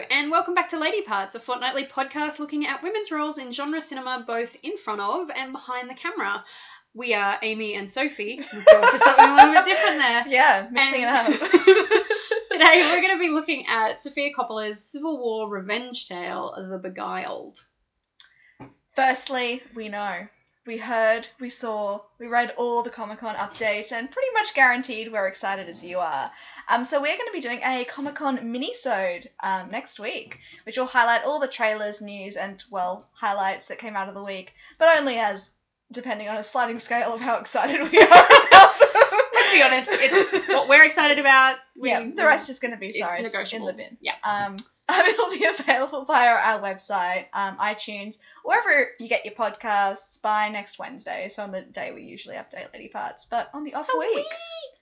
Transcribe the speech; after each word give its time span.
and 0.00 0.30
welcome 0.30 0.54
back 0.54 0.70
to 0.70 0.78
Lady 0.78 1.02
Parts, 1.02 1.34
a 1.34 1.40
fortnightly 1.40 1.84
podcast 1.84 2.38
looking 2.38 2.66
at 2.66 2.82
women's 2.82 3.10
roles 3.10 3.38
in 3.38 3.52
genre 3.52 3.80
cinema, 3.80 4.24
both 4.26 4.56
in 4.62 4.78
front 4.78 5.00
of 5.00 5.28
and 5.34 5.52
behind 5.52 5.90
the 5.90 5.94
camera. 5.94 6.42
We 6.94 7.14
are 7.14 7.36
Amy 7.42 7.74
and 7.74 7.90
Sophie. 7.90 8.40
We've 8.52 8.64
gone 8.66 8.90
for 8.90 8.98
something 8.98 9.24
a 9.24 9.34
little 9.34 9.52
bit 9.52 9.64
different 9.66 9.98
there. 9.98 10.24
Yeah, 10.28 10.68
mixing 10.70 11.04
And- 11.04 11.28
it 11.34 11.42
up. 11.42 11.50
Today 12.50 12.82
we're 12.90 13.00
going 13.02 13.14
to 13.14 13.18
be 13.18 13.28
looking 13.30 13.66
at 13.66 14.02
Sofia 14.02 14.30
Coppola's 14.34 14.82
Civil 14.84 15.18
War 15.20 15.48
revenge 15.48 16.06
tale, 16.06 16.54
The 16.70 16.78
Beguiled. 16.78 17.58
Firstly, 18.94 19.62
we 19.74 19.88
know. 19.88 20.26
We 20.64 20.76
heard, 20.76 21.26
we 21.40 21.48
saw, 21.48 22.02
we 22.20 22.28
read 22.28 22.54
all 22.56 22.84
the 22.84 22.90
Comic 22.90 23.18
Con 23.18 23.34
updates, 23.34 23.90
and 23.90 24.08
pretty 24.08 24.28
much 24.32 24.54
guaranteed 24.54 25.10
we're 25.10 25.26
excited 25.26 25.68
as 25.68 25.82
you 25.82 25.98
are. 25.98 26.30
Um, 26.68 26.84
so 26.84 27.02
we're 27.02 27.16
going 27.16 27.26
to 27.26 27.32
be 27.32 27.40
doing 27.40 27.60
a 27.64 27.84
Comic 27.84 28.14
Con 28.14 28.52
mini-sode 28.52 29.28
um, 29.40 29.70
next 29.72 29.98
week, 29.98 30.38
which 30.64 30.78
will 30.78 30.86
highlight 30.86 31.24
all 31.24 31.40
the 31.40 31.48
trailers, 31.48 32.00
news, 32.00 32.36
and 32.36 32.62
well, 32.70 33.08
highlights 33.12 33.66
that 33.68 33.78
came 33.78 33.96
out 33.96 34.08
of 34.08 34.14
the 34.14 34.22
week, 34.22 34.52
but 34.78 34.96
only 34.98 35.18
as 35.18 35.50
depending 35.90 36.28
on 36.28 36.36
a 36.36 36.44
sliding 36.44 36.78
scale 36.78 37.12
of 37.12 37.20
how 37.20 37.38
excited 37.38 37.80
we 37.80 37.98
are 37.98 38.06
about 38.06 38.78
them. 38.78 39.20
Let's 39.34 39.52
be 39.52 39.62
honest, 39.62 39.88
it's 39.90 40.48
what 40.48 40.68
we're 40.68 40.84
excited 40.84 41.18
about. 41.18 41.56
We, 41.76 41.90
yeah, 41.90 42.08
the 42.14 42.24
rest 42.24 42.50
is 42.50 42.60
going 42.60 42.72
to 42.72 42.78
be 42.78 42.92
sorry, 42.92 43.20
it's 43.20 43.52
in 43.52 43.64
the 43.64 43.72
bin. 43.72 43.96
Yeah. 44.00 44.14
Um, 44.22 44.56
it'll 44.90 45.30
be 45.30 45.44
available 45.44 46.04
via 46.04 46.34
our 46.34 46.60
website, 46.60 47.26
um, 47.32 47.56
iTunes, 47.58 48.18
wherever 48.44 48.88
you 48.98 49.08
get 49.08 49.24
your 49.24 49.34
podcasts 49.34 50.20
by 50.20 50.48
next 50.48 50.78
Wednesday. 50.78 51.28
So 51.28 51.42
on 51.42 51.52
the 51.52 51.62
day 51.62 51.92
we 51.92 52.02
usually 52.02 52.36
update 52.36 52.72
Lady 52.72 52.88
Parts, 52.88 53.26
but 53.26 53.48
on 53.54 53.64
the 53.64 53.74
off 53.74 53.88
week. 53.98 54.26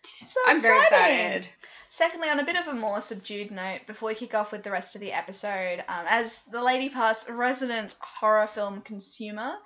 So 0.03 0.41
I'm 0.47 0.63
very 0.63 0.81
excited. 0.81 1.49
Secondly, 1.91 2.31
on 2.31 2.39
a 2.39 2.45
bit 2.45 2.57
of 2.57 2.69
a 2.69 2.75
more 2.75 3.01
subdued 3.01 3.51
note, 3.51 3.81
before 3.87 4.09
we 4.09 4.15
kick 4.15 4.35
off 4.35 4.53
with 4.53 4.63
the 4.63 4.71
rest 4.71 4.95
of 4.95 5.01
the 5.01 5.13
episode, 5.13 5.85
um, 5.89 6.05
as 6.09 6.39
the 6.51 6.63
Lady 6.63 6.89
Parts 6.89 7.29
resident 7.29 7.97
horror 8.01 8.47
film 8.47 8.81
consumer, 8.81 9.57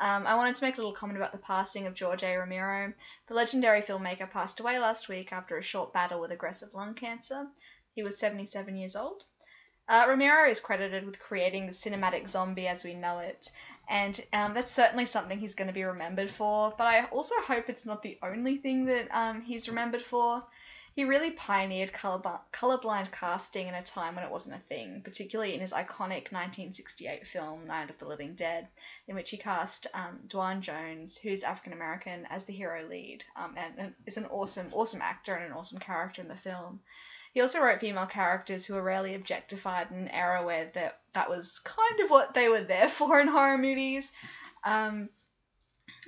um, 0.00 0.26
I 0.26 0.36
wanted 0.36 0.56
to 0.56 0.64
make 0.64 0.76
a 0.76 0.80
little 0.80 0.94
comment 0.94 1.18
about 1.18 1.32
the 1.32 1.38
passing 1.38 1.86
of 1.86 1.94
George 1.94 2.22
A. 2.22 2.36
Romero. 2.36 2.92
The 3.26 3.34
legendary 3.34 3.82
filmmaker 3.82 4.30
passed 4.30 4.60
away 4.60 4.78
last 4.78 5.08
week 5.08 5.32
after 5.32 5.58
a 5.58 5.62
short 5.62 5.92
battle 5.92 6.20
with 6.20 6.30
aggressive 6.30 6.72
lung 6.74 6.94
cancer. 6.94 7.48
He 7.94 8.02
was 8.02 8.18
77 8.18 8.76
years 8.76 8.94
old. 8.94 9.24
Uh, 9.90 10.06
Romero 10.06 10.48
is 10.48 10.60
credited 10.60 11.04
with 11.04 11.18
creating 11.18 11.66
the 11.66 11.72
cinematic 11.72 12.28
zombie 12.28 12.68
as 12.68 12.84
we 12.84 12.94
know 12.94 13.18
it, 13.18 13.50
and 13.88 14.24
um, 14.32 14.54
that's 14.54 14.70
certainly 14.70 15.04
something 15.04 15.36
he's 15.36 15.56
going 15.56 15.66
to 15.66 15.74
be 15.74 15.82
remembered 15.82 16.30
for. 16.30 16.72
But 16.78 16.86
I 16.86 17.06
also 17.06 17.34
hope 17.40 17.68
it's 17.68 17.84
not 17.84 18.00
the 18.00 18.16
only 18.22 18.56
thing 18.56 18.84
that 18.84 19.08
um, 19.10 19.40
he's 19.40 19.68
remembered 19.68 20.02
for. 20.02 20.46
He 20.94 21.02
really 21.02 21.32
pioneered 21.32 21.92
colorb- 21.92 22.40
colorblind 22.52 23.10
casting 23.10 23.66
in 23.66 23.74
a 23.74 23.82
time 23.82 24.14
when 24.14 24.22
it 24.22 24.30
wasn't 24.30 24.54
a 24.54 24.60
thing, 24.60 25.02
particularly 25.02 25.54
in 25.54 25.60
his 25.60 25.72
iconic 25.72 26.30
1968 26.30 27.26
film 27.26 27.66
Night 27.66 27.90
of 27.90 27.98
the 27.98 28.06
Living 28.06 28.36
Dead, 28.36 28.68
in 29.08 29.16
which 29.16 29.30
he 29.30 29.38
cast 29.38 29.88
um, 29.92 30.20
Duane 30.28 30.62
Jones, 30.62 31.18
who's 31.18 31.42
African 31.42 31.72
American, 31.72 32.26
as 32.26 32.44
the 32.44 32.52
hero 32.52 32.84
lead, 32.84 33.24
um, 33.34 33.54
and, 33.56 33.74
and 33.76 33.94
is 34.06 34.18
an 34.18 34.26
awesome, 34.26 34.68
awesome 34.70 35.02
actor 35.02 35.34
and 35.34 35.46
an 35.46 35.52
awesome 35.58 35.80
character 35.80 36.22
in 36.22 36.28
the 36.28 36.36
film. 36.36 36.78
He 37.32 37.40
also 37.40 37.60
wrote 37.60 37.78
female 37.78 38.06
characters 38.06 38.66
who 38.66 38.74
were 38.74 38.82
rarely 38.82 39.14
objectified 39.14 39.92
in 39.92 39.98
an 39.98 40.08
era 40.08 40.44
where 40.44 40.66
that 40.74 41.00
that 41.12 41.28
was 41.28 41.60
kind 41.60 42.00
of 42.00 42.10
what 42.10 42.34
they 42.34 42.48
were 42.48 42.62
there 42.64 42.88
for 42.98 43.20
in 43.20 43.28
horror 43.28 43.56
movies. 43.58 44.10
Um, 44.64 45.10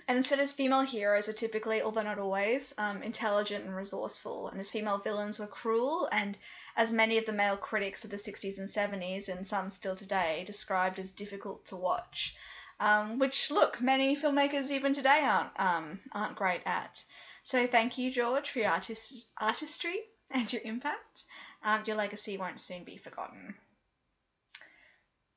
and 0.08 0.18
instead, 0.18 0.40
his 0.40 0.52
female 0.52 0.82
heroes 0.82 1.28
were 1.28 1.32
typically, 1.32 1.80
although 1.80 2.02
not 2.02 2.18
always, 2.18 2.74
um, 2.76 3.04
intelligent 3.04 3.64
and 3.64 3.74
resourceful, 3.74 4.48
and 4.48 4.58
his 4.58 4.68
female 4.68 4.98
villains 4.98 5.38
were 5.38 5.46
cruel 5.46 6.08
and, 6.10 6.36
as 6.76 6.92
many 6.92 7.18
of 7.18 7.26
the 7.26 7.32
male 7.32 7.56
critics 7.56 8.04
of 8.04 8.10
the 8.10 8.16
60s 8.16 8.58
and 8.58 8.68
70s, 8.68 9.28
and 9.28 9.46
some 9.46 9.70
still 9.70 9.94
today, 9.94 10.42
described 10.44 10.98
as 10.98 11.12
difficult 11.12 11.64
to 11.66 11.76
watch. 11.76 12.34
Um, 12.80 13.20
which, 13.20 13.48
look, 13.52 13.80
many 13.80 14.16
filmmakers 14.16 14.70
even 14.70 14.92
today 14.92 15.20
aren't 15.22 15.52
um, 15.60 16.00
aren't 16.10 16.34
great 16.34 16.62
at. 16.66 17.04
So 17.44 17.68
thank 17.68 17.96
you, 17.96 18.10
George, 18.10 18.50
for 18.50 18.58
your 18.58 18.70
artist- 18.70 19.30
artistry 19.38 20.02
and 20.34 20.52
your 20.52 20.62
impact. 20.64 21.24
Um, 21.64 21.82
your 21.86 21.96
legacy 21.96 22.36
won't 22.38 22.58
soon 22.58 22.84
be 22.84 22.96
forgotten. 22.96 23.54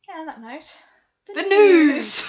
Yeah, 0.07 0.19
on 0.19 0.25
that 0.28 0.41
note. 0.41 0.72
The 1.33 1.41
news. 1.41 2.23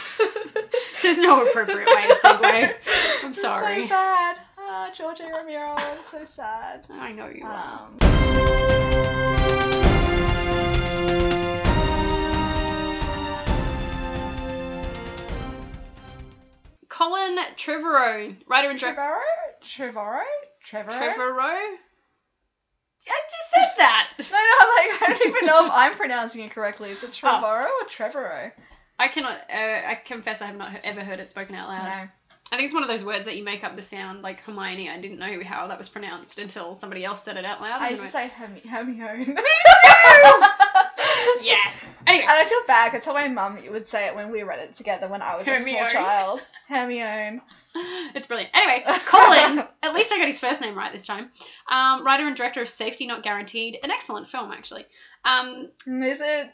There's 1.03 1.19
no 1.19 1.45
appropriate 1.47 1.87
way 1.87 2.07
to 2.07 2.15
segue. 2.23 2.75
I'm 3.23 3.31
It's 3.31 3.41
sorry. 3.41 3.83
so 3.85 3.89
bad. 3.91 4.37
Ah, 4.59 4.91
George 4.95 5.21
A. 5.21 5.25
Romero, 5.25 5.75
I'm 5.77 6.03
so 6.03 6.25
sad. 6.25 6.87
I 6.91 7.13
know 7.13 7.29
you 7.29 7.45
are. 7.45 7.89
Um, 7.91 9.07
Colin 16.89 17.37
Trevorrow, 17.57 18.35
writer 18.47 18.71
and 18.71 18.79
director. 18.79 19.01
Trevorrow? 19.63 20.23
Trevorrow? 20.65 20.91
Trevorrow? 20.95 21.15
Trevorrow? 21.15 21.77
I 23.09 23.21
just 23.25 23.51
said 23.55 23.73
that. 23.79 24.09
No, 24.19 24.25
no, 24.25 24.33
like, 24.33 25.03
I 25.03 25.07
don't 25.19 25.29
even 25.29 25.47
know 25.47 25.67
if 25.67 25.71
I'm 25.73 25.95
pronouncing 25.95 26.43
it 26.45 26.51
correctly. 26.51 26.91
Is 26.91 27.03
it 27.05 27.11
Trevorrow 27.11 27.65
or 27.67 27.87
Trevorrow? 27.89 28.51
I 28.99 29.09
cannot. 29.09 29.37
Uh, 29.51 29.57
I 29.57 30.01
confess, 30.05 30.41
I 30.43 30.47
have 30.47 30.57
not 30.57 30.73
he- 30.73 30.79
ever 30.85 31.01
heard 31.01 31.21
it 31.21 31.31
spoken 31.31 31.55
out 31.55 31.69
loud. 31.69 31.85
No. 31.85 32.09
I 32.53 32.57
think 32.57 32.67
it's 32.67 32.75
one 32.75 32.83
of 32.83 32.89
those 32.89 33.05
words 33.05 33.27
that 33.27 33.37
you 33.37 33.45
make 33.45 33.63
up 33.65 33.77
the 33.77 33.83
sound, 33.83 34.23
like 34.23 34.41
Hermione. 34.41 34.89
I 34.89 35.01
didn't 35.01 35.19
know 35.19 35.43
how 35.45 35.67
that 35.67 35.79
was 35.79 35.89
pronounced 35.89 36.39
until 36.39 36.75
somebody 36.77 37.05
else 37.05 37.23
said 37.23 37.37
it 37.37 37.45
out 37.45 37.61
loud. 37.61 37.83
I 37.83 37.91
used 37.91 38.03
to 38.05 38.09
say 38.09 38.29
Hermi- 38.29 38.65
Hermione. 38.67 39.35
Yes. 41.41 41.75
Anyway, 42.07 42.23
And 42.25 42.33
I 42.33 42.45
feel 42.45 42.61
bad 42.69 42.95
I 42.95 42.99
told 42.99 43.17
my 43.17 43.27
mum 43.29 43.59
you 43.65 43.73
would 43.73 43.89
say 43.89 44.07
it 44.07 44.15
when 44.15 44.31
we 44.31 44.45
read 44.45 44.61
it 44.61 44.75
together 44.75 45.09
when 45.09 45.23
I 45.23 45.37
was 45.37 45.49
a 45.49 45.59
small 45.59 45.89
child. 45.89 46.47
Hermione. 46.69 47.41
it's 48.15 48.29
brilliant. 48.29 48.51
Anyway, 48.55 48.85
Colin. 49.07 49.59
at 49.83 49.95
least 49.95 50.13
I 50.13 50.19
got 50.19 50.29
his 50.29 50.39
first 50.39 50.61
name 50.61 50.77
right 50.79 50.93
this 50.93 51.07
time. 51.07 51.31
Um, 51.69 52.05
writer 52.07 52.27
and 52.27 52.37
director 52.37 52.63
of 52.63 52.69
Safety 52.69 53.07
Not 53.07 53.23
Guaranteed, 53.25 53.79
an 53.83 53.91
excellent 53.91 54.29
film 54.29 54.53
actually. 54.53 54.87
Um, 55.25 55.71
Is 55.87 56.21
it? 56.21 56.51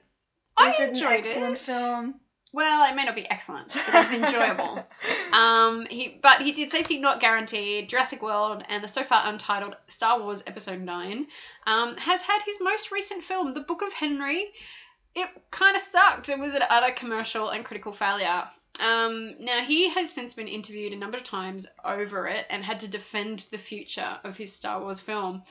I 0.56 0.70
is 0.70 0.80
it 0.80 0.98
an 0.98 1.12
excellent 1.12 1.54
it. 1.54 1.58
film? 1.58 2.14
Well, 2.52 2.90
it 2.90 2.94
may 2.94 3.04
not 3.04 3.14
be 3.14 3.28
excellent, 3.28 3.68
but 3.86 3.94
it 3.94 3.98
was 3.98 4.12
enjoyable. 4.12 4.86
Um, 5.32 5.86
he 5.86 6.18
but 6.20 6.42
he 6.42 6.52
did 6.52 6.70
Safety 6.70 7.00
Not 7.00 7.18
Guaranteed, 7.18 7.88
Jurassic 7.88 8.20
World, 8.20 8.62
and 8.68 8.84
the 8.84 8.88
so 8.88 9.02
far 9.02 9.26
untitled 9.26 9.76
Star 9.88 10.20
Wars 10.20 10.42
Episode 10.46 10.82
Nine. 10.82 11.26
Um, 11.66 11.96
has 11.96 12.20
had 12.20 12.42
his 12.44 12.58
most 12.60 12.92
recent 12.92 13.24
film, 13.24 13.54
The 13.54 13.62
Book 13.62 13.80
of 13.80 13.94
Henry. 13.94 14.52
It 15.14 15.30
kind 15.50 15.74
of 15.74 15.80
sucked. 15.80 16.28
It 16.28 16.38
was 16.38 16.54
an 16.54 16.64
utter 16.68 16.92
commercial 16.92 17.48
and 17.48 17.64
critical 17.64 17.94
failure. 17.94 18.44
Um, 18.78 19.36
now 19.40 19.60
he 19.62 19.88
has 19.88 20.10
since 20.10 20.34
been 20.34 20.48
interviewed 20.48 20.92
a 20.92 20.96
number 20.96 21.16
of 21.16 21.24
times 21.24 21.66
over 21.82 22.26
it 22.26 22.44
and 22.50 22.62
had 22.62 22.80
to 22.80 22.90
defend 22.90 23.46
the 23.50 23.58
future 23.58 24.18
of 24.24 24.36
his 24.36 24.54
Star 24.54 24.80
Wars 24.80 25.00
film 25.00 25.44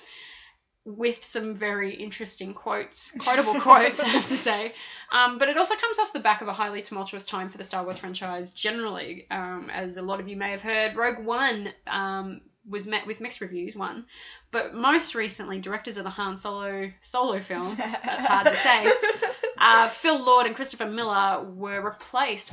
with 0.86 1.24
some 1.24 1.54
very 1.54 1.94
interesting 1.94 2.54
quotes, 2.54 3.12
quotable 3.20 3.60
quotes, 3.60 4.00
I 4.00 4.08
have 4.08 4.28
to 4.28 4.38
say. 4.38 4.74
Um, 5.12 5.38
but 5.38 5.50
it 5.50 5.58
also 5.58 5.76
comes 5.76 6.00
off 6.00 6.14
the 6.14 6.20
back 6.20 6.42
of 6.42 6.48
a 6.48 6.54
highly 6.54 6.82
tumultuous 6.82 7.26
time 7.26 7.50
for 7.50 7.58
the 7.58 7.64
Star 7.64 7.84
Wars 7.84 7.98
franchise 7.98 8.52
generally. 8.52 9.28
Um, 9.30 9.70
as 9.72 9.98
a 9.98 10.02
lot 10.02 10.20
of 10.20 10.28
you 10.28 10.38
may 10.38 10.52
have 10.52 10.62
heard, 10.62 10.96
Rogue 10.96 11.26
One 11.26 11.72
um, 11.86 12.42
was 12.68 12.88
met 12.88 13.06
with 13.06 13.22
mixed 13.22 13.42
reviews, 13.42 13.76
one. 13.76 14.06
But 14.52 14.74
most 14.74 15.16
recently, 15.16 15.60
directors 15.60 15.98
of 15.98 16.04
the 16.04 16.10
Han 16.10 16.38
Solo 16.38 16.92
solo 17.02 17.40
film, 17.40 17.76
that's 17.78 18.26
hard 18.26 18.48
to 18.48 18.56
say, 18.56 18.92
uh, 19.58 19.90
Phil 19.90 20.24
Lord 20.24 20.48
and 20.48 20.56
Christopher 20.56 20.88
Miller 20.88 21.44
were 21.44 21.82
replaced. 21.82 22.52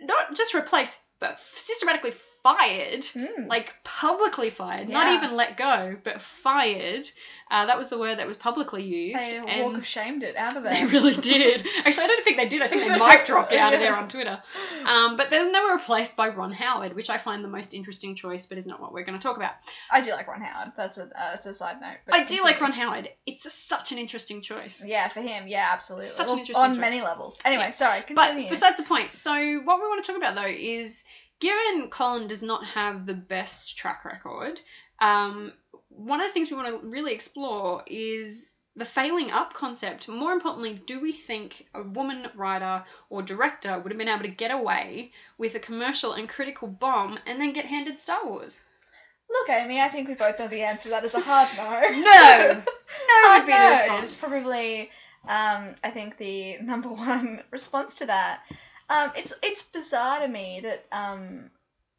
Not 0.00 0.34
just 0.34 0.54
replaced, 0.54 0.98
but 1.20 1.38
systematically 1.56 2.12
fired 2.42 3.04
Hmm. 3.06 3.46
like 3.46 3.74
publicly 3.84 4.50
fired, 4.50 4.88
not 4.88 5.12
even 5.14 5.36
let 5.36 5.56
go, 5.56 5.96
but 6.02 6.20
fired. 6.20 7.08
Uh, 7.50 7.66
that 7.66 7.76
was 7.76 7.88
the 7.88 7.98
word 7.98 8.18
that 8.20 8.28
was 8.28 8.36
publicly 8.36 8.84
used. 8.84 9.18
They 9.18 9.36
and 9.38 9.64
walk 9.64 9.74
of 9.78 9.84
shamed 9.84 10.22
it 10.22 10.36
out 10.36 10.56
of 10.56 10.62
there. 10.62 10.72
they 10.72 10.84
really 10.92 11.14
did. 11.14 11.66
Actually, 11.84 12.04
I 12.04 12.06
don't 12.06 12.24
think 12.24 12.36
they 12.36 12.46
did. 12.48 12.62
I 12.62 12.68
think 12.68 12.84
they 12.86 12.96
mic 12.96 13.26
dropped 13.26 13.52
out 13.52 13.74
of 13.74 13.80
there 13.80 13.94
on 13.96 14.08
Twitter. 14.08 14.40
Um, 14.80 15.16
but 15.18 15.28
then 15.28 15.52
they 15.52 15.60
were 15.60 15.74
replaced 15.74 16.16
by 16.16 16.30
Ron 16.30 16.52
Howard, 16.52 16.94
which 16.94 17.10
I 17.10 17.18
find 17.18 17.44
the 17.44 17.48
most 17.48 17.74
interesting 17.74 18.14
choice, 18.14 18.46
but 18.46 18.56
is 18.56 18.66
not 18.66 18.80
what 18.80 18.92
we're 18.94 19.04
going 19.04 19.18
to 19.18 19.22
talk 19.22 19.36
about. 19.36 19.52
I 19.92 20.00
do 20.00 20.10
like 20.12 20.26
Ron 20.26 20.40
Howard. 20.40 20.72
That's 20.74 20.96
a 20.96 21.02
uh, 21.02 21.06
that's 21.32 21.44
a 21.46 21.52
side 21.52 21.80
note. 21.82 21.98
but 22.06 22.14
I 22.14 22.24
do 22.24 22.42
like 22.42 22.60
Ron. 22.60 22.72
Howard. 22.72 23.10
It's 23.26 23.44
a, 23.44 23.50
such 23.50 23.92
an 23.92 23.98
interesting 23.98 24.40
choice. 24.40 24.82
Yeah, 24.84 25.08
for 25.08 25.20
him, 25.20 25.46
yeah, 25.48 25.68
absolutely. 25.70 26.08
Such 26.10 26.28
an 26.28 26.38
interesting 26.38 26.56
on 26.56 26.70
choice. 26.70 26.80
many 26.80 27.02
levels. 27.02 27.38
Anyway, 27.44 27.64
Yeah. 27.64 27.70
sorry, 27.70 28.02
But 28.14 28.36
besides 28.48 28.78
the 28.78 28.84
point, 28.84 29.10
so 29.14 29.32
what 29.32 29.80
we 29.82 29.88
want 29.88 30.02
to 30.02 30.06
talk 30.10 30.16
about 30.16 30.34
though 30.34 30.46
is 30.50 31.04
given 31.40 31.88
Colin 31.90 32.28
does 32.28 32.42
not 32.42 32.64
have 32.64 33.06
the 33.06 33.14
best 33.14 33.76
track 33.76 34.04
record, 34.04 34.60
um, 35.00 35.52
one 35.88 36.20
of 36.20 36.28
the 36.28 36.32
things 36.32 36.50
we 36.50 36.56
want 36.56 36.80
to 36.82 36.88
really 36.88 37.12
explore 37.12 37.82
is 37.86 38.54
the 38.76 38.84
failing 38.84 39.30
up 39.30 39.52
concept. 39.52 40.08
More 40.08 40.32
importantly, 40.32 40.80
do 40.86 41.00
we 41.00 41.12
think 41.12 41.66
a 41.74 41.82
woman 41.82 42.28
writer 42.34 42.84
or 43.08 43.22
director 43.22 43.78
would 43.78 43.90
have 43.90 43.98
been 43.98 44.08
able 44.08 44.22
to 44.24 44.30
get 44.30 44.50
away 44.52 45.12
with 45.38 45.54
a 45.54 45.60
commercial 45.60 46.12
and 46.12 46.28
critical 46.28 46.68
bomb 46.68 47.18
and 47.26 47.40
then 47.40 47.52
get 47.52 47.64
handed 47.64 47.98
Star 47.98 48.24
Wars? 48.24 48.60
Look, 49.28 49.48
Amy, 49.50 49.80
I 49.80 49.88
think 49.88 50.08
we 50.08 50.14
both 50.14 50.38
know 50.38 50.48
the 50.48 50.62
answer 50.62 50.84
to 50.84 50.88
that 50.90 51.04
is 51.04 51.14
a 51.14 51.20
hard 51.20 51.48
no. 51.56 52.00
No! 52.02 52.62
No 53.08 53.28
Hard 53.28 53.42
would 53.42 53.46
be 53.46 53.52
the 53.52 53.58
no. 53.58 53.70
response. 53.70 54.12
It's 54.12 54.20
probably 54.20 54.90
Um, 55.28 55.74
I 55.84 55.90
think 55.92 56.16
the 56.16 56.58
number 56.58 56.88
one 57.10 57.42
response 57.50 57.96
to 57.96 58.06
that, 58.06 58.40
um, 58.90 59.10
it's 59.16 59.32
it's 59.42 59.62
bizarre 59.62 60.20
to 60.20 60.28
me 60.28 60.60
that 60.62 60.84
um, 60.92 61.50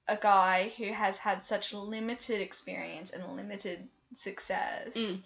a 0.07 0.15
guy 0.17 0.71
who 0.77 0.91
has 0.93 1.17
had 1.17 1.43
such 1.43 1.73
limited 1.73 2.41
experience 2.41 3.09
and 3.11 3.25
limited 3.35 3.87
success 4.13 4.93
Mm. 4.95 5.23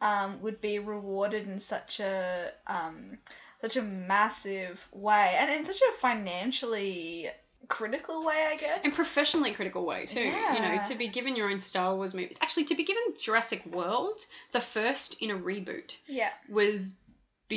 um, 0.00 0.42
would 0.42 0.60
be 0.60 0.78
rewarded 0.80 1.46
in 1.48 1.58
such 1.60 2.00
a 2.00 2.50
um, 2.66 3.16
such 3.60 3.76
a 3.76 3.82
massive 3.82 4.86
way 4.92 5.36
and 5.38 5.50
in 5.50 5.64
such 5.64 5.80
a 5.88 5.92
financially 6.00 7.28
critical 7.68 8.26
way, 8.26 8.46
I 8.52 8.56
guess. 8.56 8.84
and 8.84 8.92
professionally 8.92 9.52
critical 9.54 9.86
way 9.86 10.04
too. 10.04 10.20
You 10.20 10.60
know, 10.60 10.80
to 10.88 10.94
be 10.96 11.08
given 11.08 11.34
your 11.36 11.48
own 11.50 11.60
Star 11.60 11.96
Wars 11.96 12.12
movie. 12.12 12.36
Actually, 12.42 12.64
to 12.66 12.74
be 12.74 12.84
given 12.84 13.02
Jurassic 13.18 13.64
World, 13.66 14.20
the 14.52 14.60
first 14.60 15.16
in 15.22 15.30
a 15.30 15.34
reboot, 15.38 15.96
yeah. 16.06 16.28
was 16.50 16.94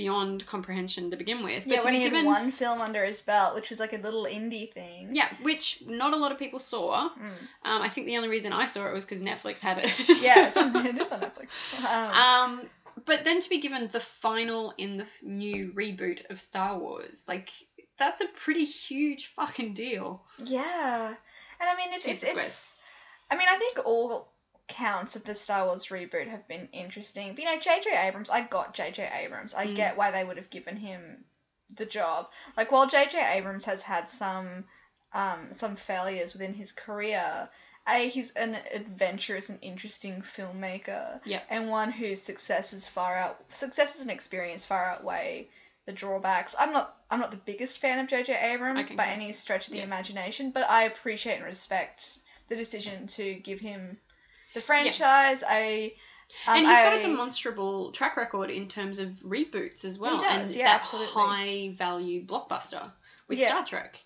beyond 0.01 0.45
comprehension 0.45 1.09
to 1.11 1.17
begin 1.17 1.43
with. 1.43 1.63
But 1.65 1.73
Yeah, 1.73 1.83
when 1.83 1.93
he 1.95 2.03
had 2.03 2.11
given, 2.11 2.25
one 2.25 2.51
film 2.51 2.81
under 2.81 3.03
his 3.03 3.21
belt, 3.21 3.55
which 3.55 3.69
was 3.71 3.79
like 3.79 3.93
a 3.93 3.97
little 3.97 4.25
indie 4.25 4.71
thing. 4.71 5.09
yeah, 5.11 5.27
which 5.41 5.81
not 5.87 6.13
a 6.13 6.17
lot 6.17 6.31
of 6.31 6.37
people 6.37 6.59
saw. 6.59 7.09
Mm. 7.09 7.21
Um, 7.69 7.81
I 7.81 7.89
think 7.89 8.05
the 8.05 8.17
only 8.17 8.29
reason 8.29 8.53
I 8.53 8.67
saw 8.67 8.87
it 8.87 8.93
was 8.93 9.05
because 9.05 9.23
Netflix 9.23 9.59
had 9.59 9.77
it. 9.79 9.91
Yeah, 10.21 10.47
it's 10.47 10.57
on, 10.57 10.75
it 10.85 10.97
is 11.01 11.11
on 11.11 11.21
Netflix. 11.21 11.49
Um, 11.83 12.11
Um, 12.11 12.69
but 13.05 13.23
then 13.23 13.39
to 13.41 13.49
be 13.49 13.59
given 13.61 13.89
the 13.91 13.99
final 13.99 14.73
in 14.77 14.97
the 14.97 15.05
new 15.23 15.71
reboot 15.75 16.29
of 16.29 16.39
Star 16.39 16.77
Wars, 16.77 17.23
like 17.27 17.49
that's 17.97 18.21
a 18.21 18.27
pretty 18.43 18.65
huge 18.65 19.27
fucking 19.35 19.73
deal. 19.73 20.23
yeah, 20.45 21.07
and 21.59 21.69
I 21.69 21.75
mean 21.75 21.89
it's 21.93 22.05
it's, 22.05 22.21
Jesus 22.21 22.37
it's 22.37 22.77
I 23.31 23.37
mean 23.37 23.47
I 23.49 23.57
think 23.57 23.79
all 23.85 24.29
counts 24.67 25.15
of 25.15 25.23
the 25.23 25.35
Star 25.35 25.65
Wars 25.65 25.85
reboot 25.87 26.27
have 26.29 26.47
been 26.47 26.67
interesting. 26.73 27.33
But 27.33 27.39
you 27.39 27.45
know, 27.45 27.59
J.J. 27.59 27.89
Abrams, 27.95 28.29
I 28.29 28.41
got 28.41 28.73
J.J. 28.73 29.09
Abrams. 29.23 29.53
I 29.55 29.67
Mm. 29.67 29.75
get 29.75 29.97
why 29.97 30.11
they 30.11 30.23
would 30.23 30.37
have 30.37 30.49
given 30.49 30.75
him 30.77 31.23
the 31.75 31.85
job. 31.85 32.29
Like 32.55 32.71
while 32.71 32.87
J.J. 32.87 33.19
Abrams 33.37 33.65
has 33.65 33.81
had 33.81 34.09
some 34.09 34.65
um 35.13 35.53
some 35.53 35.75
failures 35.75 36.33
within 36.33 36.53
his 36.53 36.71
career. 36.71 37.49
A, 37.89 38.09
he's 38.09 38.31
an 38.31 38.55
adventurous 38.73 39.47
and 39.47 39.59
interesting 39.61 40.21
filmmaker, 40.21 41.21
Yep. 41.23 41.45
and 41.49 41.69
one 41.69 41.89
whose 41.89 42.21
successes 42.21 42.85
far 42.85 43.15
out 43.15 43.39
successes 43.53 44.01
and 44.01 44.11
experience 44.11 44.65
far 44.65 44.89
outweigh 44.89 45.47
the 45.85 45.93
drawbacks. 45.93 46.53
I'm 46.59 46.73
not 46.73 46.93
I'm 47.09 47.21
not 47.21 47.31
the 47.31 47.37
biggest 47.37 47.79
fan 47.79 47.99
of 47.99 48.07
J.J. 48.07 48.33
Abrams 48.37 48.89
by 48.89 49.05
go. 49.05 49.11
any 49.11 49.31
stretch 49.31 49.67
of 49.67 49.71
the 49.71 49.77
Yeah. 49.79 49.85
imagination, 49.85 50.51
but 50.51 50.69
I 50.69 50.83
appreciate 50.83 51.35
and 51.37 51.45
respect 51.45 52.17
the 52.49 52.57
decision 52.57 53.07
to 53.07 53.35
give 53.35 53.61
him 53.61 53.97
the 54.53 54.61
franchise. 54.61 55.43
I 55.47 55.93
um, 56.47 56.57
and 56.57 56.67
he's 56.67 56.75
got 56.77 56.93
I- 56.93 56.97
a 56.97 57.01
demonstrable 57.01 57.91
track 57.91 58.17
record 58.17 58.49
in 58.49 58.67
terms 58.67 58.99
of 58.99 59.07
reboots 59.25 59.85
as 59.85 59.97
well, 59.99 60.17
does, 60.17 60.49
and 60.51 60.55
yeah, 60.57 60.65
that 60.65 60.79
absolutely. 60.79 61.13
high 61.13 61.73
value 61.77 62.25
blockbuster 62.25 62.91
with 63.29 63.39
Yeah. 63.39 63.47
Star 63.49 63.65
Trek. 63.65 63.99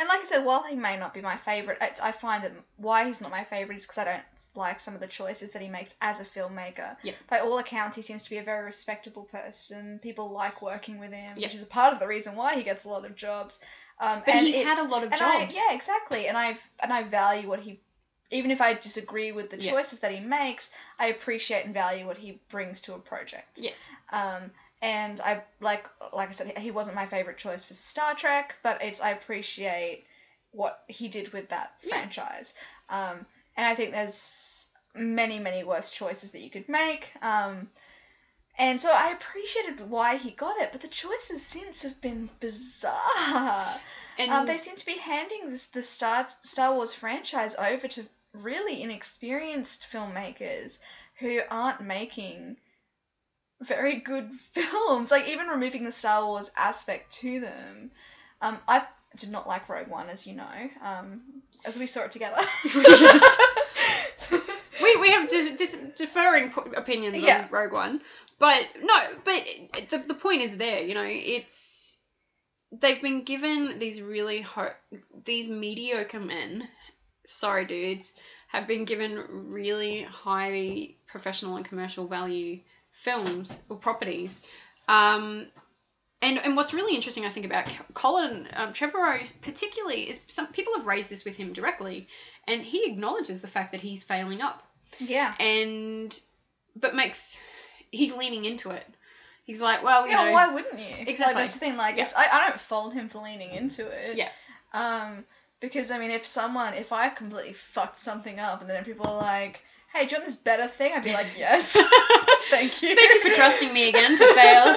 And 0.00 0.08
like 0.08 0.20
I 0.20 0.24
said, 0.24 0.44
while 0.44 0.62
he 0.62 0.76
may 0.76 0.96
not 0.96 1.12
be 1.12 1.20
my 1.20 1.36
favorite, 1.36 1.78
I, 1.80 1.90
I 2.00 2.12
find 2.12 2.44
that 2.44 2.52
why 2.76 3.04
he's 3.04 3.20
not 3.20 3.32
my 3.32 3.42
favorite 3.42 3.74
is 3.74 3.82
because 3.82 3.98
I 3.98 4.04
don't 4.04 4.22
like 4.54 4.78
some 4.78 4.94
of 4.94 5.00
the 5.00 5.08
choices 5.08 5.50
that 5.52 5.62
he 5.62 5.66
makes 5.68 5.92
as 6.00 6.20
a 6.20 6.24
filmmaker. 6.24 6.96
Yep. 7.02 7.14
By 7.28 7.40
all 7.40 7.58
accounts, 7.58 7.96
he 7.96 8.02
seems 8.02 8.22
to 8.22 8.30
be 8.30 8.36
a 8.38 8.44
very 8.44 8.64
respectable 8.64 9.24
person. 9.24 9.98
People 10.00 10.30
like 10.30 10.62
working 10.62 11.00
with 11.00 11.10
him, 11.10 11.34
Yes. 11.36 11.48
which 11.48 11.54
is 11.56 11.62
a 11.64 11.66
part 11.66 11.92
of 11.92 11.98
the 11.98 12.06
reason 12.06 12.36
why 12.36 12.54
he 12.54 12.62
gets 12.62 12.84
a 12.84 12.88
lot 12.88 13.04
of 13.06 13.16
jobs. 13.16 13.58
Um, 13.98 14.22
But 14.24 14.36
and 14.36 14.46
he's 14.46 14.64
had 14.64 14.78
a 14.78 14.88
lot 14.88 15.02
of 15.02 15.10
and 15.12 15.20
I, 15.20 15.40
jobs. 15.46 15.56
yeah, 15.56 15.74
exactly. 15.74 16.28
And 16.28 16.38
I've 16.38 16.64
and 16.80 16.92
I 16.92 17.02
value 17.02 17.48
what 17.48 17.58
he, 17.58 17.80
even 18.30 18.50
if 18.50 18.60
I 18.60 18.74
disagree 18.74 19.32
with 19.32 19.50
the 19.50 19.56
Yeah. 19.58 19.72
choices 19.72 20.00
that 20.00 20.12
he 20.12 20.20
makes, 20.20 20.70
I 20.98 21.06
appreciate 21.06 21.64
and 21.64 21.74
value 21.74 22.06
what 22.06 22.18
he 22.18 22.40
brings 22.50 22.82
to 22.82 22.94
a 22.94 22.98
project. 22.98 23.58
Yes. 23.58 23.88
Um, 24.10 24.50
and 24.82 25.20
I 25.20 25.42
like 25.60 25.86
like 26.12 26.28
I 26.28 26.32
said, 26.32 26.56
he 26.58 26.70
wasn't 26.70 26.96
my 26.96 27.06
favorite 27.06 27.38
choice 27.38 27.64
for 27.64 27.74
Star 27.74 28.14
Trek, 28.14 28.56
but 28.62 28.82
it's 28.82 29.00
I 29.00 29.10
appreciate 29.10 30.04
what 30.52 30.82
he 30.86 31.08
did 31.08 31.32
with 31.32 31.48
that 31.48 31.72
Yeah. 31.82 31.90
franchise. 31.90 32.54
Um, 32.88 33.26
and 33.56 33.66
I 33.66 33.74
think 33.74 33.92
there's 33.92 34.68
many 34.94 35.38
many 35.38 35.64
worse 35.64 35.90
choices 35.90 36.30
that 36.32 36.40
you 36.40 36.50
could 36.50 36.68
make. 36.68 37.10
Um, 37.22 37.68
and 38.56 38.80
so 38.80 38.90
I 38.90 39.10
appreciated 39.10 39.88
why 39.88 40.16
he 40.16 40.32
got 40.32 40.60
it, 40.60 40.72
but 40.72 40.80
the 40.80 40.88
choices 40.88 41.44
since 41.44 41.82
have 41.82 42.00
been 42.00 42.28
bizarre. 42.40 43.80
And 44.18 44.32
Um, 44.32 44.46
they 44.46 44.58
seem 44.58 44.74
to 44.74 44.86
be 44.86 44.98
handing 44.98 45.50
this 45.50 45.66
the 45.66 45.82
Star 45.82 46.28
Star 46.42 46.74
Wars 46.74 46.92
franchise 46.92 47.54
over 47.56 47.86
to 47.88 48.06
really 48.42 48.82
inexperienced 48.82 49.86
filmmakers 49.92 50.78
who 51.20 51.40
aren't 51.50 51.80
making 51.80 52.56
very 53.62 53.96
good 54.00 54.32
films. 54.52 55.10
Like 55.10 55.28
even 55.28 55.48
removing 55.48 55.84
the 55.84 55.92
Star 55.92 56.24
Wars 56.24 56.50
aspect 56.56 57.12
to 57.20 57.40
them. 57.40 57.90
Um, 58.40 58.58
I 58.68 58.86
did 59.16 59.30
not 59.30 59.48
like 59.48 59.68
Rogue 59.68 59.88
One, 59.88 60.08
as 60.08 60.26
you 60.26 60.34
know, 60.36 60.70
um, 60.82 61.22
as 61.64 61.78
we 61.78 61.86
saw 61.86 62.02
it 62.02 62.10
together. 62.12 62.40
we, 64.82 64.96
we 64.96 65.10
have 65.10 65.28
di- 65.28 65.56
dis- 65.56 65.76
differing 65.96 66.50
po- 66.50 66.70
opinions 66.76 67.16
Yeah. 67.16 67.42
on 67.44 67.50
Rogue 67.50 67.72
One, 67.72 68.00
but 68.38 68.62
no, 68.80 68.94
but 69.24 69.42
the, 69.90 70.04
the 70.06 70.14
point 70.14 70.42
is 70.42 70.56
there. 70.56 70.82
You 70.82 70.94
know, 70.94 71.04
it's 71.06 71.98
they've 72.70 73.00
been 73.02 73.24
given 73.24 73.78
these 73.78 74.00
really 74.02 74.40
ho- 74.42 74.74
these 75.24 75.50
mediocre 75.50 76.20
men. 76.20 76.68
Sorry, 77.30 77.66
dudes, 77.66 78.12
have 78.48 78.66
been 78.66 78.84
given 78.84 79.22
really 79.50 80.02
high 80.02 80.94
professional 81.06 81.56
and 81.56 81.64
commercial 81.64 82.06
value 82.06 82.60
films 82.90 83.62
or 83.68 83.76
properties. 83.76 84.40
Um, 84.88 85.46
and, 86.20 86.38
and 86.38 86.56
what's 86.56 86.74
really 86.74 86.96
interesting, 86.96 87.24
I 87.24 87.30
think, 87.30 87.46
about 87.46 87.68
Colin 87.94 88.48
um, 88.54 88.72
Trevorrow, 88.72 89.20
particularly, 89.42 90.10
is 90.10 90.20
some 90.26 90.48
people 90.48 90.74
have 90.76 90.86
raised 90.86 91.10
this 91.10 91.24
with 91.24 91.36
him 91.36 91.52
directly, 91.52 92.08
and 92.46 92.62
he 92.62 92.90
acknowledges 92.90 93.40
the 93.40 93.46
fact 93.46 93.72
that 93.72 93.80
he's 93.80 94.02
failing 94.02 94.40
up 94.40 94.62
yeah. 94.98 95.34
and 95.38 96.18
but 96.74 96.94
makes 96.94 97.38
he's 97.90 98.14
leaning 98.16 98.44
into 98.44 98.70
it. 98.70 98.84
He's 99.44 99.60
like, 99.60 99.82
well, 99.82 100.06
you 100.06 100.12
Yeah, 100.12 100.24
know, 100.24 100.32
why 100.32 100.54
wouldn't 100.54 100.78
you? 100.78 100.94
Exactly. 101.06 101.34
Like, 101.34 101.44
that's 101.44 101.54
the 101.54 101.60
thing. 101.60 101.76
Like, 101.76 101.96
Yeah. 101.96 102.04
it's 102.04 102.14
I, 102.14 102.26
I 102.30 102.48
don't 102.48 102.60
fault 102.60 102.92
him 102.92 103.08
for 103.08 103.18
leaning 103.18 103.50
into 103.50 103.86
it. 103.86 104.16
Yeah. 104.16 104.30
Um, 104.72 105.24
because 105.60 105.90
I 105.90 105.98
mean, 105.98 106.10
if 106.10 106.26
someone, 106.26 106.74
if 106.74 106.92
I 106.92 107.08
completely 107.08 107.52
fucked 107.52 107.98
something 107.98 108.38
up, 108.38 108.60
and 108.60 108.70
then 108.70 108.84
people 108.84 109.06
are 109.06 109.16
like, 109.16 109.62
"Hey, 109.92 110.06
do 110.06 110.12
you 110.12 110.16
want 110.18 110.26
this 110.26 110.36
better 110.36 110.66
thing?" 110.66 110.92
I'd 110.94 111.04
be 111.04 111.12
like, 111.12 111.26
"Yes, 111.38 111.72
thank 112.50 112.82
you." 112.82 112.94
Thank 112.94 113.14
you 113.14 113.20
for 113.30 113.36
trusting 113.36 113.72
me 113.72 113.88
again 113.88 114.16
to 114.16 114.34
fail. 114.34 114.76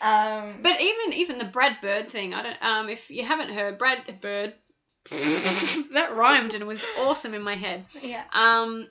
um, 0.00 0.60
But 0.62 0.80
even 0.80 1.12
even 1.14 1.38
the 1.38 1.44
Brad 1.44 1.76
Bird 1.80 2.08
thing, 2.10 2.34
I 2.34 2.42
don't. 2.42 2.56
Um, 2.62 2.88
if 2.88 3.10
you 3.10 3.24
haven't 3.24 3.50
heard 3.50 3.78
Brad 3.78 4.20
Bird, 4.20 4.54
that 5.10 6.12
rhymed 6.14 6.54
and 6.54 6.62
it 6.62 6.66
was 6.66 6.84
awesome 7.00 7.34
in 7.34 7.42
my 7.42 7.54
head. 7.54 7.84
yeah. 8.02 8.24
Um, 8.32 8.88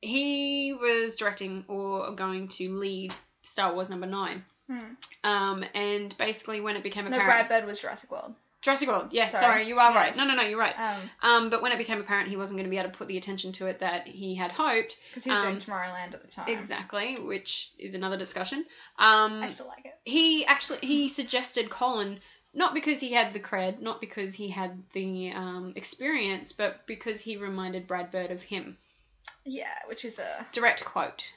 he 0.00 0.76
was 0.78 1.16
directing 1.16 1.64
or 1.68 2.14
going 2.16 2.48
to 2.48 2.74
lead 2.76 3.14
Star 3.44 3.72
Wars 3.74 3.88
Number 3.88 4.06
Nine. 4.06 4.44
Hmm. 4.68 4.94
Um, 5.22 5.64
and 5.74 6.16
basically 6.18 6.60
when 6.60 6.76
it 6.76 6.82
became 6.82 7.04
No, 7.04 7.16
apparent, 7.16 7.48
Brad 7.48 7.48
Bird 7.48 7.68
was 7.68 7.78
Jurassic 7.80 8.10
World. 8.10 8.34
Jurassic 8.62 8.88
World. 8.88 9.08
Yes, 9.10 9.32
Sorry. 9.32 9.42
sorry, 9.42 9.68
you 9.68 9.78
are 9.78 9.92
right. 9.92 10.16
No, 10.16 10.24
no, 10.24 10.34
no, 10.34 10.42
you're 10.42 10.58
right. 10.58 10.78
Um, 10.78 11.10
Um, 11.20 11.50
but 11.50 11.62
when 11.62 11.72
it 11.72 11.78
became 11.78 12.00
apparent 12.00 12.28
he 12.28 12.36
wasn't 12.36 12.58
going 12.58 12.64
to 12.66 12.70
be 12.70 12.78
able 12.78 12.90
to 12.90 12.96
put 12.96 13.08
the 13.08 13.18
attention 13.18 13.52
to 13.52 13.66
it 13.66 13.80
that 13.80 14.06
he 14.06 14.34
had 14.36 14.52
hoped, 14.52 14.98
because 15.10 15.24
he 15.24 15.30
was 15.30 15.40
doing 15.40 15.52
Um, 15.54 15.58
Tomorrowland 15.58 16.14
at 16.14 16.22
the 16.22 16.28
time. 16.28 16.48
exactly, 16.48 17.16
which 17.16 17.70
is 17.78 17.94
another 17.94 18.16
discussion. 18.16 18.64
Um, 18.98 19.42
I 19.42 19.48
still 19.48 19.66
like 19.66 19.84
it. 19.84 19.94
he 20.04 20.46
actually 20.46 20.78
he 20.78 21.08
suggested 21.08 21.68
Colin 21.70 22.20
not 22.54 22.74
because 22.74 23.00
he 23.00 23.12
had 23.12 23.32
the 23.32 23.40
cred, 23.40 23.80
not 23.80 24.00
because 24.00 24.34
he 24.34 24.48
had 24.50 24.80
the 24.92 25.32
um, 25.32 25.72
experience, 25.74 26.52
but 26.52 26.86
because 26.86 27.20
he 27.20 27.36
reminded 27.38 27.86
Brad 27.88 28.10
Bird 28.12 28.30
of 28.30 28.42
him. 28.42 28.76
Yeah, 29.44 29.72
which 29.88 30.04
is 30.04 30.18
a 30.18 30.46
Direct 30.52 30.84
quote. 30.84 31.32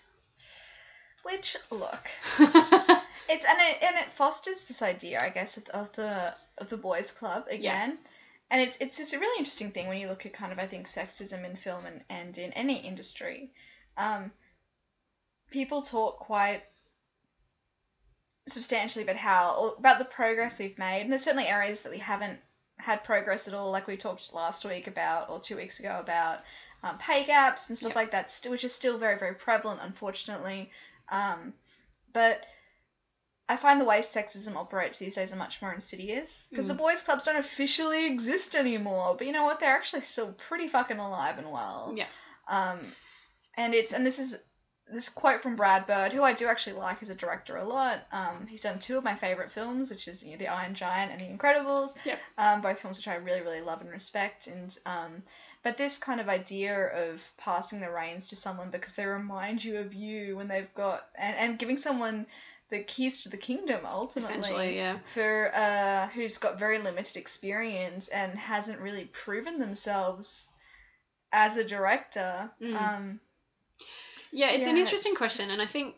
which 1.23 1.55
look. 1.71 2.07
It's 3.29 3.45
and 3.45 3.57
it 3.59 3.83
and 3.83 3.95
it 3.97 4.11
fosters 4.11 4.67
this 4.67 4.81
idea, 4.81 5.21
I 5.21 5.29
guess, 5.29 5.57
of, 5.57 5.67
of 5.69 5.91
the 5.93 6.35
of 6.57 6.69
the 6.69 6.77
boys' 6.77 7.11
club 7.11 7.45
again. 7.49 7.97
And 8.51 8.61
it's 8.61 8.77
it's 8.79 8.97
just 8.97 9.13
a 9.13 9.19
really 9.19 9.37
interesting 9.39 9.71
thing 9.71 9.87
when 9.87 9.97
you 9.97 10.07
look 10.07 10.25
at 10.25 10.33
kind 10.33 10.51
of 10.51 10.59
I 10.59 10.67
think 10.67 10.87
sexism 10.87 11.43
in 11.43 11.55
film 11.55 11.85
and, 11.85 12.01
and 12.09 12.37
in 12.37 12.53
any 12.53 12.77
industry. 12.77 13.51
Um, 13.97 14.31
people 15.51 15.81
talk 15.81 16.19
quite 16.19 16.61
substantially 18.47 19.03
about 19.03 19.15
how 19.15 19.75
about 19.79 19.99
the 19.99 20.05
progress 20.05 20.59
we've 20.59 20.77
made, 20.77 21.01
and 21.01 21.11
there's 21.11 21.23
certainly 21.23 21.47
areas 21.47 21.81
that 21.81 21.91
we 21.91 21.97
haven't 21.97 22.39
had 22.77 23.03
progress 23.03 23.47
at 23.47 23.53
all, 23.53 23.71
like 23.71 23.87
we 23.87 23.97
talked 23.97 24.33
last 24.33 24.65
week 24.65 24.87
about 24.87 25.29
or 25.29 25.39
two 25.39 25.55
weeks 25.55 25.79
ago 25.79 25.97
about 25.99 26.39
um, 26.83 26.97
pay 26.99 27.23
gaps 27.25 27.69
and 27.69 27.77
stuff 27.77 27.91
Yep. 27.91 27.95
like 27.95 28.11
that, 28.11 28.29
st- 28.29 28.51
which 28.51 28.63
is 28.63 28.75
still 28.75 28.97
very 28.97 29.17
very 29.17 29.33
prevalent, 29.33 29.79
unfortunately. 29.81 30.69
Um, 31.09 31.53
but 32.13 32.45
I 33.47 33.57
find 33.57 33.79
the 33.79 33.85
way 33.85 33.99
sexism 33.99 34.55
operates 34.55 34.97
these 34.97 35.15
days 35.15 35.31
are 35.31 35.35
much 35.37 35.61
more 35.61 35.71
insidious 35.73 36.47
because 36.49 36.67
the 36.67 36.73
Mm. 36.73 36.79
boys' 36.79 37.01
clubs 37.03 37.25
don't 37.25 37.35
officially 37.37 38.07
exist 38.07 38.55
anymore. 38.55 39.15
But 39.17 39.27
you 39.27 39.33
know 39.33 39.43
what? 39.43 39.59
They're 39.59 39.75
actually 39.75 40.01
still 40.01 40.33
pretty 40.33 40.67
fucking 40.67 40.97
alive 40.97 41.37
and 41.37 41.51
well. 41.51 41.93
Yeah. 41.95 42.07
Um, 42.47 42.95
and 43.55 43.73
it's 43.75 43.93
and 43.93 44.05
this 44.05 44.19
is 44.19 44.35
this 44.87 45.09
quote 45.09 45.41
from 45.41 45.55
Brad 45.55 45.87
Bird, 45.87 46.13
who 46.13 46.21
I 46.21 46.33
do 46.33 46.47
actually 46.47 46.75
like 46.75 47.01
as 47.01 47.09
a 47.09 47.15
director 47.15 47.57
a 47.57 47.63
lot. 47.63 48.05
Um, 48.11 48.45
he's 48.47 48.61
done 48.61 48.77
two 48.77 48.99
of 48.99 49.03
my 49.03 49.15
favorite 49.15 49.51
films, 49.51 49.89
which 49.89 50.07
is 50.07 50.23
you 50.23 50.31
know, 50.33 50.37
The 50.37 50.47
Iron 50.47 50.75
Giant 50.75 51.11
and 51.11 51.19
The 51.19 51.25
Incredibles. 51.25 51.95
Yep. 52.05 52.19
Um, 52.37 52.61
both 52.61 52.79
films 52.81 52.97
which 52.97 53.07
I 53.07 53.15
really, 53.15 53.41
really 53.41 53.61
love 53.61 53.81
and 53.81 53.89
respect. 53.89 54.45
And 54.45 54.77
um, 54.85 55.23
but 55.63 55.77
this 55.77 55.97
kind 55.97 56.19
of 56.21 56.29
idea 56.29 56.77
of 56.77 57.27
passing 57.37 57.79
the 57.79 57.89
reins 57.89 58.27
to 58.27 58.35
someone 58.35 58.69
because 58.69 58.93
they 58.95 59.05
remind 59.07 59.63
you 59.63 59.77
of 59.79 59.93
you 59.95 60.35
when 60.35 60.47
they've 60.47 60.73
got 60.75 61.07
and, 61.15 61.35
and 61.35 61.59
giving 61.59 61.77
someone 61.77 62.27
the 62.69 62.79
keys 62.79 63.23
to 63.23 63.29
the 63.29 63.37
kingdom 63.37 63.85
ultimately 63.85 64.37
Essentially, 64.39 64.75
yeah. 64.77 64.97
for 65.13 65.51
uh, 65.53 66.07
who's 66.09 66.37
got 66.39 66.57
very 66.57 66.79
limited 66.79 67.17
experience 67.17 68.07
and 68.07 68.37
hasn't 68.37 68.79
really 68.79 69.05
proven 69.05 69.59
themselves 69.59 70.49
as 71.31 71.57
a 71.57 71.63
director. 71.63 72.49
Mm. 72.61 72.81
Um, 72.81 73.19
Yeah, 74.31 74.51
it's 74.51 74.67
an 74.67 74.77
interesting 74.77 75.11
it's- 75.11 75.17
question, 75.17 75.51
and 75.51 75.61
I 75.61 75.65
think 75.67 75.95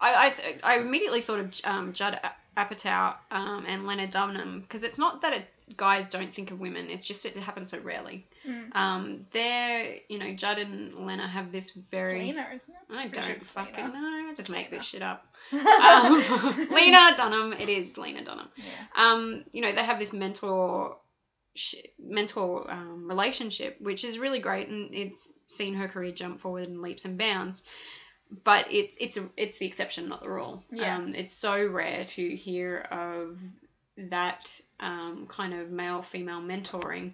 I 0.00 0.26
I, 0.26 0.30
th- 0.30 0.60
I 0.62 0.78
immediately 0.78 1.22
thought 1.22 1.40
of 1.40 1.60
um, 1.64 1.92
Judd 1.92 2.20
Apatow 2.56 3.14
um, 3.30 3.64
and 3.66 3.86
Leonard 3.86 4.10
Dunham 4.10 4.60
because 4.60 4.84
it's 4.84 4.98
not 4.98 5.22
that 5.22 5.32
it, 5.32 5.46
guys 5.76 6.08
don't 6.08 6.32
think 6.32 6.50
of 6.50 6.60
women; 6.60 6.90
it's 6.90 7.06
just 7.06 7.24
it 7.24 7.34
happens 7.36 7.70
so 7.70 7.80
rarely. 7.80 8.26
Mm. 8.46 8.76
Um, 8.76 9.26
they're 9.32 9.96
you 10.08 10.18
know 10.18 10.34
Judd 10.34 10.58
and 10.58 11.06
Lena 11.06 11.26
have 11.26 11.50
this 11.50 11.68
it's 11.68 11.76
very 11.90 12.18
Lena, 12.18 12.46
isn't 12.54 12.74
it? 12.74 12.94
I 12.94 13.06
don't 13.08 13.30
it's 13.30 13.46
fucking 13.46 13.86
Lena. 13.86 14.00
know. 14.00 14.28
I 14.30 14.34
just 14.34 14.50
make 14.50 14.70
Lena. 14.70 14.78
this 14.78 14.86
shit 14.86 15.02
up. 15.02 15.26
Um, 15.52 16.22
Lena 16.70 17.14
Dunham. 17.16 17.52
It 17.54 17.68
is 17.68 17.96
Lena 17.98 18.24
Dunham. 18.24 18.48
Yeah. 18.56 18.64
Um, 18.96 19.44
you 19.52 19.62
know 19.62 19.74
they 19.74 19.82
have 19.84 19.98
this 19.98 20.12
mentor 20.12 20.96
mentor 21.98 22.70
um, 22.70 23.08
relationship, 23.08 23.80
which 23.80 24.04
is 24.04 24.18
really 24.18 24.40
great, 24.40 24.68
and 24.68 24.94
it's 24.94 25.32
seen 25.46 25.74
her 25.74 25.88
career 25.88 26.12
jump 26.12 26.40
forward 26.40 26.66
in 26.66 26.82
leaps 26.82 27.04
and 27.04 27.18
bounds. 27.18 27.62
But 28.44 28.72
it's 28.72 28.96
it's 29.00 29.18
it's 29.36 29.58
the 29.58 29.66
exception, 29.66 30.08
not 30.08 30.22
the 30.22 30.30
rule. 30.30 30.62
Yeah. 30.70 30.96
Um, 30.96 31.14
it's 31.14 31.34
so 31.34 31.66
rare 31.66 32.04
to 32.04 32.36
hear 32.36 32.78
of 32.90 33.38
that 34.10 34.60
um, 34.80 35.26
kind 35.28 35.54
of 35.54 35.70
male 35.70 36.02
female 36.02 36.40
mentoring. 36.40 37.12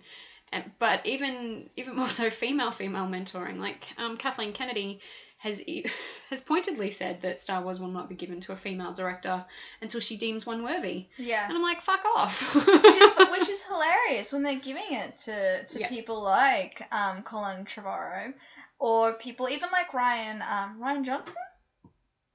And, 0.52 0.64
but 0.78 1.04
even 1.06 1.68
even 1.76 1.96
more 2.02 2.08
so 2.08 2.30
female 2.30 2.70
female 2.70 3.06
mentoring 3.06 3.58
like 3.58 3.86
um, 3.98 4.16
Kathleen 4.16 4.52
Kennedy 4.52 5.00
has 5.38 5.62
has 6.30 6.40
pointedly 6.40 6.90
said 6.90 7.20
that 7.22 7.40
Star 7.40 7.62
Wars 7.62 7.78
will 7.80 7.88
not 7.88 8.08
be 8.08 8.14
given 8.14 8.40
to 8.42 8.52
a 8.52 8.56
female 8.56 8.92
director 8.92 9.44
until 9.82 10.00
she 10.00 10.16
deems 10.16 10.46
one 10.46 10.62
worthy 10.64 11.06
Yeah. 11.16 11.44
and 11.46 11.54
I'm 11.56 11.62
like 11.62 11.80
fuck 11.82 12.04
off 12.16 12.54
which 12.54 12.66
is 12.66 13.12
which 13.30 13.48
is 13.48 13.62
hilarious 13.62 14.32
when 14.32 14.42
they're 14.42 14.58
giving 14.58 14.90
it 14.92 15.16
to 15.18 15.64
to 15.64 15.80
Yeah. 15.80 15.88
people 15.88 16.22
like 16.22 16.82
um, 16.92 17.22
Colin 17.22 17.64
Trevorrow 17.66 18.32
or 18.78 19.12
people 19.14 19.48
even 19.48 19.70
like 19.72 19.92
Ryan 19.94 20.42
um, 20.42 20.80
Rian 20.80 21.04
Johnson 21.04 21.34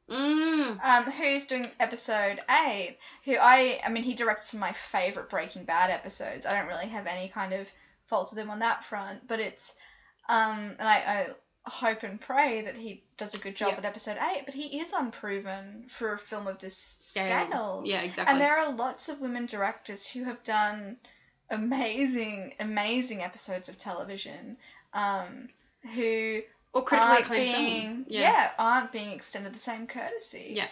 mm, 0.09 0.79
um, 0.83 1.03
who's 1.05 1.45
doing 1.45 1.65
episode 1.79 2.41
eight. 2.49 2.97
Who 3.25 3.35
I 3.39 3.79
I 3.85 3.89
mean 3.89 4.03
he 4.03 4.13
directed 4.13 4.45
some 4.45 4.59
of 4.59 4.61
my 4.67 4.73
favorite 4.73 5.29
Breaking 5.29 5.63
Bad 5.65 5.89
episodes. 5.89 6.45
I 6.45 6.57
don't 6.57 6.67
really 6.67 6.87
have 6.87 7.07
any 7.07 7.29
kind 7.29 7.53
of 7.53 7.71
faults 8.03 8.31
with 8.31 8.39
him 8.39 8.49
on 8.51 8.59
that 8.59 8.83
front, 8.83 9.27
but 9.27 9.39
it's 9.39 9.75
um 10.29 10.75
and 10.79 10.87
I, 10.87 10.95
I 10.95 11.27
hope 11.65 12.03
and 12.03 12.19
pray 12.19 12.63
that 12.63 12.75
he 12.75 13.03
does 13.15 13.35
a 13.35 13.39
good 13.39 13.55
job 13.55 13.69
Yeah. 13.69 13.75
with 13.77 13.85
episode 13.85 14.17
eight. 14.17 14.43
But 14.45 14.53
he 14.53 14.79
is 14.81 14.91
unproven 14.91 15.85
for 15.87 16.13
a 16.13 16.19
film 16.19 16.47
of 16.47 16.59
this 16.59 16.97
scale. 16.99 17.81
yeah 17.85 18.01
exactly 18.01 18.31
And 18.33 18.41
there 18.41 18.57
are 18.57 18.73
lots 18.73 19.07
of 19.07 19.21
women 19.21 19.45
directors 19.45 20.05
who 20.05 20.25
have 20.25 20.43
done 20.43 20.97
amazing, 21.49 22.53
amazing 22.59 23.21
episodes 23.21 23.69
of 23.69 23.77
television, 23.77 24.57
um, 24.93 25.47
who 25.95 26.41
or 26.73 26.83
critically 26.83 27.09
aren't 27.09 27.25
acclaimed 27.25 27.55
being 27.55 27.83
film 27.83 28.05
yeah. 28.07 28.51
aren't 28.57 28.91
being 28.91 29.11
extended 29.11 29.53
the 29.53 29.59
same 29.59 29.87
courtesy. 29.87 30.53
Yeah. 30.55 30.67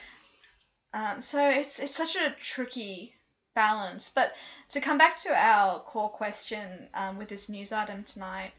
Um, 0.93 1.21
so 1.21 1.47
it's 1.49 1.79
it's 1.79 1.95
such 1.95 2.15
a 2.15 2.35
tricky 2.41 3.13
balance. 3.53 4.09
But 4.09 4.33
to 4.69 4.81
come 4.81 4.97
back 4.97 5.17
to 5.17 5.35
our 5.35 5.79
core 5.79 6.09
question 6.09 6.87
um, 6.93 7.17
with 7.17 7.29
this 7.29 7.49
news 7.49 7.71
item 7.71 8.03
tonight, 8.03 8.51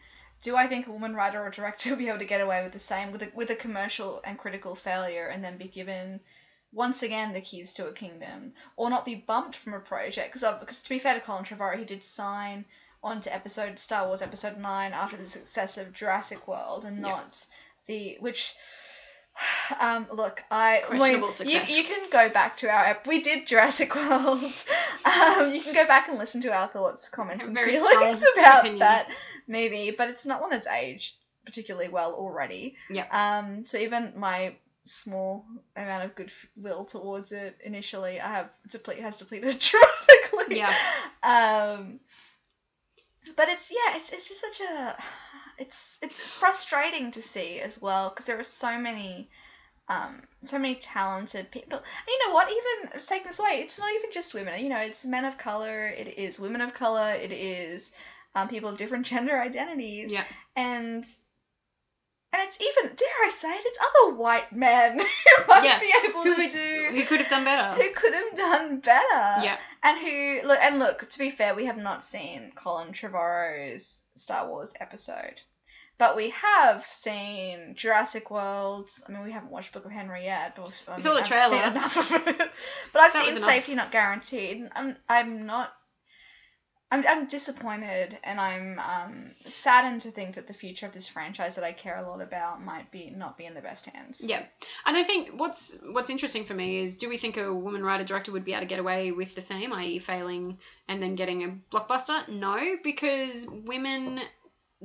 do 0.43 0.57
I 0.57 0.67
think 0.67 0.87
a 0.87 0.93
woman 0.93 1.15
writer 1.15 1.43
or 1.43 1.51
director 1.51 1.91
will 1.91 1.97
be 1.97 2.09
able 2.09 2.19
to 2.19 2.25
get 2.25 2.41
away 2.41 2.63
with 2.63 2.73
the 2.73 2.81
same 2.81 3.13
with 3.13 3.23
a, 3.23 3.31
with 3.35 3.51
a 3.51 3.57
commercial 3.57 4.21
and 4.25 4.39
critical 4.39 4.75
failure 4.75 5.27
and 5.27 5.43
then 5.43 5.57
be 5.57 5.69
given 5.69 6.21
once 6.73 7.03
again 7.03 7.33
the 7.33 7.41
keys 7.41 7.75
to 7.75 7.87
a 7.87 7.93
kingdom 7.93 8.53
or 8.77 8.89
not 8.89 9.05
be 9.05 9.15
bumped 9.15 9.57
from 9.57 9.75
a 9.75 9.81
project 9.81 10.33
because 10.33 10.59
because 10.59 10.83
to 10.83 10.89
be 10.89 10.99
fair 10.99 11.15
to 11.15 11.21
Colin 11.21 11.45
Trevorrow 11.45 11.79
he 11.79 11.85
did 11.85 12.03
sign 12.03 12.65
onto 13.03 13.31
episode 13.31 13.79
Star 13.79 14.07
Wars 14.07 14.23
episode 14.23 14.59
9 14.59 14.93
after 14.93 15.17
the 15.17 15.27
success 15.27 15.79
of 15.79 15.93
Jurassic 15.93 16.47
World 16.47 16.85
and 16.85 16.97
Yeah. 16.97 17.03
not 17.03 17.47
the 17.87 18.17
which 18.21 18.55
um 19.81 20.07
look 20.13 20.43
I 20.51 20.83
Questionable 20.87 21.29
you, 21.29 21.33
success. 21.33 21.71
you 21.71 21.85
can 21.85 22.11
go 22.11 22.29
back 22.29 22.59
to 22.59 22.69
our 22.69 22.85
ep- 22.87 23.07
we 23.07 23.23
did 23.23 23.47
Jurassic 23.47 23.95
World 23.97 24.43
um 25.05 25.53
you 25.55 25.61
can 25.63 25.75
go 25.75 25.87
back 25.87 26.09
and 26.09 26.19
listen 26.19 26.41
to 26.43 26.53
our 26.53 26.69
thoughts 26.69 27.09
comments 27.09 27.47
and 27.47 27.59
feelings 27.59 28.23
about 28.39 28.61
opinions. 28.61 28.81
that 28.81 29.09
movie 29.49 29.91
but 29.91 30.09
it's 30.11 30.27
not 30.27 30.41
one 30.41 30.51
that's 30.51 30.67
aged 30.69 31.17
particularly 31.45 31.89
well 31.89 32.13
already 32.13 32.77
Yeah. 32.89 33.07
um 33.11 33.65
so 33.67 33.79
even 33.79 34.13
my 34.17 34.55
small 34.85 35.45
amount 35.77 36.05
of 36.05 36.15
goodwill 36.15 36.85
towards 36.85 37.33
it 37.33 37.57
initially 37.65 38.21
I 38.21 38.29
have 38.29 38.51
deplete 38.69 38.99
has 39.01 39.17
depleted 39.17 39.59
dramatically 39.59 40.59
Yeah. 40.59 40.75
um 41.23 42.01
but 43.37 43.49
it's 43.49 43.71
yeah 43.71 43.97
it's 43.97 44.11
it's 44.11 44.29
just 44.29 44.41
such 44.41 44.61
a 44.61 44.97
it's 45.59 45.99
it's 46.03 46.19
frustrating 46.19 47.11
to 47.11 47.23
see 47.23 47.61
as 47.61 47.81
well 47.81 48.11
because 48.11 48.27
there 48.27 48.39
are 48.39 48.45
so 48.45 48.79
many 48.79 49.29
um 49.89 50.23
so 50.43 50.59
many 50.59 50.77
talented 50.77 51.51
people 51.51 51.79
and 51.79 52.07
you 52.09 52.27
know 52.27 52.35
what 52.35 52.49
even 52.49 52.91
let's 52.93 53.07
take 53.07 53.25
this 53.25 53.41
away 53.41 53.61
it's 53.61 53.79
not 53.79 53.93
even 53.97 54.11
just 54.13 54.35
women 54.35 54.63
you 54.63 54.69
know 54.69 54.79
it's 54.79 55.05
men 55.05 55.25
of 55.25 55.37
color 55.37 55.89
it 55.89 56.19
is 56.19 56.39
women 56.39 56.61
of 56.61 56.73
color 56.73 57.11
it 57.11 57.33
is 57.33 57.93
um, 58.35 58.49
people 58.49 58.71
of 58.71 58.77
different 58.77 59.07
gender 59.13 59.39
identities. 59.39 60.13
Yeah. 60.13 60.25
And 60.57 61.05
and 62.33 62.43
it's 62.43 62.59
even 62.61 62.95
dare 62.97 63.25
I 63.25 63.29
say 63.29 63.53
it 63.53 63.63
it's 63.65 63.79
other 63.81 64.15
white 64.17 64.53
men 64.53 64.99
who 64.99 65.45
might 65.49 65.65
Yeah, 65.65 65.79
be 65.81 65.93
able 66.09 66.23
who 66.23 66.35
to 66.35 66.43
would- 66.43 66.51
do 66.53 66.89
who 66.93 67.05
could 67.05 67.21
have 67.21 67.29
done 67.31 67.45
better. 67.45 67.81
who 67.83 67.91
could 67.95 68.15
have 68.15 68.35
done 68.37 68.81
better. 68.81 69.45
Yeah. 69.45 69.59
And 69.83 69.99
who 69.99 70.41
look 70.47 70.59
and 70.61 70.79
look 70.79 71.09
to 71.09 71.19
be 71.19 71.31
fair 71.31 71.55
we 71.55 71.67
have 71.67 71.77
not 71.79 72.03
seen 72.05 72.53
colin 72.55 72.93
trevorrow's 72.93 74.03
star 74.15 74.49
wars 74.49 74.73
episode. 74.81 75.41
But 75.99 76.17
we 76.17 76.31
have 76.31 76.85
seen 76.87 77.75
jurassic 77.77 78.31
world. 78.31 78.91
I 79.09 79.13
mean 79.13 79.23
we 79.25 79.31
haven't 79.33 79.51
watched 79.53 79.73
book 79.73 79.85
of 79.85 79.91
henry 79.93 80.25
yet 80.25 80.57
but 80.57 80.73
I 80.89 80.99
saw 80.99 81.15
the 81.15 81.23
mean, 81.23 81.33
I've 81.33 81.51
seen 81.51 81.59
trailer. 81.59 81.71
enough 81.71 81.97
of 82.13 82.27
it. 82.29 82.37
But 82.93 83.03
i've 83.03 83.13
That 83.13 83.25
seen 83.27 83.37
safety 83.39 83.75
not 83.75 83.93
guaranteed 83.93 84.69
i'm 84.75 84.97
i'm 85.09 85.47
not 85.47 85.73
I'm, 86.93 87.05
I'm 87.09 87.27
disappointed 87.27 88.19
and 88.23 88.39
I'm 88.39 88.79
um, 88.79 89.31
saddened 89.47 90.03
to 90.03 90.11
think 90.11 90.35
that 90.35 90.47
the 90.47 90.53
future 90.53 90.85
of 90.85 90.93
this 90.93 91.09
franchise 91.09 91.55
that 91.55 91.65
I 91.65 91.73
care 91.73 91.97
a 91.97 92.07
lot 92.07 92.21
about 92.21 92.63
might 92.63 92.91
be 92.91 93.11
not 93.17 93.39
be 93.39 93.47
in 93.47 93.55
the 93.55 93.63
best 93.63 93.87
hands. 93.87 94.21
Yeah, 94.23 94.43
and 94.85 94.95
I 94.95 95.03
think 95.03 95.31
what's 95.41 95.79
what's 95.91 96.11
interesting 96.11 96.45
for 96.45 96.53
me 96.53 96.85
is, 96.85 96.97
do 96.97 97.09
we 97.09 97.17
think 97.17 97.39
a 97.39 97.53
woman 97.53 97.83
writer 97.83 98.05
director 98.05 98.31
would 98.33 98.45
be 98.45 98.53
able 98.53 98.61
to 98.61 98.67
get 98.67 98.79
away 98.79 99.11
with 99.11 99.35
the 99.35 99.41
same, 99.41 99.73
i.e., 99.73 100.01
failing 100.01 100.59
and 100.87 101.03
then 101.03 101.15
getting 101.15 101.45
a 101.45 101.75
blockbuster? 101.75 102.29
No, 102.29 102.77
because 102.85 103.49
women 103.49 104.21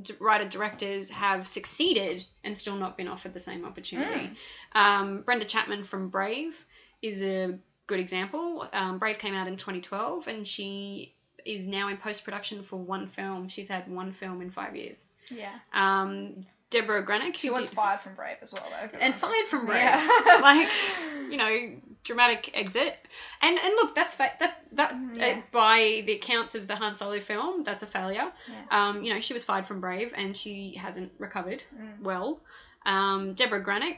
d- 0.02 0.14
writer 0.22 0.48
directors 0.48 1.10
have 1.10 1.46
succeeded 1.46 2.24
and 2.46 2.58
still 2.58 2.78
not 2.78 2.96
been 2.96 3.10
offered 3.10 3.34
the 3.34 3.42
same 3.42 3.66
opportunity. 3.66 4.32
Um, 4.72 5.24
Brenda 5.24 5.46
Chapman 5.46 5.84
from 5.84 6.08
Brave 6.08 6.58
is 7.02 7.22
a 7.22 7.60
good 7.86 8.00
example. 8.00 8.66
Um, 8.72 8.98
Brave 8.98 9.20
came 9.20 9.34
out 9.34 9.48
in 9.48 9.58
2012, 9.58 10.30
and 10.30 10.48
she 10.48 11.16
is 11.48 11.66
now 11.68 11.88
in 11.89 11.98
post 11.98 12.24
production 12.24 12.63
for 12.63 12.77
one 12.77 13.08
film. 13.08 13.48
She's 13.50 13.70
had 13.70 13.88
one 13.89 14.12
film 14.12 14.42
in 14.42 14.51
five 14.51 14.75
years. 14.75 15.06
Yeah. 15.32 15.51
Um, 15.74 16.42
Debra 16.70 17.06
Granik, 17.06 17.36
She 17.36 17.50
was 17.50 17.70
did- 17.70 17.75
fired 17.75 18.00
from 18.00 18.16
Brave 18.16 18.38
as 18.42 18.54
well, 18.54 18.66
though. 18.70 18.98
and 19.00 19.13
fired 19.16 19.48
from 19.48 19.66
Brave. 19.66 19.80
Yeah. 19.82 20.39
like 20.42 20.70
you 21.30 21.36
know, 21.38 21.72
dramatic 22.04 22.51
exit. 22.54 22.96
And 23.42 23.58
and 23.58 23.74
look, 23.75 23.94
that's 23.96 24.16
fa- 24.16 24.32
that 24.39 24.56
that 24.74 24.96
Yeah. 25.13 25.25
uh, 25.27 25.42
by 25.51 26.04
the 26.06 26.13
accounts 26.13 26.56
of 26.56 26.68
the 26.68 26.75
Han 26.75 26.96
Solo 26.96 27.20
film, 27.20 27.63
that's 27.63 27.84
a 27.84 27.88
failure. 27.88 28.32
Yeah. 28.50 28.63
Um, 28.89 29.04
you 29.04 29.13
know, 29.13 29.20
she 29.20 29.34
was 29.34 29.44
fired 29.44 29.66
from 29.66 29.82
Brave 29.82 30.13
and 30.16 30.36
she 30.36 30.74
hasn't 30.75 31.12
recovered 31.20 31.63
Mm. 31.77 32.01
well. 32.01 32.42
Um, 32.86 33.34
Debra 33.34 33.62
Granik, 33.63 33.98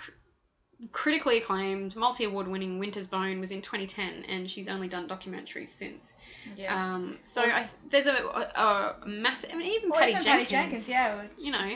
critically 0.92 1.38
acclaimed, 1.40 1.96
multi 1.96 2.24
award 2.24 2.48
winning 2.48 2.80
Winter's 2.80 3.08
Bone 3.08 3.40
was 3.40 3.52
in 3.52 3.62
2010 3.62 4.26
and 4.30 4.50
she's 4.50 4.70
only 4.70 4.88
done 4.88 5.08
documentaries 5.08 5.70
since. 5.70 6.14
Yeah. 6.56 6.74
Um, 6.94 7.18
so 7.24 7.42
Well- 7.42 7.52
I, 7.52 7.68
there's 7.90 8.08
a, 8.08 8.14
a, 8.14 8.96
a 9.04 9.08
massive, 9.08 9.52
I 9.54 9.58
mean, 9.58 9.68
even 9.74 9.90
Well, 9.90 10.00
Patty 10.00 10.12
even 10.12 10.24
Jenkins. 10.24 10.50
Patty 10.50 10.70
Jenkins, 10.70 10.90
yeah. 10.90 11.22
You 11.38 11.52
know, 11.52 11.76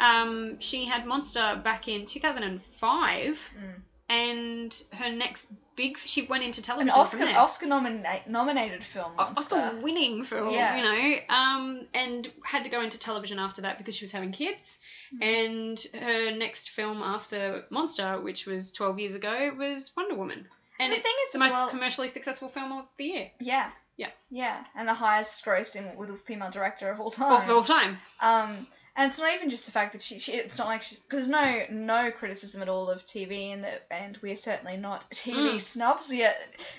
um, 0.00 0.60
she 0.60 0.84
had 0.84 1.06
Monster 1.06 1.60
back 1.64 1.88
in 1.88 2.06
2005 2.06 3.50
Mm. 3.58 3.80
And 4.12 4.82
her 4.92 5.10
next 5.10 5.50
big 5.74 5.96
she 5.98 6.26
went 6.26 6.44
into 6.44 6.60
An 6.60 6.64
television 6.64 6.90
Oscar 6.90 7.16
from 7.18 7.26
there. 7.26 7.38
Oscar 7.38 7.66
nomina- 7.66 8.26
nominated 8.28 8.84
film. 8.84 9.12
O-. 9.18 9.32
Oscar 9.36 9.80
winning 9.82 10.22
film, 10.24 10.52
Yeah. 10.52 10.76
you 10.76 10.82
know, 10.82 11.18
um, 11.34 11.86
and 11.94 12.30
had 12.44 12.64
to 12.64 12.70
go 12.70 12.80
into 12.82 12.98
television 12.98 13.38
after 13.38 13.62
that 13.62 13.78
because 13.78 13.96
she 13.96 14.04
was 14.04 14.12
having 14.12 14.32
kids. 14.32 14.80
Mm. 15.14 15.22
And 15.24 16.02
her 16.02 16.30
next 16.36 16.70
film 16.70 17.02
after 17.02 17.64
Monster, 17.70 18.20
which 18.20 18.46
was 18.46 18.72
12 18.72 18.98
years 18.98 19.14
ago, 19.14 19.52
was 19.56 19.92
Wonder 19.96 20.14
Woman. 20.14 20.46
And 20.82 20.92
The 20.92 20.96
it's 20.96 21.02
thing 21.04 21.14
is 21.26 21.32
the 21.32 21.38
most 21.38 21.52
well- 21.52 21.68
commercially 21.70 22.08
successful 22.08 22.48
film 22.48 22.72
of 22.72 22.86
the 22.96 23.04
year. 23.04 23.30
Yeah. 23.40 23.70
Yeah. 23.96 24.08
Yeah, 24.30 24.64
and 24.74 24.88
the 24.88 24.94
highest 24.94 25.44
grossing 25.44 25.94
with 25.96 26.08
a 26.10 26.16
female 26.16 26.50
director 26.50 26.90
of 26.90 26.98
all 26.98 27.10
time. 27.10 27.42
Of 27.42 27.54
all 27.54 27.62
time. 27.62 27.98
Um, 28.20 28.66
and 28.96 29.08
it's 29.10 29.18
not 29.18 29.34
even 29.34 29.50
just 29.50 29.66
the 29.66 29.70
fact 29.72 29.92
that 29.92 30.02
she, 30.02 30.18
she 30.18 30.32
it's 30.32 30.56
not 30.58 30.66
like 30.66 30.82
she, 30.82 30.96
because 31.08 31.28
no 31.28 31.64
no 31.70 32.10
criticism 32.10 32.62
at 32.62 32.68
all 32.70 32.88
of 32.90 33.04
TV 33.04 33.52
and 33.52 33.64
that 33.64 33.82
and 33.90 34.18
we're 34.22 34.34
certainly 34.36 34.78
not 34.78 35.08
TV 35.12 35.56
Mm. 35.56 35.60
snobs, 35.60 36.10
are 36.12 36.32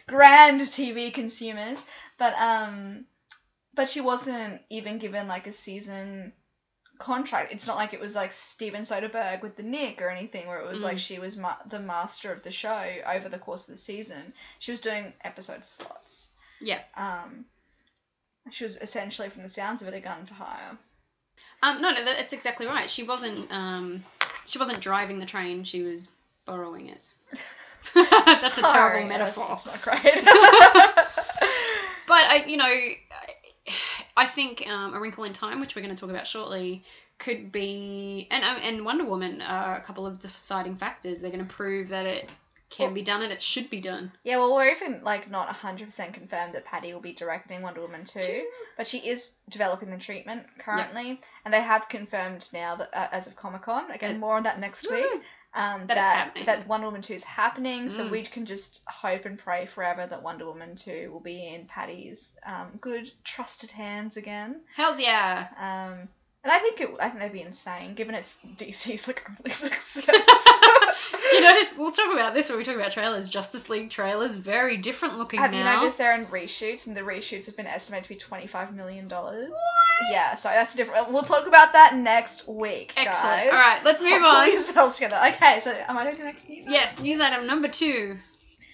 grand 0.07 0.59
TV 0.61 1.13
consumers, 1.13 1.85
but 2.17 2.33
um, 2.37 3.05
but 3.75 3.87
she 3.89 4.01
wasn't 4.01 4.59
even 4.71 4.97
given 4.97 5.27
like 5.27 5.45
a 5.47 5.53
season 5.53 6.33
contract. 7.03 7.51
It's 7.53 7.67
not 7.67 7.75
like 7.77 7.93
it 7.93 7.99
was 7.99 8.15
like 8.15 8.31
Steven 8.31 8.81
Soderbergh 8.83 9.41
with 9.41 9.55
the 9.55 9.63
Knick 9.63 10.01
or 10.01 10.09
anything 10.09 10.47
where 10.47 10.59
it 10.59 10.67
was 10.69 10.81
like 10.83 10.97
Mm. 10.97 10.99
she 11.07 11.19
was 11.19 11.35
ma- 11.37 11.57
the 11.69 11.79
master 11.79 12.31
of 12.31 12.41
the 12.43 12.51
show 12.51 12.85
over 13.05 13.29
the 13.29 13.37
course 13.39 13.67
of 13.67 13.73
the 13.75 13.77
season. 13.79 14.33
She 14.59 14.71
was 14.71 14.81
doing 14.81 15.13
episode 15.23 15.63
slots. 15.65 16.29
Yeah. 16.61 16.79
Um, 16.95 17.45
she 18.51 18.63
was 18.63 18.77
essentially, 18.77 19.29
from 19.29 19.43
the 19.43 19.49
sounds 19.49 19.81
of 19.81 19.87
it, 19.87 19.93
a 19.93 19.99
gun 19.99 20.25
for 20.25 20.33
hire. 20.33 20.77
Um, 21.61 21.81
no, 21.81 21.91
no, 21.91 22.03
that's 22.03 22.33
exactly 22.33 22.65
right. 22.65 22.89
She 22.89 23.03
wasn't. 23.03 23.51
Um, 23.51 24.03
she 24.45 24.59
wasn't 24.59 24.79
driving 24.81 25.19
the 25.19 25.25
train. 25.25 25.63
She 25.63 25.81
was 25.81 26.09
borrowing 26.45 26.87
it. 26.89 27.13
that's 27.93 28.57
a 28.57 28.61
terrible 28.73 29.07
that's- 29.07 29.35
metaphor. 29.35 29.47
It's 29.51 29.65
not 29.65 29.81
great. 29.81 30.23
But 32.05 32.25
I, 32.25 32.43
you 32.47 32.57
know, 32.57 32.65
I- 32.65 32.97
I 34.15 34.27
think 34.27 34.67
um, 34.67 34.93
A 34.93 34.99
Wrinkle 34.99 35.23
in 35.23 35.33
Time, 35.33 35.59
which 35.59 35.75
we're 35.75 35.81
going 35.81 35.95
to 35.95 35.99
talk 35.99 36.09
about 36.09 36.27
shortly, 36.27 36.83
could 37.19 37.51
be 37.51 38.27
and 38.31 38.43
um, 38.43 38.57
and 38.61 38.85
Wonder 38.85 39.05
Woman 39.05 39.41
are 39.41 39.77
a 39.77 39.81
couple 39.81 40.05
of 40.05 40.19
deciding 40.19 40.75
factors. 40.75 41.21
They're 41.21 41.31
going 41.31 41.45
to 41.45 41.53
prove 41.53 41.89
that 41.89 42.05
it 42.05 42.29
can 42.75 42.85
Well- 42.87 42.93
be 42.95 43.01
done 43.03 43.21
and 43.21 43.31
it 43.31 43.41
should 43.41 43.69
be 43.69 43.79
done. 43.81 44.11
yeah, 44.23 44.37
well, 44.37 44.55
we're 44.55 44.69
even 44.69 45.03
like 45.03 45.29
not 45.29 45.47
hundred 45.49 45.85
percent 45.85 46.13
confirmed 46.13 46.53
that 46.55 46.65
Patty 46.65 46.93
will 46.93 47.01
be 47.01 47.13
directing 47.13 47.61
Wonder 47.61 47.81
Woman 47.81 48.03
two, 48.05 48.45
but 48.77 48.87
she 48.87 48.97
is 48.99 49.35
developing 49.49 49.91
the 49.91 49.97
treatment 49.97 50.47
currently, 50.59 51.21
and 51.45 51.53
they 51.53 51.61
have 51.61 51.87
confirmed 51.89 52.49
now 52.53 52.75
that 52.77 52.89
uh, 52.93 53.07
as 53.11 53.27
of 53.27 53.35
Comic 53.35 53.61
Con. 53.63 53.91
Again, 53.91 54.15
Uh, 54.15 54.19
more 54.19 54.35
on 54.37 54.43
that 54.43 54.59
next 54.59 54.89
week. 54.89 55.05
Woo! 55.13 55.21
Um, 55.55 55.85
That 55.85 56.33
that 56.33 56.45
that 56.47 56.67
Wonder 56.67 56.87
Woman 56.87 57.03
two 57.03 57.13
is 57.13 57.23
happening, 57.23 57.89
so 57.91 58.05
Mm. 58.05 58.09
we 58.09 58.23
can 58.23 58.47
just 58.47 58.81
hope 58.87 59.25
and 59.25 59.37
pray 59.37 59.67
forever 59.67 60.07
that 60.07 60.23
Wonder 60.23 60.45
Woman 60.47 60.75
two 60.75 61.11
will 61.13 61.19
be 61.19 61.47
in 61.53 61.67
Patty's 61.67 62.33
um, 62.43 62.75
good, 62.81 63.11
trusted 63.23 63.69
hands 63.69 64.17
again. 64.17 64.61
Hell's 64.75 64.99
yeah! 64.99 65.47
Um, 65.57 66.09
and 66.43 66.51
I 66.51 66.57
think 66.59 66.81
it, 66.81 66.89
I 66.99 67.07
think 67.09 67.19
they'd 67.21 67.31
be 67.31 67.41
insane, 67.43 67.93
given 67.93 68.15
it's 68.15 68.35
DC's 68.57 69.07
like 69.07 69.23
early 69.39 69.51
success. 69.51 70.07
You 71.33 71.41
notice? 71.41 71.75
We'll 71.77 71.91
talk 71.91 72.13
about 72.13 72.33
this 72.33 72.49
when 72.49 72.57
we 72.57 72.63
talk 72.63 72.75
about 72.75 72.91
trailers. 72.91 73.29
Justice 73.29 73.69
League 73.69 73.89
trailers 73.89 74.37
very 74.37 74.77
different 74.77 75.17
looking 75.17 75.39
Have 75.39 75.53
you 75.53 75.63
noticed 75.63 75.97
they're 75.97 76.15
in 76.15 76.25
reshoots, 76.27 76.87
and 76.87 76.95
the 76.95 77.01
reshoots 77.01 77.47
have 77.47 77.57
been 77.57 77.67
estimated 77.67 78.03
to 78.03 78.09
be 78.09 78.15
twenty-five 78.15 78.73
million 78.73 79.07
dollars? 79.07 79.51
Yeah, 80.11 80.35
so 80.35 80.49
that's 80.49 80.75
different. 80.75 81.11
We'll 81.11 81.23
talk 81.23 81.47
about 81.47 81.73
that 81.73 81.95
next 81.95 82.47
week, 82.47 82.93
Excellent. 82.95 83.23
guys. 83.23 83.47
All 83.47 83.53
right, 83.53 83.79
let's 83.83 84.01
move 84.01 84.21
Pull 84.21 84.25
on. 84.29 84.51
yourselves 84.51 84.95
together. 84.95 85.19
Okay, 85.33 85.59
so 85.59 85.71
am 85.71 85.97
I 85.97 86.03
doing 86.03 86.17
the 86.17 86.23
next 86.25 86.47
news? 86.49 86.65
Yes, 86.67 86.99
news 86.99 87.19
item 87.19 87.47
number 87.47 87.67
two. 87.67 88.17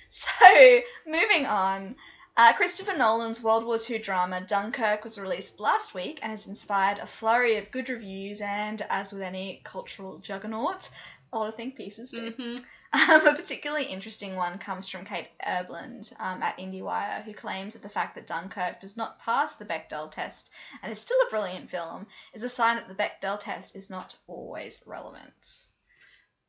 So, 0.10 0.80
moving 1.06 1.46
on. 1.46 1.96
Uh, 2.38 2.54
Christopher 2.54 2.96
Nolan's 2.98 3.44
World 3.44 3.66
War 3.66 3.78
II 3.90 4.00
drama 4.00 4.40
Dunkirk 4.48 5.04
was 5.04 5.20
released 5.20 5.60
last 5.60 5.94
week 5.94 6.20
and 6.22 6.32
has 6.32 6.48
inspired 6.48 7.00
a 7.00 7.06
flurry 7.06 7.58
of 7.58 7.70
good 7.70 7.90
reviews 7.90 8.40
and, 8.40 8.82
as 8.90 9.12
with 9.12 9.22
any 9.22 9.60
cultural 9.66 10.20
juggernaut, 10.20 10.90
a 11.32 11.38
lot 11.38 11.50
of 11.50 11.56
think 11.56 11.76
pieces 11.76 12.12
do. 12.12 12.32
hmm 12.32 12.56
Um, 12.92 13.28
a 13.28 13.36
particularly 13.36 13.84
interesting 13.86 14.36
one 14.36 14.58
comes 14.58 14.90
from 14.90 15.06
Kate 15.06 15.28
Erbland 15.48 16.12
um, 16.20 16.42
at 16.42 16.58
IndieWire, 16.58 17.22
who 17.24 17.34
claims 17.34 17.74
that 17.74 17.84
the 17.84 17.88
fact 17.90 18.16
that 18.16 18.26
Dunkirk 18.26 18.82
does 18.82 18.98
not 18.98 19.20
pass 19.20 19.54
the 19.54 19.66
Bechdel 19.66 20.10
test 20.10 20.50
and 20.82 20.92
is 20.92 21.00
still 21.00 21.18
a 21.28 21.30
brilliant 21.30 21.70
film 21.70 22.08
is 22.34 22.42
a 22.42 22.50
sign 22.50 22.78
that 22.78 22.88
the 22.88 22.96
Bechdel 22.96 23.40
test 23.40 23.76
is 23.76 23.92
not 23.92 24.18
always 24.26 24.82
relevant. 24.88 25.32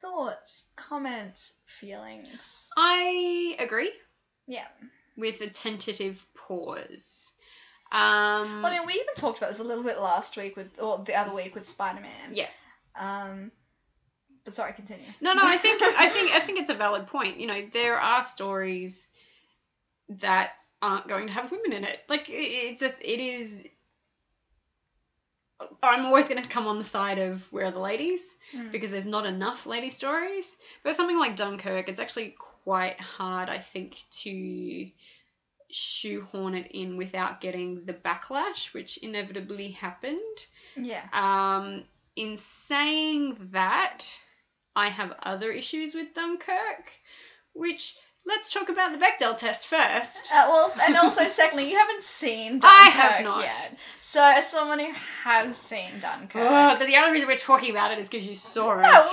Thoughts, 0.00 0.64
comments, 0.76 1.52
feelings? 1.66 2.68
I 2.74 3.54
agree 3.58 3.92
Yeah. 4.46 4.66
with 5.18 5.42
a 5.42 5.50
tentative 5.50 6.24
pause. 6.34 7.32
Um, 7.92 8.62
Well, 8.62 8.72
I 8.72 8.78
mean, 8.78 8.86
we 8.86 8.94
even 8.94 9.14
talked 9.14 9.36
about 9.36 9.50
this 9.50 9.58
a 9.60 9.64
little 9.64 9.84
bit 9.84 9.98
last 9.98 10.38
week 10.38 10.56
with, 10.56 10.80
or 10.80 11.04
the 11.04 11.16
other 11.16 11.34
week 11.34 11.54
with 11.54 11.68
Spider 11.68 12.00
Man. 12.00 12.30
Yeah. 12.32 12.48
Um, 12.96 13.52
sorry, 14.50 14.72
continue. 14.72 15.06
No, 15.20 15.32
no, 15.32 15.42
I 15.44 15.56
think 15.56 15.82
I 15.82 16.08
think 16.08 16.32
I 16.32 16.40
think 16.40 16.58
it's 16.60 16.70
a 16.70 16.74
valid 16.74 17.06
point. 17.06 17.38
You 17.40 17.46
know, 17.46 17.60
there 17.72 17.98
are 17.98 18.22
stories 18.22 19.06
that 20.20 20.50
aren't 20.82 21.08
going 21.08 21.26
to 21.26 21.32
have 21.32 21.50
women 21.50 21.72
in 21.72 21.84
it. 21.84 22.00
Like 22.08 22.26
it's 22.28 22.82
a 22.82 22.88
it 23.00 23.20
is. 23.20 23.62
I'm 25.82 26.06
always 26.06 26.26
going 26.26 26.42
to 26.42 26.48
come 26.48 26.66
on 26.66 26.78
the 26.78 26.84
side 26.84 27.18
of 27.18 27.42
where 27.52 27.66
are 27.66 27.70
the 27.70 27.80
ladies 27.80 28.22
Mm. 28.54 28.72
because 28.72 28.90
there's 28.90 29.06
not 29.06 29.26
enough 29.26 29.66
lady 29.66 29.90
stories. 29.90 30.56
But 30.82 30.96
something 30.96 31.18
like 31.18 31.36
Dunkirk, 31.36 31.88
it's 31.88 32.00
actually 32.00 32.34
quite 32.64 33.00
hard, 33.00 33.48
I 33.48 33.58
think, 33.58 33.96
to 34.22 34.90
shoehorn 35.70 36.54
it 36.56 36.72
in 36.72 36.96
without 36.96 37.40
getting 37.40 37.84
the 37.84 37.92
backlash, 37.92 38.72
which 38.74 38.96
inevitably 38.98 39.70
happened. 39.70 40.18
Yeah. 40.76 41.02
Um, 41.12 41.84
in 42.16 42.38
saying 42.38 43.50
that, 43.52 44.04
I 44.80 44.88
have 44.88 45.12
other 45.22 45.50
issues 45.52 45.94
with 45.94 46.14
Dunkirk, 46.14 46.90
which 47.54 47.96
let's 48.26 48.52
talk 48.52 48.68
about 48.68 48.92
the 48.92 48.98
Bechdel 49.04 49.36
test 49.38 49.66
first. 49.66 50.30
Uh, 50.32 50.46
well, 50.48 50.72
and 50.86 50.96
also, 50.96 51.22
secondly, 51.28 51.70
you 51.70 51.76
haven't 51.78 52.02
seen 52.02 52.58
Dunkirk 52.60 52.64
I 52.86 52.90
have 52.90 53.24
not. 53.24 53.44
yet. 53.44 53.76
So, 54.00 54.22
as 54.24 54.48
someone 54.50 54.78
who 54.80 54.90
has 55.22 55.56
seen 55.56 55.90
Dunkirk, 56.00 56.42
Ugh, 56.50 56.78
but 56.78 56.86
the 56.86 56.96
other 56.96 57.12
reason 57.12 57.28
we're 57.28 57.36
talking 57.36 57.70
about 57.70 57.92
it 57.92 57.98
is 57.98 58.08
because 58.08 58.26
you 58.26 58.34
saw 58.34 58.78
it. 58.78 58.82
No, 58.82 59.08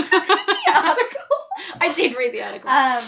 the 0.00 0.72
article. 0.74 1.20
I 1.80 1.92
did 1.94 2.16
read 2.16 2.32
the 2.32 2.42
article. 2.42 2.70
Um, 2.70 3.04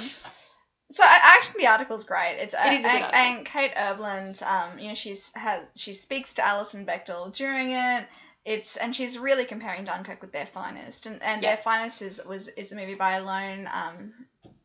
so 0.91 1.03
I- 1.05 1.21
actually, 1.37 1.63
the 1.63 1.69
article's 1.71 2.05
great. 2.05 2.37
It's 2.39 2.55
It 2.55 2.73
is 2.75 2.81
a 2.81 2.83
good 2.83 2.91
and, 2.91 3.05
article. 3.05 3.21
and 3.21 3.47
Kate 3.47 3.75
Erbland, 3.75 4.43
um, 4.43 4.79
you 4.79 4.89
know, 4.89 4.95
she's 4.95 5.33
has 5.35 5.71
she 5.75 5.95
speaks 5.95 6.35
to 6.35 6.47
Alison 6.47 6.85
Bechdel 6.85 7.33
during 7.35 7.71
it. 7.71 8.07
It's 8.45 8.77
and 8.77 8.95
she's 8.95 9.19
really 9.19 9.45
comparing 9.45 9.85
Dunkirk 9.85 10.21
with 10.21 10.33
Their 10.33 10.47
Finest, 10.47 11.07
and 11.07 11.23
and 11.23 11.43
Yeah. 11.43 11.51
Their 11.51 11.57
Finest 11.57 12.03
is 12.03 12.21
was 12.25 12.49
is 12.57 12.73
a 12.73 12.77
movie 12.77 12.95
by 12.95 13.13
Alone 13.13 13.69
um, 13.73 14.13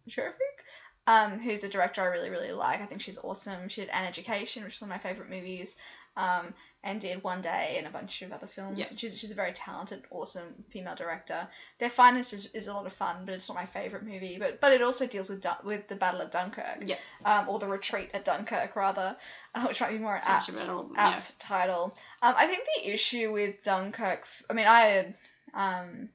Scherfig, 0.10 0.34
um, 1.06 1.40
who's 1.40 1.64
a 1.64 1.70
director 1.70 2.02
I 2.02 2.06
really 2.06 2.30
really 2.30 2.52
like. 2.52 2.82
I 2.82 2.86
think 2.88 3.02
she's 3.02 3.20
awesome. 3.24 3.68
She 3.70 3.82
did 3.82 3.90
An 3.94 4.06
Education, 4.06 4.64
which 4.64 4.76
is 4.76 4.82
one 4.82 4.90
of 4.90 4.96
my 4.96 4.98
favorite 5.00 5.30
movies. 5.30 5.76
Um, 6.18 6.54
and 6.84 7.00
did 7.00 7.24
One 7.24 7.42
Day 7.42 7.76
and 7.78 7.86
a 7.86 7.90
bunch 7.92 8.22
of 8.24 8.32
other 8.32 8.48
films. 8.48 8.80
Yeah. 8.80 8.86
She's, 8.96 9.18
she's 9.20 9.32
a 9.32 9.36
very 9.36 9.52
talented, 9.52 10.04
awesome 10.10 10.64
female 10.70 10.96
director. 10.96 11.48
Their 11.80 11.90
Finest 11.90 12.34
is, 12.34 12.48
is 12.54 12.68
a 12.68 12.74
lot 12.74 12.86
of 12.88 12.94
fun, 12.94 13.18
but 13.26 13.36
it's 13.36 13.48
not 13.50 13.56
my 13.56 13.66
favorite 13.66 14.04
movie. 14.04 14.38
But 14.40 14.60
but 14.60 14.72
it 14.72 14.82
also 14.82 15.06
deals 15.06 15.30
with 15.30 15.46
with 15.64 15.88
the 15.88 15.96
Battle 15.96 16.22
of 16.22 16.32
Dunkirk, 16.32 16.84
Yeah. 16.86 16.96
um, 17.24 17.48
or 17.50 17.60
the 17.60 17.68
Retreat 17.68 18.10
at 18.14 18.26
Dunkirk 18.26 18.76
rather, 18.76 19.16
uh, 19.54 19.66
which 19.68 19.80
might 19.80 19.92
be 19.92 20.00
more 20.00 20.16
It's 20.16 20.28
apt 20.28 20.50
apt 20.98 21.40
title. 21.40 21.96
Um, 22.22 22.34
I 22.36 22.48
think 22.48 22.64
the 22.78 22.92
issue 22.92 23.32
with 23.32 23.62
Dunkirk, 23.64 24.22
f- 24.24 24.44
I 24.50 24.54
mean, 24.54 24.68
I 24.68 24.82
had, 24.82 25.16
um, 25.54 26.10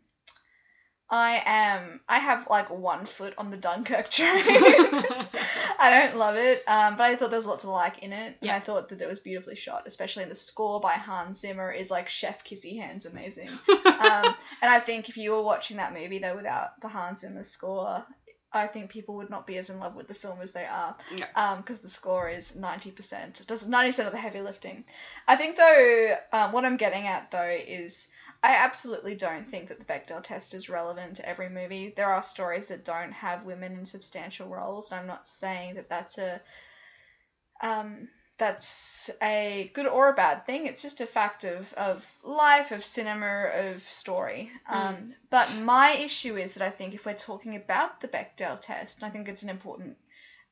I 1.12 1.42
am, 1.44 2.00
I 2.08 2.18
have 2.20 2.48
like 2.48 2.70
one 2.70 3.04
foot 3.04 3.34
on 3.36 3.50
the 3.50 3.58
Dunkirk 3.58 4.08
train. 4.10 4.32
I 5.78 5.90
don't 5.90 6.16
love 6.16 6.36
it, 6.36 6.62
um, 6.66 6.96
but 6.96 7.04
I 7.04 7.16
thought 7.16 7.28
there 7.28 7.38
was 7.38 7.44
a 7.44 7.50
lot 7.50 7.60
to 7.60 7.70
like 7.70 8.02
in 8.02 8.12
it, 8.14 8.38
and 8.40 8.48
Yeah. 8.48 8.56
I 8.56 8.60
thought 8.60 8.88
that 8.88 9.02
it 9.02 9.08
was 9.08 9.20
beautifully 9.20 9.54
shot, 9.54 9.82
especially 9.86 10.24
the 10.24 10.34
score 10.34 10.80
by 10.80 10.92
Hans 10.94 11.40
Zimmer 11.40 11.70
is 11.70 11.90
like 11.90 12.08
chef 12.08 12.44
kissy 12.44 12.80
hands 12.80 13.04
amazing. 13.04 13.50
um, 13.68 14.34
and 14.62 14.70
I 14.70 14.80
think 14.80 15.10
if 15.10 15.18
you 15.18 15.32
were 15.32 15.42
watching 15.42 15.76
that 15.76 15.92
movie 15.92 16.18
though 16.18 16.34
without 16.36 16.80
the 16.80 16.88
Hans 16.88 17.20
Zimmer 17.20 17.42
score, 17.42 18.02
I 18.54 18.66
think 18.66 18.90
people 18.90 19.16
would 19.16 19.30
not 19.30 19.46
be 19.46 19.58
as 19.58 19.70
in 19.70 19.78
love 19.78 19.96
with 19.96 20.08
the 20.08 20.14
film 20.14 20.40
as 20.42 20.52
they 20.52 20.66
are. 20.66 20.96
Yeah. 21.14 21.26
Um, 21.34 21.58
because 21.58 21.80
the 21.80 21.88
score 21.88 22.28
is 22.28 22.54
ninety 22.54 22.90
percent. 22.90 23.40
It 23.40 23.46
does 23.46 23.66
ninety 23.66 23.90
percent 23.90 24.08
of 24.08 24.12
the 24.12 24.18
heavy 24.20 24.40
lifting. 24.40 24.84
I 25.26 25.36
think 25.36 25.56
though, 25.56 26.16
um, 26.32 26.52
what 26.52 26.64
I'm 26.64 26.76
getting 26.76 27.06
at 27.06 27.30
though 27.30 27.56
is. 27.66 28.08
I 28.44 28.56
absolutely 28.56 29.14
don't 29.14 29.46
think 29.46 29.68
that 29.68 29.78
the 29.78 29.84
Bechdel 29.84 30.20
test 30.20 30.54
is 30.54 30.68
relevant 30.68 31.16
to 31.16 31.28
every 31.28 31.48
movie. 31.48 31.92
There 31.94 32.12
are 32.12 32.22
stories 32.22 32.66
that 32.66 32.84
don't 32.84 33.12
have 33.12 33.44
women 33.44 33.76
in 33.76 33.86
substantial 33.86 34.48
roles, 34.48 34.90
and 34.90 35.00
I'm 35.00 35.06
not 35.06 35.28
saying 35.28 35.76
that 35.76 35.88
that's 35.88 36.18
a 36.18 36.40
um, 37.62 38.08
that's 38.38 39.10
a 39.22 39.70
good 39.74 39.86
or 39.86 40.08
a 40.08 40.14
bad 40.14 40.46
thing. 40.46 40.66
It's 40.66 40.82
just 40.82 41.00
a 41.00 41.06
fact 41.06 41.44
of, 41.44 41.72
of 41.74 42.10
life, 42.24 42.72
of 42.72 42.84
cinema, 42.84 43.50
of 43.54 43.82
story. 43.82 44.50
Um, 44.68 45.14
But 45.30 45.54
my 45.54 45.92
issue 45.92 46.36
is 46.36 46.54
that 46.54 46.66
I 46.66 46.70
think 46.70 46.94
if 46.94 47.06
we're 47.06 47.14
talking 47.14 47.56
about 47.56 48.00
the 48.00 48.08
Bechdel 48.08 48.60
test, 48.60 48.98
and 48.98 49.06
I 49.06 49.10
think 49.10 49.28
it's 49.28 49.42
an 49.42 49.50
important 49.50 49.96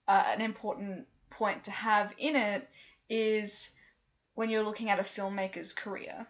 uh, 0.09 0.25
an 0.27 0.41
important 0.41 1.07
point 1.31 1.65
to 1.65 1.71
have 1.71 2.13
in 2.19 2.37
it 2.37 2.69
is 3.09 3.71
when 4.35 4.51
you're 4.51 4.63
looking 4.63 4.91
at 4.91 4.99
a 4.99 5.03
filmmaker's 5.03 5.73
career. 5.73 6.27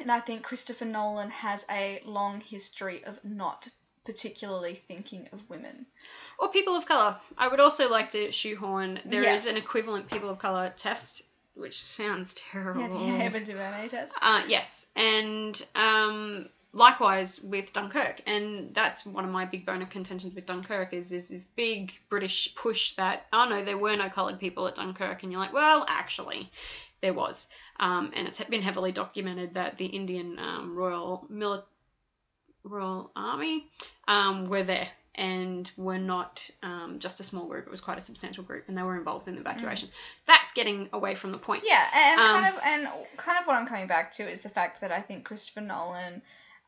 And 0.00 0.10
I 0.10 0.20
think 0.20 0.42
Christopher 0.42 0.86
Nolan 0.86 1.30
has 1.30 1.64
a 1.70 2.02
long 2.04 2.40
history 2.40 3.04
of 3.04 3.22
not 3.24 3.68
particularly 4.04 4.74
thinking 4.74 5.28
of 5.32 5.48
women. 5.48 5.86
Or 6.38 6.48
people 6.50 6.76
of 6.76 6.86
color. 6.86 7.16
I 7.38 7.48
would 7.48 7.60
also 7.60 7.88
like 7.88 8.10
to 8.12 8.32
shoehorn 8.32 9.00
there 9.04 9.20
is 9.22 9.44
Yes. 9.44 9.50
an 9.50 9.56
equivalent 9.56 10.10
people 10.10 10.28
of 10.30 10.38
color 10.38 10.72
test, 10.76 11.22
which 11.54 11.82
sounds 11.82 12.34
terrible. 12.34 12.82
Yeah, 12.82 13.18
the 13.18 13.24
Ava 13.24 13.40
DuVernay 13.40 13.88
test. 13.88 14.14
Uh, 14.20 14.42
yes, 14.48 14.88
and 14.96 15.64
um, 15.74 16.48
likewise 16.72 17.40
with 17.40 17.72
Dunkirk, 17.72 18.22
and 18.26 18.74
that's 18.74 19.04
one 19.06 19.24
of 19.24 19.30
my 19.30 19.44
big 19.44 19.66
bone 19.66 19.82
of 19.82 19.90
contentions 19.90 20.34
with 20.34 20.46
Dunkirk 20.46 20.92
is 20.94 21.08
there's 21.08 21.28
this 21.28 21.44
big 21.44 21.92
British 22.08 22.54
push 22.56 22.96
that 22.96 23.26
oh 23.32 23.46
no, 23.48 23.64
there 23.64 23.78
were 23.78 23.94
no 23.96 24.08
coloured 24.08 24.40
people 24.40 24.66
at 24.66 24.74
Dunkirk, 24.76 25.22
and 25.22 25.30
you're 25.30 25.40
like, 25.40 25.52
well, 25.52 25.84
actually, 25.88 26.50
there 27.02 27.12
was, 27.12 27.48
um, 27.78 28.12
and 28.16 28.26
it's 28.26 28.42
been 28.44 28.62
heavily 28.62 28.90
documented 28.92 29.54
that 29.54 29.76
the 29.78 29.86
Indian 29.86 30.38
um, 30.38 30.74
Royal 30.74 31.26
Mili- 31.30 31.62
Royal 32.64 33.10
Army 33.16 33.66
um, 34.08 34.48
were 34.48 34.62
there. 34.64 34.88
And 35.14 35.70
were 35.76 35.98
not 35.98 36.48
um, 36.62 36.98
just 36.98 37.20
a 37.20 37.22
small 37.22 37.44
group; 37.44 37.66
it 37.66 37.70
was 37.70 37.82
quite 37.82 37.98
a 37.98 38.00
substantial 38.00 38.44
group, 38.44 38.64
and 38.68 38.78
they 38.78 38.82
were 38.82 38.96
involved 38.96 39.28
in 39.28 39.34
the 39.34 39.42
evacuation. 39.42 39.90
That's 40.26 40.54
getting 40.54 40.88
away 40.94 41.14
from 41.14 41.32
the 41.32 41.38
point. 41.38 41.64
Yeah, 41.66 41.86
and 41.94 42.18
Um, 42.18 42.26
kind 42.26 42.46
of 42.46 42.60
and 42.64 42.88
kind 43.18 43.38
of 43.38 43.46
what 43.46 43.56
I'm 43.56 43.66
coming 43.66 43.86
back 43.86 44.12
to 44.12 44.22
is 44.22 44.40
the 44.40 44.48
fact 44.48 44.80
that 44.80 44.90
I 44.90 45.02
think 45.02 45.26
Christopher 45.26 45.60
Nolan 45.60 46.22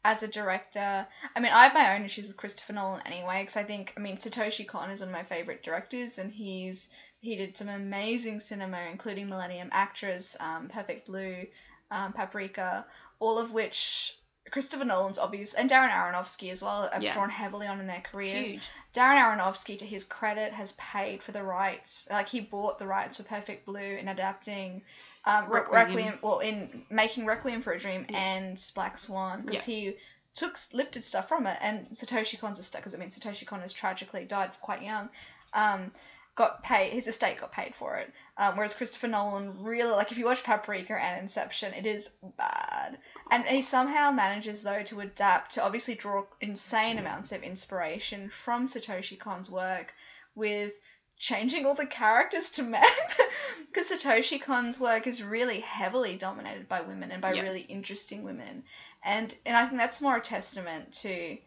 as 0.04 0.22
a 0.22 0.28
director, 0.28 1.06
I 1.34 1.40
mean, 1.40 1.52
I 1.52 1.64
have 1.64 1.72
my 1.74 1.96
own 1.96 2.04
issues 2.04 2.26
with 2.26 2.36
Christopher 2.36 2.74
Nolan 2.74 3.00
anyway 3.06 3.40
because 3.42 3.56
I 3.56 3.64
think 3.64 3.94
I 3.96 4.00
mean 4.00 4.16
Satoshi 4.16 4.66
Kon 4.66 4.90
is 4.90 5.00
one 5.00 5.08
of 5.08 5.14
my 5.14 5.24
favorite 5.24 5.62
directors 5.62 6.18
and 6.18 6.30
he's 6.30 6.90
he 7.20 7.36
did 7.36 7.56
some 7.56 7.70
amazing 7.70 8.40
cinema 8.40 8.78
including 8.90 9.30
Millennium 9.30 9.70
Actress, 9.72 10.36
um, 10.38 10.68
Perfect 10.68 11.06
Blue, 11.06 11.46
um, 11.90 12.12
Paprika, 12.12 12.84
all 13.18 13.38
of 13.38 13.54
which 13.54 14.18
Christopher 14.50 14.84
Nolan's 14.84 15.18
obvious 15.18 15.54
and 15.54 15.68
Darren 15.70 15.90
Aronofsky 15.90 16.52
as 16.52 16.62
well 16.62 16.88
have 16.92 17.02
Yeah. 17.02 17.12
drawn 17.12 17.30
heavily 17.30 17.66
on 17.66 17.80
in 17.80 17.86
their 17.86 18.02
careers. 18.02 18.46
Huge. 18.46 18.62
Darren 18.92 19.18
Aronofsky, 19.20 19.78
to 19.78 19.86
his 19.86 20.04
credit, 20.04 20.52
has 20.52 20.72
paid 20.72 21.22
for 21.22 21.32
the 21.32 21.42
rights. 21.42 22.06
Like 22.10 22.28
he 22.28 22.40
bought 22.40 22.78
the 22.78 22.86
rights 22.86 23.16
for 23.16 23.22
Perfect 23.24 23.64
Blue 23.66 23.80
in 23.80 24.06
adapting 24.08 24.82
um, 25.24 25.50
Requiem. 25.50 25.86
Requiem. 25.96 26.18
well, 26.22 26.40
in 26.40 26.84
making 26.90 27.24
Requiem 27.26 27.62
for 27.62 27.72
a 27.72 27.78
Dream 27.78 28.06
Yeah. 28.08 28.18
and 28.18 28.70
Black 28.74 28.98
Swan, 28.98 29.42
because 29.46 29.64
he 29.64 29.96
took 30.34 30.58
lifted 30.72 31.02
stuff 31.02 31.28
from 31.28 31.46
it. 31.46 31.56
And 31.62 31.88
Satoshi 31.90 32.38
Kon's 32.38 32.58
estate, 32.58 32.78
because 32.80 32.94
I 32.94 32.98
mean 32.98 33.08
Satoshi 33.08 33.46
Kon 33.46 33.60
has 33.60 33.72
tragically 33.72 34.24
died 34.26 34.50
quite 34.60 34.82
young. 34.82 35.08
Um, 35.54 35.90
got 36.36 36.62
paid. 36.64 36.92
His 36.92 37.06
estate 37.08 37.40
got 37.40 37.52
paid 37.52 37.74
for 37.76 37.96
it. 37.96 38.12
Um, 38.36 38.56
whereas 38.56 38.74
Christopher 38.74 39.06
Nolan 39.08 39.62
really 39.62 39.90
like 39.90 40.10
if 40.10 40.18
you 40.18 40.24
watch 40.24 40.42
Paprika 40.42 40.94
and 41.00 41.20
Inception, 41.20 41.72
it 41.74 41.86
is 41.86 42.10
bad. 42.36 42.98
And 43.30 43.44
he 43.46 43.62
somehow 43.62 44.10
manages 44.10 44.62
though 44.62 44.82
to 44.84 45.00
adapt 45.00 45.52
to 45.52 45.62
obviously 45.62 45.94
draw 45.94 46.24
insane 46.40 46.98
amounts 46.98 47.32
of 47.32 47.42
inspiration 47.42 48.30
from 48.30 48.66
Satoshi 48.66 49.18
Kon's 49.18 49.50
work 49.50 49.94
with 50.34 50.72
changing 51.16 51.64
all 51.64 51.74
the 51.74 51.86
characters 51.86 52.50
to 52.50 52.62
men 52.64 52.82
because 53.68 53.88
Satoshi 53.88 54.42
Kon's 54.42 54.80
work 54.80 55.06
is 55.06 55.22
really 55.22 55.60
heavily 55.60 56.16
dominated 56.16 56.68
by 56.68 56.80
women 56.80 57.12
and 57.12 57.22
by 57.22 57.34
Yeah. 57.34 57.42
really 57.42 57.60
interesting 57.60 58.24
women. 58.24 58.64
And 59.04 59.32
and 59.46 59.56
I 59.56 59.66
think 59.66 59.78
that's 59.78 60.00
more 60.00 60.16
a 60.16 60.20
testament 60.20 60.92
to 61.02 61.38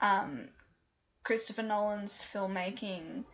um, 0.00 0.48
Christopher 1.22 1.62
Nolan's 1.62 2.24
filmmaking 2.32 3.24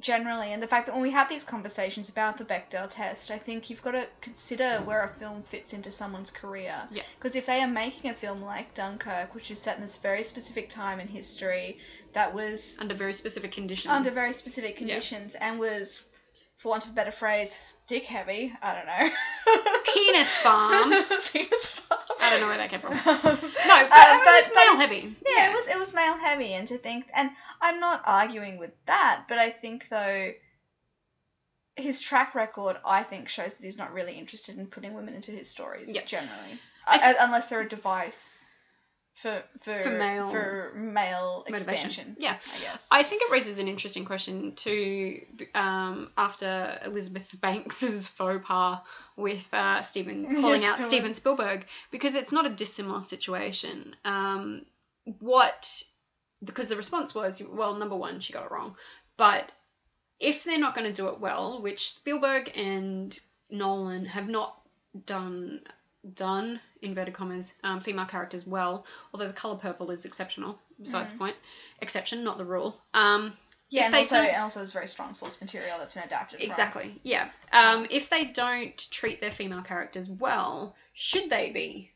generally 0.00 0.52
and 0.52 0.62
the 0.62 0.66
fact 0.66 0.86
that 0.86 0.92
when 0.92 1.02
we 1.02 1.10
have 1.10 1.28
these 1.28 1.44
conversations 1.44 2.08
about 2.08 2.36
the 2.36 2.44
Bechdel 2.44 2.88
test, 2.88 3.30
I 3.30 3.38
think 3.38 3.70
you've 3.70 3.82
got 3.82 3.92
to 3.92 4.06
consider 4.20 4.78
where 4.84 5.02
a 5.02 5.08
film 5.08 5.42
fits 5.42 5.72
into 5.72 5.90
someone's 5.90 6.30
career. 6.30 6.74
Yeah. 6.90 7.02
Because 7.18 7.34
if 7.34 7.46
they 7.46 7.62
are 7.62 7.68
making 7.68 8.10
a 8.10 8.14
film 8.14 8.42
like 8.42 8.74
Dunkirk, 8.74 9.34
which 9.34 9.50
is 9.50 9.58
set 9.58 9.76
in 9.76 9.82
this 9.82 9.96
very 9.96 10.22
specific 10.22 10.68
time 10.68 11.00
in 11.00 11.08
history, 11.08 11.78
that 12.12 12.34
was 12.34 12.76
under 12.80 12.94
very 12.94 13.14
specific 13.14 13.52
conditions. 13.52 13.92
under 13.92 14.10
very 14.10 14.32
specific 14.32 14.76
conditions 14.76 15.34
and 15.34 15.58
was, 15.58 16.04
for 16.56 16.68
want 16.68 16.84
of 16.84 16.92
a 16.92 16.94
better 16.94 17.10
phrase, 17.10 17.58
dick 17.88 18.04
heavy. 18.04 18.52
I 18.62 18.74
don't 18.74 18.86
know. 18.86 19.08
Penis 19.94 20.28
farm. 20.28 20.90
Penis 21.32 21.66
farm. 21.80 22.00
I 22.20 22.30
don't 22.30 22.40
know 22.40 22.48
where 22.48 22.58
that 22.58 22.70
came 22.70 22.80
from. 22.80 22.90
no, 22.94 23.00
No, 23.12 23.38
but, 23.38 23.92
I 23.92 24.20
mean, 24.24 24.38
it's 24.38 24.54
male 24.54 24.76
heavy. 24.76 25.16
Yeah, 25.26 25.32
Yeah. 25.44 25.50
it 25.50 25.54
was 25.54 25.68
it 25.68 25.78
was 25.78 25.94
male 25.94 26.16
heavy, 26.16 26.54
and 26.54 26.66
to 26.68 26.78
think, 26.78 27.06
and 27.14 27.30
I'm 27.60 27.80
not 27.80 28.02
arguing 28.04 28.58
with 28.58 28.72
that, 28.86 29.24
but 29.28 29.38
I 29.38 29.50
think 29.50 29.88
though 29.88 30.32
his 31.76 32.00
track 32.00 32.34
record, 32.34 32.76
I 32.84 33.02
think, 33.02 33.28
shows 33.28 33.54
that 33.54 33.64
he's 33.64 33.76
not 33.78 33.92
really 33.92 34.14
interested 34.14 34.58
in 34.58 34.66
putting 34.66 34.94
women 34.94 35.14
into 35.14 35.30
his 35.30 35.48
stories 35.48 35.94
Yeah. 35.94 36.02
generally, 36.06 36.58
I 36.86 37.12
Uh, 37.12 37.14
unless 37.20 37.48
they're 37.48 37.60
a 37.60 37.68
device 37.68 38.45
for 39.16 39.42
for 39.60 39.82
For 39.82 39.90
male 39.90 40.28
for 40.28 40.72
male 40.74 41.44
motivation. 41.48 41.72
expansion. 41.86 42.16
Yeah. 42.18 42.36
I 42.54 42.60
guess. 42.62 42.86
I 42.90 43.02
think 43.02 43.22
it 43.22 43.32
raises 43.32 43.58
an 43.58 43.66
interesting 43.68 44.04
question 44.04 44.52
too. 44.54 45.20
Um, 45.54 46.10
after 46.16 46.78
Elizabeth 46.84 47.34
Banks's 47.40 48.06
faux 48.06 48.44
pas 48.46 48.80
with 49.16 49.42
uh, 49.52 49.82
Steven 49.82 50.26
calling 50.40 50.60
Yes, 50.60 50.70
out 50.70 50.74
Spielberg. 50.74 50.86
Steven 50.88 51.14
Spielberg, 51.14 51.66
because 51.90 52.14
it's 52.14 52.32
not 52.32 52.46
a 52.46 52.50
dissimilar 52.50 53.00
situation. 53.00 53.96
Um, 54.04 54.66
what? 55.20 55.82
Because 56.44 56.68
the 56.68 56.76
response 56.76 57.14
was, 57.14 57.42
well, 57.42 57.74
number 57.74 57.96
one, 57.96 58.20
she 58.20 58.34
got 58.34 58.44
it 58.44 58.50
wrong, 58.50 58.76
but 59.16 59.50
if 60.20 60.44
they're 60.44 60.58
not 60.58 60.74
going 60.74 60.86
to 60.86 60.92
do 60.92 61.08
it 61.08 61.18
well, 61.20 61.62
which 61.62 61.90
Spielberg 61.92 62.52
and 62.54 63.18
Nolan 63.50 64.04
have 64.04 64.28
not 64.28 64.60
done 65.06 65.60
done 66.14 66.60
inverted 66.82 67.14
commas 67.14 67.54
um, 67.64 67.80
female 67.80 68.04
characters 68.06 68.46
well 68.46 68.84
although 69.12 69.26
the 69.26 69.32
color 69.32 69.56
purple 69.56 69.90
is 69.90 70.04
exceptional 70.04 70.58
besides 70.80 71.12
the 71.12 71.18
point. 71.18 71.36
Exception 71.80 72.22
not 72.22 72.38
the 72.38 72.44
rule. 72.44 72.78
Um 72.94 73.32
yeah, 73.68 73.80
if 73.80 73.84
and 73.86 73.94
they 73.94 73.98
also, 73.98 74.16
and 74.16 74.42
also 74.42 74.62
it's 74.62 74.70
very 74.72 74.86
strong 74.86 75.12
source 75.14 75.40
material 75.40 75.76
that's 75.78 75.94
been 75.94 76.04
adapted. 76.04 76.40
from- 76.40 76.48
exactly 76.50 77.00
yeah. 77.02 77.28
Um 77.52 77.86
if 77.90 78.08
they 78.10 78.24
don't 78.24 78.76
treat 78.90 79.20
their 79.20 79.32
female 79.32 79.62
characters 79.62 80.08
well 80.08 80.74
should 80.92 81.28
they 81.30 81.50
be 81.50 81.90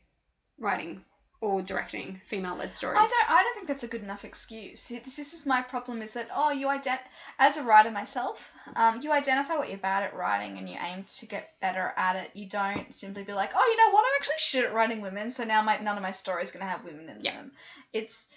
writing 0.59 1.01
or 1.41 1.63
directing 1.63 2.21
female 2.27 2.55
led 2.55 2.73
stories 2.73 2.99
I 2.99 3.07
don't. 3.07 3.29
I 3.29 3.43
don't 3.43 3.55
think 3.55 3.67
that's 3.67 3.83
a 3.83 3.87
good 3.87 4.03
enough 4.03 4.23
excuse. 4.23 4.87
This, 4.87 5.15
this 5.15 5.33
is 5.33 5.45
my 5.45 5.61
problem. 5.63 6.01
Is 6.01 6.11
that 6.13 6.29
oh, 6.33 6.51
you 6.51 6.67
ident 6.67 6.99
as 7.39 7.57
a 7.57 7.63
writer 7.63 7.89
myself, 7.89 8.53
um, 8.75 8.99
you 9.01 9.11
identify 9.11 9.55
what 9.57 9.69
you're 9.69 9.79
bad 9.79 10.03
at 10.03 10.13
writing 10.13 10.59
and 10.59 10.69
you 10.69 10.77
aim 10.79 11.03
to 11.17 11.25
get 11.25 11.49
better 11.59 11.91
at 11.97 12.15
it. 12.15 12.29
You 12.33 12.47
don't 12.47 12.93
simply 12.93 13.23
be 13.23 13.33
like, 13.33 13.51
oh, 13.55 13.69
you 13.71 13.77
know 13.77 13.91
what, 13.91 14.05
I'm 14.05 14.19
actually 14.19 14.35
shit 14.37 14.65
at 14.65 14.73
writing 14.73 15.01
women, 15.01 15.31
so 15.31 15.43
now 15.43 15.61
my 15.63 15.79
none 15.79 15.97
of 15.97 16.03
my 16.03 16.11
stories 16.11 16.51
gonna 16.51 16.65
have 16.65 16.85
women 16.85 17.09
in 17.09 17.21
Yeah. 17.21 17.33
them. 17.33 17.51
It's. 17.91 18.27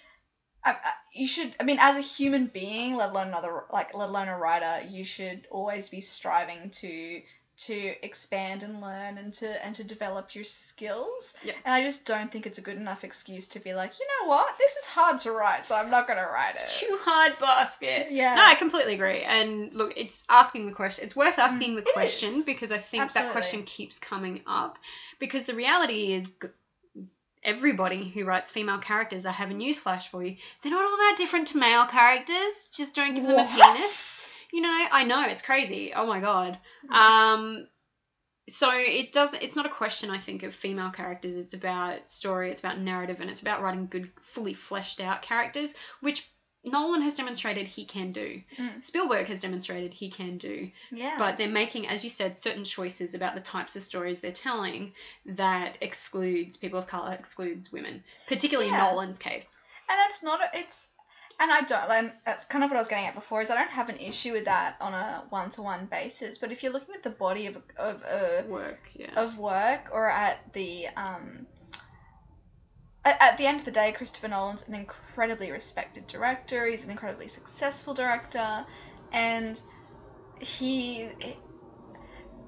I, 0.63 0.71
I, 0.71 0.91
you 1.13 1.27
should. 1.27 1.55
I 1.59 1.63
mean, 1.63 1.77
as 1.79 1.95
a 1.95 2.01
human 2.01 2.47
being, 2.47 2.95
let 2.95 3.11
alone 3.11 3.27
another, 3.27 3.61
like, 3.71 3.93
let 3.93 4.09
alone 4.09 4.29
a 4.29 4.35
writer, 4.37 4.83
you 4.89 5.03
should 5.03 5.45
always 5.51 5.89
be 5.89 6.01
striving 6.01 6.71
to 6.71 7.21
to 7.57 7.93
expand 8.05 8.63
and 8.63 8.81
learn 8.81 9.17
and 9.17 9.33
to 9.35 9.65
and 9.65 9.73
to 9.75 9.83
develop 9.83 10.35
your 10.35 10.43
skills. 10.43 11.33
Yeah. 11.43 11.53
And 11.63 11.73
I 11.73 11.81
just 11.83 12.05
don't 12.05 12.31
think 12.31 12.45
it's 12.45 12.57
a 12.57 12.61
good 12.61 12.75
enough 12.77 13.03
excuse 13.03 13.47
to 13.49 13.59
be 13.59 13.73
like, 13.73 13.93
you 13.99 14.05
know 14.21 14.29
what, 14.29 14.57
this 14.57 14.75
is 14.75 14.85
hard 14.85 15.19
to 15.21 15.31
write, 15.31 15.67
so 15.67 15.75
I'm 15.75 15.89
not 15.89 16.07
gonna 16.07 16.27
write 16.31 16.55
it. 16.55 16.69
too 16.69 16.97
hard 17.01 17.37
basket 17.39 18.07
Yeah. 18.11 18.35
no 18.35 18.41
i 18.43 18.55
completely 18.55 18.95
agree 18.95 19.21
and 19.21 19.73
look 19.73 19.93
it's 19.95 20.23
asking 20.29 20.65
the 20.67 20.71
question 20.73 21.05
it's 21.05 21.15
worth 21.15 21.39
asking 21.39 21.71
mm. 21.71 21.75
the 21.83 21.89
It 21.89 21.93
question 21.93 22.29
is. 22.39 22.45
because 22.45 22.71
i 22.71 22.77
think 22.77 23.03
Absolutely. 23.03 23.27
that 23.27 23.31
question 23.33 23.63
keeps 23.63 23.99
coming 23.99 24.41
up 24.47 24.77
because 25.19 25.45
the 25.45 25.55
reality 25.55 26.13
is 26.13 26.27
g- 26.41 26.49
everybody 27.43 28.09
who 28.09 28.25
writes 28.25 28.51
female 28.51 28.79
characters 28.79 29.25
i 29.25 29.31
have 29.31 29.51
a 29.51 29.53
newsflash 29.53 30.07
for 30.09 30.23
you 30.23 30.35
they're 30.61 30.71
not 30.71 30.83
all 30.83 30.97
that 30.97 31.15
different 31.17 31.47
to 31.49 31.57
male 31.57 31.85
characters 31.85 32.69
just 32.73 32.93
don't 32.95 33.15
give 33.15 33.23
them 33.25 33.39
a 33.39 33.45
penis 33.45 34.27
you 34.53 34.61
know 34.61 34.85
i 34.91 35.03
know 35.03 35.23
it's 35.27 35.41
crazy 35.41 35.93
oh 35.95 36.05
my 36.07 36.19
god 36.19 36.57
Mm. 36.89 36.93
um 36.95 37.67
so 38.47 38.69
it 38.73 39.11
does 39.11 39.33
it's 39.33 39.55
not 39.55 39.65
a 39.65 39.69
question 39.69 40.09
i 40.11 40.19
think 40.19 40.43
of 40.43 40.53
female 40.53 40.91
characters 40.91 41.35
it's 41.35 41.53
about 41.55 42.07
story 42.07 42.51
it's 42.51 42.61
about 42.61 42.79
narrative 42.79 43.19
and 43.21 43.29
it's 43.29 43.41
about 43.41 43.61
writing 43.63 43.87
good 43.87 44.11
fully 44.21 44.53
fleshed 44.53 45.01
out 45.01 45.23
characters 45.23 45.73
which 46.01 46.29
nolan 46.63 47.01
has 47.01 47.15
demonstrated 47.15 47.65
he 47.67 47.85
can 47.85 48.11
do 48.11 48.41
Mm. 48.59 48.83
spielberg 48.85 49.27
has 49.27 49.39
demonstrated 49.39 49.93
he 49.93 50.09
can 50.11 50.37
do 50.37 50.69
Yeah. 50.91 51.15
but 51.17 51.37
they're 51.37 51.47
making 51.49 51.87
as 51.87 52.03
you 52.03 52.09
said 52.11 52.37
certain 52.37 52.65
choices 52.65 53.15
about 53.15 53.33
the 53.35 53.41
types 53.41 53.75
of 53.75 53.81
stories 53.83 54.19
they're 54.21 54.31
telling 54.31 54.93
that 55.25 55.77
excludes 55.81 56.55
people 56.57 56.77
of 56.79 56.85
color 56.87 57.13
excludes 57.13 57.71
women 57.73 58.03
particularly 58.27 58.69
Yeah. 58.69 58.77
in 58.89 58.95
nolan's 58.95 59.17
case 59.17 59.57
and 59.89 59.97
that's 59.99 60.21
not 60.23 60.41
a, 60.41 60.59
it's 60.59 60.87
And 61.39 61.51
I 61.51 61.61
don't, 61.61 61.91
and 61.91 62.11
that's 62.25 62.45
kind 62.45 62.63
of 62.63 62.69
what 62.69 62.77
I 62.77 62.79
was 62.79 62.87
getting 62.87 63.05
at 63.05 63.13
before, 63.15 63.41
is 63.41 63.49
I 63.49 63.55
don't 63.55 63.69
have 63.69 63.89
an 63.89 63.97
issue 63.97 64.31
with 64.31 64.45
that 64.45 64.77
on 64.79 64.93
a 64.93 65.25
one 65.29 65.49
to 65.51 65.61
one 65.61 65.85
basis. 65.85 66.37
But 66.37 66.51
if 66.51 66.63
you're 66.63 66.71
looking 66.71 66.95
at 66.95 67.03
the 67.03 67.09
body 67.09 67.47
of 67.47 67.57
of 67.77 68.03
a 68.03 68.45
Work, 68.47 68.89
yeah. 68.95 69.13
of 69.15 69.37
work 69.37 69.89
or 69.91 70.09
at 70.09 70.37
the 70.53 70.87
um 70.95 71.45
at, 73.05 73.21
at 73.21 73.37
the 73.37 73.45
end 73.45 73.59
of 73.59 73.65
the 73.65 73.71
day 73.71 73.91
christopher 73.91 74.27
nolan's 74.27 74.67
an 74.67 74.73
incredibly 74.73 75.51
respected 75.51 76.07
director 76.07 76.67
he's 76.67 76.83
an 76.83 76.91
incredibly 76.91 77.27
successful 77.27 77.93
director 77.93 78.65
and 79.11 79.61
he 80.39 81.09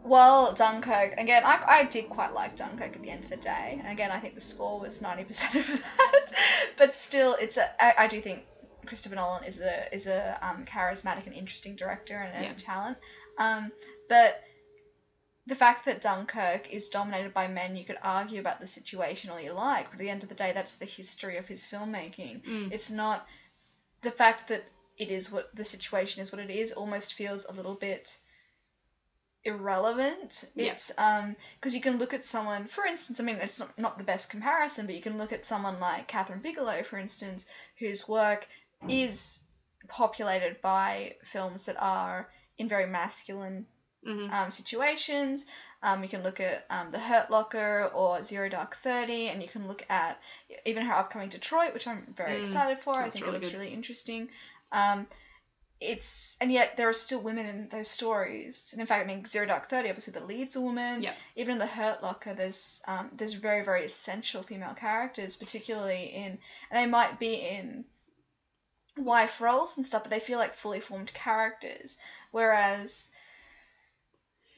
well, 0.04 0.54
dunkirk 0.54 1.16
again 1.18 1.44
I, 1.46 1.64
I 1.68 1.84
did 1.86 2.10
quite 2.10 2.32
like 2.32 2.56
dunkirk 2.56 2.96
at 2.96 3.04
the 3.04 3.10
end 3.10 3.26
of 3.26 3.30
the 3.30 3.38
day 3.38 3.78
and 3.78 3.92
again 3.92 4.10
i 4.10 4.20
think 4.20 4.36
the 4.36 4.42
score 4.42 4.80
was 4.80 5.02
90% 5.02 5.56
of 5.56 5.68
that 5.98 6.32
but 6.78 6.96
still 6.96 7.36
it's 7.36 7.58
a 7.58 7.84
I, 7.84 8.06
I 8.06 8.08
do 8.08 8.22
think 8.22 8.44
christopher 8.88 9.16
nolan 9.16 9.44
is 9.44 9.60
a 9.60 9.94
is 9.94 10.08
a 10.08 10.38
um, 10.42 10.66
charismatic 10.66 11.26
and 11.26 11.36
interesting 11.36 11.76
director 11.76 12.18
and, 12.18 12.34
and 12.34 12.46
Yeah. 12.46 12.52
a 12.52 12.56
talent 12.56 12.98
um, 13.38 13.72
but 14.10 14.36
the 15.48 15.56
fact 15.56 15.86
that 15.86 16.02
Dunkirk 16.02 16.70
is 16.74 16.90
dominated 16.90 17.34
by 17.34 17.48
men, 17.48 17.78
you 17.78 17.86
could 17.86 17.96
argue 18.02 18.40
about 18.42 18.60
the 18.60 18.68
situation 18.68 19.30
all 19.30 19.40
you 19.40 19.54
like, 19.54 19.86
but 19.86 19.94
at 19.94 20.00
the 20.00 20.10
end 20.10 20.24
of 20.24 20.28
the 20.30 20.36
day, 20.36 20.52
that's 20.52 20.76
the 20.76 20.86
history 20.86 21.38
of 21.38 21.48
his 21.48 21.66
filmmaking. 21.66 22.42
Mm. 22.44 22.72
It's 22.74 22.92
not 22.92 23.26
the 24.02 24.12
fact 24.12 24.50
that 24.50 24.62
it 24.98 25.10
is 25.10 25.32
what 25.32 25.48
the 25.54 25.64
situation 25.64 26.22
is 26.22 26.34
what 26.34 26.42
it 26.42 26.50
is 26.50 26.74
almost 26.74 27.14
feels 27.14 27.46
a 27.46 27.54
little 27.54 27.76
bit 27.76 28.18
irrelevant. 29.46 30.44
Yeah. 30.56 30.72
It's 30.74 30.92
um 30.98 31.36
because 31.56 31.74
you 31.74 31.82
can 31.82 31.98
look 31.98 32.14
at 32.14 32.26
someone, 32.26 32.68
for 32.68 32.86
instance, 32.86 33.20
I 33.20 33.24
mean 33.24 33.38
it's 33.38 33.60
not, 33.60 33.78
not 33.80 33.98
the 33.98 34.04
best 34.04 34.30
comparison, 34.30 34.86
but 34.86 34.96
you 34.96 35.02
can 35.02 35.18
look 35.18 35.32
at 35.32 35.46
someone 35.46 35.80
like 35.80 36.08
Kathryn 36.08 36.42
Bigelow, 36.42 36.84
for 36.84 36.98
instance, 37.00 37.46
whose 37.80 38.08
work 38.08 38.48
is 38.90 39.42
populated 39.88 40.62
by 40.62 41.16
films 41.24 41.64
that 41.66 41.78
are 41.80 42.30
in 42.58 42.68
very 42.68 42.88
masculine 42.88 43.66
hmm 44.06 44.30
um, 44.32 44.52
situations. 44.52 45.46
Um, 45.84 46.04
you 46.04 46.10
can 46.10 46.24
look 46.24 46.40
at 46.40 46.66
um, 46.70 46.92
The 46.92 47.00
Hurt 47.00 47.30
Locker 47.30 47.92
or 47.94 48.24
Zero 48.24 48.50
Dark 48.50 48.76
Thirty, 48.78 49.30
and 49.30 49.42
you 49.42 49.50
can 49.50 49.68
look 49.68 49.84
at 49.90 50.20
even 50.66 50.86
her 50.86 50.94
upcoming 50.94 51.30
Detroit, 51.30 51.74
which 51.74 51.88
I'm 51.88 52.14
very 52.16 52.38
Mm, 52.38 52.42
excited 52.42 52.80
for. 52.80 52.94
I 52.94 53.10
think 53.10 53.26
really 53.26 53.38
it 53.38 53.40
looks 53.40 53.50
good. 53.52 53.60
really 53.60 53.74
interesting. 53.74 54.30
Um, 54.72 55.08
it's 55.80 56.38
and 56.42 56.52
yet 56.52 56.76
there 56.76 56.90
are 56.90 56.94
still 56.94 57.22
women 57.22 57.46
in 57.46 57.70
those 57.70 57.88
stories. 57.88 58.70
And 58.72 58.82
in 58.82 58.88
fact, 58.88 59.04
I 59.04 59.08
mean 59.08 59.26
Zero 59.26 59.46
Dark 59.46 59.70
Thirty, 59.70 59.90
obviously 59.90 60.14
the 60.14 60.26
lead's 60.26 60.56
a 60.56 60.62
woman. 60.62 61.04
Yep. 61.04 61.16
Even 61.36 61.54
in 61.54 61.60
The 61.60 61.68
Hurt 61.68 62.02
Locker, 62.02 62.34
there's 62.34 62.82
um, 62.88 63.10
there's 63.14 63.34
very 63.34 63.64
very 63.64 63.86
essential 63.86 64.42
female 64.42 64.74
characters, 64.74 65.36
particularly 65.36 66.06
in 66.16 66.38
and 66.72 66.84
they 66.84 66.88
might 66.88 67.20
be 67.20 67.36
in 67.36 67.86
wife 69.00 69.42
roles 69.42 69.78
and 69.78 69.86
stuff, 69.86 70.04
but 70.04 70.10
they 70.10 70.20
feel 70.20 70.40
like 70.40 70.54
fully 70.54 70.80
formed 70.80 71.14
characters. 71.14 71.98
Whereas 72.32 73.12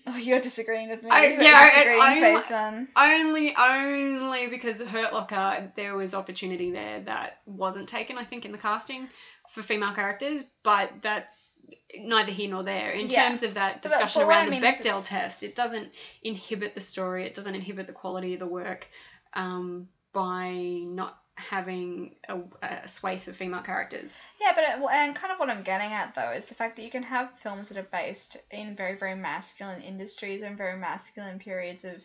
Oh, 0.08 0.16
you're 0.16 0.40
disagreeing 0.40 0.90
with 0.90 1.04
me. 1.04 1.10
I- 1.12 1.26
You're 1.28 1.42
yeah, 1.44 1.58
I- 1.60 1.70
disagreeing 1.70 2.02
I'm- 2.02 2.20
face 2.42 2.52
on. 2.52 2.88
Only, 2.96 3.56
only 3.56 4.48
because 4.48 4.82
Hurt 4.82 5.14
Locker, 5.14 5.72
there 5.76 5.94
was 5.96 6.16
opportunity 6.16 6.72
there 6.72 7.02
that 7.02 7.42
wasn't 7.46 7.90
taken, 7.90 8.18
I 8.18 8.24
think, 8.24 8.46
in 8.46 8.52
the 8.52 8.58
casting 8.58 9.08
for 9.50 9.62
female 9.62 9.94
characters, 9.94 10.44
but 10.64 11.02
that's 11.02 11.54
neither 11.96 12.32
here 12.32 12.50
nor 12.50 12.64
there. 12.64 12.92
In 12.92 13.08
Yeah. 13.08 13.28
terms 13.28 13.44
of 13.44 13.56
that 13.56 13.82
discussion 13.84 14.22
but 14.22 14.28
I 14.28 14.30
around 14.30 14.46
the 14.46 14.52
mean 14.52 14.64
is 14.64 14.80
Bechdel 14.80 15.06
test, 15.08 15.44
it 15.44 15.56
doesn't 15.56 15.94
inhibit 16.24 16.74
the 16.76 16.82
story, 16.82 17.26
it 17.26 17.36
doesn't 17.36 17.54
inhibit 17.54 17.86
the 17.86 17.94
quality 17.94 18.34
of 18.34 18.40
the 18.40 18.48
work 18.48 18.88
um, 19.34 19.90
by 20.14 20.50
not 20.86 21.19
having 21.40 22.16
a, 22.28 22.40
a 22.62 22.88
swathe 22.88 23.28
of 23.28 23.36
female 23.36 23.62
characters. 23.62 24.18
Yeah, 24.40 24.52
but 24.54 24.64
uh, 24.64 24.86
it, 24.86 24.94
and 24.94 25.16
kind 25.16 25.34
of 25.34 25.40
what 25.40 25.50
I'm 25.50 25.64
getting 25.64 25.92
at 25.92 26.16
though 26.16 26.32
is 26.32 26.46
the 26.46 26.56
fact 26.56 26.76
that 26.76 26.84
you 26.84 26.92
can 26.92 27.04
have 27.04 27.38
films 27.38 27.70
that 27.70 27.78
are 27.78 27.84
based 27.92 28.38
in 28.52 28.76
very 28.76 28.96
very 28.96 29.16
masculine 29.16 29.82
industries 29.82 30.44
and 30.44 30.58
very 30.58 30.78
masculine 30.78 31.40
periods 31.40 31.86
of 31.86 32.04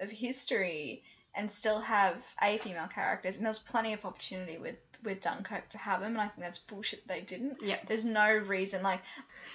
of 0.00 0.10
history 0.10 1.02
and 1.34 1.50
still 1.50 1.80
have 1.80 2.24
a 2.42 2.58
female 2.58 2.88
characters 2.88 3.36
and 3.36 3.44
there's 3.44 3.58
plenty 3.58 3.92
of 3.92 4.04
opportunity 4.04 4.58
with 4.58 4.76
with 5.02 5.20
Dunkirk 5.20 5.68
to 5.70 5.78
have 5.78 6.00
them 6.00 6.12
and 6.12 6.20
I 6.20 6.28
think 6.28 6.40
that's 6.40 6.58
bullshit 6.58 7.06
they 7.06 7.20
didn't. 7.20 7.58
Yeah. 7.62 7.78
There's 7.86 8.04
no 8.04 8.32
reason 8.36 8.82
like 8.82 9.00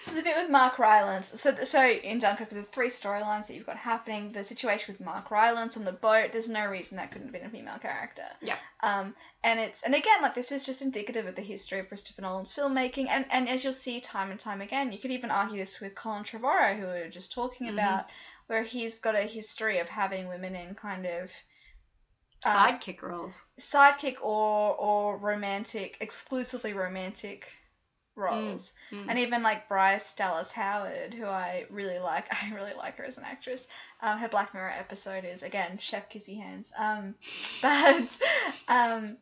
so 0.02 0.12
the 0.14 0.22
bit 0.22 0.36
with 0.38 0.50
Mark 0.50 0.80
Rylance. 0.80 1.40
So 1.40 1.54
so 1.64 1.86
in 1.86 2.20
Dunkirk 2.20 2.50
the 2.50 2.64
three 2.64 2.88
storylines 2.90 3.48
that 3.48 3.56
you've 3.56 3.66
got 3.66 3.78
happening, 3.78 4.32
the 4.32 4.44
situation 4.44 4.94
with 4.94 5.02
Mark 5.06 5.32
Rylance 5.32 5.78
on 5.78 5.86
the 5.86 5.92
boat, 5.92 6.32
there's 6.32 6.50
no 6.50 6.66
reason 6.68 6.98
that 6.98 7.12
couldn't 7.12 7.28
have 7.28 7.34
been 7.34 7.46
a 7.46 7.50
female 7.50 7.80
character. 7.80 8.24
Yeah. 8.42 8.58
Um 8.82 9.16
and 9.44 9.60
it's 9.60 9.82
and 9.84 9.96
again 9.96 10.22
like 10.22 10.36
this 10.36 10.52
is 10.52 10.66
just 10.66 10.82
indicative 10.82 11.26
of 11.26 11.36
the 11.36 11.42
history 11.42 11.80
of 11.80 11.88
Christopher 11.88 12.22
Nolan's 12.22 12.54
filmmaking 12.54 13.08
and 13.10 13.26
and 13.32 13.50
as 13.50 13.64
you'll 13.64 13.74
see 13.74 14.00
time 14.02 14.32
and 14.32 14.40
time 14.40 14.62
again, 14.62 14.92
you 14.92 15.00
could 15.00 15.12
even 15.12 15.32
argue 15.32 15.58
this 15.58 15.80
with 15.80 15.96
Colin 15.96 16.24
Trevorrow 16.24 16.76
who 16.78 16.86
we 16.86 17.00
were 17.02 17.08
just 17.10 17.32
talking 17.34 17.68
Mhm. 17.68 17.74
about 17.74 18.06
where 18.48 18.64
he's 18.64 19.00
got 19.00 19.16
a 19.16 19.22
history 19.22 19.80
of 19.80 19.88
having 19.88 20.28
women 20.28 20.56
in 20.56 20.76
kind 20.76 21.06
of 21.06 21.32
Sidekick 22.44 23.02
roles. 23.02 23.42
sidekick 23.60 24.18
or 24.22 24.76
or 24.76 25.18
romantic 25.18 25.98
exclusively 26.02 26.74
romantic 26.74 27.52
roles. 28.16 28.74
Mm. 28.92 29.06
and 29.10 29.20
even 29.20 29.44
like 29.44 29.68
Bryce 29.70 30.14
Dallas 30.14 30.52
Howard 30.52 31.14
who 31.14 31.26
I 31.26 31.66
really 31.70 32.00
like 32.00 32.26
I 32.44 32.54
really 32.54 32.74
like 32.74 32.98
her 32.98 33.06
as 33.06 33.18
an 33.18 33.24
actress. 33.24 33.68
Um, 34.02 34.18
her 34.18 34.28
Black 34.28 34.54
Mirror 34.54 34.74
episode 34.78 35.24
is 35.24 35.44
again 35.44 35.78
chef 35.78 36.10
kissy 36.10 36.42
hands. 36.42 36.72
Um, 36.78 37.16
but 37.62 38.20
um, 38.68 39.18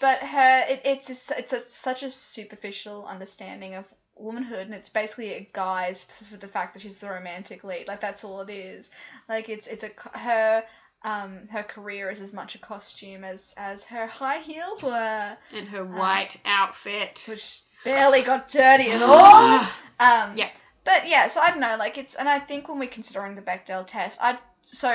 but 0.00 0.18
her 0.18 0.64
it, 0.68 0.82
it's 0.84 1.06
just, 1.06 1.30
it's 1.32 1.52
a, 1.52 1.60
such 1.60 2.02
a 2.02 2.10
superficial 2.10 3.06
understanding 3.06 3.74
of 3.74 3.92
womanhood 4.18 4.66
and 4.66 4.74
it's 4.74 4.88
basically 4.88 5.34
a 5.34 5.48
guise 5.52 6.04
for 6.04 6.36
the 6.38 6.48
fact 6.48 6.72
that 6.72 6.80
she's 6.80 6.98
the 6.98 7.08
romantic 7.08 7.64
lead. 7.64 7.86
Like 7.88 8.00
that's 8.00 8.24
all 8.24 8.40
it 8.40 8.50
is. 8.50 8.90
Like 9.28 9.48
it's 9.48 9.66
it's 9.66 9.84
a 9.84 9.90
her 10.18 10.64
um 11.06 11.46
her 11.52 11.62
career 11.62 12.10
is 12.10 12.20
as 12.20 12.32
much 12.34 12.54
a 12.56 12.58
costume 12.58 13.24
as 13.24 13.54
as 13.56 13.84
her 13.84 14.06
high 14.06 14.38
heels 14.38 14.82
were 14.82 15.36
and 15.56 15.68
her 15.68 15.84
white 15.84 16.36
outfit. 16.44 17.24
which 17.28 17.60
barely 17.84 18.22
got 18.22 18.48
dirty 18.48 18.90
at 18.90 19.00
all 19.02 19.60
um 20.00 20.36
Yeah. 20.36 20.50
but 20.84 21.08
yeah 21.08 21.28
so 21.28 21.40
i 21.40 21.50
don't 21.50 21.60
know 21.60 21.76
like 21.78 21.96
it's 21.96 22.16
and 22.16 22.28
i 22.28 22.38
think 22.40 22.68
when 22.68 22.78
we're 22.80 22.88
considering 22.88 23.36
the 23.36 23.42
bechdel 23.42 23.86
test 23.86 24.18
i 24.20 24.36
so 24.62 24.88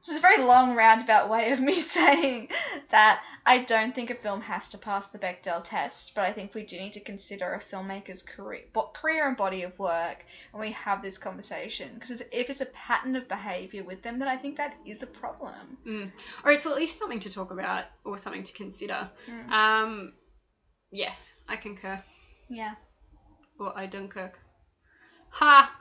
this 0.00 0.08
is 0.08 0.16
a 0.16 0.20
very 0.20 0.42
long 0.42 0.74
roundabout 0.74 1.28
way 1.28 1.52
of 1.52 1.60
me 1.60 1.74
saying 1.98 2.48
that 2.88 3.20
I 3.50 3.58
don't 3.58 3.92
think 3.92 4.10
a 4.10 4.14
film 4.14 4.42
has 4.42 4.68
to 4.68 4.78
pass 4.78 5.08
the 5.08 5.18
Bechdel 5.18 5.64
test, 5.64 6.14
but 6.14 6.22
I 6.22 6.32
think 6.32 6.54
we 6.54 6.62
do 6.62 6.78
need 6.78 6.92
to 6.92 7.00
consider 7.00 7.52
a 7.52 7.58
filmmaker's 7.58 8.22
career, 8.22 8.62
career 8.94 9.26
and 9.26 9.36
body 9.36 9.64
of 9.64 9.76
work 9.76 10.24
when 10.52 10.60
we 10.60 10.70
have 10.70 11.02
this 11.02 11.18
conversation. 11.18 11.90
Because 11.94 12.20
if 12.20 12.48
it's 12.48 12.60
a 12.60 12.66
pattern 12.66 13.16
of 13.16 13.26
behaviour 13.26 13.82
with 13.82 14.02
them, 14.02 14.20
then 14.20 14.28
I 14.28 14.36
think 14.36 14.54
that 14.58 14.76
is 14.86 15.02
a 15.02 15.08
problem. 15.08 15.78
Mm. 15.84 16.12
Or 16.44 16.52
it's 16.52 16.64
at 16.64 16.76
least 16.76 16.96
something 16.96 17.18
to 17.18 17.28
talk 17.28 17.50
about 17.50 17.86
or 18.04 18.18
something 18.18 18.44
to 18.44 18.52
consider. 18.52 19.10
Mm. 19.28 19.50
Um, 19.50 20.12
yes, 20.92 21.34
I 21.48 21.56
concur. 21.56 22.00
Yeah. 22.48 22.76
Or 23.58 23.76
I 23.76 23.86
Dunkirk. 23.86 24.38
Ha! 25.30 25.76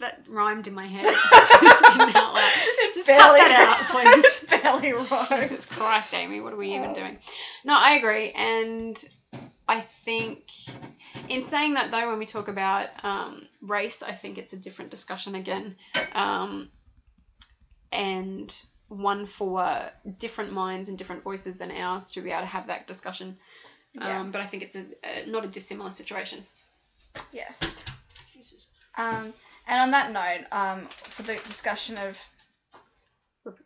That 0.00 0.28
rhymed 0.28 0.68
in 0.68 0.74
my 0.74 0.86
head. 0.86 1.06
Just 2.94 3.06
cut 3.06 3.36
that 3.36 3.52
out, 3.52 4.22
please. 4.22 4.44
barely 4.62 4.92
wrong. 4.92 5.42
Jesus 5.48 5.66
Christ, 5.66 6.14
Amy, 6.14 6.40
what 6.40 6.52
are 6.52 6.56
we 6.56 6.74
even 6.74 6.94
doing? 6.94 7.18
No, 7.64 7.74
I 7.74 7.96
agree, 7.96 8.30
and 8.32 9.02
I 9.66 9.80
think 9.80 10.44
in 11.28 11.42
saying 11.42 11.74
that 11.74 11.90
though, 11.90 12.08
when 12.08 12.18
we 12.18 12.26
talk 12.26 12.48
about 12.48 12.88
um, 13.02 13.46
race, 13.60 14.02
I 14.02 14.12
think 14.12 14.38
it's 14.38 14.52
a 14.52 14.56
different 14.56 14.90
discussion 14.90 15.34
again, 15.34 15.76
um, 16.12 16.70
and 17.92 18.54
one 18.88 19.26
for 19.26 19.90
different 20.18 20.52
minds 20.52 20.88
and 20.88 20.96
different 20.96 21.22
voices 21.22 21.58
than 21.58 21.70
ours 21.70 22.12
to 22.12 22.22
be 22.22 22.30
able 22.30 22.40
to 22.40 22.46
have 22.46 22.68
that 22.68 22.86
discussion. 22.86 23.36
Yeah. 23.92 24.20
Um, 24.20 24.30
but 24.30 24.40
I 24.40 24.46
think 24.46 24.62
it's 24.62 24.76
a, 24.76 24.84
a 25.04 25.26
not 25.26 25.44
a 25.44 25.48
dissimilar 25.48 25.90
situation. 25.90 26.44
Yes. 27.32 27.84
Um, 28.96 29.32
and 29.66 29.80
on 29.80 29.90
that 29.92 30.12
note, 30.12 30.46
um, 30.50 30.86
for 30.86 31.22
the 31.22 31.34
discussion 31.46 31.96
of 31.98 32.18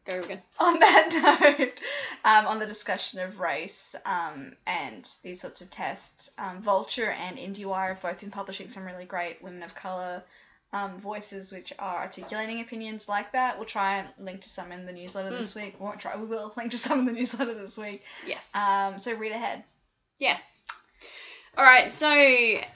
Go 0.04 0.20
again. 0.22 0.42
on 0.58 0.80
that 0.80 1.56
note, 1.58 1.80
um, 2.24 2.46
on 2.46 2.58
the 2.58 2.66
discussion 2.66 3.20
of 3.20 3.40
race 3.40 3.94
um, 4.04 4.56
and 4.66 5.08
these 5.22 5.40
sorts 5.40 5.60
of 5.60 5.70
tests, 5.70 6.30
um, 6.38 6.62
Vulture 6.62 7.10
and 7.10 7.38
IndieWire 7.38 7.88
have 7.88 8.02
both 8.02 8.20
been 8.20 8.30
publishing 8.30 8.68
some 8.68 8.84
really 8.84 9.04
great 9.04 9.42
women 9.42 9.62
of 9.62 9.74
colour 9.74 10.22
um, 10.72 10.98
voices 10.98 11.52
which 11.52 11.72
are 11.78 12.02
articulating 12.02 12.60
opinions 12.60 13.08
like 13.08 13.32
that. 13.32 13.56
We'll 13.56 13.66
try 13.66 13.98
and 13.98 14.08
link 14.18 14.40
to 14.42 14.48
some 14.48 14.72
in 14.72 14.86
the 14.86 14.92
newsletter 14.92 15.30
this 15.30 15.54
week. 15.54 15.76
We 15.78 15.84
won't 15.84 16.00
try, 16.00 16.16
we 16.16 16.26
will 16.26 16.52
link 16.56 16.70
to 16.70 16.78
some 16.78 17.00
in 17.00 17.04
the 17.06 17.12
newsletter 17.20 17.54
this 17.54 17.76
week. 17.76 18.02
Yes. 18.26 18.50
Um, 18.54 18.98
so 18.98 19.14
read 19.14 19.32
ahead. 19.32 19.64
Yes. 20.18 20.62
All 21.56 21.64
right. 21.64 21.94
So, 21.94 22.08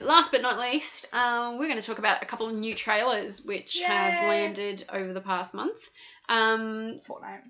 last 0.04 0.30
but 0.30 0.42
not 0.42 0.58
least, 0.58 1.08
um, 1.14 1.58
we're 1.58 1.68
going 1.68 1.80
to 1.80 1.86
talk 1.86 1.98
about 1.98 2.22
a 2.22 2.26
couple 2.26 2.48
of 2.48 2.54
new 2.54 2.74
trailers 2.74 3.42
which 3.42 3.80
have 3.80 4.28
landed 4.28 4.84
over 4.92 5.14
the 5.14 5.20
past 5.22 5.54
month. 5.54 5.88
Um, 6.28 7.00
fortnight. 7.04 7.40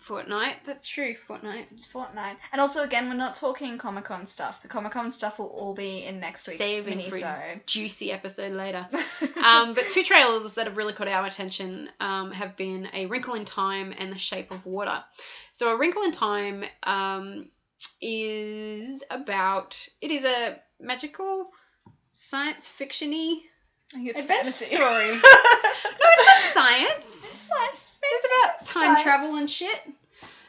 fortnight. 0.00 0.56
That's 0.64 0.86
true. 0.86 1.14
fortnight. 1.14 1.68
It's 1.72 1.86
fortnight. 1.86 2.36
And 2.52 2.60
also, 2.60 2.82
again, 2.82 3.08
we're 3.08 3.14
not 3.14 3.34
talking 3.34 3.78
Comic 3.78 4.04
Con 4.04 4.26
stuff. 4.26 4.62
The 4.62 4.68
Comic 4.68 4.92
Con 4.92 5.10
stuff 5.10 5.38
will 5.38 5.46
all 5.46 5.74
be 5.74 6.04
in 6.04 6.20
next 6.20 6.46
week's 6.48 6.60
in 6.60 6.82
for 6.84 6.90
mini-sode. 6.90 7.66
juicy 7.66 8.12
episode 8.12 8.52
later. 8.52 8.86
um, 9.42 9.74
but 9.74 9.88
two 9.90 10.02
trailers 10.02 10.54
that 10.54 10.66
have 10.66 10.76
really 10.76 10.92
caught 10.92 11.08
our 11.08 11.26
attention 11.26 11.88
um, 12.00 12.30
have 12.32 12.56
been 12.56 12.88
A 12.92 13.06
Wrinkle 13.06 13.34
in 13.34 13.44
Time 13.44 13.94
and 13.96 14.12
The 14.12 14.18
Shape 14.18 14.50
of 14.50 14.64
Water. 14.66 15.02
So, 15.52 15.72
A 15.72 15.76
Wrinkle 15.78 16.02
in 16.02 16.12
Time 16.12 16.64
um, 16.82 17.48
is 18.00 19.02
about. 19.10 19.88
It 20.00 20.10
is 20.10 20.24
a 20.24 20.60
magical, 20.80 21.50
science 22.12 22.68
fiction 22.68 23.10
y 23.10 23.40
I 23.92 23.96
think 23.96 24.08
it's 24.10 24.20
adventure 24.20 24.50
fantasy. 24.50 24.74
story. 24.74 25.06
no, 25.12 25.20
it's 25.22 26.54
not 26.54 26.54
science. 26.54 27.35
Science. 27.46 27.96
It's 28.02 28.26
about 28.26 28.60
time 28.66 28.94
Science. 28.94 29.02
travel 29.02 29.36
and 29.36 29.50
shit. 29.50 29.80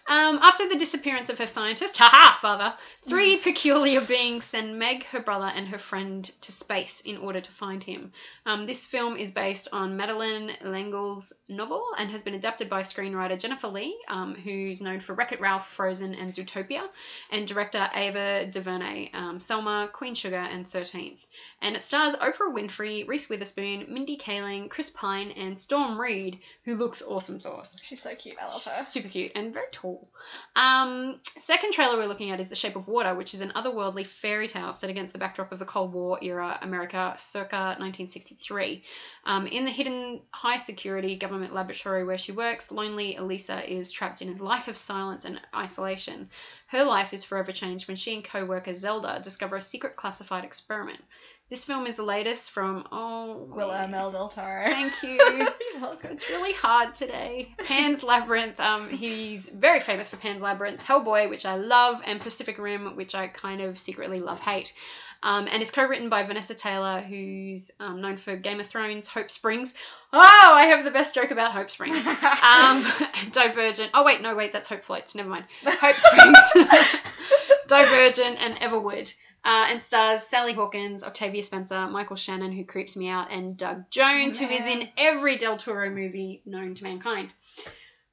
Um, 0.10 0.40
after 0.42 0.70
the 0.70 0.78
disappearance 0.78 1.30
of 1.30 1.38
her 1.38 1.48
scientist, 1.48 1.98
haha, 1.98 2.34
father, 2.36 2.74
three 3.08 3.38
peculiar 3.38 4.02
beings 4.02 4.44
send 4.44 4.78
Meg, 4.78 5.06
her 5.06 5.22
brother, 5.22 5.50
and 5.56 5.68
her 5.70 5.78
friend 5.78 6.30
to 6.42 6.52
space 6.52 7.02
in 7.02 7.18
order 7.18 7.40
to 7.40 7.52
find 7.54 7.82
him. 7.82 8.12
Um, 8.46 8.66
this 8.66 8.86
film 8.86 9.16
is 9.16 9.32
based 9.32 9.70
on 9.72 9.96
Madeleine 9.96 10.52
L'Engle's 10.62 11.34
novel 11.48 11.84
and 11.98 12.10
has 12.12 12.24
been 12.24 12.34
adapted 12.34 12.70
by 12.70 12.82
screenwriter 12.82 13.40
Jennifer 13.40 13.70
Lee, 13.70 13.98
um, 14.10 14.36
who's 14.36 14.82
known 14.82 15.00
for 15.00 15.14
Wreck 15.14 15.32
It 15.32 15.40
Ralph, 15.40 15.70
Frozen, 15.70 16.16
and 16.16 16.30
Zootopia, 16.30 16.88
and 17.32 17.48
director 17.48 17.90
Ava 17.94 18.48
DuVernay, 18.52 19.12
um, 19.14 19.40
Selma, 19.40 19.90
Queen 19.94 20.14
Sugar, 20.14 20.36
and 20.36 20.70
13th. 20.70 21.20
And 21.62 21.76
it 21.76 21.84
stars 21.84 22.16
Oprah 22.16 22.54
Winfrey, 22.54 23.08
Reese 23.08 23.30
Witherspoon, 23.30 23.86
Mindy 23.88 24.18
Kaling, 24.18 24.70
Chris 24.70 24.90
Pine, 24.90 25.32
and 25.32 25.58
Storm 25.58 26.00
Reid, 26.00 26.40
who 26.66 26.76
looks 26.76 27.02
awesome 27.02 27.40
sauce. 27.40 27.80
She's 27.82 28.02
so 28.02 28.14
cute. 28.16 28.36
I 28.42 28.46
love 28.48 28.64
her. 28.66 28.84
Super 28.84 29.08
cute 29.08 29.32
and 29.34 29.54
very 29.54 29.68
tall. 29.72 30.10
Um, 30.56 31.20
second 31.38 31.74
trailer 31.74 31.98
we're 31.98 32.08
looking 32.08 32.32
at 32.32 32.40
is 32.40 32.50
The 32.50 32.56
Shape 32.56 32.76
of 32.76 32.88
Water, 32.88 32.97
which 33.16 33.34
is 33.34 33.42
an 33.42 33.52
otherworldly 33.56 34.06
fairy 34.06 34.48
tale 34.48 34.74
set 34.74 34.90
against 34.90 35.14
the 35.14 35.20
backdrop 35.20 35.52
of 35.52 35.60
the 35.60 35.66
Cold 35.66 35.94
War 35.94 36.18
era 36.22 36.58
America 36.62 37.16
circa 37.18 37.76
1963. 37.78 38.84
Um, 39.26 39.48
in 39.48 39.66
the 39.66 39.72
hidden 39.72 40.22
high 40.32 40.58
security 40.58 41.18
government 41.18 41.54
laboratory 41.54 42.04
where 42.04 42.18
she 42.18 42.32
works, 42.32 42.72
lonely 42.72 43.16
Elisa 43.16 43.64
is 43.72 43.92
trapped 43.92 44.22
in 44.22 44.30
a 44.30 44.44
life 44.44 44.68
of 44.68 44.78
silence 44.78 45.26
and 45.26 45.40
isolation. 45.56 46.30
Her 46.68 46.84
life 46.84 47.14
is 47.14 47.24
forever 47.24 47.52
changed 47.52 47.88
when 47.88 47.98
she 47.98 48.16
and 48.16 48.24
co 48.24 48.46
worker 48.46 48.74
Zelda 48.74 49.22
discover 49.24 49.56
a 49.58 49.62
secret 49.62 49.96
classified 49.96 50.44
experiment. 50.44 51.04
This 51.50 51.64
film 51.64 51.88
is 51.88 51.96
the 51.96 52.04
latest 52.04 52.52
from, 52.52 52.86
oh, 52.92 53.48
Guillermo 53.56 54.12
del 54.12 54.28
Toro. 54.28 54.64
Thank 54.66 55.02
you. 55.02 55.12
You're 55.72 55.82
welcome. 55.82 56.12
It's 56.12 56.30
really 56.30 56.52
hard 56.52 56.94
today. 56.94 57.56
Pan's 57.66 58.04
Labyrinth. 58.04 58.60
Um, 58.60 58.90
he's 58.90 59.48
very 59.48 59.80
famous 59.80 60.10
for 60.10 60.18
Pan's 60.18 60.42
Labyrinth, 60.42 60.82
Hellboy, 60.82 61.30
which 61.30 61.46
I 61.46 61.56
love, 61.56 62.02
and 62.06 62.20
Pacific 62.20 62.58
Rim, 62.58 62.98
which 62.98 63.16
I 63.16 63.28
kind 63.28 63.62
of 63.62 63.80
secretly 63.80 64.20
love 64.20 64.42
hate. 64.42 64.74
Um, 65.24 65.48
and 65.50 65.62
it's 65.62 65.72
co-written 65.72 66.10
by 66.10 66.24
Vanessa 66.24 66.54
Taylor, 66.54 67.00
who's 67.00 67.72
um, 67.80 68.02
known 68.02 68.18
for 68.18 68.36
Game 68.36 68.60
of 68.60 68.68
Thrones, 68.68 69.08
Hope 69.08 69.32
Springs. 69.32 69.74
Oh, 70.12 70.20
I 70.54 70.66
have 70.66 70.84
the 70.84 70.92
best 70.92 71.16
joke 71.16 71.32
about 71.32 71.54
Hope 71.54 71.72
Springs. 71.72 72.06
Um, 72.44 72.86
Divergent. 73.32 73.92
Oh 73.94 74.04
wait, 74.04 74.22
no, 74.22 74.36
wait, 74.36 74.54
that's 74.54 74.70
Hope 74.70 74.84
Floats. 74.84 75.16
Never 75.16 75.30
mind. 75.30 75.46
Hope 75.66 75.96
Springs, 75.96 76.38
Divergent, 77.68 78.38
and 78.40 78.56
Everwood. 78.56 79.14
Uh, 79.48 79.68
and 79.70 79.82
stars 79.82 80.24
Sally 80.24 80.52
Hawkins, 80.52 81.06
Octavia 81.06 81.42
Spencer, 81.42 81.88
Michael 81.88 82.18
Shannon, 82.18 82.52
who 82.52 82.66
creeps 82.66 82.98
me 82.98 83.08
out, 83.08 83.32
and 83.32 83.56
Doug 83.56 83.90
Jones, 83.90 84.38
who 84.38 84.46
is 84.46 84.68
in 84.68 84.90
every 84.98 85.38
Del 85.38 85.56
Toro 85.56 85.90
movie 85.90 86.42
known 86.46 86.76
to 86.76 86.84
mankind. 86.84 87.34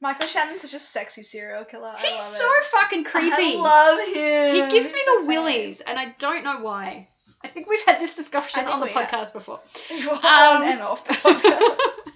Michael 0.00 0.28
Shannon's 0.28 0.60
such 0.62 0.74
a 0.74 0.78
sexy 0.78 1.22
serial 1.24 1.64
killer. 1.64 1.92
I 1.96 2.00
He's 2.00 2.20
so 2.20 2.46
it. 2.46 2.64
fucking 2.66 3.02
creepy. 3.04 3.30
I 3.32 3.54
love 3.56 4.14
him. 4.14 4.54
he 4.54 4.72
gives 4.78 4.92
me 4.92 4.98
He's 5.00 5.06
the 5.06 5.20
so 5.22 5.26
willies, 5.26 5.80
and 5.80 5.98
I 5.98 6.14
don't 6.20 6.44
know 6.44 6.60
why. 6.60 7.08
I 7.42 7.48
think 7.48 7.68
we've 7.68 7.82
had 7.84 8.00
this 8.00 8.14
discussion 8.14 8.66
on 8.66 8.78
the 8.78 8.86
we 8.86 8.92
have. 8.92 9.08
podcast 9.08 9.32
before. 9.32 9.58
On 10.24 10.56
Um, 10.56 10.62
and 10.62 10.80
off 10.82 11.04
the 11.06 11.14
podcast. 11.14 12.12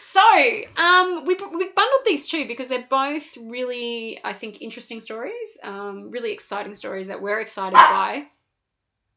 so, 0.10 0.82
um, 0.82 1.24
we, 1.24 1.34
we 1.36 1.68
bundled 1.74 2.02
these 2.04 2.28
two 2.28 2.46
because 2.46 2.68
they're 2.68 2.86
both 2.90 3.24
really, 3.38 4.20
I 4.22 4.34
think, 4.34 4.60
interesting 4.60 5.00
stories, 5.00 5.58
um, 5.64 6.10
really 6.10 6.32
exciting 6.32 6.74
stories 6.74 7.08
that 7.08 7.22
we're 7.22 7.40
excited 7.40 7.74
by, 7.74 8.26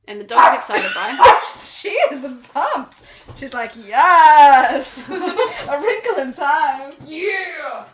and 0.08 0.20
the 0.20 0.24
dog's 0.26 0.58
excited 0.58 0.92
by. 0.96 1.42
she 1.74 1.90
is 1.90 2.26
pumped. 2.54 3.04
She's 3.38 3.54
like, 3.54 3.72
yes, 3.88 5.10
a 5.10 5.82
wrinkle 5.82 6.16
in 6.22 6.34
time. 6.34 6.94
Yeah! 7.06 7.86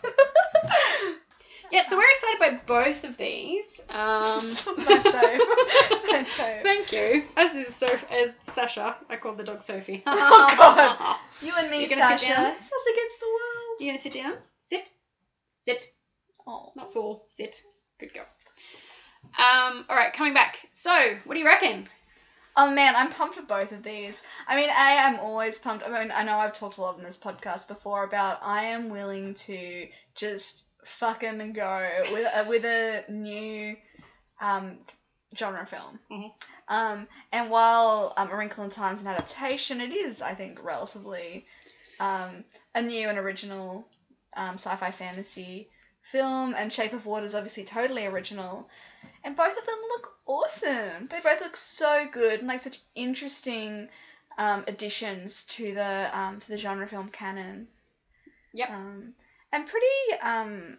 yeah, 1.72 1.84
so 1.88 1.98
we're 1.98 2.10
excited 2.10 2.40
by 2.40 2.60
both 2.66 3.04
of 3.04 3.18
these. 3.18 3.82
Um. 3.90 4.56
Nice 4.78 5.04
save. 5.04 6.62
Thank 6.64 6.92
you. 6.92 7.24
As 7.36 7.54
is 7.56 7.76
so 7.76 7.88
as 8.12 8.32
Sasha, 8.56 8.96
I 9.10 9.18
call 9.18 9.34
the 9.36 9.44
dog 9.44 9.62
Sophie. 9.62 10.02
Oh, 10.06 10.54
God. 10.58 11.18
You 11.42 11.54
and 11.58 11.70
me, 11.70 11.82
You 11.82 11.90
gonna 11.90 12.08
sit 12.18 12.20
Sasha. 12.28 12.34
down? 12.34 12.56
It's 12.58 12.66
us 12.72 12.88
against 12.94 13.20
the 13.20 13.26
world. 13.28 13.80
You 13.80 13.88
gonna 13.88 14.00
sit 14.02 14.14
down? 14.14 14.34
Sit. 14.64 14.90
Sit. 15.62 15.86
Oh. 16.48 16.72
Not 16.76 16.94
fall. 16.94 17.26
Sit. 17.28 17.62
Good 18.00 18.14
girl. 18.14 18.26
Um. 19.38 19.86
All 19.90 19.96
right. 19.96 20.14
Coming 20.14 20.34
back. 20.34 20.58
So, 20.74 20.92
what 21.26 21.34
do 21.34 21.40
you 21.40 21.46
reckon? 21.46 21.88
Oh 22.58 22.72
man, 22.72 22.96
I'm 22.96 23.12
pumped 23.12 23.36
for 23.36 23.44
both 23.44 23.72
of 23.72 23.84
these. 23.84 24.24
I 24.48 24.56
mean, 24.56 24.70
A, 24.70 24.74
I'm 24.74 25.20
always 25.20 25.60
pumped. 25.60 25.86
I 25.86 25.90
mean, 25.90 26.12
I 26.12 26.24
know 26.24 26.38
I've 26.38 26.54
talked 26.54 26.78
a 26.78 26.82
lot 26.82 26.98
in 26.98 27.04
this 27.04 27.18
podcast 27.18 27.68
before 27.68 28.04
about 28.04 28.40
I 28.42 28.66
am 28.66 28.90
willing 28.90 29.36
to 29.36 29.88
just 30.16 30.64
fucking 30.84 31.54
go 31.54 31.88
with 32.12 32.28
a, 32.34 32.46
with 32.50 32.66
a 32.66 33.04
new 33.10 33.78
um, 34.42 34.80
genre 35.38 35.66
film. 35.68 36.00
Mhm. 36.12 36.32
Um, 36.68 37.08
and 37.32 37.50
while 37.52 38.14
um, 38.18 38.32
A 38.32 38.36
Wrinkle 38.36 38.64
in 38.64 38.70
Time's 38.72 39.02
an 39.02 39.08
adaptation, 39.08 39.80
it 39.80 39.94
is, 39.94 40.22
I 40.22 40.34
think, 40.34 40.64
relatively 40.64 41.46
um, 42.00 42.44
a 42.74 42.82
new 42.82 43.08
and 43.08 43.20
original 43.20 43.88
um, 44.36 44.56
sci-fi 44.56 44.92
fantasy 44.92 45.70
film. 46.02 46.56
And 46.58 46.74
Shape 46.74 46.94
of 46.94 47.06
Water 47.06 47.26
is 47.26 47.36
obviously 47.36 47.66
totally 47.66 48.06
original. 48.06 48.68
And 49.24 49.36
both 49.36 49.58
of 49.58 49.66
them 49.66 49.80
look 49.90 50.18
awesome. 50.26 51.08
They 51.08 51.20
both 51.20 51.42
look 51.42 51.56
so 51.56 52.08
good 52.12 52.40
and 52.40 52.48
like 52.48 52.62
such 52.62 52.80
interesting 52.96 53.90
um, 54.38 54.64
additions 54.68 55.44
to 55.46 55.74
the 55.74 56.10
um, 56.18 56.40
to 56.40 56.48
the 56.48 56.58
genre 56.58 56.88
film 56.88 57.10
canon. 57.10 57.68
Yep. 58.54 58.70
Um, 58.70 59.14
and 59.52 59.68
pretty 59.68 60.22
um, 60.22 60.78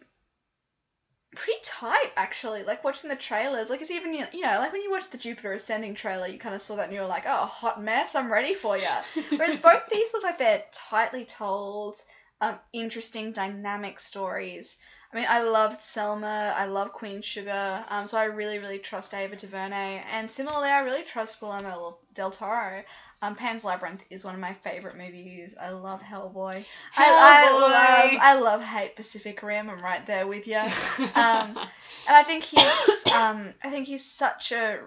pretty 1.34 1.58
tight 1.62 2.12
actually. 2.16 2.62
Like 2.62 2.84
watching 2.84 3.10
the 3.10 3.16
trailers, 3.16 3.70
like 3.70 3.82
it's 3.82 3.90
even 3.90 4.14
you 4.14 4.40
know 4.40 4.58
like 4.58 4.72
when 4.72 4.82
you 4.82 4.90
watch 4.90 5.10
the 5.10 5.18
Jupiter 5.18 5.52
Ascending 5.52 5.94
trailer, 5.94 6.26
you 6.26 6.38
kind 6.38 6.54
of 6.54 6.62
saw 6.62 6.76
that 6.76 6.86
and 6.86 6.94
you 6.94 7.00
were 7.00 7.06
like, 7.06 7.24
oh, 7.26 7.46
hot 7.46 7.82
mess, 7.82 8.14
I'm 8.14 8.32
ready 8.32 8.54
for 8.54 8.76
you. 8.76 8.88
Whereas 9.30 9.58
both 9.58 9.82
these 9.90 10.12
look 10.12 10.22
like 10.22 10.38
they're 10.38 10.64
tightly 10.72 11.24
told, 11.24 11.96
um, 12.40 12.58
interesting, 12.72 13.32
dynamic 13.32 14.00
stories. 14.00 14.76
I 15.10 15.16
mean, 15.16 15.26
I 15.26 15.40
loved 15.42 15.80
Selma. 15.80 16.54
I 16.54 16.66
love 16.66 16.92
Queen 16.92 17.22
Sugar. 17.22 17.84
Um, 17.88 18.06
so 18.06 18.18
I 18.18 18.24
really, 18.24 18.58
really 18.58 18.78
trust 18.78 19.14
Ava 19.14 19.36
DuVernay. 19.36 20.02
And 20.12 20.28
similarly, 20.28 20.68
I 20.68 20.80
really 20.80 21.02
trust 21.02 21.40
Guillermo 21.40 21.98
del 22.12 22.30
Toro. 22.30 22.82
Um, 23.22 23.34
Pan's 23.34 23.64
Labyrinth 23.64 24.02
is 24.10 24.22
one 24.24 24.34
of 24.34 24.40
my 24.40 24.52
favorite 24.52 24.98
movies. 24.98 25.56
I 25.58 25.70
love 25.70 26.02
Hellboy. 26.02 26.62
I, 26.94 27.46
I 27.46 27.50
love, 27.52 28.18
I 28.20 28.34
love 28.34 28.62
hate 28.62 28.96
Pacific 28.96 29.42
Rim. 29.42 29.70
I'm 29.70 29.82
right 29.82 30.06
there 30.06 30.26
with 30.26 30.46
you. 30.46 30.60
Um, 31.14 31.58
and 32.06 32.16
I 32.16 32.22
think 32.22 32.44
he's, 32.44 33.12
um, 33.12 33.54
I 33.62 33.70
think 33.70 33.86
he's 33.86 34.04
such 34.04 34.52
a 34.52 34.80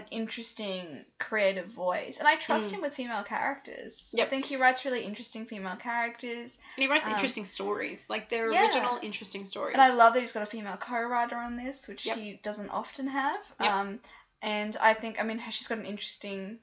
an 0.00 0.06
interesting 0.10 1.04
creative 1.18 1.66
voice, 1.66 2.18
and 2.18 2.28
I 2.28 2.36
trust 2.36 2.68
Mm. 2.70 2.74
him 2.74 2.80
with 2.82 2.94
female 2.94 3.22
characters. 3.24 4.14
I 4.18 4.24
think 4.26 4.44
he 4.44 4.56
writes 4.56 4.84
really 4.84 5.04
interesting 5.04 5.46
female 5.46 5.76
characters, 5.76 6.58
and 6.76 6.82
he 6.84 6.86
writes 6.90 7.06
Um, 7.06 7.14
interesting 7.14 7.44
stories, 7.44 8.08
like 8.10 8.28
they're 8.28 8.52
yeah. 8.52 8.64
original, 8.66 8.98
interesting 9.02 9.44
stories. 9.44 9.74
and 9.74 9.82
I 9.82 9.90
love 9.90 10.14
that 10.14 10.20
he's 10.20 10.32
got 10.32 10.42
a 10.42 10.46
female 10.46 10.76
co-writer 10.76 11.36
on 11.36 11.56
this, 11.56 11.88
which 11.88 12.06
Yep. 12.06 12.16
he 12.16 12.32
doesn't 12.42 12.70
often 12.70 13.06
have. 13.08 13.54
Yep. 13.60 13.70
Um, 13.70 14.00
and 14.42 14.76
I 14.80 14.94
think, 14.94 15.20
I 15.20 15.22
mean, 15.22 15.40
she's 15.50 15.68
got 15.68 15.78
an 15.78 15.86
interesting 15.86 16.58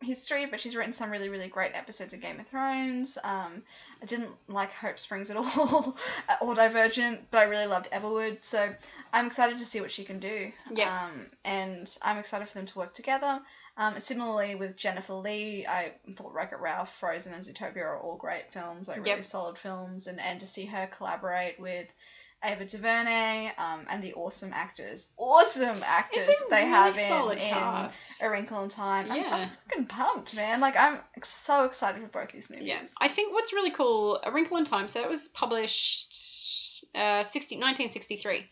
history, 0.00 0.46
but 0.46 0.60
she's 0.60 0.76
written 0.76 0.92
some 0.92 1.10
really, 1.10 1.28
really 1.28 1.48
great 1.48 1.72
episodes 1.74 2.14
of 2.14 2.20
Game 2.20 2.38
of 2.38 2.46
Thrones. 2.46 3.18
Um, 3.24 3.62
I 4.00 4.06
didn't 4.06 4.30
like 4.48 4.72
Hope 4.72 4.98
Springs 4.98 5.30
at 5.30 5.36
all, 5.58 5.96
or 6.40 6.54
Divergent, 6.54 7.30
but 7.30 7.38
I 7.38 7.44
really 7.44 7.66
loved 7.66 7.90
Everwood. 7.90 8.42
So 8.42 8.72
I'm 9.12 9.26
excited 9.26 9.58
to 9.58 9.66
see 9.66 9.80
what 9.80 9.90
she 9.90 10.04
can 10.04 10.18
do. 10.18 10.52
Yep. 10.70 10.86
Um, 10.88 11.26
and 11.44 11.98
I'm 12.02 12.18
excited 12.18 12.48
for 12.48 12.54
them 12.54 12.66
to 12.66 12.78
work 12.78 12.94
together. 12.94 13.40
Um, 13.76 14.00
similarly 14.00 14.54
with 14.56 14.76
Jennifer 14.76 15.14
Lee, 15.14 15.66
I 15.66 15.92
thought 16.16 16.34
Wreck-It 16.34 16.58
Ralph, 16.58 16.94
Frozen, 16.98 17.32
and 17.34 17.44
Zootopia 17.44 17.84
are 17.84 17.98
all 17.98 18.16
great 18.16 18.50
films, 18.52 18.88
like 18.88 18.98
really 18.98 19.10
Yep. 19.10 19.24
solid 19.24 19.58
films, 19.58 20.06
and, 20.08 20.20
and 20.20 20.40
to 20.40 20.46
see 20.46 20.66
her 20.66 20.88
collaborate 20.88 21.60
with 21.60 21.86
Ava 22.44 22.64
DuVernay 22.64 23.50
um, 23.58 23.86
and 23.90 24.02
the 24.02 24.14
awesome 24.14 24.52
actors, 24.52 25.08
awesome 25.16 25.82
actors 25.84 26.28
they 26.48 26.56
really 26.56 26.68
have 26.68 26.96
in, 26.96 27.08
solid 27.08 27.38
in. 27.38 27.52
A 28.20 28.30
Wrinkle 28.30 28.62
in 28.62 28.68
Time. 28.68 29.10
I'm, 29.10 29.16
Yeah. 29.16 29.34
I'm 29.34 29.50
fucking 29.50 29.86
pumped, 29.86 30.36
man. 30.36 30.60
Like 30.60 30.76
I'm 30.76 30.98
so 31.22 31.64
excited 31.64 32.00
for 32.00 32.08
both 32.08 32.32
these 32.32 32.48
movies. 32.48 32.68
Yeah, 32.68 32.84
I 33.00 33.08
think 33.08 33.32
what's 33.32 33.52
really 33.52 33.72
cool, 33.72 34.20
A 34.22 34.30
Wrinkle 34.30 34.56
in 34.56 34.64
Time. 34.64 34.88
So 34.88 35.00
it 35.00 35.08
was 35.08 35.28
published 35.28 36.84
uh, 36.94 37.22
60, 37.22 37.56
1963. 37.56 38.46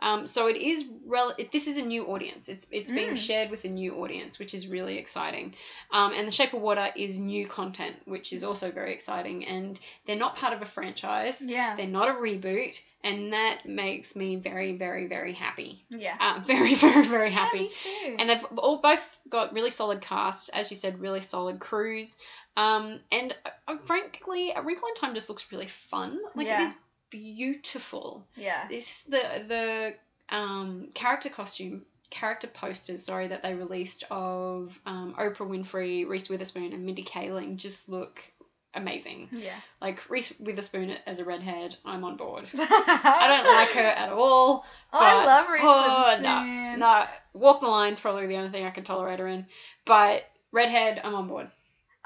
Um, 0.00 0.26
so 0.26 0.48
it 0.48 0.56
is 0.56 0.84
rel- 1.06 1.34
it, 1.38 1.50
this 1.52 1.66
is 1.66 1.78
a 1.78 1.82
new 1.82 2.06
audience. 2.06 2.48
It's 2.48 2.66
it's 2.70 2.90
being 2.92 3.12
Mm. 3.12 3.16
shared 3.16 3.50
with 3.50 3.64
a 3.64 3.68
new 3.68 3.94
audience, 4.02 4.38
which 4.38 4.52
is 4.54 4.68
really 4.68 4.98
exciting. 4.98 5.54
Um, 5.90 6.12
and 6.12 6.26
The 6.28 6.32
Shape 6.32 6.52
of 6.52 6.60
Water 6.60 6.88
is 6.96 7.18
new 7.18 7.46
content, 7.46 7.96
which 8.04 8.32
is 8.32 8.44
also 8.44 8.70
very 8.70 8.92
exciting. 8.92 9.46
And 9.46 9.80
they're 10.06 10.16
not 10.16 10.36
part 10.36 10.52
of 10.52 10.62
a 10.62 10.66
franchise. 10.66 11.40
Yeah. 11.40 11.76
They're 11.76 11.86
not 11.86 12.08
a 12.08 12.12
reboot, 12.12 12.80
and 13.02 13.32
that 13.32 13.66
makes 13.66 14.14
me 14.16 14.36
very, 14.36 14.76
very, 14.76 15.06
very 15.06 15.32
happy. 15.32 15.84
Yeah. 15.90 16.16
Uh, 16.20 16.40
very, 16.46 16.74
very, 16.74 17.04
very 17.06 17.28
Yeah, 17.30 17.34
happy. 17.44 17.58
me 17.60 17.72
too. 17.74 18.16
And 18.18 18.28
they've 18.28 18.44
all 18.56 18.78
both 18.78 19.18
got 19.30 19.52
really 19.54 19.70
solid 19.70 20.00
casts, 20.02 20.48
as 20.50 20.70
you 20.70 20.76
said, 20.76 21.00
really 21.00 21.20
solid 21.22 21.60
crews. 21.60 22.18
Um, 22.56 23.00
and 23.10 23.34
uh, 23.68 23.76
frankly, 23.86 24.52
A 24.54 24.62
Wrinkle 24.62 24.88
in 24.88 24.94
Time 24.94 25.14
just 25.14 25.28
looks 25.28 25.50
really 25.50 25.68
fun. 25.90 26.18
Like 26.36 26.46
Yeah. 26.46 26.62
it 26.62 26.68
is 26.68 26.76
beautiful. 27.14 28.26
yeah. 28.36 28.66
This 28.68 29.04
the 29.04 29.22
the 29.48 29.94
um 30.34 30.88
character 30.94 31.28
costume 31.28 31.84
character 32.10 32.46
posters 32.46 33.04
sorry 33.04 33.28
that 33.28 33.42
they 33.42 33.54
released 33.54 34.04
of 34.10 34.78
um, 34.86 35.14
Oprah 35.18 35.48
Winfrey, 35.48 36.08
Reese 36.08 36.28
Witherspoon, 36.28 36.72
and 36.72 36.86
Mindy 36.86 37.02
Kaling 37.02 37.56
just 37.56 37.88
look 37.88 38.20
amazing. 38.74 39.28
Yeah. 39.32 39.56
Like 39.80 40.08
Reese 40.08 40.32
Witherspoon 40.38 40.94
as 41.06 41.18
a 41.18 41.24
redhead, 41.24 41.76
I'm 41.84 42.04
on 42.04 42.16
board. 42.16 42.48
I 42.54 43.42
don't 43.42 43.54
like 43.54 43.70
her 43.70 43.80
at 43.80 44.12
all. 44.12 44.64
Oh, 44.92 44.98
I 44.98 45.24
love 45.24 45.48
Reese 45.48 45.62
oh, 45.64 46.02
Witherspoon. 46.04 46.22
No, 46.22 46.76
no, 46.76 47.06
Walk 47.32 47.60
the 47.60 47.68
Line's 47.68 48.00
probably 48.00 48.26
the 48.26 48.36
only 48.36 48.50
thing 48.50 48.64
I 48.64 48.70
can 48.70 48.84
tolerate 48.84 49.18
her 49.18 49.26
in. 49.26 49.46
But 49.84 50.22
redhead, 50.52 51.00
I'm 51.02 51.14
on 51.14 51.28
board. 51.28 51.50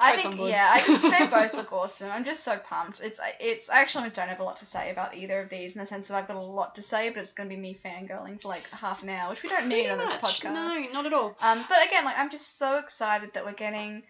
I 0.01 0.17
think 0.17 0.37
board. 0.37 0.51
yeah, 0.51 0.71
I 0.73 0.81
think 0.81 1.03
they 1.03 1.27
both 1.27 1.55
look 1.55 1.73
awesome. 1.81 2.11
I'm 2.11 2.25
just 2.25 2.45
so 2.45 2.57
pumped. 2.59 3.01
It's 3.01 3.19
it's 3.41 3.69
I 3.69 3.81
actually 3.81 4.01
almost 4.01 4.17
don't 4.17 4.29
have 4.29 4.41
a 4.41 4.45
lot 4.45 4.59
to 4.59 4.65
say 4.65 4.91
about 4.91 5.17
either 5.17 5.41
of 5.41 5.49
these 5.49 5.75
in 5.75 5.81
the 5.81 5.87
sense 5.87 6.07
that 6.07 6.15
I've 6.17 6.29
got 6.29 6.37
a 6.37 6.41
lot 6.41 6.77
to 6.77 6.83
say, 6.83 7.11
but 7.11 7.19
it's 7.21 7.33
gonna 7.33 7.49
be 7.49 7.57
me 7.57 7.75
fangirling 7.75 8.41
for 8.41 8.49
like 8.49 8.69
half 8.71 9.03
an 9.03 9.09
hour, 9.09 9.31
which 9.31 9.43
we 9.43 9.49
don't 9.49 9.67
need 9.69 9.87
Pretty 9.87 9.91
on 9.91 9.99
this 9.99 10.13
podcast. 10.13 10.53
No, 10.55 10.93
not 10.93 11.07
at 11.07 11.13
all. 11.13 11.37
Um, 11.41 11.65
but 11.69 11.85
again, 11.87 12.05
like 12.05 12.19
I'm 12.19 12.31
just 12.31 12.59
so 12.59 12.79
excited 12.79 13.33
that 13.35 13.45
we're 13.45 13.53
getting 13.55 14.03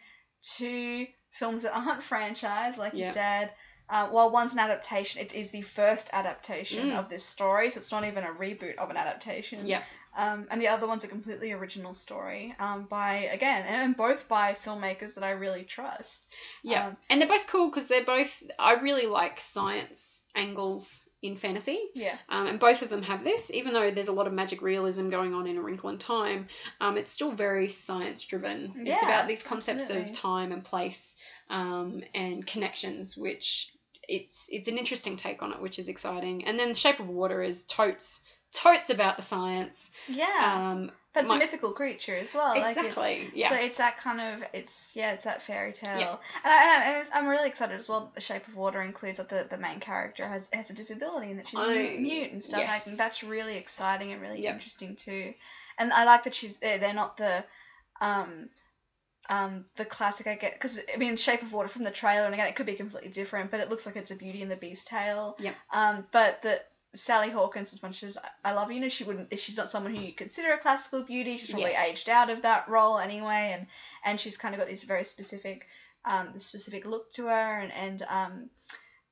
two 0.42 1.06
films 1.32 1.62
that 1.62 1.76
aren't 1.76 2.02
franchise, 2.02 2.76
like 2.78 2.94
you 2.94 3.04
said. 3.04 3.50
Uh, 3.90 4.06
while 4.08 4.30
one's 4.30 4.52
an 4.52 4.58
adaptation, 4.58 5.22
it 5.22 5.34
is 5.34 5.50
the 5.50 5.62
first 5.62 6.10
adaptation 6.12 6.90
Mm. 6.90 6.98
of 6.98 7.08
this 7.08 7.24
story, 7.24 7.70
so 7.70 7.78
it's 7.78 7.90
not 7.90 8.04
even 8.04 8.22
a 8.22 8.26
reboot 8.32 8.76
of 8.76 8.90
an 8.90 8.98
adaptation. 8.98 9.66
Yeah. 9.66 9.82
Um, 10.18 10.48
and 10.50 10.60
the 10.60 10.66
other 10.66 10.88
one's 10.88 11.04
a 11.04 11.08
completely 11.08 11.52
original 11.52 11.94
story 11.94 12.52
um, 12.58 12.86
by 12.90 13.28
again, 13.32 13.64
and, 13.64 13.96
both 13.96 14.28
by 14.28 14.54
filmmakers 14.54 15.14
that 15.14 15.22
I 15.22 15.30
really 15.30 15.62
trust. 15.62 16.26
Yeah, 16.64 16.88
Um, 16.88 16.96
and 17.08 17.20
they're 17.20 17.28
both 17.28 17.46
cool 17.46 17.70
because 17.70 17.86
they're 17.86 18.04
both. 18.04 18.42
I 18.58 18.72
really 18.74 19.06
like 19.06 19.40
science 19.40 20.24
angles 20.34 21.06
in 21.22 21.36
fantasy, 21.36 21.78
yeah. 21.94 22.16
um, 22.28 22.48
and 22.48 22.58
both 22.58 22.82
of 22.82 22.90
them 22.90 23.02
have 23.02 23.22
this. 23.22 23.52
Even 23.52 23.72
though 23.72 23.92
there's 23.92 24.08
a 24.08 24.12
lot 24.12 24.26
of 24.26 24.32
magic 24.32 24.60
realism 24.60 25.08
going 25.08 25.34
on 25.34 25.46
in 25.46 25.56
A 25.56 25.62
Wrinkle 25.62 25.90
in 25.90 25.98
Time, 25.98 26.48
um, 26.80 26.96
it's 26.96 27.12
still 27.12 27.30
very 27.30 27.68
science 27.68 28.24
driven. 28.24 28.74
Yeah, 28.82 28.94
it's 28.94 29.02
about 29.04 29.28
these 29.28 29.44
concepts 29.44 29.84
absolutely. 29.84 30.10
of 30.10 30.16
time 30.16 30.50
and 30.50 30.64
place, 30.64 31.16
um, 31.48 32.02
and 32.12 32.44
connections, 32.44 33.16
which 33.16 33.72
it's 34.08 34.48
it's 34.50 34.66
an 34.66 34.78
interesting 34.78 35.16
take 35.16 35.42
on 35.44 35.52
it, 35.52 35.62
which 35.62 35.78
is 35.78 35.88
exciting. 35.88 36.44
And 36.44 36.58
then 36.58 36.74
Shape 36.74 36.98
of 36.98 37.08
Water 37.08 37.40
is 37.40 37.62
totes 37.64 38.22
totes 38.52 38.90
about 38.90 39.16
the 39.16 39.22
science. 39.22 39.90
Yeah. 40.08 40.26
Um, 40.72 40.90
but 41.14 41.20
it's 41.22 41.30
my- 41.30 41.36
a 41.36 41.38
mythical 41.38 41.72
creature 41.72 42.14
as 42.14 42.32
well. 42.34 42.50
Like 42.50 42.76
it's, 42.76 42.86
exactly. 42.86 43.30
yeah. 43.34 43.48
So 43.50 43.54
it's 43.56 43.76
that 43.78 43.96
kind 43.96 44.20
of 44.20 44.44
it's 44.52 44.92
yeah 44.94 45.12
it's 45.12 45.24
that 45.24 45.42
fairy 45.42 45.72
tale. 45.72 45.98
Yeah. 45.98 46.16
And, 46.44 46.52
I, 46.52 46.74
and, 47.00 47.08
I, 47.12 47.18
I'm 47.18 47.26
really 47.26 47.48
excited 47.48 47.76
as 47.76 47.88
well. 47.88 48.00
that 48.06 48.14
The 48.14 48.20
Shape 48.20 48.46
of 48.46 48.56
Water 48.56 48.80
includes 48.82 49.18
that 49.18 49.28
the, 49.28 49.46
the 49.48 49.58
main 49.58 49.80
character 49.80 50.26
has 50.26 50.48
has 50.52 50.70
a 50.70 50.74
disability 50.74 51.30
and 51.30 51.38
that 51.38 51.48
she's 51.48 51.58
I- 51.60 51.96
mute 51.98 52.32
and 52.32 52.42
stuff. 52.42 52.60
And 52.60 52.70
I 52.70 52.78
think 52.78 52.96
that's 52.98 53.22
really 53.24 53.56
exciting 53.56 54.12
and 54.12 54.20
really 54.22 54.42
Yep. 54.42 54.54
interesting 54.54 54.96
too. 54.96 55.34
And 55.78 55.92
I 55.92 56.04
like 56.04 56.24
that 56.24 56.34
she's 56.34 56.56
they're, 56.58 56.78
they're 56.78 56.94
not 56.94 57.16
the 57.16 57.44
um 58.00 58.48
um 59.30 59.64
the 59.76 59.84
classic 59.84 60.26
I 60.26 60.36
get 60.36 60.54
because 60.54 60.80
I 60.92 60.96
mean 60.98 61.16
Shape 61.16 61.42
of 61.42 61.52
Water 61.52 61.68
from 61.68 61.84
the 61.84 61.90
trailer 61.90 62.24
and 62.26 62.34
again 62.34 62.46
it 62.46 62.54
could 62.54 62.66
be 62.66 62.74
completely 62.74 63.10
different, 63.10 63.50
but 63.50 63.60
it 63.60 63.68
looks 63.70 63.86
like 63.86 63.96
it's 63.96 64.10
a 64.10 64.16
Beauty 64.16 64.42
and 64.42 64.50
the 64.50 64.56
Beast 64.56 64.86
tale. 64.88 65.36
Yep. 65.38 65.54
Um, 65.72 66.06
but 66.12 66.42
the 66.42 66.60
Sally 66.98 67.30
Hawkins, 67.30 67.72
as 67.72 67.82
much 67.82 68.02
as 68.02 68.18
I 68.44 68.52
love 68.52 68.68
her, 68.68 68.74
you 68.74 68.80
know, 68.80 68.88
she 68.88 69.04
wouldn't. 69.04 69.36
She's 69.38 69.56
not 69.56 69.70
someone 69.70 69.94
who 69.94 70.02
you 70.02 70.12
consider 70.12 70.52
a 70.52 70.58
classical 70.58 71.02
beauty. 71.02 71.38
She's 71.38 71.50
probably 71.50 71.72
Yes. 71.72 71.88
aged 71.90 72.08
out 72.08 72.30
of 72.30 72.42
that 72.42 72.68
role 72.68 72.98
anyway, 72.98 73.54
and 73.56 73.66
and 74.04 74.20
she's 74.20 74.36
kind 74.36 74.54
of 74.54 74.60
got 74.60 74.68
this 74.68 74.84
very 74.84 75.04
specific, 75.04 75.66
um, 76.04 76.30
this 76.32 76.44
specific 76.46 76.84
look 76.84 77.10
to 77.12 77.26
her, 77.26 77.60
and 77.60 77.72
and 77.72 78.02
um, 78.08 78.50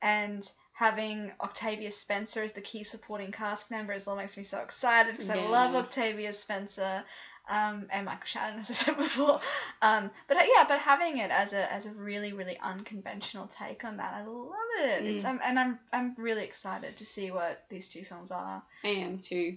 and 0.02 0.50
having 0.72 1.32
Octavia 1.40 1.90
Spencer 1.90 2.42
as 2.42 2.52
the 2.52 2.60
key 2.60 2.84
supporting 2.84 3.32
cast 3.32 3.70
member 3.70 3.94
as 3.94 4.06
well 4.06 4.16
makes 4.16 4.36
me 4.36 4.42
so 4.42 4.58
excited 4.60 5.12
because 5.12 5.30
I 5.30 5.36
love 5.36 5.74
Octavia 5.74 6.32
Spencer. 6.34 7.02
Um, 7.48 7.86
and 7.92 8.06
Michael 8.06 8.26
Shannon, 8.26 8.58
as 8.60 8.70
I 8.70 8.74
said 8.74 8.96
before, 8.96 9.40
um, 9.82 10.10
but 10.28 10.36
uh, 10.36 10.42
yeah, 10.42 10.64
but 10.66 10.78
having 10.80 11.18
it 11.18 11.30
as 11.30 11.52
a 11.52 11.72
as 11.72 11.86
a 11.86 11.90
really 11.92 12.32
really 12.32 12.58
unconventional 12.60 13.46
take 13.46 13.84
on 13.84 13.98
that, 13.98 14.14
I 14.14 14.24
love 14.26 14.50
it. 14.82 15.04
It's, 15.04 15.24
Mm. 15.24 15.30
um, 15.30 15.40
and 15.44 15.58
I'm 15.58 15.78
I'm 15.92 16.14
really 16.18 16.44
excited 16.44 16.96
to 16.96 17.04
see 17.04 17.30
what 17.30 17.62
these 17.68 17.88
two 17.88 18.02
films 18.04 18.30
are. 18.30 18.62
I 18.84 18.88
am 18.88 19.18
too. 19.20 19.56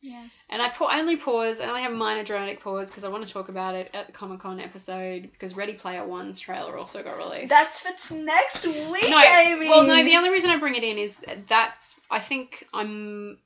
Yes. 0.00 0.46
And 0.48 0.62
I, 0.62 0.68
pa- 0.68 0.84
I 0.84 1.00
only 1.00 1.16
pause, 1.16 1.60
I 1.60 1.66
only 1.68 1.82
have 1.82 1.90
a 1.90 1.96
minor 1.96 2.22
dramatic 2.22 2.60
pause 2.60 2.88
because 2.88 3.02
I 3.02 3.08
want 3.08 3.26
to 3.26 3.32
talk 3.34 3.48
about 3.48 3.74
it 3.74 3.90
at 3.92 4.06
the 4.06 4.12
Comic 4.12 4.38
Con 4.38 4.60
episode 4.60 5.22
because 5.32 5.56
Ready 5.56 5.72
Player 5.72 6.04
One's 6.06 6.38
trailer 6.38 6.78
also 6.78 7.02
got 7.02 7.18
released. 7.18 7.48
That's 7.48 7.80
for 7.80 7.90
t- 8.14 8.22
next 8.22 8.64
week, 8.64 9.08
no, 9.10 9.18
Amy. 9.20 9.66
well, 9.68 9.82
no. 9.84 10.04
The 10.04 10.14
only 10.14 10.30
reason 10.30 10.50
I 10.50 10.58
bring 10.60 10.76
it 10.76 10.84
in 10.84 10.98
is 10.98 11.16
that 11.26 11.48
that's 11.48 11.98
I 12.08 12.20
think 12.20 12.64
I'm 12.72 13.38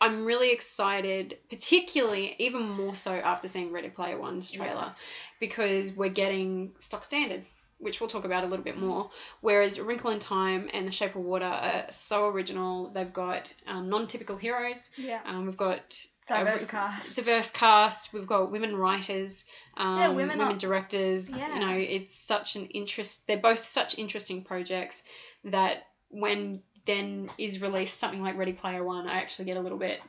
I'm 0.00 0.24
really 0.24 0.52
excited, 0.52 1.36
particularly 1.50 2.34
even 2.38 2.62
more 2.62 2.94
so 2.96 3.12
after 3.12 3.48
seeing 3.48 3.70
Ready 3.72 3.90
Player 3.90 4.18
One's 4.18 4.50
trailer, 4.50 4.70
Yeah. 4.74 4.92
because 5.40 5.92
we're 5.94 6.08
getting 6.08 6.72
stock 6.80 7.04
standard, 7.04 7.44
which 7.78 8.00
we'll 8.00 8.08
talk 8.10 8.24
about 8.24 8.44
a 8.44 8.46
little 8.46 8.64
bit 8.64 8.78
more. 8.78 9.10
Whereas 9.42 9.78
Wrinkle 9.80 10.10
in 10.10 10.18
Time 10.20 10.70
and 10.72 10.86
The 10.88 10.92
Shape 10.92 11.16
of 11.16 11.22
Water 11.22 11.44
are 11.44 11.86
so 11.90 12.26
original. 12.28 12.90
They've 12.90 13.12
got 13.12 13.54
um, 13.66 13.88
non-typical 13.90 14.36
heroes. 14.38 14.90
yeah. 14.96 15.20
Um, 15.26 15.46
we've 15.46 15.56
got 15.56 15.80
Diverse 16.26 16.64
uh, 16.64 16.68
cast. 16.70 17.16
diverse 17.16 17.50
cast. 17.50 18.12
We've 18.14 18.26
got 18.26 18.50
women 18.52 18.76
writers, 18.76 19.44
um, 19.76 19.98
Yeah, 19.98 20.08
women 20.10 20.38
women, 20.38 20.54
are- 20.54 20.58
directors. 20.58 21.28
Yeah. 21.36 21.54
You 21.54 21.60
know, 21.60 21.76
it's 21.76 22.14
such 22.14 22.56
an 22.56 22.66
interest. 22.66 23.26
They're 23.26 23.38
both 23.38 23.66
such 23.66 23.98
interesting 23.98 24.44
projects 24.44 25.02
that 25.44 25.86
when 26.12 26.62
then 26.86 27.30
is 27.38 27.62
released 27.62 27.98
something 27.98 28.22
like 28.22 28.36
Ready 28.36 28.52
Player 28.52 28.84
One, 28.84 29.06
I 29.06 29.18
actually 29.18 29.46
get 29.46 29.56
a 29.56 29.60
little 29.60 29.78
bit. 29.78 30.00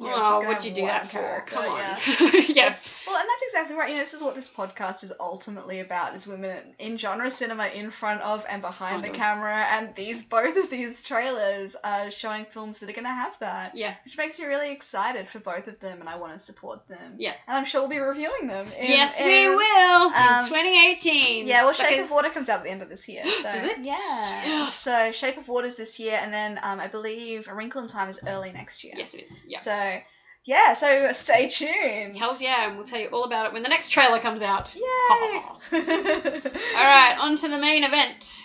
Yeah, 0.00 0.10
just 0.16 0.32
oh, 0.32 0.40
what'd 0.46 0.64
you 0.64 0.74
do 0.74 0.82
that 0.82 1.12
whack 1.12 1.44
for? 1.46 1.50
Come 1.50 1.64
but 1.64 1.70
on. 1.70 2.32
yeah. 2.34 2.42
yes. 2.48 2.92
Well, 3.06 3.16
and 3.16 3.28
that's 3.28 3.42
exactly 3.42 3.76
right. 3.76 3.88
You 3.90 3.96
know, 3.96 4.02
this 4.02 4.14
is 4.14 4.22
what 4.22 4.34
this 4.34 4.48
podcast 4.52 5.02
is 5.02 5.12
ultimately 5.18 5.80
about: 5.80 6.14
is 6.14 6.26
women 6.26 6.56
in 6.78 6.96
genre 6.96 7.30
cinema, 7.30 7.66
in 7.66 7.90
front 7.90 8.20
of 8.20 8.44
and 8.48 8.62
behind 8.62 9.02
the 9.02 9.08
Kind 9.08 9.16
camera. 9.16 9.66
And 9.70 9.94
these, 9.94 10.22
both 10.22 10.56
of 10.56 10.70
these 10.70 11.02
trailers 11.02 11.76
are 11.82 12.10
showing 12.10 12.44
films 12.44 12.78
that 12.78 12.88
are 12.88 12.92
going 12.92 13.04
to 13.04 13.10
have 13.10 13.38
that, 13.40 13.74
Yeah. 13.74 13.94
which 14.04 14.16
makes 14.16 14.38
me 14.38 14.46
really 14.46 14.70
excited 14.72 15.28
for 15.28 15.38
both 15.40 15.68
of 15.68 15.80
them, 15.80 16.00
and 16.00 16.08
I 16.08 16.16
want 16.16 16.32
to 16.32 16.38
support 16.38 16.86
them. 16.88 17.14
Yeah. 17.18 17.32
And 17.46 17.56
I'm 17.56 17.64
sure 17.64 17.80
we'll 17.82 17.90
be 17.90 17.98
reviewing 17.98 18.46
them. 18.46 18.66
In, 18.78 18.88
yes, 18.88 19.14
in, 19.18 19.26
we 19.26 19.56
will 19.56 20.12
um, 20.14 20.38
in 20.40 20.44
2018. 20.44 21.46
Yeah, 21.46 21.64
well, 21.64 21.72
Shape 21.72 21.88
Suckers. 21.88 22.04
of 22.04 22.10
Water 22.10 22.30
comes 22.30 22.48
out 22.48 22.58
at 22.58 22.64
the 22.64 22.70
end 22.70 22.82
of 22.82 22.88
this 22.88 23.08
year. 23.08 23.24
So 23.38 23.42
Does 23.42 23.64
it? 23.64 23.78
Yeah. 23.78 23.96
Yes. 23.98 24.74
So 24.74 25.12
Shape 25.12 25.38
of 25.38 25.48
Water's 25.48 25.76
this 25.76 25.98
year, 26.00 26.18
and 26.20 26.32
then 26.32 26.58
um, 26.62 26.80
I 26.80 26.88
believe 26.88 27.48
A 27.48 27.54
Wrinkle 27.54 27.80
in 27.82 27.88
Time 27.88 28.08
is 28.08 28.20
early 28.26 28.52
next 28.52 28.82
year. 28.84 28.94
Yes, 28.96 29.14
it 29.14 29.30
is. 29.30 29.44
Yeah. 29.46 29.58
So 29.60 29.72
yeah, 30.48 30.72
so 30.72 31.12
stay 31.12 31.50
tuned. 31.50 32.16
Hells 32.16 32.40
yeah, 32.40 32.68
and 32.68 32.78
we'll 32.78 32.86
tell 32.86 32.98
you 32.98 33.08
all 33.08 33.24
about 33.24 33.44
it 33.44 33.52
when 33.52 33.62
the 33.62 33.68
next 33.68 33.90
trailer 33.90 34.18
comes 34.18 34.40
out. 34.40 34.74
Yay! 34.74 34.82
All 35.72 36.84
right, 36.84 37.16
on 37.20 37.36
to 37.36 37.48
the 37.48 37.58
main 37.58 37.84
event. 37.84 38.40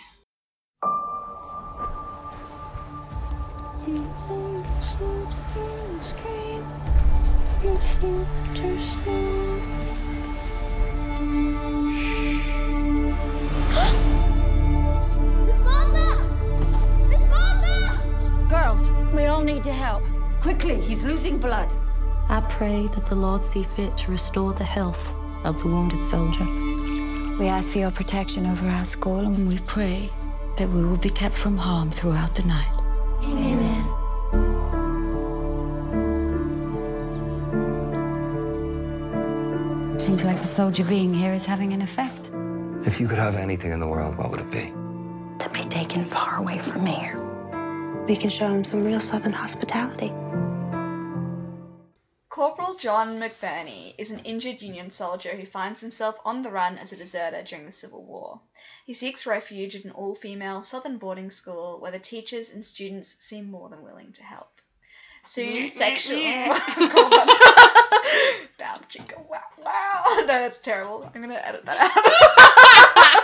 Miss 15.46 15.58
Martha! 15.58 16.22
Miss 17.08 17.26
Martha! 17.28 18.46
Girls, 18.50 18.90
we 19.14 19.24
all 19.24 19.42
need 19.42 19.64
to 19.64 19.72
help. 19.72 20.02
Quickly, 20.42 20.78
he's 20.82 21.06
losing 21.06 21.38
blood. 21.38 21.72
I 22.54 22.56
pray 22.56 22.86
that 22.86 23.06
the 23.06 23.16
Lord 23.16 23.42
see 23.42 23.64
fit 23.74 23.98
to 23.98 24.12
restore 24.12 24.52
the 24.52 24.62
health 24.62 25.12
of 25.42 25.60
the 25.60 25.66
wounded 25.66 26.04
soldier. 26.04 26.44
We 27.36 27.48
ask 27.48 27.72
for 27.72 27.78
your 27.78 27.90
protection 27.90 28.46
over 28.46 28.68
our 28.68 28.84
school 28.84 29.18
and 29.18 29.48
we 29.48 29.58
pray 29.66 30.08
that 30.56 30.70
we 30.70 30.84
will 30.84 30.96
be 30.96 31.10
kept 31.10 31.36
from 31.36 31.56
harm 31.56 31.90
throughout 31.90 32.36
the 32.36 32.44
night. 32.44 32.70
Amen. 33.24 33.84
Seems 39.98 40.24
like 40.24 40.38
the 40.40 40.46
soldier 40.46 40.84
being 40.84 41.12
here 41.12 41.34
is 41.34 41.44
having 41.44 41.72
an 41.72 41.82
effect. 41.82 42.30
If 42.86 43.00
you 43.00 43.08
could 43.08 43.18
have 43.18 43.34
anything 43.34 43.72
in 43.72 43.80
the 43.80 43.88
world, 43.88 44.16
what 44.16 44.30
would 44.30 44.38
it 44.38 44.50
be? 44.52 44.72
To 45.42 45.50
be 45.50 45.64
taken 45.64 46.04
far 46.04 46.36
away 46.36 46.58
from 46.58 46.86
here. 46.86 47.18
we 48.06 48.14
can 48.14 48.30
show 48.30 48.46
him 48.46 48.62
some 48.62 48.84
real 48.84 49.00
Southern 49.00 49.32
hospitality. 49.32 50.12
Corporal 52.74 53.04
John 53.04 53.20
McBurney 53.20 53.94
is 53.98 54.10
an 54.10 54.18
injured 54.24 54.60
Union 54.60 54.90
soldier 54.90 55.36
who 55.36 55.46
finds 55.46 55.80
himself 55.80 56.18
on 56.24 56.42
the 56.42 56.50
run 56.50 56.76
as 56.76 56.92
a 56.92 56.96
deserter 56.96 57.44
during 57.44 57.66
the 57.66 57.72
Civil 57.72 58.02
War. 58.02 58.40
He 58.84 58.94
seeks 58.94 59.26
refuge 59.26 59.76
at 59.76 59.84
an 59.84 59.92
all 59.92 60.16
female 60.16 60.60
Southern 60.60 60.98
boarding 60.98 61.30
school 61.30 61.78
where 61.78 61.92
the 61.92 62.00
teachers 62.00 62.50
and 62.50 62.64
students 62.64 63.14
seem 63.20 63.48
more 63.48 63.68
than 63.68 63.84
willing 63.84 64.10
to 64.14 64.24
help. 64.24 64.60
Soon, 65.24 65.68
sexual. 65.68 66.18
God. 66.18 67.28
Bam, 68.58 68.80
chicka, 68.90 69.24
wow, 69.28 69.40
wow. 69.62 70.04
No, 70.16 70.26
that's 70.26 70.58
terrible. 70.58 71.08
I'm 71.14 71.22
going 71.22 71.32
to 71.32 71.46
edit 71.48 71.64
that 71.66 71.78
out. 71.80 73.22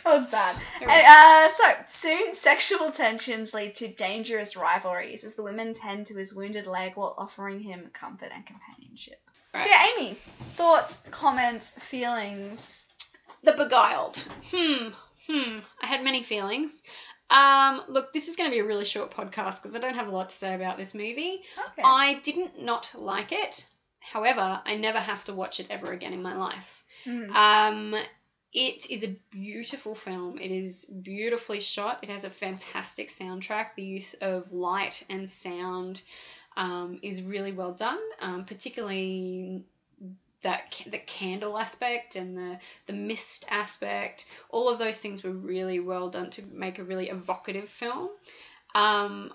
that 0.04 0.14
was 0.14 0.26
bad. 0.26 0.56
And, 0.80 0.90
uh, 0.90 1.48
so, 1.48 1.64
soon 1.86 2.34
sexual 2.34 2.90
tensions 2.90 3.54
lead 3.54 3.74
to 3.76 3.88
dangerous 3.88 4.56
rivalries 4.56 5.24
as 5.24 5.34
the 5.34 5.42
women 5.42 5.74
tend 5.74 6.06
to 6.06 6.14
his 6.14 6.34
wounded 6.34 6.66
leg 6.66 6.92
while 6.96 7.14
offering 7.18 7.60
him 7.60 7.90
comfort 7.92 8.30
and 8.34 8.44
companionship. 8.46 9.20
So, 9.54 9.64
yeah, 9.68 9.86
Amy, 9.96 10.16
thoughts, 10.54 11.00
comments, 11.10 11.70
feelings? 11.70 12.86
The 13.42 13.52
Beguiled. 13.52 14.16
Hmm. 14.50 14.88
Hmm. 15.26 15.58
I 15.82 15.86
had 15.86 16.04
many 16.04 16.22
feelings. 16.22 16.82
Um, 17.30 17.82
look, 17.88 18.12
this 18.12 18.28
is 18.28 18.36
going 18.36 18.50
to 18.50 18.54
be 18.54 18.60
a 18.60 18.64
really 18.64 18.84
short 18.84 19.12
podcast 19.12 19.62
because 19.62 19.76
I 19.76 19.78
don't 19.78 19.94
have 19.94 20.08
a 20.08 20.10
lot 20.10 20.30
to 20.30 20.36
say 20.36 20.54
about 20.54 20.76
this 20.76 20.94
movie. 20.94 21.42
Okay. 21.72 21.82
I 21.84 22.20
didn't 22.24 22.60
not 22.60 22.92
like 22.96 23.32
it. 23.32 23.66
However, 24.00 24.60
I 24.64 24.76
never 24.76 24.98
have 24.98 25.24
to 25.26 25.34
watch 25.34 25.60
it 25.60 25.68
ever 25.70 25.92
again 25.92 26.12
in 26.12 26.22
my 26.22 26.34
life. 26.34 26.84
Hmm. 27.04 27.30
Um, 27.30 27.96
it 28.52 28.90
is 28.90 29.04
a 29.04 29.16
beautiful 29.30 29.94
film. 29.94 30.38
It 30.38 30.50
is 30.50 30.84
beautifully 30.84 31.60
shot. 31.60 32.00
It 32.02 32.10
has 32.10 32.24
a 32.24 32.30
fantastic 32.30 33.10
soundtrack. 33.10 33.76
The 33.76 33.84
use 33.84 34.14
of 34.14 34.52
light 34.52 35.04
and 35.08 35.30
sound 35.30 36.02
um, 36.56 36.98
is 37.02 37.22
really 37.22 37.52
well 37.52 37.72
done, 37.72 38.00
um, 38.20 38.44
particularly 38.44 39.64
that 40.42 40.82
the 40.86 40.98
candle 40.98 41.58
aspect 41.58 42.16
and 42.16 42.36
the 42.36 42.58
the 42.86 42.92
mist 42.92 43.44
aspect. 43.48 44.26
All 44.48 44.68
of 44.68 44.78
those 44.78 44.98
things 44.98 45.22
were 45.22 45.30
really 45.30 45.78
well 45.78 46.10
done 46.10 46.30
to 46.30 46.42
make 46.42 46.78
a 46.78 46.84
really 46.84 47.08
evocative 47.08 47.68
film. 47.68 48.08
Um, 48.74 49.32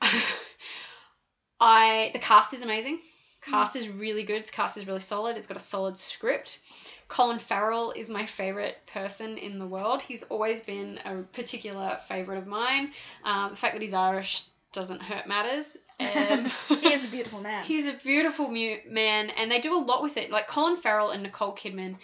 I 1.60 2.10
the 2.12 2.18
cast 2.18 2.52
is 2.52 2.62
amazing. 2.62 2.98
Cast 3.42 3.76
is 3.76 3.88
really 3.88 4.24
good. 4.24 4.42
Its 4.42 4.50
cast 4.50 4.76
is 4.76 4.86
really 4.86 5.00
solid. 5.00 5.36
It's 5.36 5.46
got 5.46 5.56
a 5.56 5.60
solid 5.60 5.96
script. 5.96 6.60
Colin 7.08 7.38
Farrell 7.38 7.92
is 7.92 8.10
my 8.10 8.26
favorite 8.26 8.76
person 8.86 9.38
in 9.38 9.58
the 9.58 9.66
world. 9.66 10.02
He's 10.02 10.22
always 10.24 10.60
been 10.60 11.00
a 11.04 11.22
particular 11.32 11.98
favorite 12.06 12.38
of 12.38 12.46
mine. 12.46 12.92
Um, 13.24 13.50
the 13.50 13.56
fact 13.56 13.72
that 13.74 13.82
he's 13.82 13.94
Irish 13.94 14.44
doesn't 14.72 15.02
hurt 15.02 15.26
matters. 15.26 15.76
Um, 16.00 16.44
he 16.68 16.92
is 16.92 17.06
a 17.06 17.08
beautiful 17.08 17.40
man. 17.40 17.64
He's 17.66 17.88
a 17.88 17.92
beautiful 18.04 18.48
mu- 18.48 18.76
man, 18.88 19.30
and 19.30 19.50
they 19.50 19.58
do 19.58 19.74
a 19.74 19.82
lot 19.82 20.00
with 20.00 20.16
it. 20.16 20.30
Like 20.30 20.46
Colin 20.46 20.76
Farrell 20.76 21.10
and 21.10 21.24
Nicole 21.24 21.52
Kidman, 21.56 21.96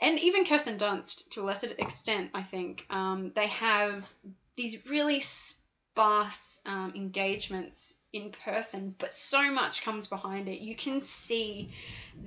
and 0.00 0.18
even 0.18 0.44
Kirsten 0.44 0.78
Dunst 0.78 1.30
to 1.30 1.42
a 1.42 1.44
lesser 1.44 1.68
extent, 1.78 2.32
I 2.34 2.42
think. 2.42 2.84
Um, 2.90 3.30
they 3.36 3.46
have 3.46 4.12
these 4.56 4.84
really 4.86 5.20
sparse 5.20 6.60
um, 6.66 6.92
engagements 6.96 7.94
in 8.16 8.32
person, 8.44 8.94
but 8.98 9.12
so 9.12 9.50
much 9.50 9.82
comes 9.82 10.06
behind 10.08 10.48
it. 10.48 10.60
You 10.60 10.74
can 10.76 11.02
see 11.02 11.70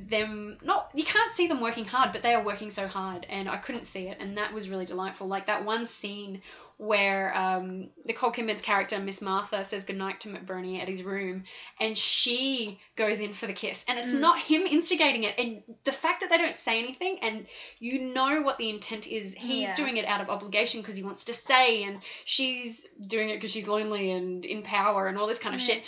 them 0.09 0.57
not 0.63 0.91
you 0.93 1.03
can't 1.03 1.31
see 1.33 1.47
them 1.47 1.61
working 1.61 1.85
hard, 1.85 2.11
but 2.13 2.21
they 2.21 2.33
are 2.33 2.43
working 2.43 2.71
so 2.71 2.87
hard, 2.87 3.25
and 3.29 3.49
I 3.49 3.57
couldn't 3.57 3.85
see 3.85 4.07
it, 4.07 4.17
and 4.19 4.37
that 4.37 4.53
was 4.53 4.69
really 4.69 4.85
delightful. 4.85 5.27
Like 5.27 5.47
that 5.47 5.65
one 5.65 5.87
scene 5.87 6.41
where 6.79 7.35
um, 7.37 7.89
Nicole 8.05 8.31
Kidman's 8.31 8.61
character 8.61 8.97
Miss 8.99 9.21
Martha 9.21 9.65
says 9.65 9.83
goodnight 9.83 10.21
to 10.21 10.29
McBurney 10.29 10.81
at 10.81 10.87
his 10.87 11.03
room, 11.03 11.43
and 11.77 11.97
she 11.97 12.79
goes 12.95 13.19
in 13.19 13.33
for 13.33 13.47
the 13.47 13.53
kiss, 13.53 13.83
and 13.85 13.99
it's 13.99 14.13
not 14.13 14.39
him 14.39 14.61
instigating 14.61 15.23
it, 15.25 15.37
and 15.37 15.61
the 15.83 15.91
fact 15.91 16.21
that 16.21 16.29
they 16.29 16.37
don't 16.37 16.55
say 16.55 16.79
anything, 16.79 17.19
and 17.21 17.45
you 17.79 17.99
know 18.13 18.43
what 18.43 18.57
the 18.57 18.69
intent 18.69 19.07
is, 19.07 19.33
he's 19.33 19.67
Yeah. 19.67 19.75
doing 19.75 19.97
it 19.97 20.05
out 20.05 20.21
of 20.21 20.29
obligation 20.29 20.79
because 20.79 20.95
he 20.95 21.03
wants 21.03 21.25
to 21.25 21.33
stay, 21.33 21.83
and 21.83 21.99
she's 22.23 22.87
doing 23.05 23.29
it 23.29 23.35
because 23.35 23.51
she's 23.51 23.67
lonely 23.67 24.11
and 24.11 24.45
in 24.45 24.63
power 24.63 25.07
and 25.07 25.17
all 25.17 25.27
this 25.27 25.39
kind 25.39 25.53
of 25.55 25.61
shit. 25.61 25.83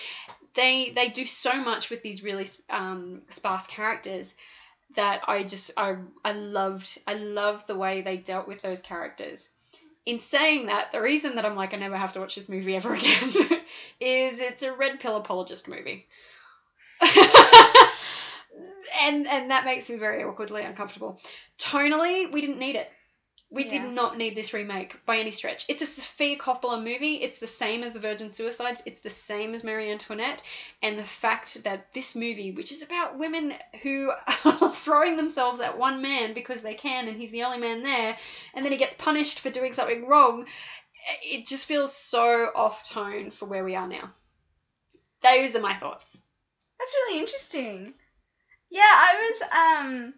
They 0.55 0.89
they 0.93 1.07
do 1.07 1.25
so 1.25 1.53
much 1.53 1.89
with 1.89 2.01
these 2.01 2.21
really 2.21 2.49
um, 2.69 3.21
sparse 3.29 3.65
characters 3.65 4.35
that 4.95 5.21
I 5.25 5.43
just 5.43 5.71
I 5.77 5.95
I 6.25 6.33
loved 6.33 6.99
I 7.07 7.13
loved 7.13 7.67
the 7.67 7.77
way 7.77 8.01
they 8.01 8.17
dealt 8.17 8.45
with 8.49 8.61
those 8.61 8.81
characters. 8.81 9.47
In 10.05 10.19
saying 10.19 10.65
that, 10.67 10.91
the 10.91 11.01
reason 11.01 11.35
that 11.35 11.45
I'm 11.45 11.55
like 11.55 11.73
I 11.73 11.77
never 11.77 11.97
have 11.97 12.13
to 12.13 12.19
watch 12.19 12.35
this 12.35 12.49
movie 12.49 12.75
ever 12.75 12.93
again 12.95 13.29
is 13.99 14.39
it's 14.39 14.63
a 14.63 14.73
red 14.73 14.99
pill 14.99 15.17
apologist 15.17 15.67
movie. 15.67 16.07
and 19.01 19.27
and 19.27 19.51
that 19.51 19.65
makes 19.65 19.89
me 19.89 19.95
very 19.97 20.23
awkwardly 20.23 20.63
uncomfortable. 20.63 21.19
Tonally, 21.59 22.31
we 22.31 22.41
didn't 22.41 22.59
need 22.59 22.75
it. 22.75 22.87
We 23.53 23.65
Yeah. 23.65 23.83
did 23.83 23.91
not 23.91 24.17
need 24.17 24.35
this 24.35 24.53
remake 24.53 25.05
by 25.05 25.17
any 25.17 25.31
stretch. 25.31 25.65
It's 25.67 25.81
a 25.81 25.85
Sofia 25.85 26.37
Coppola 26.37 26.81
movie. 26.81 27.15
It's 27.15 27.37
the 27.39 27.47
same 27.47 27.83
as 27.83 27.91
The 27.91 27.99
Virgin 27.99 28.29
Suicides. 28.29 28.81
It's 28.85 29.01
the 29.01 29.09
same 29.09 29.53
as 29.53 29.65
Marie 29.65 29.91
Antoinette. 29.91 30.41
And 30.81 30.97
the 30.97 31.03
fact 31.03 31.61
that 31.65 31.93
this 31.93 32.15
movie, 32.15 32.53
which 32.53 32.71
is 32.71 32.81
about 32.81 33.19
women 33.19 33.53
who 33.83 34.09
are 34.45 34.73
throwing 34.73 35.17
themselves 35.17 35.59
at 35.59 35.77
one 35.77 36.01
man 36.01 36.33
because 36.33 36.61
they 36.61 36.75
can 36.75 37.09
and 37.09 37.17
he's 37.19 37.31
the 37.31 37.43
only 37.43 37.57
man 37.57 37.83
there, 37.83 38.17
and 38.53 38.63
then 38.63 38.71
he 38.71 38.77
gets 38.77 38.95
punished 38.95 39.41
for 39.41 39.49
doing 39.49 39.73
something 39.73 40.07
wrong, 40.07 40.47
it 41.21 41.45
just 41.45 41.65
feels 41.67 41.93
so 41.93 42.51
off 42.55 42.87
tone 42.89 43.31
for 43.31 43.47
where 43.47 43.65
we 43.65 43.75
are 43.75 43.87
now. 43.87 44.09
Those 45.23 45.57
are 45.57 45.61
my 45.61 45.75
thoughts. 45.75 46.05
That's 46.79 46.95
really 47.05 47.19
interesting. 47.19 47.93
Yeah, 48.69 48.81
I 48.85 49.29
was 49.29 49.41
um. 49.51 50.13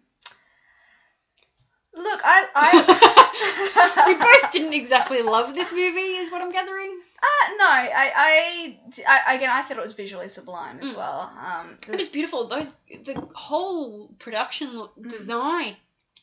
Look, 1.95 2.21
I 2.23 2.47
I. 2.55 4.05
we 4.07 4.15
both 4.15 4.51
didn't 4.51 4.73
exactly 4.73 5.21
love 5.21 5.53
this 5.55 5.71
movie, 5.71 6.17
is 6.21 6.31
what 6.31 6.41
I'm 6.41 6.51
gathering. 6.51 6.99
Uh, 7.21 7.53
no, 7.57 7.65
I, 7.65 8.11
I, 8.15 8.77
I, 9.07 9.35
again, 9.35 9.49
I 9.51 9.61
thought 9.61 9.77
it 9.77 9.83
was 9.83 9.93
visually 9.93 10.27
sublime 10.29 10.79
as 10.81 10.93
Mm. 10.93 10.97
well. 10.97 11.31
Um, 11.39 11.77
It 11.87 11.95
was 11.97 12.09
beautiful. 12.09 12.47
Those 12.47 12.71
the 13.05 13.15
whole 13.33 14.09
production 14.19 14.73
lo- 14.77 14.91
design 15.01 15.75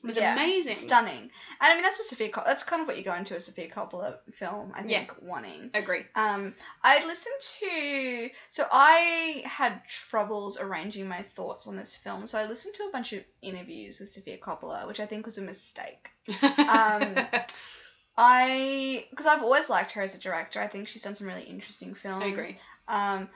was 0.03 0.17
Mm. 0.17 0.21
yeah, 0.21 0.33
amazing. 0.35 0.75
stunning. 0.75 1.19
And 1.19 1.31
I 1.61 1.75
mean, 1.75 1.83
that's 1.83 1.99
what 1.99 2.07
Sofia. 2.07 2.31
Cop- 2.31 2.47
that's 2.47 2.63
kind 2.63 2.81
of 2.83 2.89
what 2.89 2.97
you 2.97 3.05
go 3.05 3.15
into 3.15 3.37
a 3.37 3.41
Sofia 3.41 3.69
Coppola 3.69 4.19
film. 4.33 4.73
I 4.75 4.83
think 4.83 4.91
Yeah. 5.09 5.15
wanting. 5.21 5.71
Agree. 5.75 6.07
Um, 6.15 6.55
I'd 6.83 7.05
listened 7.05 7.35
to. 7.41 8.31
So 8.49 8.67
I 8.71 9.43
had 9.45 9.87
troubles 9.89 10.59
arranging 10.59 11.07
my 11.09 11.23
thoughts 11.23 11.67
on 11.67 11.77
this 11.77 11.95
film. 11.97 12.27
So 12.27 12.39
I 12.39 12.47
listened 12.47 12.75
to 12.75 12.85
a 12.85 12.91
bunch 12.93 13.13
of 13.13 13.23
interviews 13.43 14.01
with 14.01 14.11
Sofia 14.11 14.39
Coppola, 14.39 14.87
which 14.87 15.01
I 15.01 15.07
think 15.07 15.27
was 15.27 15.39
a 15.39 15.43
mistake. 15.43 16.09
Um, 16.43 17.15
I 18.17 19.07
because 19.11 19.27
I've 19.27 19.43
always 19.43 19.71
liked 19.71 19.93
her 19.93 20.03
as 20.03 20.15
a 20.15 20.19
director. 20.19 20.61
I 20.61 20.67
think 20.67 20.89
she's 20.89 21.03
done 21.03 21.15
some 21.15 21.27
really 21.27 21.43
interesting 21.45 21.95
films. 21.95 22.25
I 22.25 22.29
agree. 22.29 22.59
Um, 22.89 23.29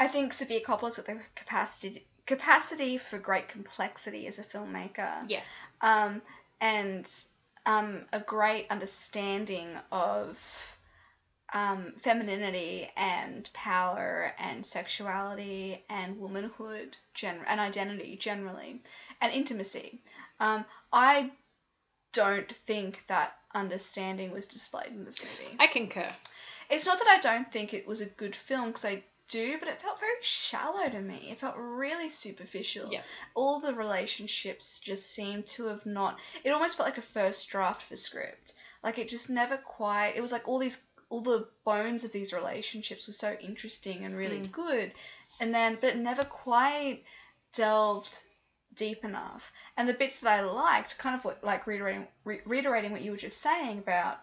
I 0.00 0.08
think 0.08 0.32
Sofia 0.32 0.60
Coppola's 0.60 0.96
got 0.96 1.06
the 1.06 1.20
capacity 1.34 2.06
capacity 2.28 2.98
for 2.98 3.18
great 3.18 3.48
complexity 3.48 4.26
as 4.28 4.38
a 4.38 4.44
filmmaker. 4.44 5.24
yes. 5.26 5.46
Um, 5.80 6.22
and 6.60 7.10
um, 7.66 8.04
a 8.12 8.20
great 8.20 8.66
understanding 8.70 9.68
of 9.90 10.38
um, 11.54 11.94
femininity 11.96 12.90
and 12.96 13.48
power 13.54 14.34
and 14.38 14.64
sexuality 14.64 15.82
and 15.88 16.20
womanhood 16.20 16.96
gen- 17.14 17.44
and 17.46 17.58
identity 17.58 18.16
generally 18.16 18.82
and 19.22 19.32
intimacy. 19.32 19.98
Um, 20.38 20.66
I 20.92 21.30
don't 22.12 22.52
think 22.52 23.04
that 23.06 23.36
understanding 23.54 24.32
was 24.32 24.46
displayed 24.46 24.92
in 24.92 25.06
this 25.06 25.22
movie. 25.22 25.56
I 25.58 25.66
concur. 25.66 26.12
It's 26.68 26.84
not 26.84 26.98
that 26.98 27.08
I 27.08 27.20
don't 27.20 27.50
think 27.50 27.72
it 27.72 27.86
was 27.86 28.02
a 28.02 28.06
good 28.06 28.36
film 28.36 28.68
because 28.68 28.84
I 28.84 29.02
do, 29.28 29.58
but 29.58 29.68
it 29.68 29.80
felt 29.80 30.00
very 30.00 30.12
shallow 30.22 30.88
to 30.88 31.00
me. 31.00 31.28
It 31.30 31.38
felt 31.38 31.54
really 31.56 32.10
superficial. 32.10 32.88
Yeah. 32.92 33.02
All 33.34 33.60
the 33.60 33.74
relationships 33.74 34.80
just 34.80 35.12
seemed 35.14 35.46
to 35.48 35.66
have 35.66 35.84
not. 35.86 36.18
It 36.44 36.50
almost 36.50 36.76
felt 36.76 36.88
like 36.88 36.98
a 36.98 37.02
first 37.02 37.48
draft 37.50 37.82
of 37.84 37.92
a 37.92 37.96
script. 37.96 38.54
Like 38.82 38.98
it 38.98 39.08
just 39.08 39.30
never 39.30 39.56
quite. 39.56 40.14
It 40.16 40.20
was 40.20 40.32
like 40.32 40.48
all 40.48 40.58
these, 40.58 40.80
all 41.10 41.20
the 41.20 41.48
bones 41.64 42.04
of 42.04 42.12
these 42.12 42.32
relationships 42.32 43.06
were 43.06 43.12
so 43.12 43.36
interesting 43.40 44.04
and 44.04 44.16
really 44.16 44.40
Mm. 44.40 44.52
good, 44.52 44.92
and 45.40 45.54
then 45.54 45.78
but 45.80 45.90
it 45.90 45.96
never 45.96 46.24
quite 46.24 47.02
delved 47.52 48.22
deep 48.74 49.04
enough. 49.04 49.52
And 49.76 49.88
the 49.88 49.94
bits 49.94 50.20
that 50.20 50.38
I 50.38 50.42
liked, 50.42 50.98
kind 50.98 51.16
of 51.16 51.24
what 51.24 51.42
like 51.42 51.66
reiterating 51.66 52.06
re- 52.24 52.40
reiterating 52.46 52.92
what 52.92 53.02
you 53.02 53.10
were 53.10 53.16
just 53.16 53.40
saying 53.42 53.78
about 53.78 54.18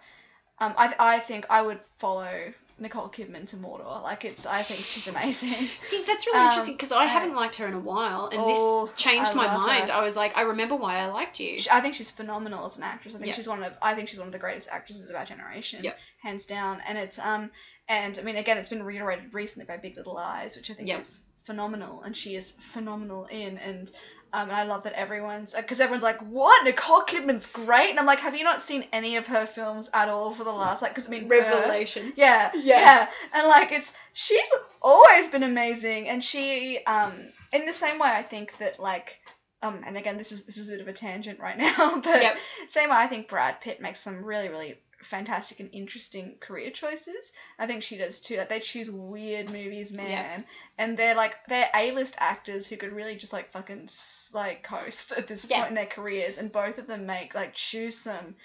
Um, 0.60 0.74
I 0.78 0.96
I 1.00 1.20
think 1.20 1.46
I 1.50 1.62
would 1.62 1.82
follow 1.98 2.54
Nicole 2.78 3.08
Kidman 3.08 3.48
to 3.48 3.56
Mordor. 3.58 4.04
Like 4.04 4.26
it's 4.26 4.46
I 4.46 4.62
think 4.62 4.82
she's 4.82 5.08
amazing. 5.08 5.54
See, 5.88 6.04
that's 6.06 6.28
really 6.28 6.40
Um, 6.40 6.46
interesting 6.48 6.74
because 6.76 6.92
I 6.92 7.04
I- 7.04 7.06
haven't 7.08 7.36
liked 7.36 7.56
her 7.56 7.68
in 7.68 7.74
a 7.74 7.80
while, 7.80 8.28
and 8.28 8.42
Oh, 8.44 8.86
this 8.88 8.96
changed 8.96 9.32
I 9.32 9.34
my 9.36 9.48
mind. 9.58 9.90
her. 9.90 9.96
I 9.96 10.04
was 10.04 10.16
like, 10.18 10.36
I 10.36 10.42
remember 10.42 10.76
why 10.76 10.98
I 10.98 11.06
liked 11.08 11.40
you. 11.40 11.58
She- 11.58 11.70
I 11.70 11.80
think 11.82 11.96
she's 11.96 12.12
phenomenal 12.12 12.66
as 12.66 12.76
an 12.78 12.84
actress. 12.84 13.16
I 13.16 13.20
think 13.20 13.30
Yeah. 13.30 13.36
she's 13.36 13.48
one 13.48 13.64
of 13.64 13.74
I 13.82 13.96
think 13.96 14.10
she's 14.10 14.20
one 14.20 14.28
of 14.28 14.34
the 14.34 14.40
greatest 14.40 14.70
actresses 14.70 15.10
of 15.10 15.16
our 15.16 15.26
generation, 15.26 15.84
Yep. 15.84 15.98
hands 16.22 16.46
down. 16.46 16.82
And 16.86 16.98
it's 16.98 17.18
um 17.20 17.50
and 17.88 18.18
I 18.20 18.24
mean 18.24 18.36
again 18.36 18.58
it's 18.58 18.70
been 18.70 18.84
reiterated 18.84 19.34
recently 19.34 19.66
by 19.66 19.78
Big 19.78 19.96
Little 19.96 20.16
Lies, 20.16 20.58
which 20.58 20.70
I 20.70 20.74
think 20.74 20.90
Yep. 20.90 21.00
is 21.00 21.22
phenomenal, 21.46 22.02
and 22.02 22.16
she 22.18 22.36
is 22.36 22.52
phenomenal 22.60 23.26
in 23.28 23.58
and. 23.58 23.90
Um, 24.36 24.50
and 24.50 24.58
I 24.58 24.64
love 24.64 24.84
that 24.84 24.92
everyone's 24.94 25.54
because 25.54 25.80
everyone's 25.80 26.04
like, 26.04 26.20
"What? 26.20 26.66
Nicole 26.66 27.04
Kidman's 27.04 27.48
great," 27.48 27.90
and 27.92 27.98
I'm 28.00 28.06
like, 28.06 28.20
"Have 28.20 28.36
you 28.36 28.44
not 28.44 28.62
seen 28.62 28.86
any 28.92 29.16
of 29.16 29.28
her 29.28 29.46
films 29.46 29.90
at 29.94 30.10
all 30.10 30.34
for 30.34 30.44
the 30.44 30.52
last 30.52 30.82
like?" 30.82 30.92
Because 30.92 31.08
I 31.08 31.12
mean, 31.12 31.24
Her- 31.30 31.30
Revelation. 31.30 32.12
yeah, 32.18 32.52
Yeah. 32.54 32.80
yeah, 32.80 33.08
and 33.34 33.48
like 33.48 33.72
it's 33.72 33.94
she's 34.14 34.52
always 34.82 35.30
been 35.30 35.44
amazing, 35.44 36.10
and 36.10 36.22
she 36.24 36.80
um 36.86 37.14
in 37.54 37.66
the 37.66 37.74
same 37.74 37.98
way 37.98 38.10
I 38.10 38.24
think 38.24 38.58
that 38.58 38.78
like 38.80 39.22
um 39.64 39.84
and 39.88 39.96
again 39.96 40.18
this 40.18 40.34
is 40.34 40.44
this 40.44 40.58
is 40.58 40.68
a 40.70 40.74
bit 40.74 40.82
of 40.82 40.88
a 40.90 40.94
tangent 40.94 41.40
right 41.40 41.58
now, 41.68 42.02
but 42.04 42.22
Yep. 42.22 42.38
same 42.68 42.90
way 42.90 42.96
I 42.98 43.08
think 43.08 43.30
Brad 43.30 43.62
Pitt 43.62 43.80
makes 43.80 44.00
some 44.02 44.24
really 44.26 44.50
really 44.50 44.78
fantastic 45.06 45.60
and 45.60 45.70
interesting 45.74 46.36
career 46.40 46.72
choices. 46.72 47.32
I 47.58 47.68
think 47.68 47.84
she 47.84 47.98
does 47.98 48.22
too. 48.22 48.38
Like 48.38 48.50
they 48.50 48.60
choose 48.60 48.90
weird 48.92 49.50
movies, 49.52 49.94
man, 49.94 50.46
and 50.78 50.98
they're 50.98 51.16
like 51.16 51.36
they're 51.48 51.70
A 51.74 51.92
list 51.92 52.16
actors 52.20 52.68
who 52.68 52.78
could 52.78 52.92
really 52.94 53.16
just 53.16 53.34
like 53.34 53.52
fucking 53.52 53.90
like 54.34 54.64
coast 54.64 55.12
at 55.14 55.28
this 55.28 55.46
Yeah. 55.50 55.60
point 55.60 55.70
in 55.70 55.76
their 55.76 55.86
careers, 55.86 56.38
and 56.38 56.52
both 56.52 56.78
of 56.80 56.88
them 56.88 57.06
make 57.06 57.34
like 57.36 57.54
choose 57.54 57.96
some 57.98 58.36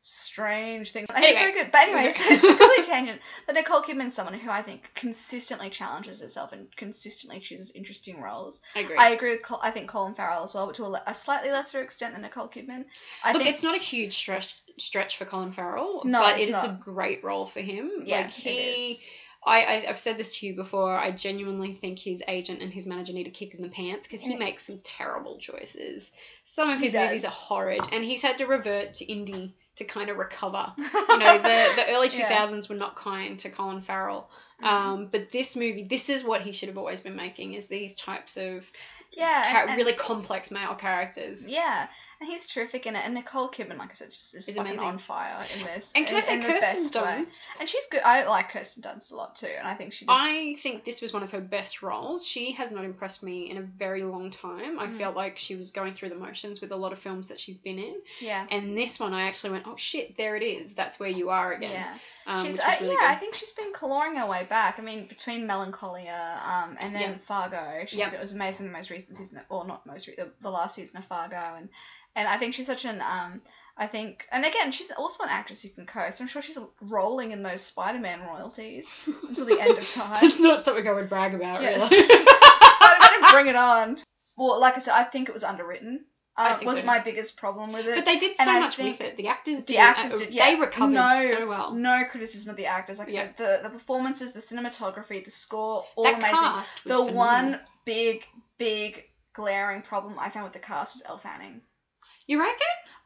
strange 0.00 0.92
things. 0.92 1.06
And 1.12 1.24
it's 1.24 1.36
Anyway. 1.36 1.52
very 1.52 1.64
good. 1.64 1.72
But 1.72 1.82
anyway, 1.88 2.10
so 2.10 2.24
it's 2.28 2.44
a 2.44 2.56
complete 2.56 2.84
tangent. 2.84 3.20
But 3.46 3.54
Nicole 3.56 3.82
Kidman's 3.82 4.14
someone 4.14 4.38
who 4.38 4.50
I 4.50 4.62
think 4.62 4.90
consistently 4.94 5.70
challenges 5.70 6.20
herself 6.22 6.52
and 6.52 6.74
consistently 6.76 7.40
chooses 7.40 7.72
interesting 7.72 8.20
roles. 8.20 8.60
I 8.74 8.80
agree. 8.80 8.96
I 8.96 9.10
agree 9.10 9.30
with 9.32 9.42
Col- 9.42 9.60
I 9.62 9.70
think 9.70 9.88
Colin 9.88 10.14
Farrell 10.14 10.44
as 10.44 10.54
well, 10.54 10.66
but 10.66 10.76
to 10.76 10.84
a, 10.84 10.88
le- 10.88 11.02
a 11.06 11.14
slightly 11.14 11.50
lesser 11.50 11.82
extent 11.82 12.14
than 12.14 12.22
Nicole 12.22 12.48
Kidman. 12.48 12.84
I 13.24 13.32
Look, 13.32 13.42
think 13.42 13.54
it's 13.54 13.62
not 13.64 13.74
a 13.74 13.80
huge 13.80 14.14
stretch 14.16 14.54
stretch 14.78 15.16
for 15.16 15.24
Colin 15.24 15.52
Farrell, 15.52 16.02
No, 16.04 16.20
but 16.20 16.40
it's 16.40 16.50
it's 16.50 16.64
a 16.64 16.78
great 16.80 17.22
role 17.24 17.46
for 17.46 17.60
him. 17.60 17.90
yeah, 18.04 18.22
like 18.22 18.30
he, 18.30 18.50
it 18.50 18.78
is. 18.78 19.06
I, 19.46 19.60
I 19.62 19.88
I've 19.88 20.00
said 20.00 20.18
this 20.18 20.36
to 20.38 20.46
you 20.46 20.56
before. 20.56 20.96
I 20.96 21.12
genuinely 21.12 21.74
think 21.74 21.98
his 21.98 22.22
agent 22.26 22.60
and 22.60 22.72
his 22.72 22.86
manager 22.86 23.12
need 23.12 23.26
a 23.28 23.30
kick 23.30 23.54
in 23.54 23.60
the 23.60 23.68
pants 23.68 24.06
because 24.06 24.20
he 24.20 24.34
makes 24.36 24.66
some 24.66 24.80
terrible 24.82 25.38
choices. 25.38 26.10
Some 26.44 26.70
of 26.70 26.80
his 26.80 26.92
movies 26.92 27.24
are 27.24 27.30
horrid, 27.30 27.84
and 27.92 28.04
he's 28.04 28.22
had 28.22 28.38
to 28.38 28.46
revert 28.46 28.94
to 28.94 29.06
indie 29.06 29.52
to 29.76 29.84
kind 29.84 30.10
of 30.10 30.16
recover. 30.18 30.72
you 30.78 31.18
know, 31.18 31.38
the 31.38 31.72
the 31.76 31.84
early 31.90 32.08
two 32.08 32.22
thousands 32.22 32.68
Yeah. 32.68 32.74
were 32.74 32.78
not 32.80 32.96
kind 32.96 33.38
to 33.40 33.50
Colin 33.50 33.80
Farrell. 33.80 34.28
Um, 34.62 35.06
but 35.06 35.30
this 35.30 35.54
movie, 35.54 35.84
this 35.84 36.08
is 36.08 36.24
what 36.24 36.42
he 36.42 36.52
should 36.52 36.68
have 36.68 36.78
always 36.78 37.00
been 37.02 37.16
making: 37.16 37.54
is 37.54 37.66
these 37.66 37.94
types 37.94 38.36
of 38.36 38.64
yeah, 39.12 39.50
char- 39.52 39.60
and- 39.62 39.70
and- 39.70 39.78
really 39.78 39.92
complex 39.94 40.50
male 40.50 40.74
characters. 40.74 41.46
Yeah, 41.46 41.86
and 42.20 42.28
he's 42.28 42.46
terrific 42.46 42.84
in 42.86 42.96
it. 42.96 43.02
And 43.04 43.14
Nicole 43.14 43.48
Kidman, 43.50 43.78
like 43.78 43.90
I 43.90 43.92
said, 43.94 44.10
just 44.10 44.34
is 44.34 44.56
amazing. 44.56 44.80
on 44.80 44.98
fire 44.98 45.46
in 45.56 45.64
this. 45.64 45.92
And 45.94 46.06
can 46.06 46.16
I 46.16 46.20
say 46.20 46.40
Kirsten. 46.40 47.02
Dunst? 47.02 47.46
And 47.60 47.68
she's 47.68 47.86
good. 47.86 48.02
I 48.04 48.26
like 48.26 48.50
Kirsten 48.50 48.82
Dunst 48.82 49.12
a 49.12 49.16
lot 49.16 49.36
too, 49.36 49.46
and 49.46 49.66
I 49.66 49.74
think 49.74 49.92
she. 49.92 50.04
Just, 50.06 50.20
I 50.20 50.54
think 50.58 50.84
this 50.84 51.00
was 51.02 51.12
one 51.12 51.22
of 51.22 51.30
her 51.30 51.40
best 51.40 51.80
roles. 51.82 52.26
She 52.26 52.52
has 52.52 52.72
not 52.72 52.84
impressed 52.84 53.22
me 53.22 53.50
in 53.50 53.58
a 53.58 53.62
very 53.62 54.02
long 54.02 54.30
time. 54.32 54.78
I 54.80 54.86
Mhm. 54.88 54.98
felt 54.98 55.14
like 55.16 55.38
she 55.38 55.54
was 55.54 55.70
going 55.70 55.94
through 55.94 56.08
the 56.08 56.14
motions 56.16 56.60
with 56.60 56.72
a 56.72 56.76
lot 56.76 56.92
of 56.92 56.98
films 56.98 57.28
that 57.28 57.38
she's 57.40 57.58
been 57.58 57.78
in. 57.78 57.94
yeah. 58.20 58.44
And 58.50 58.76
this 58.76 58.98
one, 58.98 59.14
I 59.14 59.22
actually 59.28 59.50
went, 59.50 59.66
oh 59.68 59.76
shit, 59.76 60.16
there 60.16 60.34
it 60.36 60.42
is. 60.42 60.74
That's 60.74 60.98
where 60.98 61.08
you 61.08 61.30
are 61.30 61.52
again. 61.52 61.70
Yeah, 61.72 61.94
Um, 62.28 62.44
she's 62.44 62.60
uh, 62.60 62.74
really 62.80 62.92
yeah. 62.92 63.08
I 63.08 63.14
think 63.16 63.34
she's 63.34 63.52
been 63.52 63.72
clawing 63.72 64.16
her 64.16 64.26
way 64.26 64.46
back. 64.48 64.78
I 64.78 64.82
mean, 64.82 65.06
between 65.06 65.46
Melancholia, 65.46 66.40
um, 66.44 66.76
and 66.78 66.94
then 66.94 67.12
Yeah. 67.12 67.16
Fargo, 67.18 67.84
she's, 67.86 67.98
Yep. 67.98 68.12
it 68.12 68.20
was 68.20 68.32
amazing. 68.32 68.66
The 68.66 68.72
most 68.72 68.90
recent 68.90 69.16
season, 69.16 69.40
or 69.48 69.66
not 69.66 69.86
most, 69.86 70.06
re- 70.08 70.14
the, 70.16 70.30
the 70.40 70.50
last 70.50 70.74
season 70.74 70.98
of 70.98 71.04
Fargo, 71.06 71.36
and 71.56 71.68
and 72.14 72.28
I 72.28 72.36
think 72.38 72.54
she's 72.54 72.66
such 72.66 72.84
an 72.84 73.00
um, 73.00 73.40
I 73.76 73.86
think, 73.86 74.26
and 74.32 74.44
again, 74.44 74.72
she's 74.72 74.90
also 74.90 75.22
an 75.24 75.30
actress 75.30 75.62
who 75.62 75.68
can 75.70 75.86
coast. 75.86 76.20
I'm 76.20 76.26
sure 76.26 76.42
she's 76.42 76.58
rolling 76.80 77.30
in 77.32 77.42
those 77.42 77.60
Spider-Man 77.62 78.20
royalties 78.26 78.92
until 79.28 79.44
the 79.46 79.60
end 79.60 79.78
of 79.78 79.88
time. 79.92 80.24
It's 80.24 80.40
not 80.40 80.64
something 80.64 80.86
I 80.86 80.92
would 80.92 81.08
brag 81.08 81.34
about, 81.34 81.62
Yes. 81.62 81.90
really. 81.90 82.02
Spider-Man, 82.74 83.30
bring 83.32 83.46
it 83.48 83.56
on. 83.56 83.98
Well, 84.36 84.60
like 84.60 84.76
I 84.76 84.80
said, 84.80 84.94
I 84.94 85.04
think 85.04 85.28
it 85.28 85.32
was 85.32 85.44
underwritten. 85.44 86.04
I 86.38 86.52
Uh, 86.52 86.58
was 86.64 86.80
so. 86.80 86.86
my 86.86 87.00
biggest 87.00 87.36
problem 87.36 87.72
with 87.72 87.86
it. 87.86 87.96
but 87.96 88.04
they 88.04 88.16
did 88.16 88.36
so 88.36 88.44
I 88.44 88.60
much 88.60 88.78
with 88.78 89.00
it. 89.00 89.16
The 89.16 89.26
actors 89.26 89.58
the 89.64 89.74
did. 89.74 89.78
actors 89.78 90.12
uh, 90.14 90.18
did, 90.18 90.30
yeah. 90.32 90.50
They 90.50 90.60
recovered 90.60 90.92
no, 90.94 91.30
so 91.32 91.46
well. 91.48 91.72
No 91.72 92.04
criticism 92.04 92.50
of 92.50 92.56
the 92.56 92.66
actors. 92.66 93.00
Like 93.00 93.08
I 93.08 93.12
Yeah. 93.12 93.20
said, 93.22 93.36
the, 93.36 93.60
the 93.64 93.70
performances, 93.70 94.32
the 94.32 94.40
cinematography, 94.40 95.24
the 95.24 95.32
score, 95.32 95.84
all 95.96 96.04
that 96.04 96.14
amazing. 96.14 96.38
cast 96.38 96.84
was 96.84 96.94
the 96.96 97.04
phenomenal. 97.06 97.14
one 97.16 97.60
big, 97.84 98.24
big 98.56 99.04
glaring 99.32 99.82
problem 99.82 100.16
I 100.18 100.30
found 100.30 100.44
with 100.44 100.52
the 100.52 100.60
cast 100.60 100.94
was 100.94 101.02
Elle 101.08 101.18
Fanning. 101.18 101.60
You 102.26 102.38
reckon? 102.38 102.56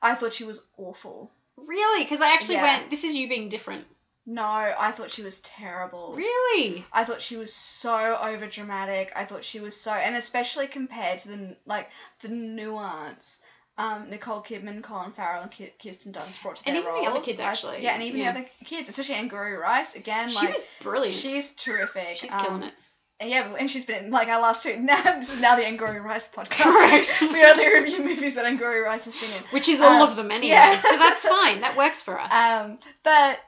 I 0.02 0.14
thought 0.14 0.34
she 0.34 0.44
was 0.44 0.66
awful. 0.76 1.30
Really? 1.56 2.04
Because 2.04 2.20
I 2.20 2.34
actually 2.34 2.56
Yeah. 2.56 2.78
went, 2.80 2.90
this 2.90 3.04
is 3.04 3.14
you 3.14 3.28
being 3.28 3.48
different. 3.48 3.86
No, 4.24 4.44
I 4.44 4.92
thought 4.92 5.10
she 5.10 5.22
was 5.22 5.40
terrible. 5.40 6.14
Really? 6.16 6.84
I 6.92 7.04
thought 7.04 7.20
she 7.20 7.36
was 7.36 7.52
so 7.52 8.16
over 8.22 8.46
dramatic. 8.46 9.12
I 9.16 9.24
thought 9.24 9.44
she 9.44 9.58
was 9.60 9.74
so, 9.78 9.92
and 9.92 10.14
especially 10.14 10.68
compared 10.68 11.18
to 11.20 11.28
the 11.28 11.56
like 11.66 11.90
the 12.20 12.28
nuance. 12.28 13.40
Um, 13.78 14.10
Nicole 14.10 14.42
Kidman, 14.42 14.82
Colin 14.82 15.12
Farrell, 15.12 15.42
and 15.42 15.50
Kirsten 15.82 16.12
Dunst 16.12 16.42
brought 16.42 16.56
to 16.56 16.66
And 16.68 16.76
their 16.76 16.82
even 16.82 17.02
the 17.02 17.08
other 17.10 17.20
kids, 17.22 17.40
actually. 17.40 17.82
yeah, 17.82 17.94
and 17.94 18.02
even 18.02 18.20
Yeah. 18.20 18.32
the 18.32 18.40
other 18.40 18.48
kids, 18.66 18.88
especially 18.90 19.14
Angourie 19.14 19.56
Rice. 19.56 19.96
Again, 19.96 20.28
She 20.28 20.36
like 20.46 20.54
was 20.54 20.66
brilliant. 20.82 21.16
she's 21.16 21.52
terrific. 21.52 22.18
She's 22.18 22.30
Um, 22.32 22.44
killing 22.44 22.62
it. 22.64 22.74
and 23.18 23.30
Yeah, 23.30 23.54
and 23.58 23.70
she's 23.70 23.86
been 23.86 24.04
in, 24.04 24.10
like 24.10 24.28
our 24.28 24.40
last 24.42 24.62
two. 24.62 24.76
Now 24.78 25.02
this 25.18 25.32
is 25.32 25.40
now 25.40 25.56
the 25.56 25.66
Angourie 25.66 26.00
Rice 26.00 26.28
podcast. 26.28 26.60
Correct. 26.60 27.22
we 27.32 27.42
only 27.44 27.66
review 27.74 28.04
movies 28.04 28.34
that 28.34 28.44
Angourie 28.44 28.80
Rice 28.80 29.06
has 29.06 29.16
been 29.16 29.30
in. 29.32 29.42
Which 29.50 29.68
is 29.70 29.80
all 29.80 30.02
um, 30.02 30.08
of 30.10 30.16
them 30.16 30.30
anyway. 30.30 30.48
yeah. 30.50 30.78
So 30.80 30.96
that's 30.98 31.26
fine. 31.26 31.62
That 31.62 31.76
works 31.76 32.02
for 32.02 32.20
us. 32.20 32.30
Um, 32.32 32.78
but 33.02 33.38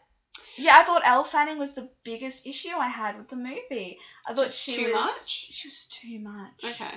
yeah, 0.56 0.78
I 0.78 0.84
thought 0.84 1.02
Elle 1.04 1.24
Fanning 1.24 1.58
was 1.58 1.74
the 1.74 1.88
biggest 2.04 2.46
issue 2.46 2.70
I 2.76 2.88
had 2.88 3.16
with 3.16 3.28
the 3.28 3.36
movie. 3.36 3.98
I 4.26 4.34
thought 4.34 4.46
Just 4.46 4.58
she 4.60 4.76
too 4.76 4.92
was 4.92 5.06
much? 5.06 5.28
she 5.52 5.68
was 5.68 5.86
too 5.86 6.18
much. 6.20 6.64
okay. 6.64 6.94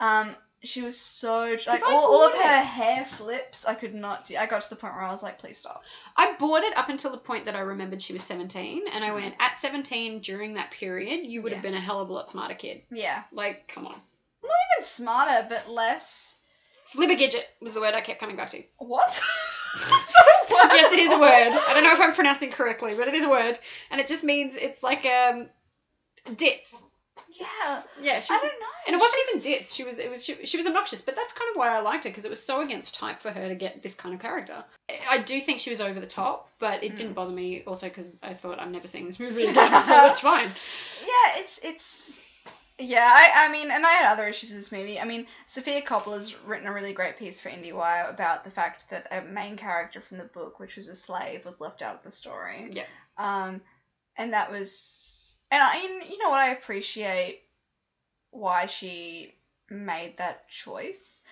Um, 0.00 0.34
she 0.64 0.82
was 0.82 0.98
so 0.98 1.56
like 1.68 1.84
I 1.84 1.92
all, 1.92 2.14
all 2.14 2.26
of 2.26 2.32
bought 2.32 2.42
her 2.42 2.62
hair 2.62 3.04
flips. 3.04 3.64
I 3.64 3.74
could 3.74 3.94
not. 3.94 4.26
Do, 4.26 4.36
I 4.36 4.46
got 4.46 4.62
to 4.62 4.70
the 4.70 4.76
point 4.76 4.94
where 4.94 5.04
I 5.04 5.10
was 5.10 5.22
like, 5.22 5.38
please 5.38 5.56
stop. 5.58 5.82
I 6.16 6.34
bought 6.38 6.62
it 6.64 6.76
up 6.76 6.88
until 6.88 7.12
the 7.12 7.16
point 7.18 7.44
that 7.46 7.54
I 7.54 7.60
remembered 7.60 8.02
she 8.02 8.12
was 8.12 8.24
17, 8.24 8.82
and 8.92 9.04
I 9.04 9.12
went, 9.12 9.34
at 9.38 9.56
17, 9.58 10.18
during 10.20 10.54
that 10.54 10.72
period, 10.72 11.24
you 11.26 11.42
would 11.42 11.52
have 11.52 11.62
been 11.62 11.74
a 11.74 11.80
hell 11.80 12.00
of 12.00 12.08
a 12.08 12.12
lot 12.12 12.28
smarter 12.30 12.54
kid. 12.54 12.82
Yeah, 12.90 13.22
Like, 13.30 13.68
come 13.72 13.86
on. 13.86 13.92
not 14.42 14.52
even 14.76 14.84
smarter, 14.84 15.46
but 15.48 15.70
less. 15.70 16.38
Flibbergidget 16.92 17.44
was 17.60 17.74
the 17.74 17.80
word 17.80 17.94
I 17.94 18.00
kept 18.00 18.18
coming 18.18 18.36
back 18.36 18.50
to. 18.50 18.62
What? 18.78 19.20
That's 20.48 20.50
not 20.50 20.64
a 20.64 20.68
word. 20.68 20.80
yes, 20.80 20.92
it 20.92 20.98
is 20.98 21.12
a 21.12 21.18
word. 21.18 21.48
I 21.52 21.74
don't 21.74 21.82
know 21.84 21.92
if 21.92 22.00
I'm 22.00 22.14
pronouncing 22.14 22.50
correctly, 22.50 22.94
but 22.96 23.08
it 23.08 23.14
is 23.14 23.24
a 23.24 23.28
word, 23.30 23.58
and 23.90 24.00
it 24.00 24.06
just 24.06 24.24
means 24.24 24.56
it's 24.56 24.82
like 24.82 25.04
um, 25.06 25.48
ditz. 26.36 26.84
Yeah, 27.30 27.82
Yeah, 28.00 28.20
she 28.20 28.32
I 28.32 28.36
was, 28.36 28.42
don't 28.42 28.60
know. 28.60 28.66
and 28.86 28.96
it 28.96 28.98
wasn't 28.98 29.14
She 29.14 29.22
even 29.22 29.34
was- 29.34 29.42
ditz. 29.44 29.74
She 29.74 29.84
was, 29.84 29.98
it 29.98 30.10
was, 30.10 30.24
she, 30.24 30.46
she 30.46 30.56
was 30.56 30.66
obnoxious, 30.66 31.02
but 31.02 31.14
that's 31.14 31.32
kind 31.34 31.50
of 31.50 31.56
why 31.56 31.68
I 31.68 31.80
liked 31.80 32.04
her 32.04 32.10
because 32.10 32.24
it 32.24 32.30
was 32.30 32.42
so 32.42 32.62
against 32.62 32.94
type 32.94 33.20
for 33.20 33.30
her 33.30 33.48
to 33.48 33.54
get 33.54 33.82
this 33.82 33.94
kind 33.94 34.14
of 34.14 34.20
character. 34.20 34.64
I 35.10 35.22
do 35.22 35.40
think 35.40 35.60
she 35.60 35.68
was 35.70 35.80
over 35.82 36.00
the 36.00 36.06
top, 36.06 36.48
but 36.58 36.82
it 36.82 36.92
Mm. 36.92 36.96
didn't 36.96 37.12
bother 37.12 37.32
me 37.32 37.62
also 37.66 37.88
because 37.88 38.18
I 38.22 38.32
thought 38.34 38.58
I'm 38.60 38.72
never 38.72 38.86
seeing 38.88 39.06
this 39.06 39.20
movie 39.20 39.42
again, 39.42 39.54
so 39.54 39.88
that's 39.88 40.20
fine. 40.32 40.48
Yeah, 41.02 41.40
it's 41.40 41.58
it's. 41.62 42.18
Yeah, 42.80 43.10
I, 43.12 43.46
I 43.46 43.52
mean, 43.52 43.70
and 43.72 43.84
I 43.84 43.90
had 43.90 44.12
other 44.12 44.28
issues 44.28 44.50
with 44.50 44.60
this 44.60 44.70
movie. 44.72 45.00
I 45.00 45.04
mean, 45.04 45.26
Sofia 45.46 45.82
Coppola's 45.82 46.36
written 46.44 46.68
a 46.68 46.72
really 46.72 46.92
great 46.92 47.16
piece 47.16 47.40
for 47.40 47.48
IndieWire 47.48 48.08
about 48.08 48.44
the 48.44 48.50
fact 48.50 48.88
that 48.90 49.08
a 49.10 49.20
main 49.22 49.56
character 49.56 50.00
from 50.00 50.18
the 50.18 50.24
book, 50.24 50.60
which 50.60 50.76
was 50.76 50.88
a 50.88 50.94
slave, 50.94 51.44
was 51.44 51.60
left 51.60 51.82
out 51.82 51.96
of 51.96 52.02
the 52.04 52.12
story. 52.12 52.68
Yeah. 52.72 52.84
Um, 53.16 53.60
and 54.16 54.32
that 54.32 54.52
was, 54.52 55.36
and 55.50 55.60
I, 55.60 55.82
you 56.08 56.18
know 56.22 56.30
what, 56.30 56.40
I 56.40 56.50
appreciate 56.50 57.42
why 58.30 58.66
she 58.66 59.34
made 59.68 60.16
that 60.18 60.48
choice. 60.48 61.22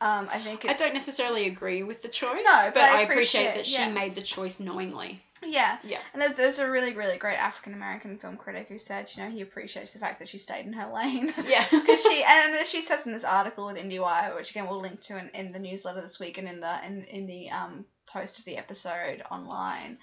Um, 0.00 0.28
I 0.30 0.40
think 0.40 0.64
I 0.68 0.74
don't 0.74 0.92
necessarily 0.92 1.46
agree 1.46 1.82
with 1.82 2.02
the 2.02 2.08
choice, 2.08 2.42
No, 2.44 2.62
but, 2.66 2.74
but 2.74 2.82
I 2.82 2.98
I 2.98 3.02
appreciate, 3.02 3.46
appreciate- 3.50 3.54
that 3.54 3.66
she 3.66 3.74
yeah. 3.80 3.92
made 3.92 4.14
the 4.14 4.22
choice 4.22 4.58
knowingly. 4.60 5.22
Yeah. 5.44 5.78
Yeah. 5.82 5.98
And 6.12 6.22
there's, 6.22 6.34
there's 6.34 6.58
a 6.58 6.70
really, 6.70 6.96
really 6.96 7.18
great 7.18 7.36
African 7.36 7.74
American 7.74 8.18
film 8.18 8.36
critic 8.36 8.68
who 8.68 8.78
said, 8.78 9.08
you 9.14 9.22
know, 9.22 9.30
he 9.30 9.40
appreciates 9.40 9.92
the 9.92 9.98
fact 9.98 10.18
that 10.18 10.28
she 10.28 10.38
stayed 10.38 10.66
in 10.66 10.72
her 10.72 10.92
lane. 10.92 11.32
Yeah. 11.46 11.64
Because 11.70 12.02
she, 12.02 12.24
and 12.24 12.66
she 12.66 12.80
says 12.82 13.06
in 13.06 13.12
this 13.12 13.24
article 13.24 13.66
with 13.66 13.76
IndieWire, 13.76 14.34
which 14.34 14.50
again 14.50 14.66
we'll 14.68 14.80
link 14.80 15.00
to 15.02 15.18
in, 15.18 15.28
in 15.30 15.52
the 15.52 15.58
newsletter 15.58 16.00
this 16.00 16.18
week 16.18 16.38
and 16.38 16.48
in 16.48 16.60
the 16.60 16.86
in, 16.86 17.02
in 17.04 17.26
the 17.26 17.50
um, 17.50 17.84
post 18.06 18.38
of 18.38 18.44
the 18.44 18.56
episode 18.56 19.22
online, 19.30 19.98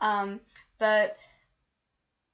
um, 0.00 0.40
that 0.78 1.16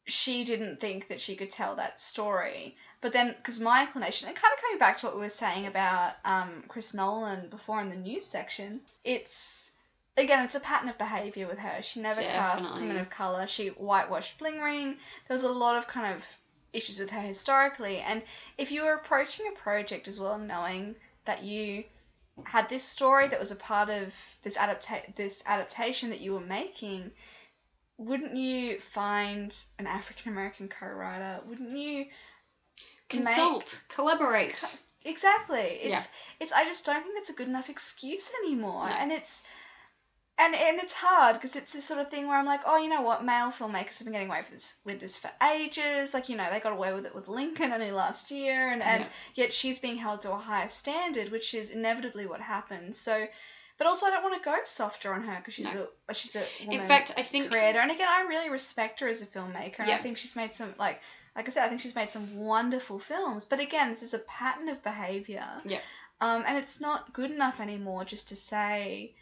she 0.07 0.45
didn't 0.45 0.81
think 0.81 1.09
that 1.09 1.21
she 1.21 1.35
could 1.35 1.51
tell 1.51 1.77
that 1.77 2.01
story. 2.01 2.77
But 3.01 3.13
then, 3.13 3.35
because 3.37 3.61
my 3.61 3.83
inclination, 3.83 4.29
and 4.29 4.37
kind 4.37 4.53
of 4.55 4.61
coming 4.61 4.79
back 4.79 4.99
to 4.99 5.07
what 5.07 5.15
we 5.15 5.23
were 5.23 5.29
saying 5.31 5.67
about 5.67 6.15
um, 6.25 6.65
Chris 6.69 6.95
Nolan 6.95 7.49
before 7.49 7.81
in 7.81 7.89
the 7.89 7.97
news 7.97 8.27
section, 8.27 8.81
it's 9.03 9.71
again, 10.17 10.45
it's 10.45 10.55
a 10.55 10.61
pattern 10.61 10.89
of 10.89 10.99
behavior 10.99 11.47
with 11.47 11.59
her. 11.59 11.83
She 11.83 12.01
never 12.01 12.21
Definitely. 12.21 12.83
women 12.83 12.97
of 12.99 13.11
color. 13.11 13.47
She 13.47 13.69
whitewashed 13.69 14.39
Bling 14.39 14.61
Ring. 14.61 14.97
There 15.29 15.35
was 15.35 15.45
a 15.45 15.53
lot 15.53 15.77
of 15.77 15.87
kind 15.87 16.15
of 16.15 16.27
issues 16.73 16.99
with 16.99 17.11
her 17.11 17.21
historically. 17.21 17.99
And 17.99 18.23
if 18.59 18.71
you 18.73 18.83
were 18.85 18.95
approaching 18.95 19.47
a 19.49 19.59
project 19.59 20.09
as 20.09 20.19
well, 20.21 20.39
knowing 20.39 20.97
that 21.25 21.43
you 21.43 21.85
had 22.45 22.69
this 22.69 22.83
story 22.85 23.29
that 23.29 23.39
was 23.39 23.53
a 23.53 23.57
part 23.57 23.91
of 23.91 24.13
this 24.43 24.57
adapta- 24.57 25.15
this 25.15 25.43
adaptation 25.47 26.11
that 26.11 26.21
you 26.21 26.33
were 26.33 26.41
making, 26.41 27.13
wouldn't 27.97 28.37
you 28.37 28.81
find 28.81 29.55
an 29.79 29.87
African 29.87 30.33
American 30.33 30.69
co-writer? 30.69 31.41
Wouldn't 31.47 31.77
you 31.77 32.07
Consult, 33.09 33.81
collaborate. 33.89 34.79
Exactly. 35.05 35.61
It's 35.61 35.91
Yeah. 35.91 36.03
it's 36.41 36.53
I 36.53 36.65
just 36.65 36.85
don't 36.87 37.03
think 37.03 37.15
that's 37.15 37.29
a 37.29 37.35
good 37.35 37.49
enough 37.49 37.69
excuse 37.69 38.33
anymore. 38.43 38.89
No. 38.89 38.95
And 38.95 39.13
it's 39.13 39.43
and 40.39 40.55
and 40.55 40.81
it's 40.81 40.93
hard 40.93 41.37
because 41.37 41.55
it's 41.57 41.73
this 41.73 41.85
sort 41.85 42.01
of 42.01 42.11
thing 42.11 42.27
where 42.27 42.37
I'm 42.37 42.47
like, 42.47 42.63
oh, 42.67 42.77
you 42.79 42.89
know 42.89 43.03
what? 43.03 43.25
Male 43.25 43.51
filmmakers 43.51 43.99
have 43.99 44.05
been 44.05 44.13
getting 44.13 44.29
away 44.29 44.41
with 44.41 44.51
this 44.51 44.75
with 44.85 45.01
this 45.01 45.19
for 45.19 45.31
ages. 45.53 46.13
Like, 46.13 46.29
you 46.29 46.37
know, 46.37 46.49
they 46.51 46.61
got 46.61 46.73
away 46.73 46.93
with 46.93 47.07
it 47.07 47.15
with 47.15 47.29
Lincoln 47.29 47.73
only 47.73 47.91
last 47.93 48.31
year, 48.31 48.71
and 48.71 48.83
and 48.83 49.05
Yeah. 49.05 49.09
yet 49.35 49.53
she's 49.53 49.79
being 49.79 49.97
held 49.97 50.23
to 50.23 50.33
a 50.33 50.37
higher 50.37 50.69
standard, 50.69 51.31
which 51.31 51.55
is 51.55 51.71
inevitably 51.71 52.27
what 52.27 52.41
happens. 52.41 52.99
So, 52.99 53.27
but 53.79 53.87
also 53.87 54.07
I 54.07 54.11
don't 54.11 54.23
want 54.25 54.43
to 54.43 54.49
go 54.49 54.57
softer 54.65 55.15
on 55.15 55.23
her 55.23 55.37
because 55.39 55.55
she's 55.55 55.73
a 55.75 55.89
she's 56.15 56.35
a 56.35 56.45
woman 56.67 56.81
In 56.81 56.89
fact, 56.89 57.13
I 57.17 57.23
think 57.23 57.51
creator. 57.51 57.79
And 57.79 57.91
again, 57.93 58.09
I 58.09 58.23
really 58.23 58.51
respect 58.51 59.01
her 59.01 59.09
as 59.09 59.23
a 59.23 59.27
filmmaker, 59.27 59.81
and 59.81 59.91
I 59.91 59.99
think 59.99 60.17
she's 60.19 60.35
made 60.37 60.55
some 60.55 60.75
like 60.79 61.01
like 61.37 61.49
I 61.49 61.51
said, 61.53 61.65
I 61.65 61.69
think 61.69 61.81
she's 61.81 61.97
made 61.97 62.11
some 62.11 62.37
wonderful 62.37 62.99
films. 62.99 63.45
But 63.45 63.61
again, 63.61 63.91
this 63.91 64.03
is 64.03 64.15
a 64.15 64.21
pattern 64.21 64.69
of 64.69 64.83
behavior. 64.83 65.47
Yeah. 65.65 65.81
Um, 66.21 66.45
and 66.47 66.57
it's 66.57 66.81
not 66.81 67.13
good 67.13 67.31
enough 67.33 67.61
anymore 67.61 68.05
just 68.05 68.29
to 68.29 68.37
say, 68.37 69.15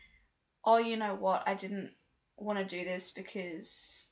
oh, 0.65 0.79
you 0.79 0.97
know 0.97 1.15
what, 1.15 1.43
I 1.47 1.55
didn't 1.55 1.91
want 2.37 2.59
to 2.59 2.65
do 2.65 2.85
this 2.85 3.11
because 3.13 4.09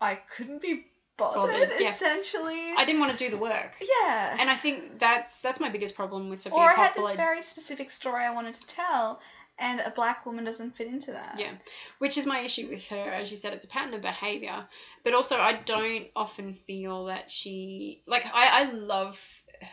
I 0.00 0.16
couldn't 0.36 0.62
be 0.62 0.84
bothered. 1.16 1.50
Bothered, 1.52 1.70
yeah. 1.80 1.90
Essentially. 1.90 2.72
I 2.76 2.84
didn't 2.84 3.00
want 3.00 3.12
to 3.12 3.18
do 3.18 3.30
the 3.30 3.36
work. 3.40 3.72
yeah. 3.80 4.36
And 4.40 4.48
I 4.50 4.56
think 4.56 4.98
that's 4.98 5.40
that's 5.40 5.60
my 5.60 5.68
biggest 5.68 5.94
problem 5.96 6.28
with 6.30 6.40
Sofia 6.40 6.58
or 6.58 6.70
I 6.70 6.74
Coppola. 6.74 6.76
had 6.76 6.94
this 6.94 7.12
very 7.14 7.42
specific 7.42 7.90
story 7.90 8.24
I 8.24 8.32
wanted 8.34 8.54
to 8.54 8.66
tell, 8.66 9.20
and 9.58 9.80
a 9.80 9.90
black 9.90 10.24
woman 10.26 10.44
doesn't 10.44 10.76
fit 10.76 10.86
into 10.88 11.12
that. 11.12 11.36
Yeah, 11.38 11.52
which 11.98 12.16
is 12.18 12.26
my 12.26 12.40
issue 12.40 12.68
with 12.68 12.86
her. 12.88 12.96
As 13.10 13.30
you 13.30 13.36
said, 13.36 13.52
it's 13.52 13.64
a 13.64 13.68
pattern 13.68 13.94
of 13.94 14.02
behavior. 14.02 14.64
But 15.04 15.14
also, 15.14 15.36
I 15.36 15.54
don't 15.64 16.06
often 16.16 16.54
feel 16.66 17.06
that 17.06 17.30
she 17.30 18.02
like. 18.06 18.24
I 18.26 18.62
I 18.62 18.72
love 18.72 19.20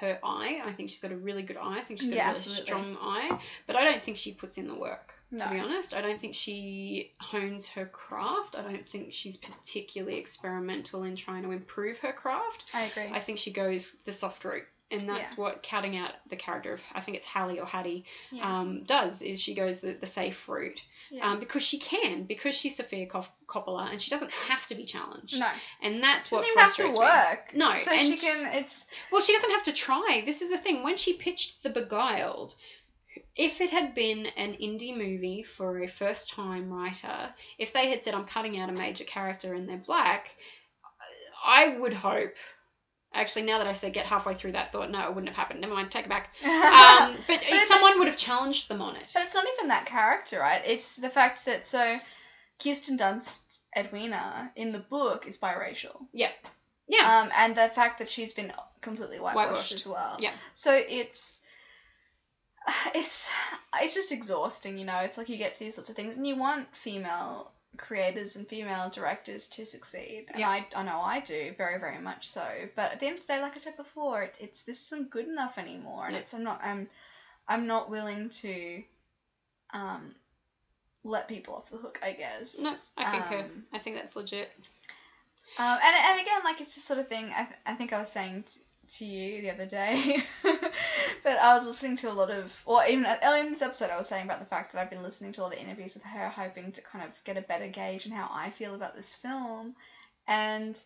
her 0.02 0.20
eye. 0.24 0.62
I 0.64 0.74
think 0.74 0.90
she's 0.90 1.00
got 1.00 1.12
a 1.12 1.18
really 1.18 1.42
good 1.44 1.58
eye. 1.58 1.80
I 1.80 1.84
think 1.84 2.00
she's 2.02 2.10
got 2.10 2.16
Yeah, 2.18 2.24
a 2.24 2.26
really 2.28 2.36
absolutely. 2.36 2.66
strong 2.66 2.98
eye. 3.02 3.40
But 3.66 3.76
I 3.76 3.86
don't 3.86 4.04
think 4.04 4.18
she 4.18 4.34
puts 4.34 4.58
in 4.58 4.68
the 4.68 4.76
work. 4.76 5.14
To 5.38 5.50
be 5.50 5.60
honest, 5.60 5.94
I 5.94 6.02
don't 6.02 6.20
think 6.20 6.34
she 6.34 7.12
hones 7.20 7.68
her 7.70 7.86
craft. 7.86 8.56
I 8.58 8.64
don't 8.64 8.86
think 8.88 9.14
she's 9.14 9.38
particularly 9.38 10.18
experimental 10.18 11.04
in 11.04 11.16
trying 11.16 11.44
to 11.44 11.52
improve 11.52 12.00
her 12.00 12.14
craft. 12.14 12.72
I 12.74 12.86
agree. 12.86 13.12
I 13.14 13.20
think 13.20 13.38
she 13.38 13.54
goes 13.54 13.96
the 14.06 14.12
soft 14.12 14.44
route. 14.44 14.66
And 14.92 15.08
that's 15.08 15.38
what 15.38 15.62
cutting 15.62 15.98
out 15.98 16.14
the 16.32 16.36
character 16.36 16.74
of 16.74 16.82
I 16.96 17.02
think 17.02 17.18
it's 17.18 17.28
Hallie 17.28 17.60
or 17.60 17.66
Hattie 17.68 18.06
yeah. 18.32 18.62
um, 18.62 18.86
does 18.86 19.22
is 19.22 19.40
she 19.40 19.54
goes 19.54 19.82
the, 19.82 19.94
the 19.94 20.08
safe 20.08 20.50
route 20.50 20.84
yeah. 21.12 21.32
um, 21.32 21.40
because 21.40 21.62
she 21.62 21.78
can 21.78 22.24
because 22.24 22.56
she's 22.56 22.76
Sofia 22.76 23.06
Cop- 23.06 23.32
Coppola 23.46 23.92
and 23.92 24.02
she 24.02 24.10
doesn't 24.10 24.32
have 24.32 24.66
to 24.66 24.74
be 24.74 24.86
challenged 24.86 25.40
no. 25.40 25.48
and 25.84 26.02
that's 26.02 26.30
She 26.30 26.36
what 26.36 26.42
doesn't 26.42 26.52
even 26.54 26.62
have 26.64 26.76
to 26.76 26.82
frustrates 26.82 26.98
me. 26.98 27.06
work. 27.06 27.56
No, 27.56 27.78
So 27.78 27.92
and 27.92 28.02
she 28.02 28.18
can. 28.18 28.54
It's. 28.56 28.84
well 29.12 29.22
she 29.22 29.34
doesn't 29.34 29.52
have 29.52 29.64
to 29.64 29.74
try 29.74 30.24
this 30.26 30.42
is 30.42 30.50
the 30.50 30.58
thing 30.58 30.82
when 30.82 30.98
she 30.98 31.14
pitched 31.14 31.62
The 31.62 31.70
Beguiled 31.70 32.56
if 33.36 33.62
it 33.62 33.70
had 33.70 33.94
been 33.96 34.26
an 34.38 34.54
indie 34.62 34.96
movie 34.96 35.44
for 35.44 35.82
a 35.82 35.88
first 35.88 36.30
time 36.32 36.72
writer 36.72 37.30
if 37.58 37.74
they 37.74 37.90
had 37.90 38.04
said 38.04 38.14
I'm 38.14 38.26
cutting 38.26 38.60
out 38.60 38.70
a 38.70 38.74
major 38.74 39.04
character 39.04 39.54
and 39.54 39.68
they're 39.68 39.78
black 39.78 40.36
I 41.46 41.68
would 41.80 41.94
hope 41.94 42.34
actually 43.14 43.44
now 43.46 43.58
that 43.58 43.68
I 43.68 43.74
said 43.74 43.94
get 43.94 44.06
halfway 44.06 44.36
through 44.36 44.52
that 44.54 44.72
thought 44.72 44.92
no 44.92 45.02
it 45.02 45.10
wouldn't 45.16 45.28
have 45.30 45.36
happened 45.36 45.62
never 45.62 45.74
mind 45.74 45.90
take 45.92 46.06
it 46.06 46.10
back 46.10 46.30
um, 46.46 47.16
but, 47.28 47.42
it's- 47.42 47.68
someone 47.68 47.98
would 48.00 48.08
have 48.08 48.18
challenged 48.18 48.70
them 48.70 48.82
on 48.82 48.96
it 48.96 49.06
But 49.14 49.24
it's 49.24 49.34
not 49.36 49.46
even 49.58 49.70
that 49.70 49.86
character, 49.86 50.40
right? 50.40 50.62
It's 50.66 50.96
the 50.96 51.10
fact 51.10 51.46
that 51.46 51.66
so 51.66 51.98
Kirsten 52.62 52.98
Dunst 52.98 53.62
Edwina 53.78 54.52
in 54.56 54.72
the 54.74 54.80
book 54.80 55.26
is 55.28 55.38
biracial. 55.38 55.96
Yep. 56.14 56.32
Yeah 56.88 57.22
Um, 57.22 57.32
and 57.36 57.56
the 57.56 57.70
fact 57.70 58.00
that 58.00 58.10
she's 58.10 58.34
been 58.34 58.52
completely 58.82 59.18
whitewashed, 59.20 59.48
Whitewashed. 59.50 59.72
as 59.72 59.88
well. 59.88 60.18
Yeah. 60.20 60.32
So 60.54 60.74
it's 60.74 61.39
it's 62.96 63.30
it's 63.82 63.96
just 63.96 64.12
exhausting, 64.12 64.78
you 64.78 64.86
know. 64.86 65.00
It's 65.00 65.18
like 65.18 65.30
you 65.30 65.38
get 65.38 65.54
to 65.56 65.60
these 65.60 65.76
sorts 65.76 65.90
of 65.90 65.96
things, 65.96 66.18
and 66.18 66.28
you 66.28 66.36
want 66.36 66.68
female 66.76 67.52
creators 67.78 68.36
and 68.36 68.48
female 68.48 68.90
directors 68.90 69.48
to 69.48 69.66
succeed, 69.66 70.26
and 70.30 70.40
Yeah. 70.40 70.50
I 70.50 70.66
I 70.76 70.84
know 70.84 71.00
I 71.02 71.20
do 71.22 71.54
very 71.58 71.80
very 71.80 72.00
much 72.00 72.28
so. 72.28 72.46
But 72.76 72.92
at 72.92 73.00
the 73.00 73.08
end 73.08 73.20
of 73.20 73.28
the 73.28 73.34
day, 73.34 73.42
like 73.42 73.56
I 73.56 73.60
said 73.60 73.78
before, 73.78 74.24
it, 74.24 74.38
it's 74.42 74.64
this 74.64 74.82
isn't 74.92 75.10
good 75.12 75.28
enough 75.28 75.58
anymore, 75.58 76.06
and 76.08 76.16
it's 76.16 76.34
I'm 76.34 76.44
not 76.44 76.60
I'm 76.64 76.90
I'm 77.48 77.68
not 77.68 77.90
willing 77.90 78.30
to 78.30 78.84
um 79.74 80.14
let 81.04 81.28
people 81.28 81.56
off 81.56 81.70
the 81.70 81.78
hook. 81.78 82.00
I 82.04 82.12
guess. 82.14 82.60
No, 82.60 82.76
I 82.98 83.04
concur. 83.20 83.40
Um, 83.46 83.64
I 83.72 83.80
think 83.80 83.96
that's 83.96 84.16
legit. 84.16 84.50
um, 85.58 85.80
and, 85.84 85.96
and 85.96 86.20
again, 86.22 86.42
like 86.44 86.60
it's 86.62 86.76
the 86.76 86.82
sort 86.82 87.00
of 87.00 87.08
thing 87.08 87.32
I, 87.36 87.44
th- 87.44 87.60
I 87.66 87.76
think 87.76 87.94
I 87.94 88.00
was 88.00 88.10
saying 88.10 88.44
t- 88.44 88.60
to 88.90 89.06
you 89.06 89.42
the 89.42 89.52
other 89.52 89.66
day, 89.66 90.24
but 90.44 91.38
I 91.38 91.56
was 91.56 91.66
listening 91.66 91.96
to 91.98 92.12
a 92.12 92.14
lot 92.14 92.30
of, 92.32 92.56
or 92.66 92.86
even 92.86 93.06
earlier 93.24 93.44
in 93.44 93.52
this 93.52 93.62
episode, 93.62 93.90
I 93.92 93.98
was 93.98 94.08
saying 94.08 94.26
about 94.26 94.40
the 94.40 94.46
fact 94.46 94.72
that 94.72 94.82
I've 94.82 94.90
been 94.90 95.04
listening 95.04 95.32
to 95.34 95.42
a 95.42 95.44
lot 95.44 95.54
of 95.54 95.60
interviews 95.60 95.94
with 95.96 96.04
her, 96.04 96.28
hoping 96.30 96.72
to 96.74 96.82
kind 96.82 97.06
of 97.06 97.24
get 97.24 97.38
a 97.38 97.42
better 97.42 97.68
gauge 97.68 98.06
on 98.08 98.14
how 98.14 98.30
I 98.32 98.50
feel 98.50 98.76
about 98.76 98.96
this 98.96 99.14
film. 99.16 99.76
And 100.28 100.82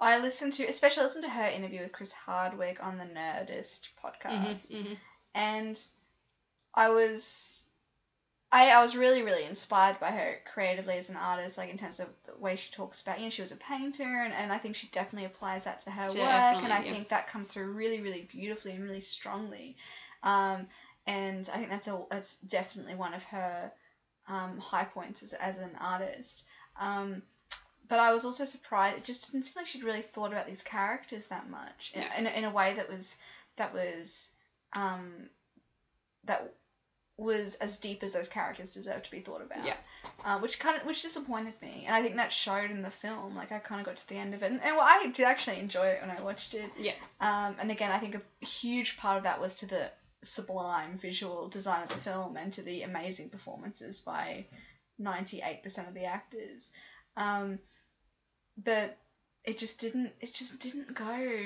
I 0.00 0.18
listened 0.18 0.52
to, 0.54 0.66
especially 0.66 1.04
listened 1.04 1.24
to 1.24 1.30
her 1.30 1.46
interview 1.46 1.82
with 1.82 1.92
Chris 1.92 2.12
Hardwick 2.12 2.82
on 2.84 2.98
the 2.98 3.04
Nerdist 3.04 3.88
podcast 4.04 4.70
Mhm, 4.70 4.86
mhm. 4.86 4.96
and 5.34 5.88
I 6.74 6.90
was 6.90 7.57
I, 8.50 8.70
I 8.70 8.80
was 8.80 8.96
really 8.96 9.22
really 9.22 9.44
inspired 9.44 10.00
by 10.00 10.10
her 10.10 10.36
creatively 10.52 10.94
as 10.94 11.10
an 11.10 11.16
artist 11.16 11.58
like 11.58 11.70
in 11.70 11.76
terms 11.78 12.00
of 12.00 12.08
the 12.26 12.36
way 12.38 12.56
she 12.56 12.70
talks 12.72 13.02
about 13.02 13.18
you 13.18 13.24
know 13.24 13.30
she 13.30 13.42
was 13.42 13.52
a 13.52 13.56
painter 13.56 14.22
and, 14.22 14.32
and 14.32 14.52
I 14.52 14.58
think 14.58 14.76
she 14.76 14.86
definitely 14.88 15.26
applies 15.26 15.64
that 15.64 15.80
to 15.80 15.90
her 15.90 16.08
work 16.08 16.62
and 16.62 16.72
I 16.72 16.82
yeah. 16.82 16.92
think 16.92 17.08
that 17.08 17.28
comes 17.28 17.48
through 17.48 17.72
really 17.72 18.00
really 18.00 18.26
beautifully 18.30 18.72
and 18.72 18.84
really 18.84 19.00
strongly 19.00 19.76
um, 20.22 20.66
and 21.06 21.48
I 21.52 21.58
think 21.58 21.70
that's 21.70 21.88
a 21.88 22.02
that's 22.10 22.36
definitely 22.36 22.94
one 22.94 23.14
of 23.14 23.22
her 23.24 23.70
um, 24.28 24.58
high 24.58 24.84
points 24.84 25.22
as, 25.22 25.32
as 25.34 25.58
an 25.58 25.76
artist 25.80 26.46
um, 26.80 27.22
but 27.88 28.00
I 28.00 28.12
was 28.12 28.24
also 28.24 28.44
surprised 28.44 28.98
it 28.98 29.04
just 29.04 29.30
didn't 29.30 29.44
seem 29.44 29.54
like 29.56 29.66
she'd 29.66 29.84
really 29.84 30.02
thought 30.02 30.32
about 30.32 30.46
these 30.46 30.62
characters 30.62 31.26
that 31.28 31.48
much 31.50 31.92
in, 31.94 32.02
Yeah. 32.02 32.18
in, 32.18 32.26
a, 32.26 32.30
in 32.30 32.44
a 32.44 32.50
way 32.50 32.74
that 32.74 32.88
was 32.88 33.16
that 33.56 33.74
was 33.74 34.30
um, 34.74 35.28
that 36.24 36.54
was 37.18 37.56
as 37.56 37.76
deep 37.76 38.04
as 38.04 38.12
those 38.12 38.28
characters 38.28 38.70
deserve 38.70 39.02
to 39.02 39.10
be 39.10 39.18
thought 39.18 39.42
about. 39.42 39.64
Yeah. 39.64 39.74
Uh, 40.24 40.38
which 40.38 40.60
kind 40.60 40.80
of 40.80 40.86
which 40.86 41.02
disappointed 41.02 41.54
me, 41.60 41.84
and 41.84 41.94
I 41.94 42.00
think 42.00 42.16
that 42.16 42.32
showed 42.32 42.70
in 42.70 42.80
the 42.80 42.90
film. 42.90 43.34
Like 43.34 43.50
I 43.52 43.58
kind 43.58 43.80
of 43.80 43.86
got 43.86 43.96
to 43.96 44.08
the 44.08 44.14
end 44.14 44.34
of 44.34 44.42
it, 44.42 44.52
and, 44.52 44.62
and 44.62 44.76
well, 44.76 44.86
I 44.88 45.04
did 45.12 45.24
actually 45.24 45.58
enjoy 45.58 45.86
it 45.86 46.00
when 46.00 46.16
I 46.16 46.22
watched 46.22 46.54
it. 46.54 46.70
Yeah. 46.78 46.92
Um, 47.20 47.56
and 47.60 47.70
again, 47.70 47.90
I 47.90 47.98
think 47.98 48.14
a 48.14 48.46
huge 48.46 48.96
part 48.96 49.18
of 49.18 49.24
that 49.24 49.40
was 49.40 49.56
to 49.56 49.66
the 49.66 49.90
sublime 50.22 50.96
visual 50.96 51.48
design 51.48 51.82
of 51.82 51.88
the 51.88 51.96
film 51.96 52.36
and 52.36 52.52
to 52.52 52.62
the 52.62 52.82
amazing 52.82 53.30
performances 53.30 54.00
by 54.00 54.46
ninety 54.98 55.42
eight 55.44 55.62
percent 55.62 55.88
of 55.88 55.94
the 55.94 56.04
actors. 56.04 56.70
Um, 57.16 57.58
but 58.62 58.96
it 59.44 59.58
just 59.58 59.80
didn't. 59.80 60.12
It 60.20 60.32
just 60.32 60.60
didn't 60.60 60.94
go 60.94 61.36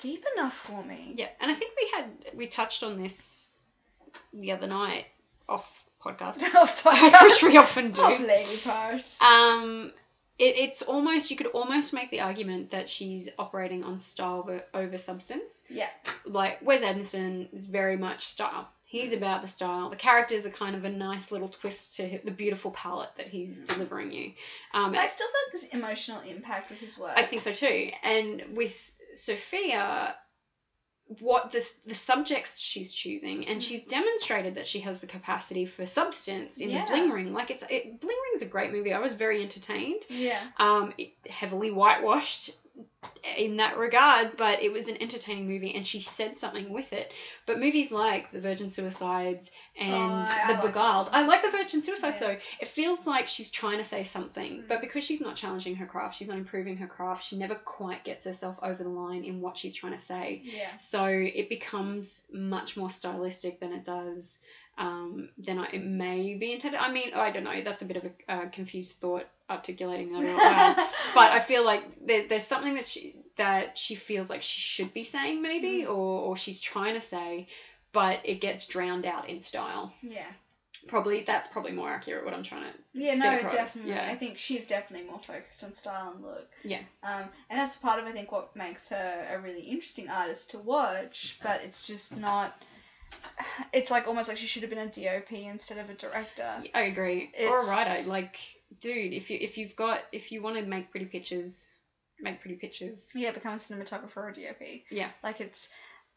deep 0.00 0.24
enough 0.36 0.56
for 0.56 0.82
me. 0.82 1.14
Yeah, 1.16 1.28
and 1.40 1.50
I 1.50 1.54
think 1.54 1.72
we 1.76 1.90
had 1.94 2.36
we 2.36 2.46
touched 2.48 2.82
on 2.82 3.00
this 3.00 3.41
the 4.32 4.52
other 4.52 4.66
night 4.66 5.06
off 5.48 5.68
podcast, 6.02 6.42
Off 6.54 6.82
podcast. 6.84 7.22
which 7.22 7.42
we 7.42 7.56
often 7.56 7.92
do. 7.92 8.02
Off 8.02 8.20
lady 8.20 8.58
parts. 8.58 9.20
Um, 9.22 9.92
it, 10.38 10.56
it's 10.58 10.82
almost 10.82 11.30
you 11.30 11.36
could 11.36 11.46
almost 11.48 11.92
make 11.92 12.10
the 12.10 12.20
argument 12.20 12.70
that 12.72 12.88
she's 12.88 13.28
operating 13.38 13.84
on 13.84 13.98
style 13.98 14.40
over, 14.40 14.62
over 14.74 14.98
substance. 14.98 15.64
yeah. 15.68 15.88
Like 16.24 16.60
Wes 16.62 16.82
Anderson 16.82 17.48
is 17.52 17.66
very 17.66 17.96
much 17.96 18.26
style. 18.26 18.68
He's 18.84 19.14
about 19.14 19.40
the 19.40 19.48
style. 19.48 19.88
The 19.88 19.96
characters 19.96 20.44
are 20.44 20.50
kind 20.50 20.76
of 20.76 20.84
a 20.84 20.90
nice 20.90 21.32
little 21.32 21.48
twist 21.48 21.96
to 21.96 22.20
the 22.24 22.30
beautiful 22.30 22.72
palette 22.72 23.08
that 23.16 23.26
he's 23.26 23.60
delivering 23.62 24.12
you. 24.12 24.32
Um, 24.74 24.94
I 24.94 25.06
still 25.06 25.26
feel 25.28 25.34
like 25.46 25.52
there's 25.62 25.72
emotional 25.82 26.20
impact 26.28 26.68
with 26.68 26.78
his 26.78 26.98
work. 26.98 27.12
I 27.16 27.22
think 27.22 27.40
so 27.40 27.52
too. 27.54 27.88
And 28.02 28.42
with 28.54 28.90
Sofia, 29.14 30.14
what 31.20 31.52
the 31.52 31.68
the 31.86 31.94
subjects 31.94 32.58
she's 32.58 32.92
choosing, 32.92 33.46
and 33.46 33.62
she's 33.62 33.84
demonstrated 33.84 34.54
that 34.56 34.66
she 34.66 34.80
has 34.80 35.00
the 35.00 35.06
capacity 35.06 35.66
for 35.66 35.84
substance 35.86 36.58
in 36.58 36.70
Yeah. 36.70 36.84
the 36.86 36.90
Bling 36.92 37.10
Ring. 37.10 37.32
Like 37.34 37.50
it's 37.50 37.64
it, 37.68 38.00
Bling 38.00 38.16
Ring's 38.30 38.42
a 38.42 38.46
great 38.46 38.72
movie. 38.72 38.92
I 38.92 39.00
was 39.00 39.14
very 39.14 39.42
entertained. 39.42 40.02
Yeah. 40.08 40.40
Um, 40.58 40.94
heavily 41.28 41.70
whitewashed, 41.70 42.56
in 43.36 43.56
that 43.56 43.76
regard, 43.78 44.36
but 44.36 44.62
it 44.62 44.72
was 44.72 44.88
an 44.88 45.00
entertaining 45.00 45.48
movie 45.48 45.74
and 45.74 45.86
she 45.86 46.00
said 46.00 46.38
something 46.38 46.72
with 46.72 46.92
it. 46.92 47.12
But 47.46 47.58
movies 47.58 47.90
like 47.90 48.30
The 48.30 48.40
Virgin 48.40 48.68
Suicides 48.70 49.50
and 49.78 49.94
Oh, 49.94 50.26
The 50.48 50.52
like 50.54 50.62
Beguiled. 50.62 51.08
I 51.12 51.26
like 51.26 51.42
The 51.42 51.50
Virgin 51.50 51.82
Suicides 51.82 52.16
Yeah. 52.20 52.26
though. 52.28 52.36
It 52.60 52.68
feels 52.68 53.06
like 53.06 53.28
she's 53.28 53.50
trying 53.50 53.78
to 53.78 53.84
say 53.84 54.04
something, 54.04 54.62
Mm. 54.62 54.68
but 54.68 54.80
because 54.80 55.04
she's 55.04 55.20
not 55.20 55.36
challenging 55.36 55.76
her 55.76 55.86
craft, 55.86 56.16
she's 56.16 56.28
not 56.28 56.36
improving 56.38 56.76
her 56.78 56.86
craft, 56.86 57.24
she 57.24 57.36
never 57.36 57.54
quite 57.54 58.04
gets 58.04 58.24
herself 58.24 58.58
over 58.62 58.82
the 58.82 58.88
line 58.88 59.24
in 59.24 59.40
what 59.40 59.56
she's 59.56 59.74
trying 59.74 59.92
to 59.92 59.98
say. 59.98 60.42
Yeah. 60.44 60.68
So 60.78 61.06
it 61.06 61.48
becomes 61.48 62.26
much 62.32 62.76
more 62.76 62.90
stylistic 62.90 63.60
than 63.60 63.72
it 63.72 63.84
does 63.84 64.38
um, 64.78 65.28
than 65.38 65.58
I, 65.58 65.66
it 65.66 65.84
may 65.84 66.34
be 66.34 66.52
intended. 66.52 66.80
I 66.80 66.90
mean, 66.90 67.12
I 67.14 67.30
don't 67.30 67.44
know. 67.44 67.62
That's 67.62 67.82
a 67.82 67.84
bit 67.84 67.98
of 67.98 68.04
a 68.06 68.32
uh, 68.32 68.48
confused 68.48 68.96
thought 69.00 69.26
articulating 69.52 70.12
that 70.12 70.90
but 71.14 71.30
I 71.32 71.40
feel 71.40 71.64
like 71.64 71.82
there, 72.06 72.26
there's 72.28 72.44
something 72.44 72.74
that 72.74 72.86
she 72.86 73.14
that 73.36 73.78
she 73.78 73.94
feels 73.94 74.28
like 74.28 74.42
she 74.42 74.60
should 74.60 74.92
be 74.92 75.04
saying 75.04 75.38
Mm. 75.38 75.42
maybe, 75.42 75.86
or 75.86 76.20
or 76.26 76.36
she's 76.36 76.60
trying 76.60 76.94
to 76.94 77.00
say, 77.00 77.48
but 77.92 78.20
it 78.24 78.40
gets 78.40 78.66
drowned 78.66 79.06
out 79.06 79.28
in 79.28 79.40
style. 79.40 79.92
yeah. 80.02 80.26
Probably 80.88 81.22
that's 81.22 81.48
probably 81.48 81.70
more 81.70 81.88
accurate 81.88 82.24
what 82.24 82.34
I'm 82.34 82.42
trying 82.42 82.64
to. 82.64 83.00
Yeah, 83.00 83.14
no, 83.14 83.36
across, 83.36 83.52
definitely. 83.52 83.92
yeah. 83.92 84.08
I 84.10 84.16
think 84.16 84.36
she's 84.36 84.64
definitely 84.64 85.06
more 85.08 85.20
focused 85.20 85.62
on 85.62 85.72
style 85.72 86.10
and 86.12 86.24
look. 86.24 86.48
Yeah. 86.64 86.80
Um, 87.04 87.22
and 87.48 87.56
that's 87.60 87.76
part 87.76 88.00
of 88.00 88.06
I 88.06 88.10
think 88.10 88.32
what 88.32 88.56
makes 88.56 88.88
her 88.88 89.28
a 89.32 89.38
really 89.40 89.60
interesting 89.60 90.08
artist 90.10 90.50
to 90.50 90.58
watch, 90.58 91.38
but 91.40 91.60
it's 91.62 91.86
just 91.86 92.16
not. 92.16 92.60
It's 93.72 93.90
like 93.92 94.08
almost 94.08 94.28
like 94.28 94.38
she 94.38 94.46
should 94.46 94.62
have 94.62 94.70
been 94.70 94.78
a 94.80 94.86
DOP 94.88 95.32
instead 95.32 95.78
of 95.78 95.88
a 95.88 95.94
director. 95.94 96.50
I 96.74 96.82
agree. 96.82 97.30
Or 97.42 97.58
a 97.60 97.66
writer, 97.66 98.08
like, 98.08 98.36
dude, 98.80 99.12
if 99.12 99.30
you 99.30 99.38
if 99.40 99.58
you've 99.58 99.76
got 99.76 100.00
if 100.12 100.32
you 100.32 100.42
want 100.42 100.56
to 100.56 100.64
make 100.64 100.90
pretty 100.90 101.06
pictures, 101.06 101.68
make 102.22 102.40
pretty 102.40 102.56
pictures. 102.56 103.10
Yeah, 103.14 103.32
become 103.32 103.54
a 103.54 103.56
cinematographer 103.56 104.16
or 104.16 104.28
a 104.28 104.32
DOP. 104.32 104.82
Yeah. 104.90 105.08
Like 105.22 105.40
it's, 105.40 105.68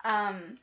um, 0.04 0.58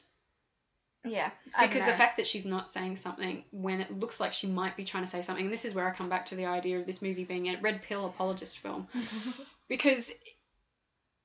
yeah. 1.05 1.31
Because 1.61 1.85
the 1.85 1.93
fact 1.93 2.17
that 2.19 2.27
she's 2.27 2.47
not 2.47 2.73
saying 2.73 2.97
something 2.97 3.45
when 3.51 3.81
it 3.81 3.91
looks 3.91 4.21
like 4.21 4.33
she 4.33 4.47
might 4.47 4.77
be 4.77 4.85
trying 4.85 5.05
to 5.05 5.11
say 5.11 5.23
something, 5.23 5.45
and 5.45 5.53
this 5.53 5.65
is 5.65 5.75
where 5.75 5.89
I 5.89 5.95
come 5.95 6.09
back 6.09 6.27
to 6.27 6.37
the 6.37 6.47
idea 6.47 6.79
of 6.79 6.87
this 6.87 7.03
movie 7.03 7.25
being 7.25 7.49
a 7.49 7.61
red 7.61 7.83
pill 7.83 8.07
apologist 8.07 8.59
film, 8.59 8.87
because 9.69 10.13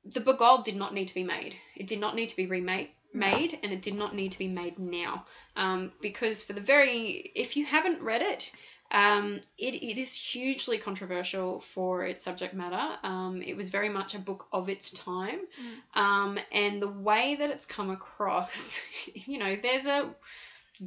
the 0.03 0.21
Beguiled 0.21 0.65
did 0.65 0.75
not 0.75 0.93
need 0.93 1.09
to 1.09 1.15
be 1.15 1.23
made. 1.23 1.55
It 1.75 1.87
did 1.87 1.99
not 1.99 2.15
need 2.15 2.29
to 2.29 2.35
be 2.35 2.47
remade, 2.47 2.89
made, 3.13 3.59
and 3.61 3.71
it 3.71 3.83
did 3.83 3.93
not 3.93 4.15
need 4.15 4.31
to 4.31 4.39
be 4.39 4.47
made 4.47 4.79
now. 4.79 5.25
Um, 5.55 5.91
because 6.01 6.43
for 6.43 6.53
the 6.53 6.61
very, 6.61 7.31
if 7.35 7.55
you 7.55 7.65
haven't 7.65 8.01
read 8.01 8.21
it, 8.21 8.51
um, 8.91 9.41
it, 9.57 9.73
it 9.75 9.97
is 9.97 10.13
hugely 10.13 10.77
controversial 10.77 11.61
for 11.61 12.05
its 12.05 12.23
subject 12.23 12.53
matter. 12.53 12.97
Um, 13.03 13.41
it 13.45 13.55
was 13.57 13.69
very 13.69 13.89
much 13.89 14.15
a 14.15 14.19
book 14.19 14.47
of 14.51 14.69
its 14.69 14.91
time. 14.91 15.39
Um, 15.93 16.39
and 16.51 16.81
the 16.81 16.89
way 16.89 17.35
that 17.39 17.49
it's 17.49 17.65
come 17.65 17.89
across, 17.89 18.79
you 19.13 19.39
know, 19.39 19.55
there's 19.61 19.85
a 19.85 20.15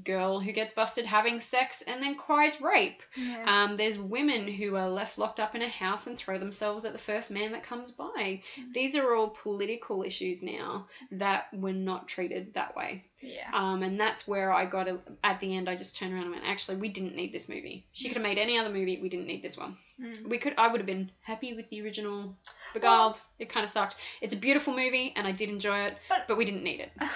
girl 0.05 0.39
who 0.41 0.53
gets 0.53 0.73
busted 0.73 1.05
having 1.05 1.41
sex 1.41 1.83
and 1.83 2.03
then 2.03 2.15
cries 2.15 2.61
rape. 2.61 3.03
Yeah. 3.17 3.65
Um, 3.65 3.77
there's 3.77 3.99
women 3.99 4.47
who 4.47 4.77
are 4.77 4.89
left 4.89 5.19
locked 5.19 5.41
up 5.41 5.55
in 5.55 5.63
a 5.63 5.69
house 5.69 6.07
and 6.07 6.17
throw 6.17 6.39
themselves 6.39 6.85
at 6.85 6.93
the 6.93 6.99
first 6.99 7.31
man 7.31 7.53
that 7.53 7.65
comes 7.65 7.91
by. 7.91 8.41
These 8.73 8.97
are 8.97 9.15
all 9.15 9.31
political 9.31 10.03
issues 10.05 10.43
now 10.43 10.87
that 11.13 11.53
were 11.53 11.73
not 11.73 12.09
treated 12.09 12.55
that 12.55 12.77
way. 12.77 13.05
Yeah. 13.21 13.51
Um, 13.53 13.83
and 13.83 13.99
that's 13.99 14.27
where 14.27 14.53
I 14.53 14.67
got 14.67 14.89
a, 14.89 14.99
at 15.23 15.41
the 15.41 15.57
end. 15.57 15.69
I 15.69 15.77
just 15.77 15.97
turned 15.97 16.13
around 16.13 16.23
and 16.25 16.33
went, 16.33 16.45
actually, 16.47 16.79
we 16.79 16.89
didn't 16.89 17.15
need 17.17 17.33
this 17.33 17.49
movie. 17.49 17.87
She 17.93 18.09
could 18.09 18.17
have 18.17 18.23
made 18.23 18.39
any 18.39 18.59
other 18.59 18.71
movie. 18.71 19.01
We 19.01 19.09
didn't 19.09 19.27
need 19.27 19.43
this 19.43 19.57
one. 19.59 19.77
Mm. 20.03 20.29
We 20.29 20.39
could. 20.39 20.55
I 20.57 20.69
would 20.69 20.81
have 20.81 20.87
been 20.87 21.11
happy 21.21 21.55
with 21.55 21.69
the 21.71 21.83
original 21.83 22.35
Beguiled. 22.73 23.21
it 23.39 23.51
kind 23.51 23.65
of 23.65 23.71
sucked. 23.71 23.97
It's 24.23 24.35
a 24.35 24.39
beautiful 24.39 24.75
movie, 24.75 25.13
and 25.17 25.27
I 25.27 25.33
did 25.33 25.49
enjoy 25.51 25.81
it, 25.81 25.97
But- 26.09 26.25
but, 26.27 26.39
we 26.39 26.45
didn't 26.47 26.65
need 26.65 26.81
it. 26.81 26.91
well, 27.01 27.07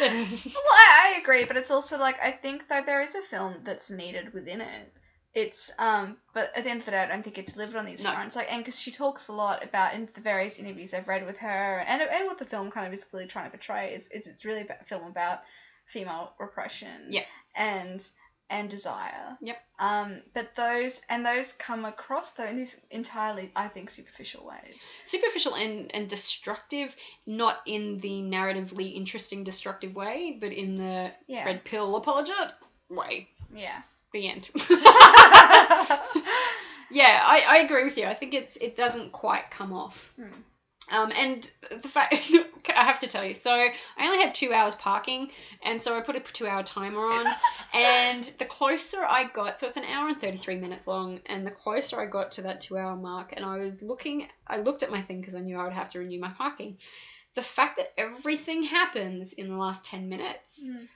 I, 0.00 1.14
I 1.16 1.20
agree, 1.20 1.44
but 1.44 1.56
it's 1.56 1.70
also 1.70 1.98
like 1.98 2.16
I 2.22 2.30
think 2.32 2.68
though 2.68 2.82
there 2.84 3.00
is 3.00 3.14
a 3.14 3.22
film 3.22 3.54
that's 3.64 3.90
needed 3.90 4.32
within 4.32 4.60
it. 4.60 4.92
It's 5.34 5.70
um, 5.78 6.16
but 6.34 6.50
at 6.56 6.64
the 6.64 6.70
end 6.70 6.80
of 6.80 6.84
the 6.86 6.92
day, 6.92 6.98
I 6.98 7.06
don't 7.06 7.22
think 7.22 7.38
it's 7.38 7.52
delivered 7.52 7.76
on 7.76 7.86
these 7.86 8.02
No. 8.02 8.12
fronts. 8.12 8.34
Like, 8.34 8.50
and 8.52 8.62
because 8.64 8.78
she 8.80 8.90
talks 8.90 9.28
a 9.28 9.32
lot 9.32 9.62
about 9.64 9.94
in 9.94 10.08
the 10.14 10.20
various 10.20 10.58
interviews 10.58 10.94
I've 10.94 11.06
read 11.08 11.26
with 11.26 11.36
her, 11.38 11.84
and 11.86 12.02
and 12.02 12.26
what 12.26 12.38
the 12.38 12.44
film 12.44 12.70
kind 12.70 12.86
of 12.86 12.92
is 12.92 13.04
clearly 13.04 13.28
trying 13.28 13.44
to 13.44 13.50
portray 13.50 13.94
is, 13.94 14.08
is 14.08 14.26
it's 14.26 14.44
really 14.44 14.66
a 14.68 14.84
film 14.84 15.04
about 15.04 15.40
female 15.86 16.32
repression. 16.38 17.08
Yeah. 17.10 17.24
And 17.54 18.06
and 18.50 18.70
desire. 18.70 19.36
Yep. 19.42 19.58
Um, 19.78 20.22
but 20.32 20.54
those 20.54 21.02
and 21.10 21.24
those 21.26 21.52
come 21.52 21.84
across 21.84 22.32
though 22.32 22.46
in 22.46 22.56
these 22.56 22.80
entirely, 22.90 23.52
I 23.54 23.68
think, 23.68 23.90
superficial 23.90 24.46
ways. 24.46 24.80
Superficial 25.04 25.54
and 25.54 25.94
and 25.94 26.08
destructive, 26.08 26.96
not 27.26 27.58
in 27.66 28.00
the 28.00 28.22
narratively 28.22 28.94
interesting 28.96 29.44
destructive 29.44 29.94
way, 29.94 30.38
but 30.40 30.52
in 30.52 30.76
the 30.76 31.12
Yeah. 31.26 31.44
red 31.44 31.62
pill 31.64 32.00
apologet 32.00 32.52
way. 32.88 33.28
Yeah. 33.52 33.82
The 34.12 34.28
end. 34.28 34.50
yeah, 36.90 37.20
I, 37.22 37.44
I 37.46 37.58
agree 37.64 37.84
with 37.84 37.96
you. 37.98 38.06
I 38.06 38.14
think 38.14 38.34
it's 38.34 38.56
it 38.56 38.76
doesn't 38.76 39.12
quite 39.12 39.50
come 39.50 39.72
off. 39.72 40.12
Hmm. 40.16 40.32
Um, 40.90 41.12
and 41.14 41.50
the 41.82 41.88
fact 41.88 42.14
I 42.74 42.84
have 42.84 43.00
to 43.00 43.08
tell 43.08 43.24
you, 43.24 43.34
so 43.34 43.52
I 43.52 43.72
only 44.00 44.18
had 44.18 44.34
two 44.34 44.52
hours 44.52 44.74
parking, 44.76 45.30
and 45.62 45.82
so 45.82 45.96
I 45.96 46.00
put 46.00 46.16
a 46.16 46.20
two-hour 46.20 46.62
timer 46.62 47.00
on, 47.00 47.26
and 47.74 48.24
the 48.38 48.46
closer 48.46 49.04
I 49.04 49.28
got, 49.34 49.60
so 49.60 49.66
it's 49.66 49.76
an 49.76 49.84
hour 49.84 50.08
and 50.08 50.18
thirty-three 50.18 50.56
minutes 50.56 50.86
long, 50.86 51.20
and 51.26 51.46
the 51.46 51.50
closer 51.50 52.00
I 52.00 52.06
got 52.06 52.32
to 52.32 52.42
that 52.42 52.62
two-hour 52.62 52.96
mark, 52.96 53.34
and 53.36 53.44
I 53.44 53.58
was 53.58 53.82
looking, 53.82 54.28
I 54.46 54.58
looked 54.58 54.82
at 54.82 54.90
my 54.90 55.02
thing 55.02 55.20
because 55.20 55.34
I 55.34 55.40
knew 55.40 55.58
I 55.58 55.64
would 55.64 55.74
have 55.74 55.90
to 55.90 55.98
renew 55.98 56.20
my 56.20 56.30
parking. 56.30 56.78
The 57.34 57.42
fact 57.42 57.76
that 57.76 57.92
everything 57.98 58.62
happens 58.62 59.34
in 59.34 59.48
the 59.48 59.56
last 59.56 59.84
ten 59.84 60.08
minutes 60.08 60.68
Mm. 60.70 60.88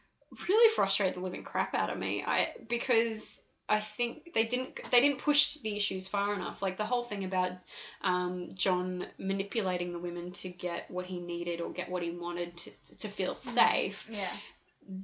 Really 0.49 0.75
frustrated 0.75 1.15
the 1.15 1.21
living 1.21 1.45
crap 1.45 1.75
out 1.75 1.91
of 1.91 1.99
me. 1.99 2.25
I 2.27 2.55
because 2.69 3.41
I 3.69 3.81
think 3.81 4.33
they 4.35 4.47
didn't 4.47 4.81
they 4.91 5.01
didn't 5.01 5.21
push 5.21 5.55
the 5.63 5.77
issues 5.77 6.09
far 6.09 6.35
enough. 6.35 6.63
Like 6.63 6.77
the 6.77 6.85
whole 6.85 7.05
thing 7.05 7.25
about 7.25 7.53
um, 8.03 8.51
John 8.55 9.07
manipulating 9.19 9.93
the 9.93 9.99
women 9.99 10.33
to 10.33 10.49
get 10.49 10.91
what 10.91 11.07
he 11.07 11.21
needed 11.21 11.61
or 11.61 11.73
get 11.73 11.89
what 11.89 12.03
he 12.03 12.11
wanted 12.11 12.57
to 12.59 12.99
to 12.99 13.09
feel 13.09 13.35
safe. 13.35 14.09
Yeah. 14.11 14.29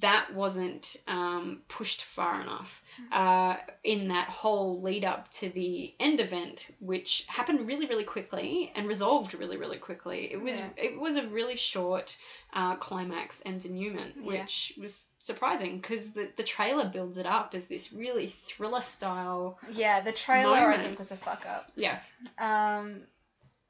That 0.00 0.34
wasn't 0.34 0.96
um, 1.06 1.62
pushed 1.68 2.02
far 2.02 2.40
enough 2.40 2.82
uh, 3.12 3.56
in 3.84 4.08
that 4.08 4.28
whole 4.28 4.82
lead 4.82 5.04
up 5.04 5.30
to 5.32 5.48
the 5.50 5.94
end 6.00 6.20
event, 6.20 6.68
which 6.80 7.24
happened 7.28 7.66
really, 7.66 7.86
really 7.86 8.04
quickly 8.04 8.72
and 8.74 8.88
resolved 8.88 9.34
really, 9.34 9.56
really 9.56 9.78
quickly. 9.78 10.32
It 10.32 10.42
was 10.42 10.58
Yeah. 10.58 10.68
it 10.76 11.00
was 11.00 11.16
a 11.16 11.26
really 11.28 11.56
short 11.56 12.16
uh, 12.52 12.76
climax 12.76 13.40
and 13.42 13.60
denouement, 13.60 14.16
Yeah. 14.20 14.42
which 14.42 14.74
was 14.80 15.08
surprising 15.20 15.78
because 15.78 16.10
the 16.10 16.28
the 16.36 16.44
trailer 16.44 16.88
builds 16.88 17.18
it 17.18 17.26
up 17.26 17.54
as 17.54 17.66
this 17.68 17.92
really 17.92 18.28
thriller 18.28 18.80
style. 18.82 19.58
Yeah, 19.72 20.00
the 20.00 20.12
trailer 20.12 20.56
I 20.72 20.78
think 20.82 20.98
was 20.98 21.12
a 21.12 21.16
fuck 21.16 21.46
up. 21.46 21.70
Yeah, 21.76 21.98
Um, 22.38 23.02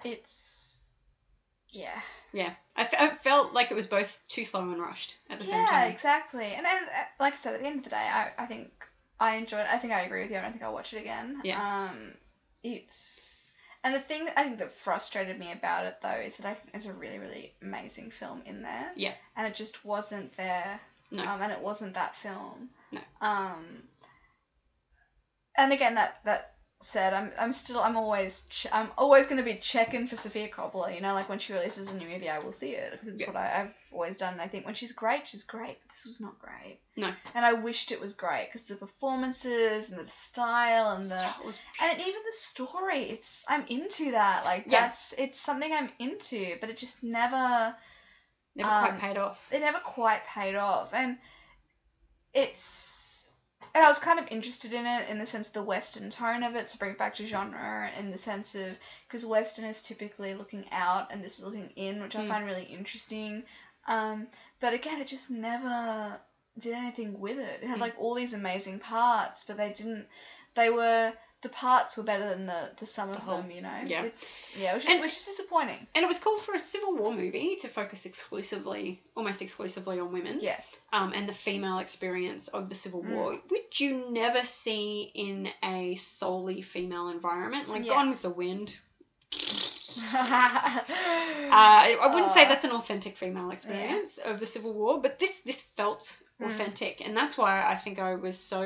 it's 0.05 0.55
yeah, 1.71 2.01
yeah. 2.33 2.53
I, 2.77 2.83
f- 2.83 2.95
I 2.99 3.09
felt 3.11 3.53
like 3.53 3.71
it 3.71 3.75
was 3.75 3.87
both 3.87 4.19
too 4.29 4.45
slow 4.45 4.61
and 4.63 4.81
rushed 4.81 5.17
at 5.29 5.39
the 5.39 5.45
same 5.47 5.67
time. 5.67 5.75
yeah, 5.75 5.85
exactly. 5.87 6.45
And, 6.45 6.67
and 6.67 6.87
uh, 6.87 7.05
like 7.21 7.35
I 7.35 7.37
said, 7.37 7.55
at 7.55 7.61
the 7.61 7.67
end 7.67 7.79
of 7.79 7.85
the 7.85 7.91
day, 7.91 7.97
I, 7.97 8.31
I 8.39 8.47
think 8.47 8.71
I 9.21 9.37
enjoyed. 9.37 9.61
it. 9.61 9.67
I 9.71 9.79
think 9.79 9.93
I 9.93 10.03
agree 10.03 10.23
with 10.23 10.31
you. 10.31 10.39
I 10.39 10.43
don't 10.43 10.53
think 10.53 10.63
I'll 10.63 10.73
watch 10.73 10.95
it 10.95 11.01
again. 11.01 11.41
Yeah. 11.45 11.89
Um, 11.91 12.15
it's 12.63 13.53
and 13.85 13.95
the 13.95 14.01
thing 14.01 14.25
that 14.25 14.39
I 14.39 14.45
think 14.45 14.59
that 14.59 14.73
frustrated 14.73 15.39
me 15.39 15.53
about 15.53 15.87
it 15.87 15.97
though 16.03 16.09
is 16.11 16.37
that 16.37 16.47
I 16.47 16.55
think 16.55 16.73
there's 16.73 16.87
a 16.87 16.93
really 16.93 17.19
really 17.19 17.53
amazing 17.63 18.11
film 18.11 18.43
in 18.47 18.63
there. 18.63 18.91
Yeah. 18.97 19.15
And 19.37 19.47
it 19.47 19.55
just 19.55 19.85
wasn't 19.85 20.37
there. 20.37 20.81
No. 21.11 21.25
Um, 21.25 21.41
and 21.41 21.53
it 21.53 21.61
wasn't 21.61 21.95
that 21.95 22.17
film. 22.17 22.69
No. 22.93 23.01
Um. 23.21 23.65
And 25.57 25.73
again, 25.73 25.95
that 25.95 26.21
that 26.25 26.55
said, 26.81 27.13
I'm 27.13 27.33
I'm 27.39 27.51
still 27.53 27.81
I'm 27.81 27.97
always 27.97 28.43
ch- 28.51 28.69
I'm 28.73 28.91
always 28.97 29.27
gonna 29.27 29.43
be 29.43 29.55
checking 29.55 30.07
for 30.07 30.15
Sofia 30.17 30.49
Coppola. 30.49 30.95
You 30.95 31.01
know, 31.01 31.13
like 31.15 31.29
when 31.29 31.39
she 31.41 31.53
releases 31.53 31.89
a 31.89 31.95
new 31.97 32.09
movie, 32.09 32.31
I 32.31 32.39
will 32.39 32.53
see 32.53 32.71
it 32.73 32.93
because 32.93 33.09
it's 33.09 33.21
Yeah. 33.21 33.27
what 33.29 33.37
I, 33.37 33.63
I've 33.63 33.75
always 33.93 34.17
done. 34.17 34.35
And 34.35 34.41
I 34.43 34.47
think 34.47 34.65
when 34.65 34.75
she's 34.77 34.93
great, 34.93 35.27
she's 35.27 35.43
great. 35.45 35.79
This 35.93 36.05
was 36.07 36.21
not 36.21 36.39
great. 36.39 36.79
No. 36.97 37.13
And 37.35 37.45
I 37.45 37.55
wished 37.55 37.91
it 37.91 38.01
was 38.01 38.13
great 38.15 38.47
because 38.47 38.65
the 38.65 38.77
performances 38.77 39.91
and 39.91 39.99
the 39.99 40.09
style 40.09 40.91
and 40.91 41.07
the 41.07 41.25
and 41.83 41.99
even 42.01 42.23
the 42.25 42.33
story. 42.33 43.03
It's 43.11 43.45
I'm 43.49 43.65
into 43.69 44.13
that. 44.13 44.45
Like 44.45 44.65
Yeah. 44.69 44.83
that's 44.87 45.15
it's 45.19 45.41
something 45.41 45.73
I'm 45.73 45.91
into, 45.99 46.57
but 46.61 46.71
it 46.71 46.77
just 46.77 47.03
never 47.03 47.75
never 48.55 48.71
um, 48.71 48.85
quite 48.87 48.99
paid 49.01 49.17
off. 49.17 49.39
it 49.51 49.61
never 49.61 49.79
quite 49.81 50.25
paid 50.27 50.55
off 50.55 50.95
and 50.95 51.19
it's 52.35 52.98
and 53.75 53.85
I 53.85 53.89
was 53.89 53.99
kind 53.99 54.19
of 54.19 54.27
interested 54.31 54.73
in 54.73 54.87
it 54.87 55.09
in 55.09 55.19
the 55.19 55.27
sense 55.27 55.49
of 55.49 55.55
the 55.55 55.63
western 55.63 56.11
tone 56.11 56.43
of 56.43 56.57
it 56.57 56.67
to 56.69 56.79
bring 56.79 56.93
it 56.93 56.99
back 56.99 57.15
to 57.17 57.25
genre 57.27 57.91
in 57.99 58.11
the 58.11 58.19
sense 58.19 58.55
of 58.55 58.79
because 59.07 59.25
western 59.25 59.65
is 59.67 59.83
typically 59.83 60.35
looking 60.35 60.65
out 60.73 61.07
and 61.11 61.23
this 61.23 61.39
is 61.39 61.45
looking 61.45 61.71
in 61.77 62.01
which 62.03 62.17
I 62.17 62.23
Mm. 62.23 62.29
find 62.29 62.45
really 62.45 62.65
interesting 62.65 63.45
um 63.87 64.29
but 64.61 64.73
again 64.73 65.01
it 65.01 65.09
just 65.09 65.31
never 65.31 66.21
did 66.59 66.75
anything 66.75 67.19
with 67.19 67.39
it 67.39 67.63
it 67.63 67.69
had 67.69 67.79
Mm. 67.79 67.81
like 67.81 67.95
all 67.99 68.15
these 68.15 68.35
amazing 68.35 68.79
parts 68.81 69.45
but 69.45 69.57
they 69.57 69.71
didn't 69.71 70.07
they 70.55 70.71
were 70.71 71.13
the 71.43 71.49
parts 71.51 71.97
were 71.97 72.03
better 72.03 72.29
than 72.29 72.47
the 72.47 72.71
the 72.81 72.87
sum 72.87 73.11
of 73.11 73.25
them. 73.27 73.51
You 73.51 73.63
know. 73.63 73.79
yeah. 73.87 74.03
It's 74.05 74.51
yeah, 74.57 74.75
which, 74.75 74.87
And- 74.89 75.01
which 75.01 75.17
is 75.17 75.25
disappointing. 75.25 75.87
And 75.95 76.05
it 76.05 76.09
was 76.09 76.19
cool 76.19 76.39
for 76.39 76.55
a 76.55 76.59
Civil 76.59 76.97
War 76.97 77.13
movie 77.13 77.57
to 77.61 77.69
focus 77.69 78.07
exclusively, 78.07 79.01
almost 79.17 79.41
exclusively 79.43 80.01
on 80.01 80.13
women. 80.13 80.39
Yeah. 80.41 80.61
Um, 80.93 81.13
and 81.13 81.29
the 81.29 81.33
female 81.35 81.79
experience 81.79 82.49
of 82.49 82.69
the 82.69 82.75
Civil 82.75 83.03
Mm. 83.05 83.11
War, 83.15 83.39
which 83.49 83.81
you 83.81 84.11
never 84.11 84.45
see 84.45 85.11
in 85.15 85.49
a 85.63 85.95
solely 85.97 86.63
female 86.63 87.09
environment. 87.09 87.69
Like 87.69 87.85
Yeah. 87.85 87.95
Gone 87.95 88.11
with 88.11 88.23
the 88.23 88.31
Wind. 88.31 88.77
Uh, 89.99 91.51
I 91.51 91.97
I 92.01 92.15
wouldn't 92.15 92.33
say 92.33 92.45
Uh, 92.45 92.49
that's 92.49 92.65
an 92.65 92.71
authentic 92.73 93.17
female 93.17 93.51
experience 93.51 94.19
of 94.19 94.39
the 94.39 94.47
Civil 94.47 94.73
War, 94.73 95.01
but 95.01 95.19
this 95.19 95.41
this 95.41 95.61
felt 95.77 96.17
Mm. 96.41 96.47
authentic, 96.47 97.01
and 97.05 97.17
that's 97.17 97.37
why 97.37 97.65
I 97.67 97.77
think 97.77 97.99
I 97.99 98.15
was 98.15 98.39
so 98.39 98.63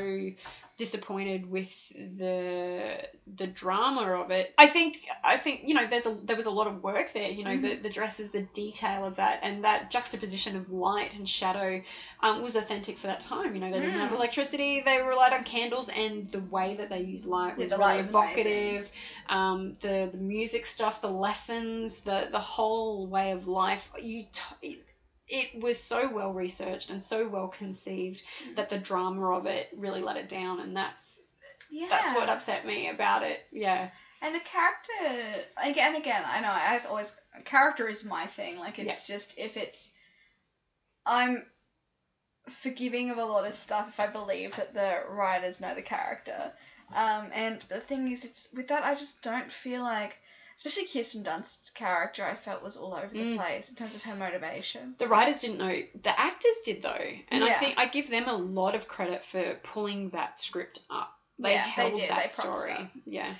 disappointed 0.76 1.46
with 1.50 1.68
the 1.94 2.98
the 3.36 3.46
drama 3.46 4.02
of 4.20 4.30
it. 4.30 4.52
I 4.58 4.66
think 4.66 4.98
I 5.22 5.36
think 5.36 5.62
you 5.64 5.74
know 5.74 5.86
there's 5.86 6.06
a 6.06 6.16
there 6.24 6.36
was 6.36 6.46
a 6.46 6.50
lot 6.50 6.66
of 6.66 6.82
work 6.82 7.12
there. 7.12 7.28
You 7.28 7.44
know 7.44 7.56
the 7.56 7.68
Mm-hmm. 7.68 7.82
the 7.82 7.90
dresses, 7.90 8.30
the 8.30 8.40
detail 8.54 9.04
of 9.04 9.16
that, 9.16 9.40
and 9.42 9.64
that 9.64 9.90
juxtaposition 9.90 10.56
of 10.56 10.70
light 10.70 11.16
and 11.16 11.28
shadow 11.28 11.80
um, 12.20 12.42
was 12.42 12.56
authentic 12.56 12.98
for 12.98 13.08
that 13.08 13.20
time. 13.20 13.54
You 13.54 13.60
know 13.60 13.70
they 13.70 13.80
didn't 13.80 13.98
have 13.98 14.10
Mm. 14.10 14.14
electricity; 14.14 14.80
they 14.80 14.98
relied 14.98 15.32
on 15.32 15.44
candles, 15.44 15.88
and 15.88 16.30
the 16.30 16.40
way 16.40 16.74
that 16.74 16.88
they 16.88 17.00
used 17.00 17.26
light 17.26 17.56
was 17.56 17.70
the 17.70 17.76
really 17.78 17.80
light 17.80 17.96
was 17.98 18.08
evocative 18.08 18.90
um, 19.28 19.76
the 19.80 20.08
the 20.12 20.18
music 20.18 20.66
stuff, 20.66 21.00
the 21.00 21.08
lessons, 21.08 22.00
the 22.00 22.28
the 22.30 22.40
whole 22.40 23.06
way 23.06 23.32
of 23.32 23.46
life. 23.46 23.90
You 24.00 24.24
t- 24.32 24.76
it 25.28 25.62
was 25.62 25.78
so 25.78 26.12
well 26.12 26.32
researched 26.32 26.90
and 26.90 27.02
so 27.02 27.28
well 27.28 27.48
conceived 27.48 28.22
that 28.56 28.68
the 28.68 28.78
drama 28.78 29.30
of 29.32 29.46
it 29.46 29.68
really 29.76 30.02
let 30.02 30.16
it 30.16 30.28
down, 30.28 30.60
and 30.60 30.76
that's 30.76 31.20
yeah. 31.70 31.86
that's 31.88 32.14
what 32.14 32.28
upset 32.28 32.66
me 32.66 32.88
about 32.88 33.22
it. 33.22 33.40
Yeah, 33.50 33.88
And 34.20 34.34
the 34.34 34.40
character 34.40 35.44
again, 35.56 35.96
again, 35.96 36.22
I 36.26 36.40
know 36.40 36.54
as 36.54 36.86
always, 36.86 37.14
character 37.44 37.88
is 37.88 38.04
my 38.04 38.26
thing. 38.26 38.58
Like 38.58 38.78
it's 38.78 39.06
just 39.06 39.38
if 39.38 39.56
it's, 39.56 39.90
I'm 41.04 41.44
forgiving 42.48 43.10
of 43.10 43.18
a 43.18 43.24
lot 43.24 43.46
of 43.46 43.54
stuff 43.54 43.88
if 43.88 44.00
I 44.00 44.06
believe 44.06 44.56
that 44.56 44.74
the 44.74 45.02
writers 45.08 45.60
know 45.60 45.74
the 45.74 45.82
character. 45.82 46.52
Um, 46.94 47.30
and 47.32 47.60
the 47.62 47.80
thing 47.80 48.10
is, 48.10 48.24
it's 48.24 48.48
with 48.54 48.68
that 48.68 48.84
I 48.84 48.94
just 48.94 49.22
don't 49.22 49.50
feel 49.50 49.82
like, 49.82 50.18
especially 50.64 50.86
Kirsten 50.88 51.22
Dunst's 51.24 51.70
character, 51.70 52.24
I 52.24 52.34
felt 52.34 52.62
was 52.62 52.76
all 52.76 52.94
over 52.94 53.08
the 53.08 53.18
Mm. 53.18 53.36
place 53.36 53.68
in 53.70 53.74
terms 53.76 53.94
of 53.96 54.02
her 54.04 54.14
motivation. 54.14 54.94
the 54.98 55.08
writers 55.08 55.40
didn't 55.40 55.58
know. 55.58 55.74
The 56.02 56.20
actors 56.20 56.56
did 56.64 56.82
though, 56.82 57.08
and 57.28 57.42
I 57.44 57.54
think 57.54 57.78
I 57.78 57.86
give 57.86 58.08
them 58.10 58.28
a 58.28 58.34
lot 58.36 58.74
of 58.74 58.86
credit 58.86 59.24
for 59.24 59.54
pulling 59.64 60.10
that 60.10 60.38
script 60.38 60.80
up. 60.90 61.12
They 61.38 61.52
Yeah, 61.52 61.64
they 61.64 61.70
held 61.70 61.94
did. 61.94 62.10
that 62.10 62.22
They 62.22 62.28
story. 62.28 62.90
Yeah. 63.06 63.34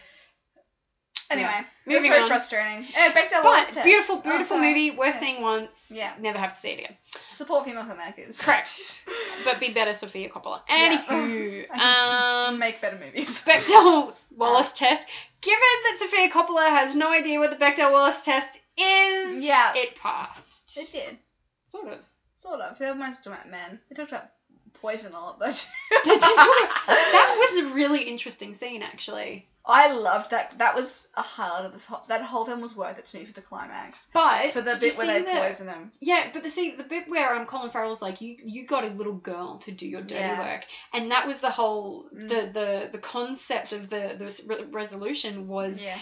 Anyway, 1.31 1.49
Yeah. 1.49 1.61
it 1.61 1.67
was 1.87 1.95
Moving 1.95 2.11
very 2.11 2.23
on. 2.25 2.29
frustrating. 2.29 2.85
Uh, 2.95 3.11
Bechdel 3.13 3.45
Wallace 3.45 3.69
But 3.69 3.75
test. 3.75 3.85
beautiful, 3.85 4.17
Oh, 4.17 4.21
beautiful 4.23 4.57
sorry. 4.57 4.69
movie, 4.69 4.91
worth 4.91 5.15
Yes. 5.15 5.21
seeing 5.21 5.43
once. 5.43 5.91
Yeah. 5.95 6.13
Never 6.19 6.39
have 6.39 6.53
to 6.53 6.59
see 6.59 6.71
it 6.73 6.79
again. 6.81 6.97
Support 7.31 7.65
female 7.65 7.85
filmmakers. 7.85 8.43
Correct. 8.43 8.93
but 9.45 9.59
be 9.61 9.73
better, 9.73 9.95
Sofia 9.95 10.29
Coppola. 10.29 10.61
Yeah. 10.69 10.99
Anywho, 11.07 11.71
Um, 11.71 11.81
um, 11.81 12.59
make 12.59 12.81
better 12.83 12.99
movies. 12.99 13.43
Bechdel 13.45 14.15
Wallace 14.37 14.73
test. 14.73 15.07
Given 15.43 15.59
that 15.61 15.97
Sofia 15.99 16.31
Coppola 16.31 16.69
has 16.69 16.95
no 16.97 17.11
idea 17.11 17.39
what 17.39 17.51
the 17.51 17.57
Bechdel 17.57 17.93
Wallace 17.93 18.23
test 18.25 18.61
is, 18.79 19.43
Yeah. 19.43 19.73
it 19.77 19.97
passed. 19.97 20.79
It 20.79 20.91
did. 20.93 21.19
Sort 21.65 21.89
of. 21.89 21.99
Sort 22.37 22.61
of. 22.61 22.79
They 22.79 22.87
were 22.87 22.95
mostly 22.95 23.33
talking 23.33 23.51
about 23.51 23.51
men. 23.51 23.81
They 23.89 23.95
talked 23.97 24.11
about 24.13 24.31
poison 24.75 25.13
a 25.13 25.21
lot 25.21 25.39
though. 25.39 25.47
They 25.47 26.11
did 26.11 26.21
talk- 26.21 26.87
that 26.87 27.37
was 27.55 27.65
a 27.65 27.75
really 27.75 28.03
interesting 28.05 28.55
scene, 28.55 28.83
actually. 28.83 29.47
I 29.65 29.93
loved 29.93 30.31
that. 30.33 30.59
That 30.59 30.75
was 30.75 31.07
a 31.17 31.23
highlight 31.23 31.67
of 31.67 31.73
the 31.73 32.01
that 32.09 32.23
whole 32.23 32.45
film 32.45 32.61
was 32.61 32.75
worth 32.77 32.99
it 32.99 33.05
to 33.07 33.19
me 33.19 33.25
for 33.25 33.33
the 33.33 33.43
climax. 33.43 34.09
But 34.13 34.51
For 34.53 34.61
the 34.61 34.77
bit 34.81 34.97
where 34.99 35.07
they 35.07 35.23
the- 35.23 35.39
poison 35.41 35.69
him. 35.69 35.93
Yeah, 36.01 36.31
but 36.33 36.43
the 36.43 36.51
see 36.51 36.73
the 36.75 36.83
bit 36.85 37.09
where 37.09 37.35
um 37.35 37.47
Colin 37.47 37.71
Farrell's 37.71 38.03
like 38.03 38.21
you 38.21 38.37
you 38.45 38.67
got 38.67 38.85
a 38.85 38.89
little 38.89 39.13
girl 39.15 39.59
to 39.61 39.71
do 39.71 39.87
your 39.87 40.01
dirty 40.03 40.15
Yeah. 40.21 40.39
work, 40.39 40.65
and 40.93 41.11
that 41.13 41.27
was 41.29 41.39
the 41.39 41.51
whole 41.51 42.09
Mm. 42.13 42.29
the 42.29 42.51
the 42.53 42.89
the 42.93 42.99
concept 42.99 43.73
of 43.73 43.89
the 43.89 44.17
the 44.19 44.45
re- 44.49 44.65
resolution 44.71 45.47
was 45.47 45.81
Yeah. 45.83 45.99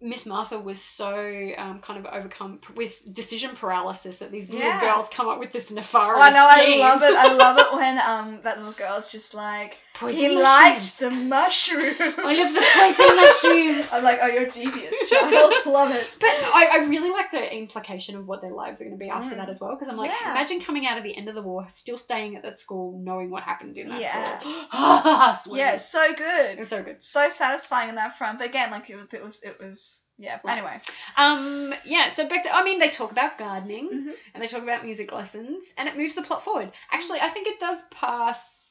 Miss 0.00 0.26
Martha 0.26 0.60
was 0.60 0.80
so 0.80 1.50
um, 1.58 1.80
kind 1.80 1.98
of 1.98 2.12
overcome 2.14 2.60
with 2.76 2.94
decision 3.12 3.56
paralysis 3.56 4.18
that 4.18 4.30
these 4.30 4.48
little 4.48 4.64
Yeah. 4.68 4.80
girls 4.80 5.08
come 5.10 5.26
up 5.28 5.40
with 5.40 5.50
this 5.50 5.72
nefarious 5.72 6.14
Oh, 6.18 6.20
I 6.22 6.30
know. 6.30 6.46
I 6.48 6.76
love 6.78 7.02
it. 7.02 7.14
I 7.16 7.32
love 7.32 7.58
it 7.58 7.72
when 7.76 7.98
um 7.98 8.40
that 8.42 8.58
little 8.58 8.74
girl's 8.74 9.10
just 9.10 9.34
like 9.34 9.76
Poison 9.98 10.18
he 10.20 10.28
mushroom. 10.28 10.42
liked 10.44 10.98
the 11.00 11.10
mushroom. 11.10 11.94
I 12.18 12.34
love 12.34 12.54
the 12.54 12.64
poison 12.74 13.16
mushroom. 13.16 13.84
I'm 13.92 14.04
like, 14.04 14.18
oh, 14.22 14.26
you're 14.28 14.46
devious, 14.46 15.10
child. 15.10 15.52
love 15.66 15.90
it. 15.92 16.16
But 16.20 16.30
I, 16.30 16.68
I 16.72 16.84
really 16.86 17.10
like 17.10 17.30
the 17.32 17.56
implication 17.56 18.16
of 18.16 18.26
what 18.26 18.40
their 18.40 18.52
lives 18.52 18.80
are 18.80 18.84
going 18.84 18.96
to 18.96 19.04
be 19.04 19.10
after 19.10 19.34
Mm. 19.34 19.38
that 19.38 19.48
as 19.48 19.60
well. 19.60 19.70
Because 19.74 19.88
I'm 19.88 19.96
like, 19.96 20.12
Yeah. 20.12 20.30
imagine 20.30 20.60
coming 20.60 20.86
out 20.86 20.98
of 20.98 21.04
the 21.04 21.16
end 21.16 21.28
of 21.28 21.34
the 21.34 21.42
war, 21.42 21.66
still 21.68 21.98
staying 21.98 22.36
at 22.36 22.42
that 22.44 22.58
school, 22.58 23.00
knowing 23.02 23.30
what 23.30 23.42
happened 23.42 23.76
in 23.76 23.88
that 23.88 24.00
Yeah. 24.00 24.38
school. 24.38 24.52
Ah. 24.72 25.42
Yeah, 25.50 25.76
so 25.76 26.14
good. 26.14 26.50
It 26.52 26.58
was 26.60 26.68
so 26.68 26.82
good. 26.82 27.02
so 27.02 27.28
satisfying 27.28 27.88
in 27.88 27.94
that 27.96 28.16
front. 28.16 28.38
But 28.38 28.48
again, 28.48 28.70
like 28.70 28.88
it 28.90 28.96
was, 28.96 29.08
it 29.12 29.22
was, 29.24 29.42
it 29.42 29.58
was 29.60 30.00
yeah. 30.20 30.38
Anyway, 30.48 30.80
Um, 31.16 31.72
yeah, 31.84 32.12
so 32.12 32.28
back 32.28 32.42
to, 32.44 32.54
I 32.54 32.64
mean, 32.64 32.78
they 32.80 32.90
talk 32.90 33.12
about 33.12 33.38
gardening 33.38 33.88
Mhm. 33.88 34.12
and 34.34 34.42
they 34.42 34.48
talk 34.48 34.62
about 34.62 34.84
music 34.84 35.12
lessons 35.12 35.64
and 35.76 35.88
it 35.88 35.96
moves 35.96 36.14
the 36.16 36.22
plot 36.22 36.44
forward. 36.44 36.72
Actually, 36.90 37.20
I 37.20 37.28
think 37.28 37.46
it 37.48 37.60
does 37.60 37.80
pass. 37.90 38.67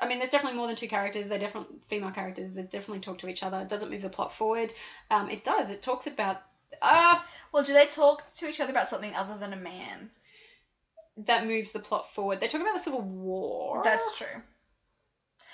I 0.00 0.08
mean, 0.08 0.18
there's 0.18 0.30
definitely 0.30 0.56
more 0.56 0.66
than 0.66 0.76
two 0.76 0.88
characters. 0.88 1.28
They're 1.28 1.38
different 1.38 1.68
female 1.88 2.10
characters. 2.10 2.54
They 2.54 2.62
definitely 2.62 3.00
talk 3.00 3.18
to 3.18 3.28
each 3.28 3.42
other. 3.42 3.60
It 3.60 3.68
doesn't 3.68 3.90
move 3.90 4.02
the 4.02 4.08
plot 4.08 4.34
forward. 4.34 4.72
Um, 5.10 5.28
it 5.30 5.44
does. 5.44 5.70
It 5.70 5.82
talks 5.82 6.06
about 6.06 6.40
ah 6.82 7.24
well, 7.52 7.62
do 7.64 7.72
they 7.72 7.86
talk 7.86 8.30
to 8.32 8.48
each 8.48 8.60
other 8.60 8.70
about 8.70 8.88
something 8.88 9.14
other 9.14 9.36
than 9.38 9.52
a 9.52 9.56
man? 9.56 10.10
that 11.26 11.46
moves 11.46 11.72
the 11.72 11.80
plot 11.80 12.12
forward. 12.14 12.40
They 12.40 12.48
talk 12.48 12.60
about 12.60 12.74
the 12.74 12.80
Civil 12.80 13.02
War. 13.02 13.82
That's 13.84 14.16
true. 14.16 14.26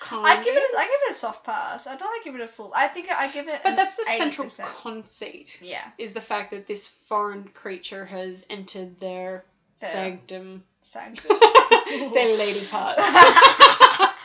kind 0.01 0.27
I 0.27 0.43
give 0.43 0.55
it, 0.55 0.63
a, 0.63 0.79
I 0.79 0.85
give 0.85 1.01
it 1.07 1.11
a 1.11 1.15
soft 1.15 1.45
pass. 1.45 1.87
I 1.87 1.97
don't 1.97 2.25
give 2.25 2.35
it 2.35 2.41
a 2.41 2.49
full. 2.49 2.73
I 2.75 2.89
think 2.89 3.09
I 3.11 3.31
give 3.31 3.49
it. 3.49 3.61
But 3.63 3.77
that's 3.77 3.97
the 3.97 4.05
central 4.05 4.49
80%. 4.49 4.65
conceit. 4.83 5.59
Yeah. 5.61 5.83
Is 5.99 6.13
the 6.13 6.21
fact 6.21 6.51
that 6.53 6.67
this 6.67 6.89
foreign 7.07 7.45
creature 7.49 8.05
has 8.05 8.47
entered 8.51 9.01
their 9.01 9.45
Their- 9.81 9.91
sanctum, 9.91 10.65
Sounds 10.83 11.21
their 12.15 12.37
lady 12.37 12.65
parts. 12.71 13.03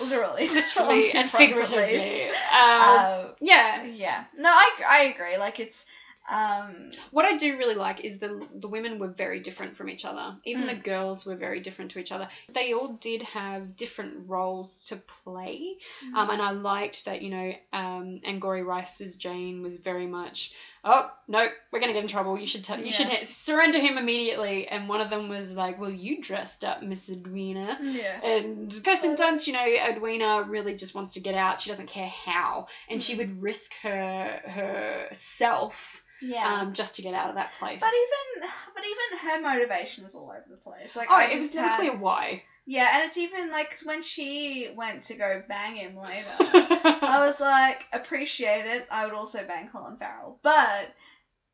Literally. 0.00 0.48
literally 0.54 1.10
and 1.12 1.30
figuratively. 1.30 2.22
Um, 2.56 2.62
Uh, 2.80 3.24
yeah. 3.40 3.84
yeah. 3.84 4.24
No, 4.36 4.48
I, 4.50 4.70
I 4.88 5.02
agree. 5.14 5.36
Like 5.36 5.60
it's. 5.60 5.84
Um, 6.28 6.90
What 7.12 7.24
I 7.24 7.36
do 7.36 7.56
really 7.56 7.76
like 7.76 8.00
is 8.04 8.18
the 8.18 8.44
the 8.54 8.66
women 8.66 8.98
were 8.98 9.06
very 9.08 9.38
different 9.40 9.76
from 9.76 9.88
each 9.88 10.04
other. 10.04 10.36
Even 10.44 10.64
Mm. 10.64 10.74
the 10.76 10.82
girls 10.82 11.24
were 11.24 11.36
very 11.36 11.60
different 11.60 11.92
to 11.92 12.00
each 12.00 12.10
other. 12.10 12.28
They 12.52 12.72
all 12.72 12.94
did 12.94 13.22
have 13.22 13.76
different 13.76 14.28
roles 14.28 14.86
to 14.88 14.96
play, 14.96 15.76
Mm. 16.04 16.14
um, 16.16 16.30
and 16.30 16.42
I 16.42 16.50
liked 16.50 17.04
that 17.04 17.22
you 17.22 17.30
know 17.30 17.52
um, 17.72 18.20
Angourie 18.24 18.64
Rice's 18.64 19.14
Jane 19.16 19.62
was 19.62 19.76
very 19.76 20.08
much 20.08 20.52
oh 20.84 21.10
no 21.28 21.46
we're 21.72 21.80
gonna 21.80 21.92
get 21.92 22.02
in 22.02 22.08
trouble 22.08 22.38
you 22.38 22.46
should 22.46 22.64
tell 22.64 22.78
you 22.80 22.92
should 22.92 23.08
Yeah. 23.08 23.16
hit, 23.16 23.28
surrender 23.28 23.78
him 23.78 23.98
immediately 23.98 24.68
and 24.68 24.88
one 24.88 25.00
of 25.00 25.10
them 25.10 25.28
was 25.28 25.50
like 25.52 25.80
well 25.80 25.90
you 25.90 26.22
dressed 26.22 26.64
up 26.64 26.82
Miss 26.82 27.08
Edwina 27.08 27.78
yeah. 27.82 28.20
and 28.24 28.72
Kirsten 28.84 29.16
Dunst, 29.16 29.46
you 29.46 29.52
know, 29.52 29.64
Edwina 29.64 30.42
really 30.48 30.76
just 30.76 30.94
wants 30.94 31.14
to 31.14 31.20
get 31.20 31.34
out. 31.34 31.60
She 31.60 31.70
doesn't 31.70 31.88
care 31.88 32.08
how, 32.08 32.68
and 32.88 33.02
she 33.02 33.14
would 33.16 33.42
risk 33.42 33.72
her 33.82 34.40
herself 34.46 36.02
Yeah. 36.22 36.46
um, 36.60 36.72
just 36.72 36.96
to 36.96 37.02
get 37.02 37.14
out 37.14 37.28
of 37.30 37.34
that 37.36 37.50
place. 37.58 37.80
but 37.80 37.90
even, 37.90 38.50
but 38.74 38.82
even 38.84 39.28
her 39.30 39.40
motivation 39.42 40.04
was 40.04 40.14
all 40.14 40.30
over 40.30 40.44
the 40.50 40.56
place. 40.56 40.96
Like 40.96 41.08
oh, 41.10 41.14
I 41.14 41.24
it 41.24 41.36
was 41.36 41.44
just 41.46 41.54
never 41.56 41.68
had- 41.68 41.78
clear 41.80 41.96
why. 41.96 42.42
Yeah, 42.66 42.90
and 42.96 43.04
it's 43.04 43.16
even 43.16 43.50
like 43.50 43.70
'cause 43.70 43.84
when 43.84 44.02
she 44.02 44.68
went 44.74 45.04
to 45.04 45.14
go 45.14 45.42
bang 45.48 45.76
him 45.76 45.96
later. 45.96 46.34
I 46.40 47.24
was 47.24 47.38
like, 47.40 47.86
appreciate 47.92 48.66
it. 48.66 48.86
I 48.90 49.04
would 49.04 49.14
also 49.14 49.44
bang 49.44 49.68
Colin 49.68 49.96
Farrell. 49.96 50.38
But 50.42 50.90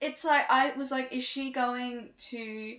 it's 0.01 0.25
like, 0.25 0.45
I 0.51 0.73
was 0.77 0.91
like, 0.91 1.13
is 1.13 1.25
she 1.25 1.51
going 1.51 2.11
to 2.31 2.77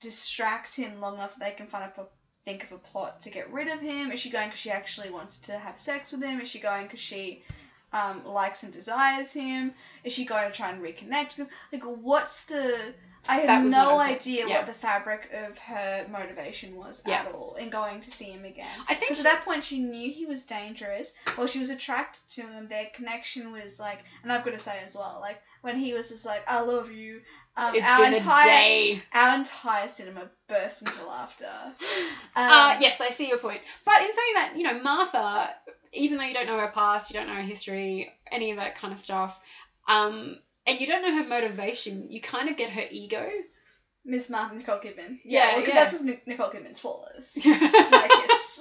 distract 0.00 0.76
him 0.76 1.00
long 1.00 1.16
enough 1.16 1.34
that 1.34 1.40
they 1.40 1.52
can 1.52 1.66
find 1.66 1.90
a, 1.96 2.06
think 2.44 2.64
of 2.64 2.72
a 2.72 2.78
plot 2.78 3.20
to 3.20 3.30
get 3.30 3.50
rid 3.50 3.68
of 3.68 3.80
him? 3.80 4.12
Is 4.12 4.20
she 4.20 4.30
going 4.30 4.48
because 4.48 4.60
she 4.60 4.70
actually 4.70 5.10
wants 5.10 5.38
to 5.40 5.58
have 5.58 5.78
sex 5.78 6.12
with 6.12 6.22
him? 6.22 6.40
Is 6.40 6.48
she 6.48 6.60
going 6.60 6.84
because 6.86 7.00
she 7.00 7.40
um, 7.92 8.22
likes 8.24 8.62
and 8.62 8.72
desires 8.72 9.32
him? 9.32 9.72
Is 10.04 10.12
she 10.12 10.24
going 10.24 10.50
to 10.50 10.56
try 10.56 10.70
and 10.70 10.80
reconnect 10.82 11.38
with 11.38 11.48
him? 11.48 11.48
Like, 11.72 11.82
what's 11.84 12.44
the. 12.44 12.94
I 13.28 13.38
have 13.38 13.64
no 13.64 13.98
idea 13.98 14.46
yeah. 14.46 14.58
what 14.58 14.66
the 14.66 14.72
fabric 14.72 15.28
of 15.32 15.58
her 15.58 16.06
motivation 16.10 16.76
was 16.76 17.02
Yeah. 17.06 17.20
at 17.22 17.32
all 17.34 17.54
in 17.56 17.70
going 17.70 18.00
to 18.02 18.10
see 18.10 18.26
him 18.26 18.44
again. 18.44 18.66
I 18.88 18.94
think 18.94 19.10
Because 19.10 19.24
at 19.24 19.32
that 19.32 19.44
point 19.44 19.64
she 19.64 19.80
knew 19.80 20.10
he 20.10 20.26
was 20.26 20.44
dangerous. 20.44 21.12
Well, 21.36 21.46
she 21.46 21.58
was 21.58 21.70
attracted 21.70 22.26
to 22.30 22.42
him. 22.42 22.68
Their 22.68 22.86
connection 22.94 23.52
was 23.52 23.78
like, 23.80 24.04
and 24.22 24.32
I've 24.32 24.44
got 24.44 24.52
to 24.52 24.58
say 24.58 24.78
as 24.84 24.94
well, 24.96 25.18
like 25.20 25.38
when 25.62 25.76
he 25.76 25.92
was 25.94 26.08
just 26.10 26.24
like, 26.26 26.42
"I 26.46 26.60
love 26.60 26.90
you." 26.90 27.20
Um, 27.58 27.74
It's 27.74 27.86
our 27.86 28.00
been 28.04 28.14
entire 28.14 28.42
a 28.42 28.44
day. 28.50 29.02
our 29.14 29.34
entire 29.36 29.88
cinema 29.88 30.28
burst 30.48 30.82
into 30.82 31.06
laughter. 31.06 31.50
Um, 32.36 32.50
uh, 32.52 32.76
yes, 32.80 33.00
I 33.00 33.08
see 33.10 33.28
your 33.28 33.38
point. 33.38 33.62
But 33.86 34.02
in 34.02 34.08
saying 34.14 34.34
that, 34.34 34.52
you 34.56 34.62
know, 34.62 34.82
Martha, 34.82 35.54
even 35.94 36.18
though 36.18 36.24
you 36.24 36.34
don't 36.34 36.46
know 36.46 36.58
her 36.60 36.70
past, 36.70 37.08
you 37.10 37.14
don't 37.18 37.26
know 37.28 37.34
her 37.34 37.40
history, 37.40 38.12
any 38.30 38.50
of 38.50 38.58
that 38.58 38.76
kind 38.76 38.92
of 38.92 39.00
stuff, 39.00 39.40
um, 39.88 40.38
and 40.66 40.80
you 40.80 40.86
don't 40.86 41.02
know 41.02 41.12
her 41.14 41.22
motivation, 41.22 42.10
you 42.10 42.20
kind 42.20 42.48
of 42.48 42.56
get 42.56 42.70
her 42.70 42.84
ego. 42.90 43.26
Miss 44.04 44.28
Martin 44.30 44.56
Nicole 44.58 44.78
Kidman. 44.78 45.18
Yeah, 45.24 45.52
Yeah, 45.52 45.56
because 45.56 45.74
yeah. 45.74 45.74
that's 45.74 45.92
because 45.92 46.04
Nic- 46.04 46.26
Nicole 46.26 46.48
Kidman's 46.50 46.80
flawless. 46.80 47.38
like 47.90 48.15
it's. 48.30 48.56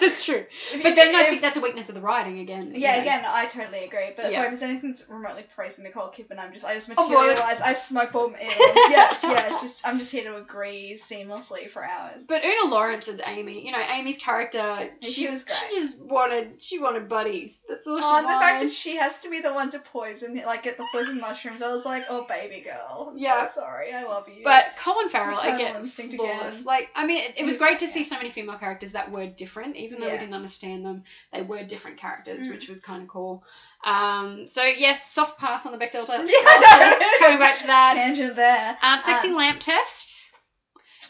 That's 0.00 0.24
true. 0.24 0.44
But 0.72 0.84
you- 0.84 0.94
then 0.94 1.14
I 1.14 1.24
think 1.24 1.40
that's 1.40 1.56
a 1.56 1.60
weakness 1.60 1.88
of 1.88 1.94
the 1.94 2.00
writing 2.00 2.38
again. 2.40 2.72
you 2.74 2.80
Yeah, 2.80 2.96
know. 2.96 3.00
again, 3.02 3.24
I 3.26 3.46
totally 3.46 3.84
agree. 3.84 4.10
But 4.16 4.26
Yeah. 4.30 4.38
sorry, 4.38 4.46
if 4.46 4.50
there's 4.60 4.62
anything 4.70 4.90
that's 4.90 5.08
remotely 5.08 5.44
praising 5.54 5.84
Nicole 5.84 6.08
Kidman, 6.08 6.38
I'm 6.38 6.52
just 6.52 6.64
I 6.64 6.74
just 6.74 6.88
materialize. 6.88 7.10
Oh, 7.10 7.20
materialize. 7.44 7.60
I 7.60 7.72
smoke 7.74 8.12
bomb 8.12 8.34
in. 8.34 8.40
yes, 8.90 9.20
yes. 9.22 9.60
Just 9.62 9.86
I'm 9.86 9.98
just 9.98 10.12
here 10.12 10.24
to 10.24 10.36
agree 10.36 10.98
seamlessly 11.00 11.70
for 11.70 11.84
hours. 11.84 12.24
But 12.26 12.44
Oona 12.44 12.70
Laurence 12.70 13.08
as 13.08 13.20
Amy, 13.24 13.64
you 13.64 13.72
know, 13.72 13.80
Amy's 13.80 14.18
character, 14.18 14.90
she, 15.02 15.10
she 15.12 15.28
was 15.30 15.44
great. 15.44 15.56
She 15.70 15.80
just 15.80 16.00
wanted, 16.00 16.62
she 16.62 16.78
wanted 16.78 17.08
buddies. 17.08 17.60
That's 17.68 17.86
all 17.86 17.94
oh, 17.96 18.00
she 18.00 18.06
Oh, 18.06 18.16
and 18.18 18.26
the 18.26 18.30
fact 18.30 18.62
that 18.62 18.72
she 18.72 18.96
has 18.96 19.18
to 19.20 19.30
be 19.30 19.40
the 19.40 19.52
one 19.52 19.70
to 19.70 19.78
poison, 19.78 20.40
like 20.46 20.62
get 20.62 20.76
the 20.76 20.86
poison 20.92 21.20
mushrooms, 21.20 21.62
I 21.62 21.72
was 21.72 21.84
like, 21.84 22.04
oh 22.08 22.24
baby 22.28 22.60
girl, 22.60 23.08
I'm 23.12 23.18
Yeah. 23.18 23.44
so 23.46 23.60
sorry, 23.62 23.92
I 23.92 24.02
love 24.04 24.28
you. 24.28 24.44
But 24.44 24.66
Colin 24.82 25.08
Farrell, 25.08 25.36
Maternal 25.36 25.54
again, 25.54 25.76
instinct 25.76 26.14
flawless. 26.16 26.56
again. 26.56 26.64
Like, 26.64 26.88
I 26.94 27.06
mean, 27.06 27.22
it, 27.22 27.34
it 27.38 27.44
was 27.44 27.56
great 27.58 27.78
to 27.80 27.88
see 27.88 28.02
so 28.04 28.16
many 28.16 28.30
female 28.30 28.58
characters 28.58 28.92
that 28.92 29.10
were 29.12 29.26
different, 29.26 29.76
even 29.76 30.00
though 30.00 30.10
we 30.10 30.18
didn't 30.18 30.34
understand 30.34 30.84
them. 30.84 31.04
They 31.32 31.42
were 31.42 31.62
different 31.62 31.98
characters, 31.98 32.46
Mm. 32.46 32.50
which 32.50 32.68
was 32.68 32.80
kind 32.80 33.02
of 33.02 33.08
cool. 33.08 33.44
Um, 33.84 34.48
so 34.48 34.64
yes, 34.64 35.10
soft 35.12 35.38
pass 35.38 35.66
on 35.66 35.72
the 35.72 35.78
Bechdel 35.78 36.06
test. 36.06 36.30
Yeah, 36.30 36.38
I 36.44 36.96
know. 37.20 37.26
Coming 37.26 37.38
back 37.38 37.56
to 37.58 37.66
that. 37.68 37.94
tangent 37.94 38.34
there. 38.36 38.76
Uh, 38.82 38.98
sexy 38.98 39.28
Um, 39.28 39.34
lamp 39.36 39.60
test. 39.60 40.28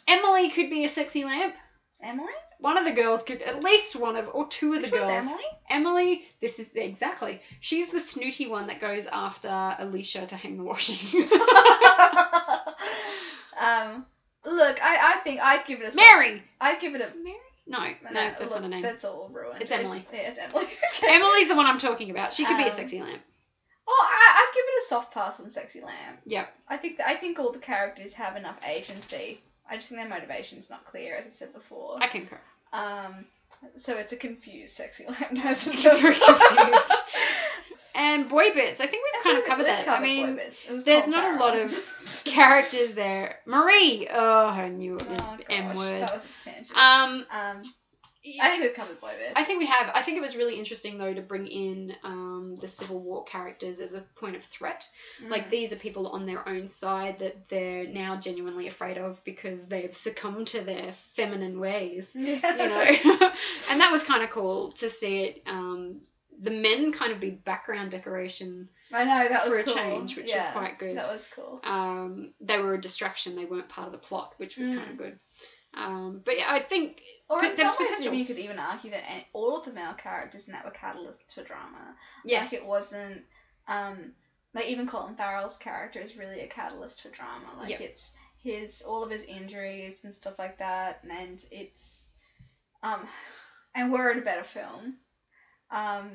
Emily 0.08 0.50
could 0.50 0.68
be 0.68 0.84
a 0.84 0.88
sexy 0.88 1.24
lamp. 1.24 1.54
Emily? 2.02 2.32
One 2.58 2.76
of 2.78 2.84
the 2.84 2.92
girls 2.92 3.24
could, 3.24 3.42
at 3.42 3.62
least 3.62 3.96
one 3.96 4.16
of, 4.16 4.28
or 4.32 4.46
two 4.48 4.74
of 4.74 4.82
Which 4.82 4.90
the 4.90 4.96
girls. 4.98 5.08
Emily? 5.08 5.44
Emily, 5.68 6.24
this 6.40 6.58
is 6.60 6.68
exactly. 6.74 7.40
She's 7.60 7.88
the 7.90 8.00
snooty 8.00 8.46
one 8.48 8.66
that 8.68 8.80
goes 8.80 9.06
after 9.08 9.48
Alicia 9.78 10.26
to 10.26 10.36
hang 10.36 10.58
the 10.58 10.62
washing. 10.64 11.28
um, 13.62 14.06
look, 14.44 14.82
I, 14.82 15.14
I 15.16 15.20
think 15.20 15.40
I'd 15.40 15.64
give 15.66 15.80
it 15.80 15.86
a 15.86 15.90
soft- 15.90 16.06
Mary. 16.06 16.42
I'd 16.60 16.80
give 16.80 16.94
it 16.94 17.00
a. 17.00 17.16
Mary? 17.18 17.36
No, 17.66 17.78
no, 17.78 17.84
No, 18.10 18.12
that's 18.14 18.40
look, 18.40 18.50
not 18.50 18.64
a 18.64 18.68
name. 18.68 18.82
That's 18.82 19.04
all 19.04 19.28
ruined. 19.32 19.62
It's 19.62 19.70
Emily. 19.70 20.00
yeah, 20.12 20.20
it's 20.30 20.38
Emily. 20.38 20.64
okay. 20.96 21.14
Emily's 21.14 21.48
the 21.48 21.54
one 21.54 21.66
I'm 21.66 21.78
talking 21.78 22.10
about. 22.10 22.32
She 22.32 22.44
could 22.44 22.56
be 22.56 22.64
a 22.64 22.66
Um, 22.66 22.72
sexy 22.72 23.00
lamp. 23.00 23.22
Oh, 23.86 24.08
I, 24.10 24.38
I'd 24.42 24.54
give 24.54 24.64
it 24.66 24.82
a 24.82 24.86
soft 24.86 25.12
pass 25.14 25.40
on 25.40 25.50
Sexy 25.50 25.80
Lamp. 25.80 26.20
Yep. 26.24 26.48
I 26.68 26.76
think 26.76 27.00
I 27.00 27.14
think 27.16 27.38
all 27.40 27.50
the 27.52 27.58
characters 27.58 28.14
have 28.14 28.36
enough 28.36 28.58
agency. 28.66 29.40
I 29.68 29.74
just 29.76 29.88
think 29.88 30.00
their 30.00 30.08
motivation's 30.08 30.70
not 30.70 30.84
clear, 30.84 31.16
as 31.16 31.26
I 31.26 31.30
said 31.30 31.52
before. 31.52 31.98
I 32.00 32.06
concur. 32.06 32.38
Um, 32.72 33.24
so 33.76 33.96
it's 33.96 34.12
a 34.12 34.16
confused 34.16 34.74
Sexy 34.76 35.04
Lamp. 35.06 35.32
No, 35.32 35.42
it's 35.50 35.64
Very 35.82 36.14
confused. 36.14 36.92
And 37.94 38.28
boy 38.28 38.52
bits. 38.54 38.80
I 38.80 38.86
think 38.86 39.04
we've 39.04 39.22
kind 39.22 39.38
of 39.38 39.44
covered 39.44 39.66
that. 39.66 39.88
I 39.88 40.00
mean, 40.00 40.34
Boy 40.34 40.36
Bits. 40.36 40.68
It 40.68 40.72
was 40.72 40.84
there's 40.84 41.06
not 41.06 41.34
a 41.34 41.38
lot 41.38 41.58
of 41.58 42.22
characters 42.24 42.94
there. 42.94 43.36
Marie. 43.46 44.08
Oh, 44.10 44.46
I 44.46 44.68
knew 44.68 44.96
it 44.96 45.08
was 45.08 45.20
Oh, 45.20 45.38
M 45.50 45.76
word. 45.76 46.02
That 46.02 46.14
was 46.14 46.26
a 46.26 46.44
tangent. 46.44 46.76
Um, 46.76 47.26
um, 47.30 47.62
I 48.40 48.50
think 48.50 48.62
we've 48.62 48.74
covered 48.74 49.00
Boy 49.00 49.10
Bits. 49.18 49.32
I 49.34 49.42
think 49.42 49.58
we 49.58 49.66
have. 49.66 49.90
I 49.94 50.02
think 50.02 50.16
it 50.16 50.20
was 50.20 50.36
really 50.36 50.56
interesting 50.58 50.96
though 50.96 51.12
to 51.12 51.20
bring 51.20 51.46
in 51.48 51.94
um, 52.04 52.56
the 52.60 52.68
Civil 52.68 53.00
War 53.00 53.24
characters 53.24 53.80
as 53.80 53.94
a 53.94 54.00
point 54.14 54.36
of 54.36 54.44
threat. 54.44 54.88
Mm. 55.22 55.28
Like 55.30 55.50
these 55.50 55.72
are 55.72 55.76
people 55.76 56.06
on 56.08 56.24
their 56.24 56.48
own 56.48 56.68
side 56.68 57.18
that 57.18 57.48
they're 57.48 57.86
now 57.86 58.16
genuinely 58.16 58.68
afraid 58.68 58.96
of 58.96 59.22
because 59.24 59.66
they've 59.66 59.94
succumbed 59.94 60.46
to 60.48 60.60
their 60.62 60.92
feminine 61.16 61.58
ways. 61.58 62.10
Yeah. 62.22 62.52
You 62.52 62.68
know, 62.68 63.32
and 63.70 63.80
that 63.80 63.90
was 63.90 64.04
kind 64.04 64.22
of 64.22 64.30
cool 64.30 64.70
to 64.72 64.88
see 64.88 65.24
it. 65.24 65.42
Um, 65.46 66.00
the 66.42 66.50
men 66.50 66.92
kind 66.92 67.12
of 67.12 67.20
be 67.20 67.30
background 67.30 67.90
decoration. 67.92 68.68
I 68.92 69.04
know 69.04 69.28
that 69.28 69.48
was 69.48 69.54
for 69.54 69.60
a 69.60 69.64
cool. 69.64 69.74
change, 69.74 70.16
which 70.16 70.34
was 70.34 70.46
quite 70.48 70.78
good. 70.78 70.96
That 70.98 71.10
was 71.12 71.28
cool. 71.34 71.60
Um, 71.64 72.34
they 72.40 72.58
were 72.58 72.74
a 72.74 72.80
distraction. 72.80 73.36
They 73.36 73.44
weren't 73.46 73.68
part 73.68 73.86
of 73.86 73.92
the 73.92 73.98
plot, 73.98 74.34
which 74.38 74.56
was 74.56 74.68
Mm. 74.68 74.76
kind 74.76 74.90
of 74.90 74.96
good. 74.98 75.18
Um, 75.74 76.20
but 76.24 76.36
yeah, 76.36 76.52
I 76.52 76.60
think 76.60 77.00
Or 77.30 77.42
in 77.42 77.56
some 77.56 77.66
ways, 77.78 78.04
you 78.04 78.24
could 78.26 78.38
even 78.38 78.58
argue 78.58 78.90
that 78.90 79.04
all 79.32 79.56
of 79.56 79.64
the 79.64 79.72
male 79.72 79.94
characters 79.94 80.46
in 80.48 80.52
that 80.52 80.64
were 80.64 80.70
catalysts 80.70 81.34
for 81.34 81.42
drama. 81.44 81.96
yes, 82.24 82.52
Like 82.52 82.60
it 82.62 82.66
wasn't 82.68 83.24
um 83.68 84.12
like 84.54 84.66
even 84.66 84.86
Colin 84.86 85.14
Farrell's 85.14 85.56
character 85.56 85.98
is 86.00 86.16
really 86.18 86.40
a 86.40 86.48
catalyst 86.48 87.00
for 87.02 87.08
drama. 87.08 87.46
Like 87.58 87.70
Yep. 87.70 87.80
it's 87.80 88.12
his 88.42 88.82
all 88.82 89.02
of 89.02 89.10
his 89.10 89.24
injuries 89.24 90.04
and 90.04 90.12
stuff 90.12 90.38
like 90.38 90.58
that 90.58 91.04
and 91.08 91.42
it's 91.50 92.10
um 92.82 93.06
and 93.74 93.90
we're 93.92 94.10
it 94.10 94.18
a 94.18 94.22
better 94.22 94.44
film, 94.44 94.96
um 95.72 96.10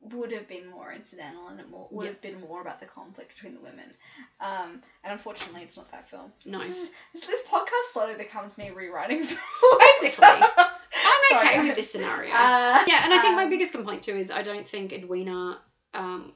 would 0.00 0.30
have 0.30 0.46
been 0.46 0.64
more 0.70 0.92
incidental 0.92 1.48
and 1.48 1.58
it 1.58 1.68
more, 1.68 1.88
would 1.90 2.04
Yep. 2.04 2.12
have 2.12 2.22
been 2.22 2.40
more 2.40 2.60
about 2.60 2.78
the 2.78 2.86
conflict 2.86 3.34
between 3.34 3.54
the 3.54 3.60
women. 3.60 3.92
Um 4.40 4.80
and 5.02 5.12
unfortunately 5.12 5.62
it's 5.62 5.76
not 5.76 5.90
that 5.90 6.08
film. 6.08 6.32
No. 6.44 6.58
This, 6.58 6.84
is, 6.84 6.90
this, 7.12 7.26
this 7.26 7.42
podcast 7.42 7.92
slowly 7.92 8.14
becomes 8.14 8.56
me 8.58 8.70
rewriting. 8.70 9.18
Basically. 10.00 10.26
I'm 10.28 11.36
okay 11.36 11.54
Sorry. 11.54 11.66
with 11.66 11.76
this 11.76 11.90
scenario. 11.90 12.30
Uh, 12.30 12.84
yeah, 12.86 13.02
and 13.04 13.12
I 13.12 13.18
think 13.20 13.34
my 13.34 13.44
um, 13.44 13.50
biggest 13.50 13.72
complaint 13.72 14.02
too 14.04 14.16
is 14.16 14.30
I 14.30 14.42
don't 14.42 14.68
think 14.68 14.92
Edwina 14.92 15.58
um, 15.94 16.32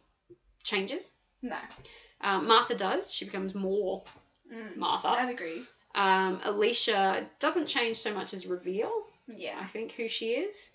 changes. 0.64 1.14
No. 1.42 1.56
Um, 2.20 2.46
Martha 2.48 2.76
does. 2.76 3.12
She 3.12 3.24
becomes 3.24 3.54
more 3.54 4.02
Mm, 4.52 4.76
Martha. 4.76 5.08
I'd 5.08 5.30
agree. 5.30 5.62
Um, 5.94 6.40
Alicia 6.44 7.28
doesn't 7.40 7.66
change 7.66 7.98
so 7.98 8.12
much 8.12 8.34
as 8.34 8.46
reveal. 8.46 8.90
Yeah. 9.26 9.56
I 9.58 9.66
think 9.66 9.92
who 9.92 10.08
she 10.08 10.30
is. 10.32 10.70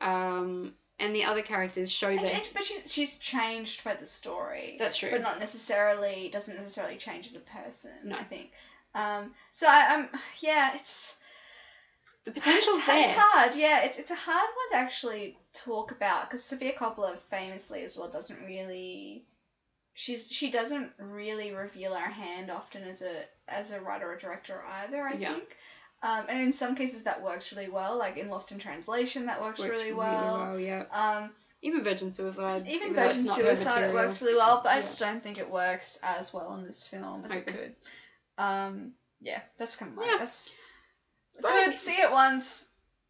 Um, 0.00 0.74
and 0.98 1.14
the 1.14 1.24
other 1.24 1.42
characters 1.42 1.90
show 1.90 2.14
that. 2.14 2.24
and- 2.24 2.48
but 2.54 2.64
she's 2.64 2.92
she's 2.92 3.16
changed 3.18 3.82
by 3.84 3.94
the 3.94 4.06
story. 4.06 4.76
That's 4.78 4.96
true. 4.96 5.10
But 5.10 5.22
not 5.22 5.40
necessarily 5.40 6.28
doesn't 6.32 6.56
necessarily 6.56 6.96
change 6.96 7.26
as 7.26 7.34
a 7.36 7.40
person. 7.40 7.90
No. 8.04 8.16
I 8.16 8.24
think. 8.24 8.50
Um. 8.94 9.32
So 9.52 9.66
I, 9.66 9.94
I'm 9.94 10.08
yeah. 10.40 10.74
It's 10.76 11.14
the 12.24 12.30
potential's 12.30 12.76
it's, 12.78 12.86
there. 12.86 13.00
It's 13.08 13.18
hard. 13.18 13.54
Yeah. 13.56 13.80
It's 13.82 13.98
it's 13.98 14.10
a 14.10 14.14
hard 14.14 14.48
one 14.56 14.68
to 14.70 14.76
actually 14.76 15.36
talk 15.52 15.90
about 15.90 16.28
because 16.28 16.44
Sofia 16.44 16.72
Coppola 16.74 17.18
famously 17.18 17.82
as 17.82 17.96
well 17.96 18.08
doesn't 18.08 18.44
really. 18.44 19.24
She's 19.96 20.28
she 20.28 20.50
doesn't 20.50 20.90
really 20.98 21.52
reveal 21.52 21.94
her 21.94 22.10
hand 22.10 22.50
often 22.50 22.82
as 22.84 23.02
a 23.02 23.14
as 23.48 23.70
a 23.72 23.80
writer 23.80 24.10
or 24.10 24.16
director 24.16 24.62
either. 24.82 25.02
I 25.02 25.14
Yeah. 25.14 25.34
think. 25.34 25.56
Um, 26.04 26.26
and 26.28 26.40
in 26.42 26.52
some 26.52 26.74
cases 26.74 27.04
that 27.04 27.22
works 27.22 27.50
really 27.52 27.70
well, 27.70 27.96
like 27.98 28.18
in 28.18 28.28
Lost 28.28 28.52
in 28.52 28.58
Translation, 28.58 29.24
that 29.26 29.40
works, 29.40 29.58
Works 29.60 29.80
really 29.80 29.94
well. 29.94 30.58
yeah. 30.60 30.84
Um, 30.92 31.30
Even 31.62 31.82
Virgin 31.82 32.12
Suicide. 32.12 32.66
even 32.68 32.92
though 32.92 33.08
Virgin 33.08 33.26
Suicide 33.26 33.84
it 33.84 33.94
works 33.94 34.20
really 34.20 34.34
well, 34.34 34.60
but 34.62 34.68
I 34.70 34.76
just 34.76 34.98
don't 34.98 35.22
think 35.22 35.38
it 35.38 35.50
works 35.50 35.98
as 36.02 36.34
well 36.34 36.52
in 36.56 36.64
this 36.64 36.86
film 36.86 37.24
as 37.24 37.32
I 37.32 37.36
it 37.36 37.46
could. 37.46 37.74
Um, 38.36 38.92
yeah, 39.22 39.40
that's 39.56 39.76
kind 39.76 39.92
of 39.92 39.96
my 39.96 40.04
Yeah. 40.04 40.16
that's 40.18 40.54
But- 41.40 41.50
good. 41.70 41.78
See 41.78 41.94
it 41.94 42.10
once. 42.10 42.66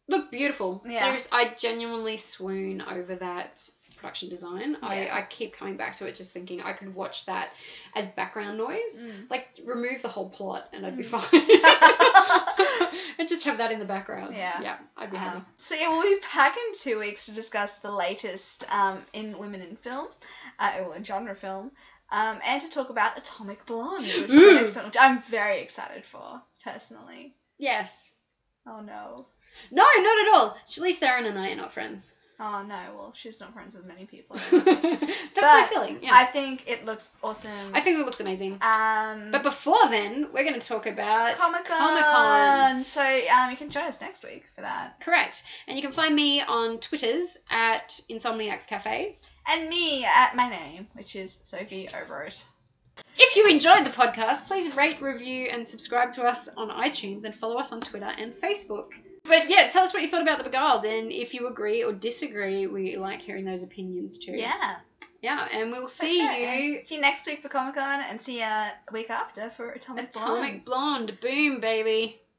Look 0.07 0.31
beautiful. 0.31 0.81
Yeah. 0.87 0.99
Serious. 0.99 1.27
I 1.33 1.53
genuinely 1.57 2.15
swoon 2.17 2.81
over 2.81 3.15
that 3.15 3.69
production 4.05 4.29
design. 4.29 4.71
Yeah. 4.81 4.87
I, 4.87 5.19
I 5.19 5.25
keep 5.29 5.53
coming 5.53 5.77
back 5.77 5.95
to 5.97 6.05
it, 6.07 6.13
just 6.13 6.31
thinking 6.31 6.61
I 6.61 6.73
could 6.73 6.93
watch 6.93 7.25
that 7.25 7.49
as 7.95 8.05
background 8.07 8.57
noise. 8.57 9.03
Like 9.31 9.47
remove 9.65 10.03
the 10.03 10.07
whole 10.07 10.29
plot, 10.29 10.69
and 10.73 10.85
I'd 10.85 10.95
be 10.95 11.03
Mm. 11.03 11.21
fine. 11.21 12.89
and 13.19 13.27
just 13.27 13.45
have 13.45 13.57
that 13.57 13.71
in 13.71 13.79
the 13.79 13.85
background. 13.85 14.35
Yeah. 14.35 14.61
Yeah, 14.61 14.77
I'd 14.95 15.09
be 15.11 15.17
happy. 15.17 15.37
Um, 15.37 15.45
so 15.57 15.73
yeah, 15.75 15.89
we'll 15.89 16.03
be 16.03 16.19
back 16.35 16.55
in 16.55 16.75
two 16.75 16.99
weeks 16.99 17.25
to 17.25 17.31
discuss 17.31 17.73
the 17.75 17.91
latest 17.91 18.65
um, 18.71 18.99
in 19.13 19.37
women 19.39 19.61
in 19.61 19.75
film, 19.75 20.07
uh, 20.59 20.77
or 20.85 20.95
in 20.95 21.03
genre 21.03 21.35
film, 21.35 21.71
um, 22.11 22.39
and 22.45 22.61
to 22.61 22.69
talk 22.69 22.89
about 22.91 23.17
Atomic 23.17 23.65
Blonde, 23.65 24.05
which 24.05 24.29
is 24.31 24.75
one, 24.75 24.85
which 24.85 24.97
I'm 24.99 25.21
very 25.23 25.61
excited 25.61 26.05
for 26.05 26.41
personally. 26.63 27.33
Yes. 27.57 28.13
Oh 28.67 28.81
no. 28.81 29.25
No, 29.71 29.83
not 29.97 30.27
at 30.27 30.33
all. 30.33 30.57
Charlize 30.69 30.95
Theron 30.95 31.25
and 31.25 31.39
I 31.39 31.51
are 31.51 31.55
not 31.55 31.73
friends. 31.73 32.11
Oh 32.39 32.65
no. 32.67 32.79
Well, 32.95 33.13
she's 33.15 33.39
not 33.39 33.53
friends 33.53 33.75
with 33.75 33.85
many 33.85 34.05
people. 34.05 34.35
That's 34.51 35.35
my 35.35 35.67
feeling. 35.69 35.99
Yeah. 36.01 36.11
I 36.13 36.25
think 36.25 36.67
it 36.67 36.83
looks 36.85 37.11
awesome. 37.23 37.51
I 37.73 37.81
think 37.81 37.99
it 37.99 38.05
looks 38.05 38.19
amazing. 38.19 38.57
Um, 38.61 39.31
But 39.31 39.43
before 39.43 39.87
then, 39.89 40.27
we're 40.33 40.43
going 40.43 40.59
to 40.59 40.67
talk 40.67 40.85
about 40.85 41.37
Comic 41.37 42.03
Con. 42.03 42.83
So 42.83 43.01
um, 43.01 43.51
you 43.51 43.57
can 43.57 43.69
join 43.69 43.85
us 43.85 44.01
next 44.01 44.23
week 44.23 44.45
for 44.53 44.61
that. 44.61 44.99
Correct. 44.99 45.43
And 45.67 45.77
you 45.77 45.81
can 45.83 45.93
find 45.93 46.13
me 46.15 46.41
on 46.41 46.79
Twitters 46.79 47.37
at 47.49 47.89
Insomniacs 48.09 48.67
Cafe. 48.67 49.17
And 49.47 49.69
me 49.69 50.03
at 50.05 50.35
my 50.35 50.49
name, 50.49 50.87
which 50.93 51.15
is 51.15 51.37
Sophie 51.43 51.87
Overit. 51.87 52.43
If 53.17 53.35
you 53.35 53.47
enjoyed 53.47 53.85
the 53.85 53.89
podcast, 53.89 54.47
please 54.47 54.75
rate, 54.75 55.01
review, 55.01 55.47
and 55.51 55.67
subscribe 55.67 56.13
to 56.13 56.23
us 56.23 56.49
on 56.57 56.69
iTunes 56.69 57.25
and 57.25 57.33
follow 57.35 57.57
us 57.57 57.71
on 57.71 57.81
Twitter 57.81 58.05
and 58.17 58.33
Facebook. 58.33 58.91
But 59.25 59.49
yeah, 59.49 59.69
tell 59.69 59.83
us 59.83 59.93
what 59.93 60.03
you 60.03 60.07
thought 60.07 60.21
about 60.21 60.37
The 60.37 60.43
Beguiled, 60.45 60.85
and 60.85 61.11
if 61.11 61.33
you 61.33 61.47
agree 61.47 61.83
or 61.83 61.93
disagree, 61.93 62.67
we 62.67 62.95
like 62.95 63.21
hearing 63.21 63.45
those 63.45 63.63
opinions 63.63 64.19
too. 64.19 64.33
Yeah. 64.33 64.77
Yeah, 65.21 65.47
and 65.51 65.71
we'll 65.71 65.87
see 65.87 66.19
sure. 66.19 66.31
you. 66.31 66.83
See 66.83 66.95
you 66.95 67.01
next 67.01 67.25
week 67.25 67.41
for 67.41 67.49
Comic 67.49 67.75
Con, 67.75 68.01
and 68.01 68.21
see 68.21 68.39
you 68.41 68.45
the 68.87 68.93
week 68.93 69.09
after 69.09 69.49
for 69.49 69.71
Atomic 69.71 70.13
Blonde. 70.13 70.29
Atomic 70.29 70.65
Blonde. 70.65 71.17
Boom, 71.19 71.59
baby. 71.59 72.19